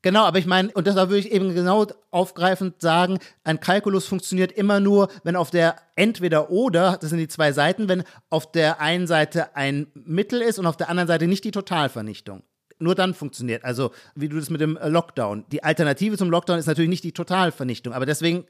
Genau, 0.02 0.24
aber 0.24 0.38
ich 0.38 0.46
meine, 0.46 0.70
und 0.72 0.86
deshalb 0.86 1.10
würde 1.10 1.20
ich 1.20 1.30
eben 1.30 1.54
genau 1.54 1.86
aufgreifend 2.10 2.80
sagen, 2.80 3.18
ein 3.44 3.60
Kalkulus 3.60 4.06
funktioniert 4.06 4.50
immer 4.52 4.80
nur, 4.80 5.08
wenn 5.24 5.36
auf 5.36 5.50
der 5.50 5.76
entweder 5.94 6.50
oder, 6.50 6.96
das 6.98 7.10
sind 7.10 7.18
die 7.18 7.28
zwei 7.28 7.52
Seiten, 7.52 7.88
wenn 7.88 8.04
auf 8.30 8.50
der 8.50 8.80
einen 8.80 9.06
Seite 9.06 9.54
ein 9.56 9.88
Mittel 9.92 10.40
ist 10.40 10.58
und 10.58 10.66
auf 10.66 10.78
der 10.78 10.88
anderen 10.88 11.06
Seite 11.06 11.26
nicht 11.26 11.44
die 11.44 11.50
Totalvernichtung. 11.50 12.42
Nur 12.78 12.94
dann 12.94 13.12
funktioniert. 13.12 13.62
Also, 13.62 13.92
wie 14.14 14.30
du 14.30 14.38
das 14.38 14.48
mit 14.48 14.62
dem 14.62 14.78
äh, 14.78 14.88
Lockdown. 14.88 15.44
Die 15.52 15.62
Alternative 15.62 16.16
zum 16.16 16.30
Lockdown 16.30 16.58
ist 16.58 16.66
natürlich 16.66 16.88
nicht 16.88 17.04
die 17.04 17.12
Totalvernichtung, 17.12 17.92
aber 17.92 18.06
deswegen 18.06 18.46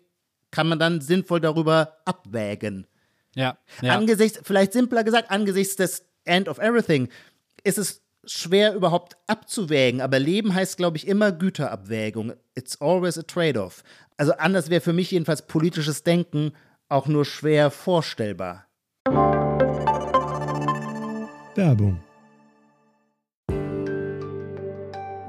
kann 0.53 0.69
man 0.69 0.79
dann 0.79 1.01
sinnvoll 1.01 1.41
darüber 1.41 1.97
abwägen. 2.05 2.87
Ja. 3.35 3.59
ja. 3.83 3.97
Angesichts, 3.97 4.41
vielleicht 4.45 4.73
simpler 4.73 5.03
gesagt, 5.03 5.33
angesichts 5.33 5.75
des 5.75 6.05
End 6.25 6.49
of 6.49 6.59
Everything 6.59 7.09
ist 7.65 7.79
es 7.79 8.03
schwer 8.31 8.75
überhaupt 8.75 9.17
abzuwägen, 9.27 10.01
aber 10.01 10.19
Leben 10.19 10.55
heißt, 10.55 10.77
glaube 10.77 10.97
ich, 10.97 11.09
immer 11.09 11.33
Güterabwägung. 11.33 12.35
It's 12.55 12.81
always 12.81 13.19
a 13.19 13.23
trade-off. 13.23 13.83
Also 14.17 14.33
anders 14.35 14.71
wäre 14.71 14.81
für 14.81 14.93
mich 14.93 15.11
jedenfalls 15.11 15.43
politisches 15.47 16.05
Denken 16.05 16.53
auch 16.89 17.07
nur 17.07 17.25
schwer 17.25 17.71
vorstellbar. 17.71 18.67
Werbung. 21.57 22.01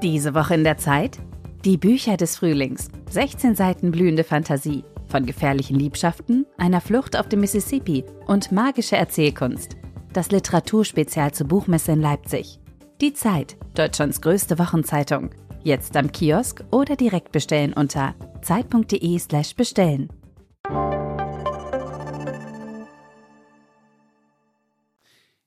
Diese 0.02 0.34
Woche 0.34 0.54
in 0.54 0.64
der 0.64 0.78
Zeit? 0.78 1.18
Die 1.64 1.76
Bücher 1.76 2.16
des 2.16 2.36
Frühlings. 2.36 2.88
16 3.10 3.54
Seiten 3.54 3.90
blühende 3.90 4.24
Fantasie. 4.24 4.84
Von 5.08 5.26
gefährlichen 5.26 5.78
Liebschaften, 5.78 6.46
einer 6.56 6.80
Flucht 6.80 7.16
auf 7.16 7.28
dem 7.28 7.40
Mississippi 7.40 8.04
und 8.26 8.50
magische 8.50 8.96
Erzählkunst. 8.96 9.76
Das 10.12 10.30
Literaturspezial 10.30 11.32
zur 11.32 11.48
Buchmesse 11.48 11.92
in 11.92 12.00
Leipzig. 12.00 12.61
Die 13.02 13.12
Zeit, 13.12 13.56
Deutschlands 13.74 14.20
größte 14.20 14.60
Wochenzeitung. 14.60 15.30
Jetzt 15.64 15.96
am 15.96 16.12
Kiosk 16.12 16.62
oder 16.70 16.94
direkt 16.94 17.32
bestellen 17.32 17.72
unter 17.72 18.14
zeit.de/slash 18.42 19.56
bestellen. 19.56 20.08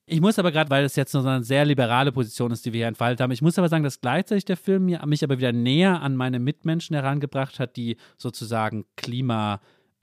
Ich 0.05 0.19
muss 0.19 0.37
aber 0.37 0.51
gerade, 0.51 0.69
weil 0.69 0.83
das 0.83 0.97
jetzt 0.97 1.13
so 1.13 1.19
eine 1.19 1.43
sehr 1.45 1.63
liberale 1.63 2.11
Position 2.11 2.51
ist, 2.51 2.65
die 2.65 2.73
wir 2.73 2.79
hier 2.79 2.87
entfaltet 2.87 3.21
haben, 3.21 3.31
ich 3.31 3.41
muss 3.41 3.57
aber 3.57 3.69
sagen, 3.69 3.85
dass 3.85 4.01
gleichzeitig 4.01 4.43
der 4.43 4.57
Film 4.57 4.85
mich 4.85 5.23
aber 5.23 5.37
wieder 5.37 5.53
näher 5.53 6.01
an 6.01 6.17
meine 6.17 6.39
Mitmenschen 6.39 6.93
herangebracht 6.93 7.59
hat, 7.59 7.77
die 7.77 7.95
sozusagen 8.17 8.83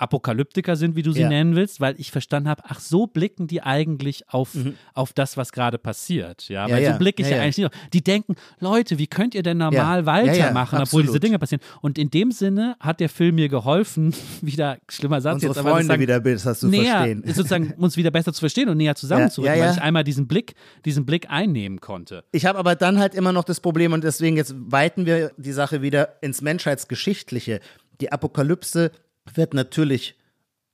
Klima-Apokalyptiker 0.07 0.77
sind, 0.77 0.97
wie 0.97 1.03
du 1.03 1.13
sie 1.13 1.21
Ja. 1.23 1.29
nennen 1.29 1.55
willst, 1.57 1.81
weil 1.81 1.95
ich 1.99 2.11
verstanden 2.11 2.49
habe, 2.49 2.63
ach, 2.67 2.81
so 2.81 3.07
blicken 3.07 3.47
die 3.47 3.63
eigentlich 3.63 4.29
auf, 4.29 4.51
auf 4.95 5.13
das, 5.13 5.37
was 5.37 5.53
gerade 5.53 5.79
passiert. 5.79 6.49
Ja, 6.49 6.65
Mhm. 6.65 6.69
Ja, 6.71 6.77
weil 6.77 6.83
ja. 6.83 6.93
so 6.93 6.99
blicke 6.99 7.23
ich 7.23 7.29
Ja, 7.31 7.41
eigentlich 7.41 7.59
nicht. 7.59 7.67
auf- 7.67 7.73
Die 7.93 8.03
denken, 8.03 8.35
Leute, 8.61 8.99
wie 8.99 9.07
könnt 9.07 9.35
ihr 9.35 9.43
denn 9.43 9.59
normal 9.59 10.07
weitermachen, 10.07 10.81
obwohl 10.83 11.03
diese. 11.03 11.21
Dinge 11.21 11.39
passieren? 11.39 11.63
Und 11.81 11.99
in 11.99 12.11
dem 12.11 12.33
Sinne 12.33 12.77
hat 12.81 13.01
der 13.01 13.09
Film 13.09 13.37
mir 13.37 13.49
geholfen, 13.49 14.15
wieder 14.43 14.79
schlimmer 14.89 15.21
Satz 15.21 15.35
Unsere 15.35 15.51
jetzt, 15.53 15.59
aber 15.59 15.71
Freunde 15.71 15.99
wieder 16.01 16.21
besser 16.21 16.55
zu 16.55 16.69
näher, 16.69 16.95
verstehen. 16.99 17.23
sozusagen 17.27 17.73
uns 17.75 17.97
wieder 17.97 18.11
besser 18.11 18.33
zu 18.33 18.41
verstehen 18.41 18.69
und 18.69 18.77
näher 18.77 18.95
zusammenzurücken, 18.95 19.61
weil 19.61 19.73
ich 19.73 19.81
einmal 19.83 20.05
diesen 20.05 20.27
Blick, 20.27 20.55
diesen 20.85 21.07
Blick 21.07 21.31
einnehmen 21.31 21.81
konnte. 21.81 22.25
Ich 22.33 22.47
habe 22.47 22.59
aber 22.59 22.75
dann 22.75 22.99
halt 22.99 23.15
immer 23.15 23.33
noch 23.33 23.45
das 23.45 23.61
Problem 23.61 23.93
und 23.93 24.03
deswegen 24.05 24.37
jetzt 24.37 24.55
weiten 24.57 25.07
wir 25.07 25.31
die 25.37 25.53
Sache 25.53 25.83
wieder 25.83 26.17
ins 26.23 26.41
Menschheitsgeschichtliche. 26.43 27.61
Die 28.01 28.11
Apokalypse 28.11 28.91
wird 29.35 29.55
natürlich 29.55 30.17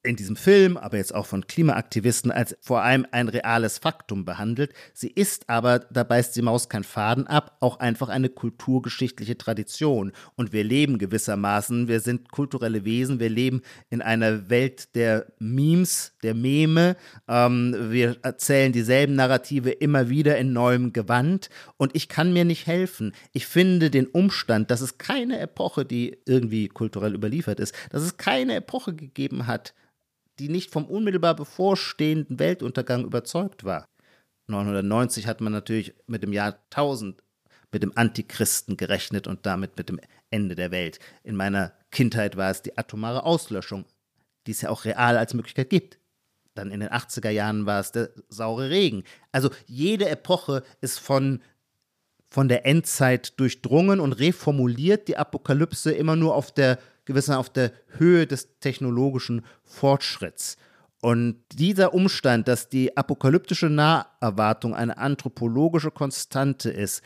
in 0.09 0.17
diesem 0.17 0.37
Film, 0.37 0.79
aber 0.79 0.97
jetzt 0.97 1.15
auch 1.15 1.27
von 1.27 1.47
Klimaaktivisten 1.47 2.33
als 2.33 2.57
vor 2.61 2.83
allem 2.83 3.07
ein 3.11 3.29
reales 3.29 3.77
Faktum 3.77 4.25
behandelt. 4.25 4.73
Sie 4.95 5.09
ist 5.09 5.51
aber, 5.51 5.81
da 5.81 6.03
beißt 6.03 6.35
die 6.35 6.41
Maus 6.41 6.71
keinen 6.71 6.85
Faden 6.85 7.27
ab, 7.27 7.59
auch 7.61 7.79
einfach 7.79 8.09
eine 8.09 8.31
kulturgeschichtliche 8.31 9.37
Tradition. 9.37 10.13
Und 10.35 10.55
wir 10.55 10.65
leben 10.65 10.97
gewissermaßen, 10.97 11.89
wir 11.89 12.01
sind 12.01 12.31
kulturelle 12.31 12.87
Wesen, 12.87 13.21
wir 13.21 13.29
leben 13.29 13.61
in 13.91 14.01
einer 14.01 14.49
Welt 14.49 14.95
der 14.95 15.27
Memes, 15.39 16.13
der 16.23 16.35
Meme. 16.35 16.97
Ähm, 17.29 17.77
wir 17.91 18.17
erzählen 18.23 18.73
dieselben 18.73 19.15
Narrative 19.15 19.71
immer 19.71 20.09
wieder 20.09 20.39
in 20.39 20.55
neuem 20.55 20.95
Gewand. 20.95 21.51
Und 21.77 21.95
ich 21.95 22.09
kann 22.09 22.33
mir 22.33 22.47
nicht 22.47 22.67
helfen. 22.67 23.13
Ich 23.35 23.47
finde 23.47 23.91
den 23.91 24.07
Umstand, 24.07 24.71
dass 24.71 24.81
es 24.81 24.97
keine 24.97 25.39
Epoche, 25.39 25.85
die 25.85 26.17
irgendwie 26.25 26.69
kulturell 26.69 27.15
überliefert 27.15 27.61
ist, 27.61 27.75
dass 27.91 28.03
es 28.03 28.17
keine 28.17 28.55
Epoche 28.55 28.95
gegeben 28.95 29.47
hat, 29.47 29.75
die 30.39 30.49
nicht 30.49 30.71
vom 30.71 30.87
unmittelbar 30.87 31.35
bevorstehenden 31.35 32.39
Weltuntergang 32.39 33.05
überzeugt 33.05 33.65
war. 33.65 33.87
990 34.49 35.27
hat 35.27 35.41
man 35.41 35.53
natürlich 35.53 35.95
mit 36.07 36.23
dem 36.23 36.33
Jahr 36.33 36.59
1000 36.71 37.23
mit 37.71 37.83
dem 37.83 37.93
Antichristen 37.97 38.77
gerechnet 38.77 39.27
und 39.27 39.45
damit 39.45 39.77
mit 39.77 39.89
dem 39.89 40.01
Ende 40.31 40.55
der 40.55 40.71
Welt. 40.71 40.99
In 41.23 41.37
meiner 41.37 41.73
Kindheit 41.91 42.37
war 42.37 42.51
es 42.51 42.63
die 42.63 42.77
atomare 42.79 43.25
Auslöschung, 43.25 43.85
die 44.47 44.53
es 44.53 44.63
ja 44.63 44.71
auch 44.71 44.85
real 44.85 45.17
als 45.17 45.35
Möglichkeit 45.35 45.71
gibt. 45.71 45.99
Dann 46.55 46.71
in 46.71 46.81
den 46.81 46.89
80er 46.89 47.31
Jahren 47.31 47.67
war 47.67 47.81
es 47.81 47.93
der 47.93 48.11
saure 48.29 48.71
Regen. 48.71 49.05
Also 49.33 49.51
jede 49.67 50.09
Epoche 50.09 50.63
ist 50.81 50.99
von, 50.99 51.43
von 52.29 52.49
der 52.49 52.67
Endzeit 52.67 53.39
durchdrungen 53.39 54.01
und 54.01 54.15
reformuliert 54.15 55.09
die 55.09 55.17
Apokalypse 55.17 55.93
immer 55.93 56.17
nur 56.17 56.35
auf 56.35 56.53
der 56.53 56.79
gewissen 57.09 57.35
auf 57.35 57.51
der 57.51 57.73
Höhe 57.97 58.27
des 58.27 58.61
technologischen 58.61 59.45
Fortschritts. 59.65 60.57
Und 61.01 61.41
dieser 61.53 61.95
Umstand, 61.95 62.49
dass 62.49 62.69
die 62.69 62.97
apokalyptische 62.97 63.71
Naherwartung 63.71 64.75
eine 64.75 64.99
anthropologische 64.99 65.91
Konstante 65.91 66.71
ist, 66.71 67.03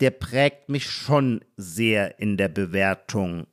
der 0.00 0.10
prägt 0.10 0.68
mich 0.68 0.90
schon 0.90 1.40
sehr 1.56 2.18
in 2.18 2.36
der 2.36 2.48
Bewertung 2.48 3.46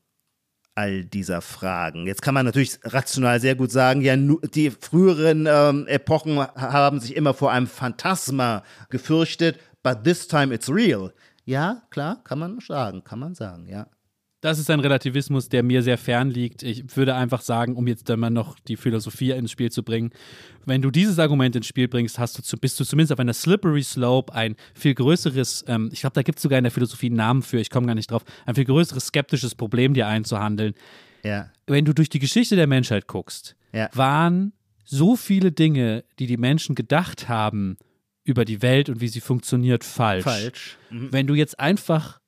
all 0.76 1.03
dieser 1.03 1.41
Fragen. 1.41 2.07
Jetzt 2.07 2.22
kann 2.22 2.34
man 2.34 2.45
natürlich 2.45 2.80
rational 2.84 3.39
sehr 3.41 3.55
gut 3.55 3.72
sagen, 3.72 4.01
ja, 4.01 4.15
die 4.15 4.72
früheren 4.72 5.45
ähm, 5.45 5.86
Epochen 5.88 6.39
haben 6.39 7.01
sich 7.01 7.15
immer 7.15 7.34
vor 7.34 7.51
einem 7.51 7.67
Phantasma 7.67 8.63
gefürchtet, 8.89 9.59
but 9.84 10.03
this 10.03 10.28
time 10.28 10.55
it's 10.55 10.70
real. 10.70 11.13
Ja, 11.43 11.82
klar, 11.89 12.24
kann 12.24 12.39
man 12.39 12.59
sagen, 12.59 13.03
kann 13.03 13.20
man 13.20 13.36
sagen, 13.36 13.67
ja. 13.67 13.88
Das 14.42 14.58
ist 14.58 14.70
ein 14.70 14.80
Relativismus, 14.80 15.50
der 15.50 15.64
mir 15.64 15.84
sehr 15.84 15.98
fern 15.98 16.30
liegt. 16.30 16.64
Ich 16.64 16.96
würde 16.96 17.14
einfach 17.16 17.42
sagen, 17.42 17.76
um 17.76 17.88
jetzt 17.88 18.08
dann 18.08 18.22
mal 18.22 18.30
noch 18.30 18.58
die 18.60 18.78
Philosophie 18.78 19.32
ins 19.32 19.52
Spiel 19.52 19.70
zu 19.70 19.84
bringen, 19.84 20.12
wenn 20.66 20.82
du 20.82 20.92
dieses 20.92 21.20
Argument 21.20 21.56
ins 21.58 21.68
Spiel 21.68 21.90
bringst, 21.90 22.20
hast 22.20 22.38
du 22.38 22.42
zu, 22.42 22.58
bist 22.58 22.80
du 22.80 22.86
zumindest 22.86 23.12
auf 23.12 23.20
einer 23.20 23.34
slippery 23.34 23.84
slope 23.84 24.34
ein 24.34 24.56
viel 24.74 24.94
größeres, 24.94 25.66
ähm, 25.68 25.90
ich 25.92 26.00
glaube, 26.02 26.14
da 26.14 26.22
gibt 26.22 26.38
es 26.40 26.44
sogar 26.44 26.58
in 26.58 26.64
der 26.64 26.72
Philosophie 26.72 27.08
einen 27.08 27.18
Namen 27.18 27.42
für, 27.42 27.60
ich 27.60 27.70
komme 27.70 27.88
gar 27.88 27.96
nicht 27.96 28.10
drauf, 28.12 28.24
ein 28.46 28.56
viel 28.56 28.66
größeres 28.66 29.08
skeptisches 29.08 29.56
Problem 29.56 29.94
dir 29.94 30.08
einzuhandeln. 30.08 30.74
Ja, 31.24 31.52
Wenn 31.68 31.84
du 31.84 31.94
durch 31.94 32.08
die 32.08 32.20
Geschichte 32.20 32.56
der 32.56 32.68
Menschheit 32.68 33.08
guckst, 33.08 33.58
Ja. 33.74 33.90
waren 33.94 34.54
so 34.86 35.18
viele 35.18 35.52
Dinge, 35.52 36.06
die 36.18 36.28
die 36.28 36.38
Menschen 36.38 36.76
gedacht 36.76 37.28
haben 37.28 37.76
über 38.24 38.46
die 38.46 38.62
Welt 38.62 38.88
und 38.90 39.02
wie 39.02 39.10
sie 39.10 39.20
funktioniert, 39.22 39.84
falsch. 39.84 40.24
falsch. 40.24 40.78
Mhm. 40.92 41.12
Wenn 41.12 41.28
du 41.28 41.34
jetzt 41.36 41.60
einfach 41.60 42.18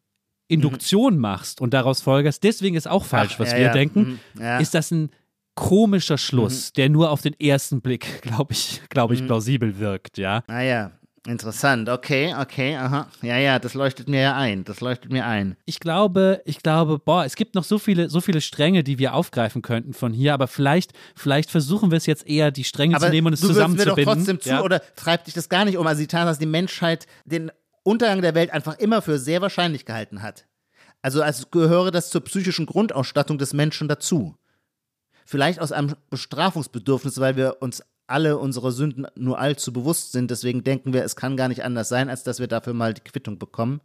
Induktion 0.51 1.17
machst 1.17 1.61
und 1.61 1.73
daraus 1.73 2.01
folgerst, 2.01 2.43
deswegen 2.43 2.75
ist 2.75 2.87
auch 2.87 3.05
falsch, 3.05 3.33
Ach, 3.35 3.39
was 3.39 3.51
ja, 3.51 3.57
wir 3.57 3.65
ja. 3.67 3.73
denken, 3.73 4.19
Mhm. 4.35 4.41
Ja. 4.41 4.57
ist 4.59 4.73
das 4.73 4.91
ein 4.91 5.09
komischer 5.55 6.17
Schluss, 6.17 6.73
der 6.73 6.89
nur 6.89 7.11
auf 7.11 7.21
den 7.21 7.37
ersten 7.39 7.81
Blick, 7.81 8.05
glaube 8.21 8.53
ich, 8.53 8.81
glaube 8.89 9.13
Mhm. 9.13 9.19
ich, 9.21 9.25
plausibel 9.25 9.79
wirkt, 9.79 10.17
ja. 10.17 10.43
Ah 10.47 10.61
ja, 10.61 10.91
interessant. 11.27 11.89
Okay, 11.89 12.33
okay, 12.39 12.75
aha. 12.77 13.07
Ja, 13.21 13.37
ja, 13.37 13.59
das 13.59 13.73
leuchtet 13.73 14.07
mir 14.09 14.21
ja 14.21 14.35
ein. 14.35 14.63
Das 14.63 14.79
leuchtet 14.81 15.11
mir 15.11 15.25
ein. 15.25 15.55
Ich 15.65 15.79
glaube, 15.79 16.41
ich 16.45 16.63
glaube, 16.63 16.97
boah, 16.99 17.25
es 17.25 17.35
gibt 17.35 17.53
noch 17.53 17.63
so 17.65 17.77
viele, 17.79 18.09
so 18.09 18.21
viele 18.21 18.41
Stränge, 18.41 18.83
die 18.83 18.97
wir 18.97 19.13
aufgreifen 19.13 19.61
könnten 19.61 19.93
von 19.93 20.13
hier, 20.13 20.33
aber 20.33 20.47
vielleicht, 20.47 20.93
vielleicht 21.15 21.51
versuchen 21.51 21.91
wir 21.91 21.97
es 21.97 22.05
jetzt 22.05 22.25
eher, 22.27 22.49
die 22.51 22.63
Stränge 22.63 22.95
Aber 22.95 23.07
zu 23.07 23.11
nehmen 23.11 23.27
und 23.27 23.33
es 23.33 23.41
du 23.41 23.49
wirfst 23.49 23.57
mir 23.59 23.63
doch 23.85 23.95
zusammenzubinden. 23.95 24.15
trotzdem 24.15 24.39
zu, 24.39 24.49
ja. 24.49 24.63
oder 24.63 24.81
treibt 24.95 25.27
dich 25.27 25.33
das 25.33 25.49
gar 25.49 25.65
nicht 25.65 25.77
um? 25.77 25.85
Also 25.85 25.99
die 26.01 26.07
Tatsache, 26.07 26.29
dass 26.29 26.39
die 26.39 26.45
Menschheit 26.47 27.05
den 27.25 27.51
Untergang 27.83 28.21
der 28.21 28.35
Welt 28.35 28.51
einfach 28.51 28.77
immer 28.79 29.01
für 29.01 29.17
sehr 29.17 29.41
wahrscheinlich 29.41 29.85
gehalten 29.85 30.21
hat. 30.21 30.47
Also 31.01 31.21
als 31.21 31.49
gehöre 31.49 31.91
das 31.91 32.09
zur 32.09 32.21
psychischen 32.21 32.65
Grundausstattung 32.65 33.37
des 33.37 33.53
Menschen 33.53 33.87
dazu. 33.87 34.35
Vielleicht 35.25 35.59
aus 35.59 35.71
einem 35.71 35.95
Bestrafungsbedürfnis, 36.09 37.19
weil 37.19 37.35
wir 37.35 37.57
uns 37.61 37.83
alle 38.07 38.37
unsere 38.37 38.71
Sünden 38.71 39.07
nur 39.15 39.39
allzu 39.39 39.73
bewusst 39.73 40.11
sind. 40.11 40.29
Deswegen 40.29 40.63
denken 40.63 40.93
wir, 40.93 41.03
es 41.03 41.15
kann 41.15 41.37
gar 41.37 41.47
nicht 41.47 41.63
anders 41.63 41.89
sein, 41.89 42.09
als 42.09 42.23
dass 42.23 42.39
wir 42.39 42.47
dafür 42.47 42.73
mal 42.73 42.93
die 42.93 43.01
Quittung 43.01 43.39
bekommen. 43.39 43.81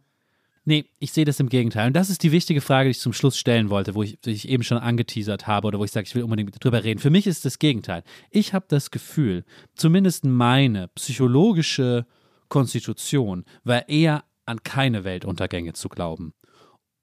Nee, 0.65 0.85
ich 0.99 1.13
sehe 1.13 1.23
das 1.23 1.39
im 1.39 1.47
Gegenteil. 1.47 1.87
Und 1.87 1.93
das 1.93 2.09
ist 2.09 2.23
die 2.23 2.33
wichtige 2.33 2.59
Frage, 2.59 2.89
die 2.89 2.91
ich 2.91 2.99
zum 2.99 3.13
Schluss 3.13 3.37
stellen 3.37 3.69
wollte, 3.69 3.95
wo 3.95 4.03
ich, 4.03 4.17
ich 4.25 4.49
eben 4.49 4.63
schon 4.63 4.77
angeteasert 4.77 5.47
habe 5.47 5.65
oder 5.65 5.79
wo 5.79 5.85
ich 5.85 5.91
sage, 5.91 6.05
ich 6.05 6.13
will 6.13 6.23
unbedingt 6.23 6.61
drüber 6.61 6.83
reden. 6.83 6.99
Für 6.99 7.09
mich 7.09 7.25
ist 7.25 7.45
das 7.45 7.57
Gegenteil. 7.57 8.03
Ich 8.31 8.53
habe 8.53 8.65
das 8.67 8.91
Gefühl, 8.91 9.45
zumindest 9.75 10.25
meine 10.25 10.89
psychologische 10.89 12.05
Konstitution 12.49 13.45
war 13.63 13.89
eher 13.89 14.23
an 14.45 14.63
keine 14.63 15.03
Weltuntergänge 15.03 15.73
zu 15.73 15.89
glauben. 15.89 16.33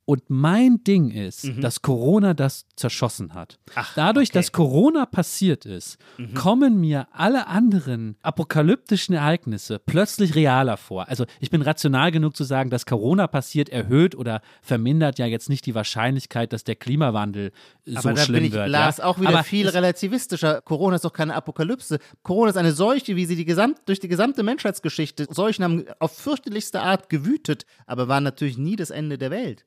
Und 0.07 0.29
mein 0.29 0.85
Ding 0.85 1.11
ist, 1.11 1.45
Mhm. 1.45 1.61
dass 1.63 1.81
Corona 1.81 2.35
das 2.35 2.67
zerschossen 2.77 3.33
hat. 3.33 3.59
Ach, 3.75 3.95
Dadurch, 3.95 4.29
okay. 4.29 4.37
Mhm. 4.39 4.41
dass 4.41 4.53
Corona 4.53 5.07
passiert 5.07 5.65
ist, 5.65 5.97
kommen 6.35 6.79
mir 6.81 7.09
alle 7.13 7.47
anderen 7.47 8.17
apokalyptischen 8.23 9.15
Ereignisse 9.15 9.79
plötzlich 9.79 10.35
realer 10.35 10.77
vor. 10.77 11.09
Also 11.09 11.25
ich 11.41 11.51
bin 11.51 11.63
rational 11.63 12.11
genug 12.13 12.37
zu 12.37 12.45
sagen, 12.45 12.69
dass 12.69 12.85
Corona 12.87 13.27
passiert, 13.29 13.69
erhöht 13.71 14.15
oder 14.15 14.43
vermindert 14.63 15.19
ja 15.19 15.27
jetzt 15.27 15.49
nicht 15.49 15.65
die 15.67 15.75
Wahrscheinlichkeit, 15.75 16.53
dass 16.53 16.65
der 16.65 16.77
Klimawandel 16.77 17.47
äh, 17.87 17.93
so 17.93 17.99
Aber 18.01 18.13
da 18.13 18.23
schlimm 18.23 18.41
bin 18.41 18.45
ich, 18.49 18.53
wird. 18.53 18.69
Lars, 18.69 18.99
ja? 18.99 19.05
auch 19.05 19.19
wieder 19.19 19.31
Aber 19.31 19.43
viel 19.45 19.69
relativistischer. 19.69 20.61
Corona 20.63 20.97
ist 20.97 21.05
doch 21.07 21.13
keine 21.15 21.35
Apokalypse. 21.35 21.99
Corona 22.23 22.51
ist 22.51 22.57
eine 22.57 22.73
Seuche, 22.73 23.17
wie 23.17 23.25
sie 23.25 23.37
die 23.37 23.45
gesamt, 23.47 23.79
durch 23.87 24.01
die 24.01 24.09
gesamte 24.09 24.43
Menschheitsgeschichte. 24.43 25.27
Seuchen 25.31 25.65
haben 25.65 25.85
auf 25.99 26.13
fürchterlichste 26.17 26.81
Art 26.83 27.09
gewütet, 27.09 27.65
aber 27.87 28.09
waren 28.09 28.25
natürlich 28.25 28.59
nie 28.59 28.77
das 28.77 28.91
Ende 28.91 29.17
der 29.19 29.31
Welt. 29.31 29.65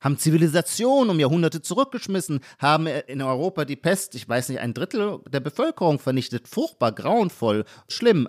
Haben 0.00 0.18
Zivilisationen 0.18 1.10
um 1.10 1.20
Jahrhunderte 1.20 1.62
zurückgeschmissen, 1.62 2.40
haben 2.58 2.86
in 2.86 3.22
Europa 3.22 3.64
die 3.64 3.76
Pest, 3.76 4.14
ich 4.14 4.28
weiß 4.28 4.48
nicht, 4.48 4.60
ein 4.60 4.74
Drittel 4.74 5.20
der 5.28 5.40
Bevölkerung 5.40 5.98
vernichtet. 5.98 6.48
Furchtbar, 6.48 6.92
grauenvoll, 6.92 7.64
schlimm. 7.88 8.28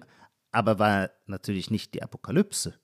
Aber 0.52 0.80
war 0.80 1.12
natürlich 1.28 1.72
nicht 1.72 1.94
die 1.94 2.04
Apokalypse. 2.04 2.76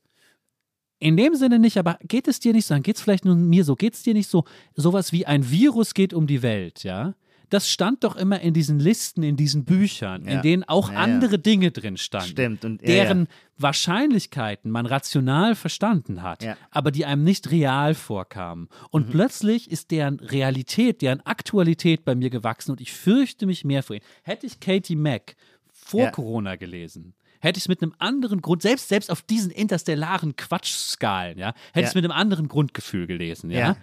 In 0.99 1.15
dem 1.15 1.35
Sinne 1.35 1.59
nicht, 1.59 1.77
aber 1.77 1.99
geht 2.01 2.27
es 2.27 2.39
dir 2.39 2.53
nicht 2.53 2.65
so, 2.65 2.73
dann 2.73 2.81
geht 2.81 2.95
es 2.95 3.01
vielleicht 3.01 3.25
nur 3.25 3.35
mir 3.35 3.63
so, 3.63 3.75
geht 3.75 3.93
es 3.93 4.01
dir 4.01 4.15
nicht 4.15 4.29
so, 4.29 4.45
sowas 4.73 5.11
wie 5.11 5.27
ein 5.27 5.49
Virus 5.51 5.93
geht 5.93 6.13
um 6.13 6.25
die 6.25 6.41
Welt, 6.41 6.83
ja? 6.83 7.13
Das 7.49 7.69
stand 7.69 8.03
doch 8.03 8.15
immer 8.17 8.41
in 8.41 8.53
diesen 8.53 8.79
Listen, 8.79 9.23
in 9.23 9.37
diesen 9.37 9.63
Büchern, 9.63 10.23
in 10.23 10.33
Ja. 10.35 10.41
denen 10.41 10.63
auch 10.65 10.89
Ja, 10.89 10.95
ja. 10.95 10.99
andere 11.01 11.39
Dinge 11.39 11.71
drin 11.71 11.95
standen. 11.97 12.27
Stimmt, 12.29 12.65
und- 12.65 12.81
ja, 12.81 12.87
deren 12.87 13.19
ja. 13.21 13.25
Wahrscheinlichkeiten 13.59 14.69
man 14.69 14.85
rational 14.85 15.55
verstanden 15.55 16.21
hat, 16.23 16.43
Ja. 16.43 16.57
aber 16.71 16.91
die 16.91 17.05
einem 17.05 17.23
nicht 17.23 17.49
real 17.51 17.93
vorkamen. 17.93 18.67
Und 18.91 19.07
Mhm. 19.07 19.11
plötzlich 19.11 19.71
ist 19.71 19.91
deren 19.91 20.19
Realität, 20.19 21.01
deren 21.01 21.21
Aktualität 21.25 22.03
bei 22.03 22.15
mir 22.15 22.29
gewachsen 22.29 22.71
und 22.71 22.81
ich 22.81 22.91
fürchte 22.91 23.45
mich 23.45 23.63
mehr 23.63 23.81
vor 23.83 23.95
ihnen. 23.95 24.05
Hätte 24.23 24.45
ich 24.45 24.59
Katie 24.59 24.95
Mack 24.97 25.35
vor 25.71 26.01
Ja. 26.01 26.11
Corona 26.11 26.55
gelesen, 26.57 27.13
hätte 27.39 27.57
ich 27.59 27.63
es 27.63 27.67
mit 27.69 27.81
einem 27.81 27.93
anderen 27.97 28.41
Grund, 28.41 28.61
selbst, 28.61 28.89
selbst 28.89 29.09
auf 29.09 29.21
diesen 29.21 29.51
interstellaren 29.51 30.35
Quatschskalen, 30.35 31.37
ja, 31.37 31.53
hätte 31.71 31.81
ich 31.81 31.85
es 31.87 31.93
Ja. 31.93 32.01
mit 32.01 32.11
einem 32.11 32.19
anderen 32.19 32.47
Grundgefühl 32.49 33.07
gelesen, 33.07 33.51
ja. 33.51 33.59
Ja. 33.59 33.77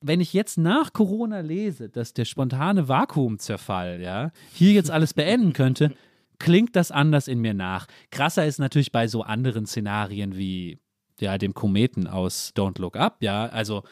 Wenn 0.00 0.20
ich 0.20 0.32
jetzt 0.32 0.58
nach 0.58 0.92
Corona 0.92 1.40
lese, 1.40 1.88
dass 1.88 2.14
der 2.14 2.24
spontane 2.24 2.88
Vakuumzerfall, 2.88 4.00
ja, 4.00 4.30
hier 4.52 4.72
jetzt 4.72 4.90
alles 4.90 5.14
beenden 5.14 5.52
könnte, 5.52 5.92
klingt 6.38 6.76
das 6.76 6.90
anders 6.92 7.26
in 7.26 7.40
mir 7.40 7.54
nach. 7.54 7.86
Krasser 8.10 8.46
ist 8.46 8.58
natürlich 8.58 8.92
bei 8.92 9.08
so 9.08 9.22
anderen 9.22 9.66
Szenarien 9.66 10.36
wie 10.36 10.78
ja, 11.18 11.36
dem 11.36 11.52
Kometen 11.52 12.06
aus 12.06 12.52
Don't 12.56 12.80
Look 12.80 12.96
Up, 12.96 13.16
ja, 13.22 13.46
also 13.46 13.82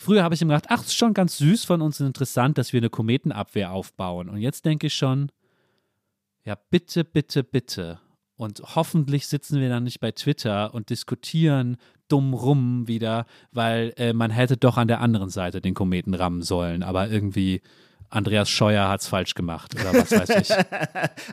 Früher 0.00 0.22
habe 0.22 0.34
ich 0.34 0.40
mir 0.40 0.54
gedacht, 0.54 0.70
ach, 0.70 0.80
ist 0.82 0.96
schon 0.96 1.12
ganz 1.12 1.36
süß 1.36 1.66
von 1.66 1.82
uns 1.82 2.00
und 2.00 2.06
interessant, 2.06 2.56
dass 2.56 2.72
wir 2.72 2.80
eine 2.80 2.88
Kometenabwehr 2.88 3.70
aufbauen. 3.70 4.30
Und 4.30 4.38
jetzt 4.38 4.64
denke 4.64 4.86
ich 4.86 4.94
schon, 4.94 5.30
ja, 6.42 6.54
bitte, 6.70 7.04
bitte, 7.04 7.44
bitte. 7.44 8.00
Und 8.34 8.62
hoffentlich 8.74 9.26
sitzen 9.26 9.60
wir 9.60 9.68
dann 9.68 9.84
nicht 9.84 10.00
bei 10.00 10.12
Twitter 10.12 10.72
und 10.72 10.88
diskutieren 10.88 11.76
dumm 12.10 12.34
rum 12.34 12.86
wieder, 12.88 13.26
weil 13.52 13.92
äh, 13.96 14.12
man 14.12 14.30
hätte 14.30 14.56
doch 14.56 14.76
an 14.76 14.88
der 14.88 15.00
anderen 15.00 15.30
Seite 15.30 15.60
den 15.60 15.74
Kometen 15.74 16.14
rammen 16.14 16.42
sollen. 16.42 16.82
Aber 16.82 17.08
irgendwie 17.08 17.62
Andreas 18.10 18.50
Scheuer 18.50 18.88
hat 18.88 19.00
es 19.00 19.06
falsch 19.06 19.34
gemacht 19.34 19.74
oder 19.74 19.92
was 19.94 20.10
weiß 20.10 20.30
ich. 20.30 20.50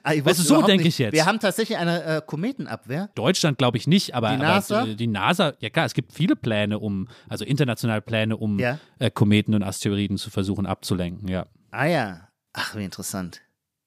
Ah, 0.03 0.13
ich 0.13 0.23
du, 0.23 0.33
so 0.33 0.61
denke 0.61 0.87
ich 0.87 0.99
jetzt. 0.99 1.13
Wir 1.13 1.25
haben 1.25 1.39
tatsächlich 1.39 1.77
eine 1.77 2.03
äh, 2.03 2.21
Kometenabwehr. 2.25 3.09
Deutschland 3.15 3.57
glaube 3.57 3.77
ich 3.77 3.87
nicht, 3.87 4.13
aber 4.13 4.29
Die 4.31 4.37
NASA? 4.37 4.81
Aber, 4.81 4.93
die 4.93 5.07
NASA, 5.07 5.53
ja 5.59 5.69
klar, 5.69 5.85
es 5.85 5.93
gibt 5.93 6.13
viele 6.13 6.35
Pläne, 6.35 6.79
um, 6.79 7.07
also 7.27 7.43
internationale 7.45 8.01
Pläne, 8.01 8.37
um 8.37 8.59
Ja. 8.59 8.79
äh, 8.99 9.09
Kometen 9.09 9.55
und 9.55 9.63
Asteroiden 9.63 10.17
zu 10.17 10.29
versuchen 10.29 10.65
abzulenken, 10.65 11.27
ja. 11.27 11.47
Ah 11.71 11.85
ja. 11.85 12.27
Ach, 12.53 12.75
wie 12.75 12.83
interessant. 12.83 13.41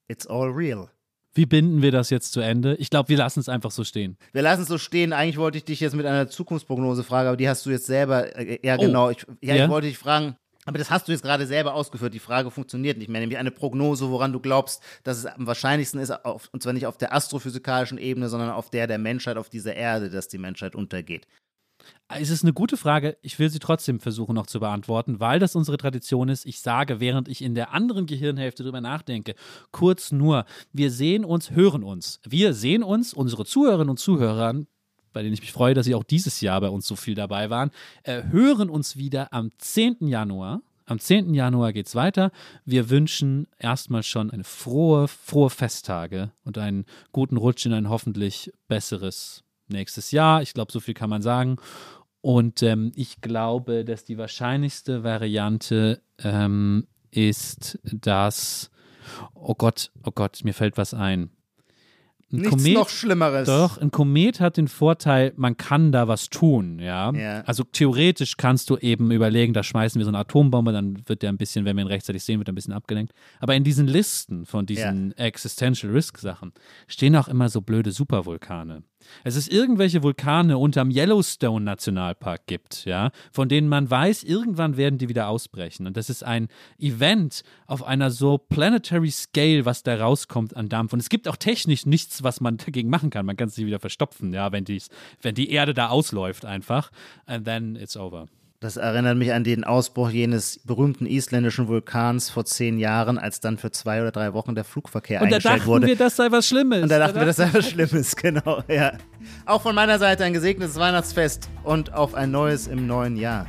It's 0.09 0.27
all 0.27 0.49
real. 0.51 0.91
Wie 1.35 1.47
binden 1.47 1.81
wir 1.83 1.93
das 1.93 2.11
jetzt 2.11 2.33
zu 2.33 2.41
Ende? 2.41 2.75
Ich 2.77 2.91
glaube, 2.91 3.09
wir 3.09 3.17
lassen 3.17 3.41
es 3.41 3.49
einfach 3.49 3.71
so 3.71 3.85
stehen. 3.85 4.17
Wir 4.33 4.43
lassen 4.43 4.63
es 4.63 4.69
so 4.69 4.79
stehen. 4.79 5.13
Eigentlich 5.13 5.37
wollte 5.37 5.59
ich 5.59 5.65
dich 5.65 5.79
jetzt 5.81 5.95
mit 5.95 6.05
einer 6.07 6.29
Zukunftsprognose 6.29 7.05
fragen, 7.05 7.29
aber 7.29 7.37
die 7.37 7.49
hast 7.49 7.65
du 7.67 7.71
jetzt 7.71 7.87
selber 7.87 8.37
äh, 8.37 8.59
eher 8.63 8.77
Oh. 8.79 8.83
genau. 8.83 9.11
Ich, 9.11 9.25
ja, 9.41 9.55
Ja? 9.55 9.65
ich 9.65 9.71
wollte 9.71 9.87
dich 9.87 9.99
fragen, 9.99 10.37
aber 10.67 10.79
das 10.79 10.91
hast 10.91 11.07
du 11.09 11.13
jetzt 11.13 11.23
gerade 11.23 11.47
selber 11.47 11.75
ausgeführt. 11.75 12.13
Die 12.15 12.19
Frage 12.19 12.51
funktioniert 12.51 12.99
nicht 12.99 13.09
mehr. 13.09 13.21
Nämlich 13.21 13.39
eine 13.39 13.51
Prognose, 13.51 14.11
woran 14.11 14.33
du 14.33 14.41
glaubst, 14.41 14.83
dass 15.05 15.19
es 15.19 15.27
am 15.27 15.47
wahrscheinlichsten 15.47 16.01
ist, 16.01 16.11
auf, 16.25 16.49
und 16.53 16.63
zwar 16.63 16.73
nicht 16.73 16.87
auf 16.87 16.99
der 16.99 17.15
astrophysikalischen 17.15 17.97
Ebene, 17.99 18.29
sondern 18.29 18.51
auf 18.51 18.69
der 18.71 18.87
der 18.87 18.99
Menschheit, 18.99 19.37
auf 19.37 19.49
dieser 19.49 19.75
Erde, 19.75 20.11
dass 20.11 20.29
die 20.29 20.39
Menschheit 20.39 20.75
untergeht. 20.75 21.27
Es 22.09 22.31
ist 22.31 22.43
eine 22.43 22.53
gute 22.53 22.77
Frage. 22.77 23.17
Ich 23.23 23.39
will 23.39 23.51
sie 23.51 23.61
trotzdem 23.61 24.01
versuchen 24.01 24.35
noch 24.35 24.47
zu 24.47 24.59
beantworten, 24.59 25.21
weil 25.21 25.39
das 25.39 25.55
unsere 25.55 25.77
Tradition 25.77 26.29
ist. 26.29 26.45
Ich 26.45 26.61
sage, 26.61 26.99
während 26.99 27.29
ich 27.29 27.43
in 27.43 27.55
der 27.55 27.73
anderen 27.73 28.07
Gehirnhälfte 28.07 28.65
drüber 28.65 28.81
nachdenke, 28.81 29.35
kurz 29.71 30.11
nur, 30.11 30.45
wir 30.73 30.91
sehen 30.91 31.25
uns, 31.25 31.53
hören 31.53 31.85
uns. 31.85 32.21
Wir 32.27 32.53
sehen 32.53 32.83
uns, 32.83 33.15
unsere 33.15 33.45
Zuhörerinnen 33.45 33.91
und 33.91 33.99
Zuhörer, 33.99 34.55
bei 35.13 35.23
denen 35.23 35.35
ich 35.35 35.41
mich 35.41 35.53
freue, 35.53 35.75
dass 35.75 35.87
sie 35.87 35.95
auch 35.95 36.05
dieses 36.05 36.41
Jahr 36.41 36.61
bei 36.61 36.69
uns 36.69 36.87
so 36.87 36.97
viel 36.97 37.15
dabei 37.15 37.51
waren, 37.51 37.71
äh, 38.03 38.25
hören 38.31 38.71
uns 38.71 38.97
wieder 38.97 39.33
am 39.33 39.51
10. 39.59 40.09
Januar. 40.09 40.63
Am 40.87 40.99
10. 40.99 41.35
Januar 41.35 41.73
geht's 41.73 41.95
weiter. 41.95 42.33
Wir 42.65 42.91
wünschen 42.91 43.47
erstmal 43.59 44.03
schon 44.03 44.33
eine 44.33 44.43
frohe, 44.43 45.07
frohe 45.07 45.51
Festtage 45.51 46.33
und 46.45 46.59
einen 46.59 46.85
guten 47.13 47.37
Rutsch 47.37 47.65
in 47.67 47.73
ein 47.73 47.89
hoffentlich 47.89 48.53
besseres 48.67 49.45
nächstes 49.71 50.11
Jahr. 50.11 50.43
Ich 50.43 50.55
glaube, 50.55 50.73
so 50.73 50.81
viel 50.81 50.95
kann 50.95 51.11
man 51.11 51.23
sagen. 51.23 51.57
Und 52.21 52.63
ähm, 52.63 52.93
ich 52.95 53.21
glaube, 53.21 53.85
dass 53.85 54.05
die 54.05 54.19
wahrscheinlichste 54.19 55.03
Variante 55.05 56.03
ähm, 56.19 56.87
ist, 57.11 57.79
dass, 57.83 58.71
oh 59.35 59.55
Gott, 59.55 59.91
oh 60.05 60.11
Gott, 60.15 60.41
mir 60.45 60.55
fällt 60.55 60.77
was 60.77 60.93
ein. 60.95 61.31
Ein 62.33 62.43
Nichts 62.43 62.65
noch 62.69 62.89
Schlimmeres. 62.89 63.49
doch, 63.49 63.79
ein 63.79 63.91
Komet 63.91 64.39
hat 64.39 64.57
den 64.57 64.69
Vorteil, 64.69 65.33
man 65.35 65.57
kann 65.57 65.91
da 65.91 66.07
was 66.07 66.31
tun, 66.31 66.79
ja? 66.79 67.13
Ja. 67.13 67.41
Also 67.41 67.65
theoretisch 67.65 68.37
kannst 68.37 68.71
du 68.71 68.77
eben 68.77 69.11
überlegen, 69.11 69.53
da 69.53 69.65
schmeißen 69.65 69.99
wir 69.99 70.05
so 70.05 70.11
eine 70.13 70.19
Atombombe, 70.19 70.71
dann 70.71 71.03
wird 71.09 71.23
der 71.23 71.31
ein 71.31 71.39
bisschen, 71.39 71.65
wenn 71.65 71.77
wir 71.77 71.83
ihn 71.83 71.89
rechtzeitig 71.89 72.23
sehen, 72.23 72.39
wird 72.39 72.49
er 72.49 72.53
ein 72.53 72.55
bisschen 72.55 72.73
abgelenkt. 72.73 73.15
Aber 73.41 73.57
in 73.57 73.65
diesen 73.65 73.89
Listen 73.89 74.47
von 74.47 74.65
diesen 74.65 75.11
Existential 75.19 75.91
Risk 75.91 76.19
Sachen 76.19 76.53
stehen 76.87 77.17
auch 77.17 77.27
immer 77.27 77.49
so 77.49 77.63
blöde 77.63 77.91
Supervulkane. 77.91 78.85
Es 79.25 79.37
ist 79.37 79.53
irgendwelche 79.53 80.03
Vulkane 80.03 80.59
unterm 80.59 80.91
Yellowstone 80.91 81.65
Nationalpark 81.65 82.47
gibt, 82.47 82.85
ja, 82.85 83.11
von 83.33 83.49
denen 83.49 83.69
man 83.69 83.91
weiß, 83.91 84.25
irgendwann 84.25 84.77
werden 84.77 84.99
die 84.99 85.09
wieder 85.09 85.29
ausbrechen. 85.29 85.87
Und 85.87 85.97
das 85.97 86.11
ist 86.11 86.25
ein 86.25 86.49
Event 86.79 87.43
auf 87.67 87.83
einer 87.83 88.11
so 88.11 88.39
planetary 88.39 89.11
scale, 89.11 89.65
was 89.65 89.83
da 89.83 89.97
rauskommt 89.97 90.57
an 90.57 90.69
Dampf. 90.69 90.93
Und 90.93 91.01
es 91.01 91.09
gibt 91.09 91.29
auch 91.29 91.37
technisch 91.37 91.87
nichts, 91.87 92.23
was 92.23 92.41
man 92.41 92.57
dagegen 92.57 92.91
machen 92.91 93.11
kann. 93.11 93.27
Man 93.27 93.37
kann 93.37 93.49
sie 93.49 93.67
wieder 93.67 93.81
verstopfen, 93.81 94.33
ja, 94.33 94.53
wenn, 94.53 94.65
dies, 94.65 94.89
wenn 95.23 95.35
die 95.35 95.51
Erde 95.51 95.75
da 95.75 95.89
ausläuft 95.89 96.45
einfach. 96.45 96.91
And 97.27 97.45
then 97.45 97.77
it's 97.77 97.97
over. 97.97 98.29
Das 98.63 98.77
erinnert 98.77 99.17
mich 99.17 99.33
an 99.33 99.43
den 99.43 99.65
Ausbruch 99.65 100.11
jenes 100.11 100.61
berühmten 100.65 101.07
isländischen 101.07 101.67
Vulkans 101.67 102.29
vor 102.29 102.45
zehn 102.45 102.79
Jahren, 102.79 103.17
als 103.17 103.41
dann 103.41 103.57
für 103.57 103.71
zwei 103.71 104.03
oder 104.03 104.13
drei 104.13 104.35
Wochen 104.35 104.55
der 104.55 104.65
Flugverkehr 104.65 105.23
Und 105.23 105.31
da 105.31 105.37
eingestellt 105.37 105.61
dachten 105.61 105.67
wurde. 105.67 105.87
wir, 105.87 105.97
das 105.97 106.17
sei 106.17 106.31
was 106.31 106.47
Schlimmes. 106.47 106.83
und 106.83 106.91
da 106.91 106.99
dachten 106.99 107.19
wir, 107.19 107.25
das 107.25 107.37
sei 107.37 107.49
was 107.55 107.71
Schlimmes, 107.71 108.15
genau. 108.17 108.63
Ja. 108.69 108.93
Auch 109.47 109.63
von 109.63 109.75
meiner 109.75 109.99
Seite 109.99 110.25
ein 110.25 110.35
gesegnetes 110.35 110.77
Weihnachtsfest 110.77 111.49
und 111.65 111.95
auf 111.95 112.15
ein 112.15 112.31
neues 112.31 112.67
im 112.67 112.87
neuen 112.87 113.17
Jahr. 113.17 113.47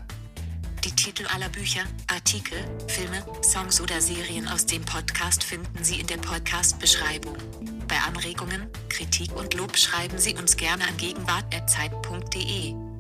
Die 0.86 0.92
Titel 0.92 1.26
aller 1.36 1.50
Bücher, 1.50 1.82
Artikel, 2.08 2.58
Filme, 2.88 3.18
Songs 3.44 3.82
oder 3.82 4.00
Serien 4.00 4.48
aus 4.48 4.66
dem 4.66 4.82
Podcast 4.84 5.44
finden 5.44 5.84
Sie 5.84 6.00
in 6.00 6.08
der 6.08 6.18
Podcast-Beschreibung. 6.18 7.36
Bei 7.90 7.98
Anregungen, 8.08 8.70
Kritik 8.88 9.36
und 9.36 9.56
Lob 9.56 9.76
schreiben 9.78 10.18
Sie 10.18 10.36
uns 10.36 10.56
gerne 10.56 10.84
an 10.84 10.96
gegenwart.zeit.de. 10.96 12.91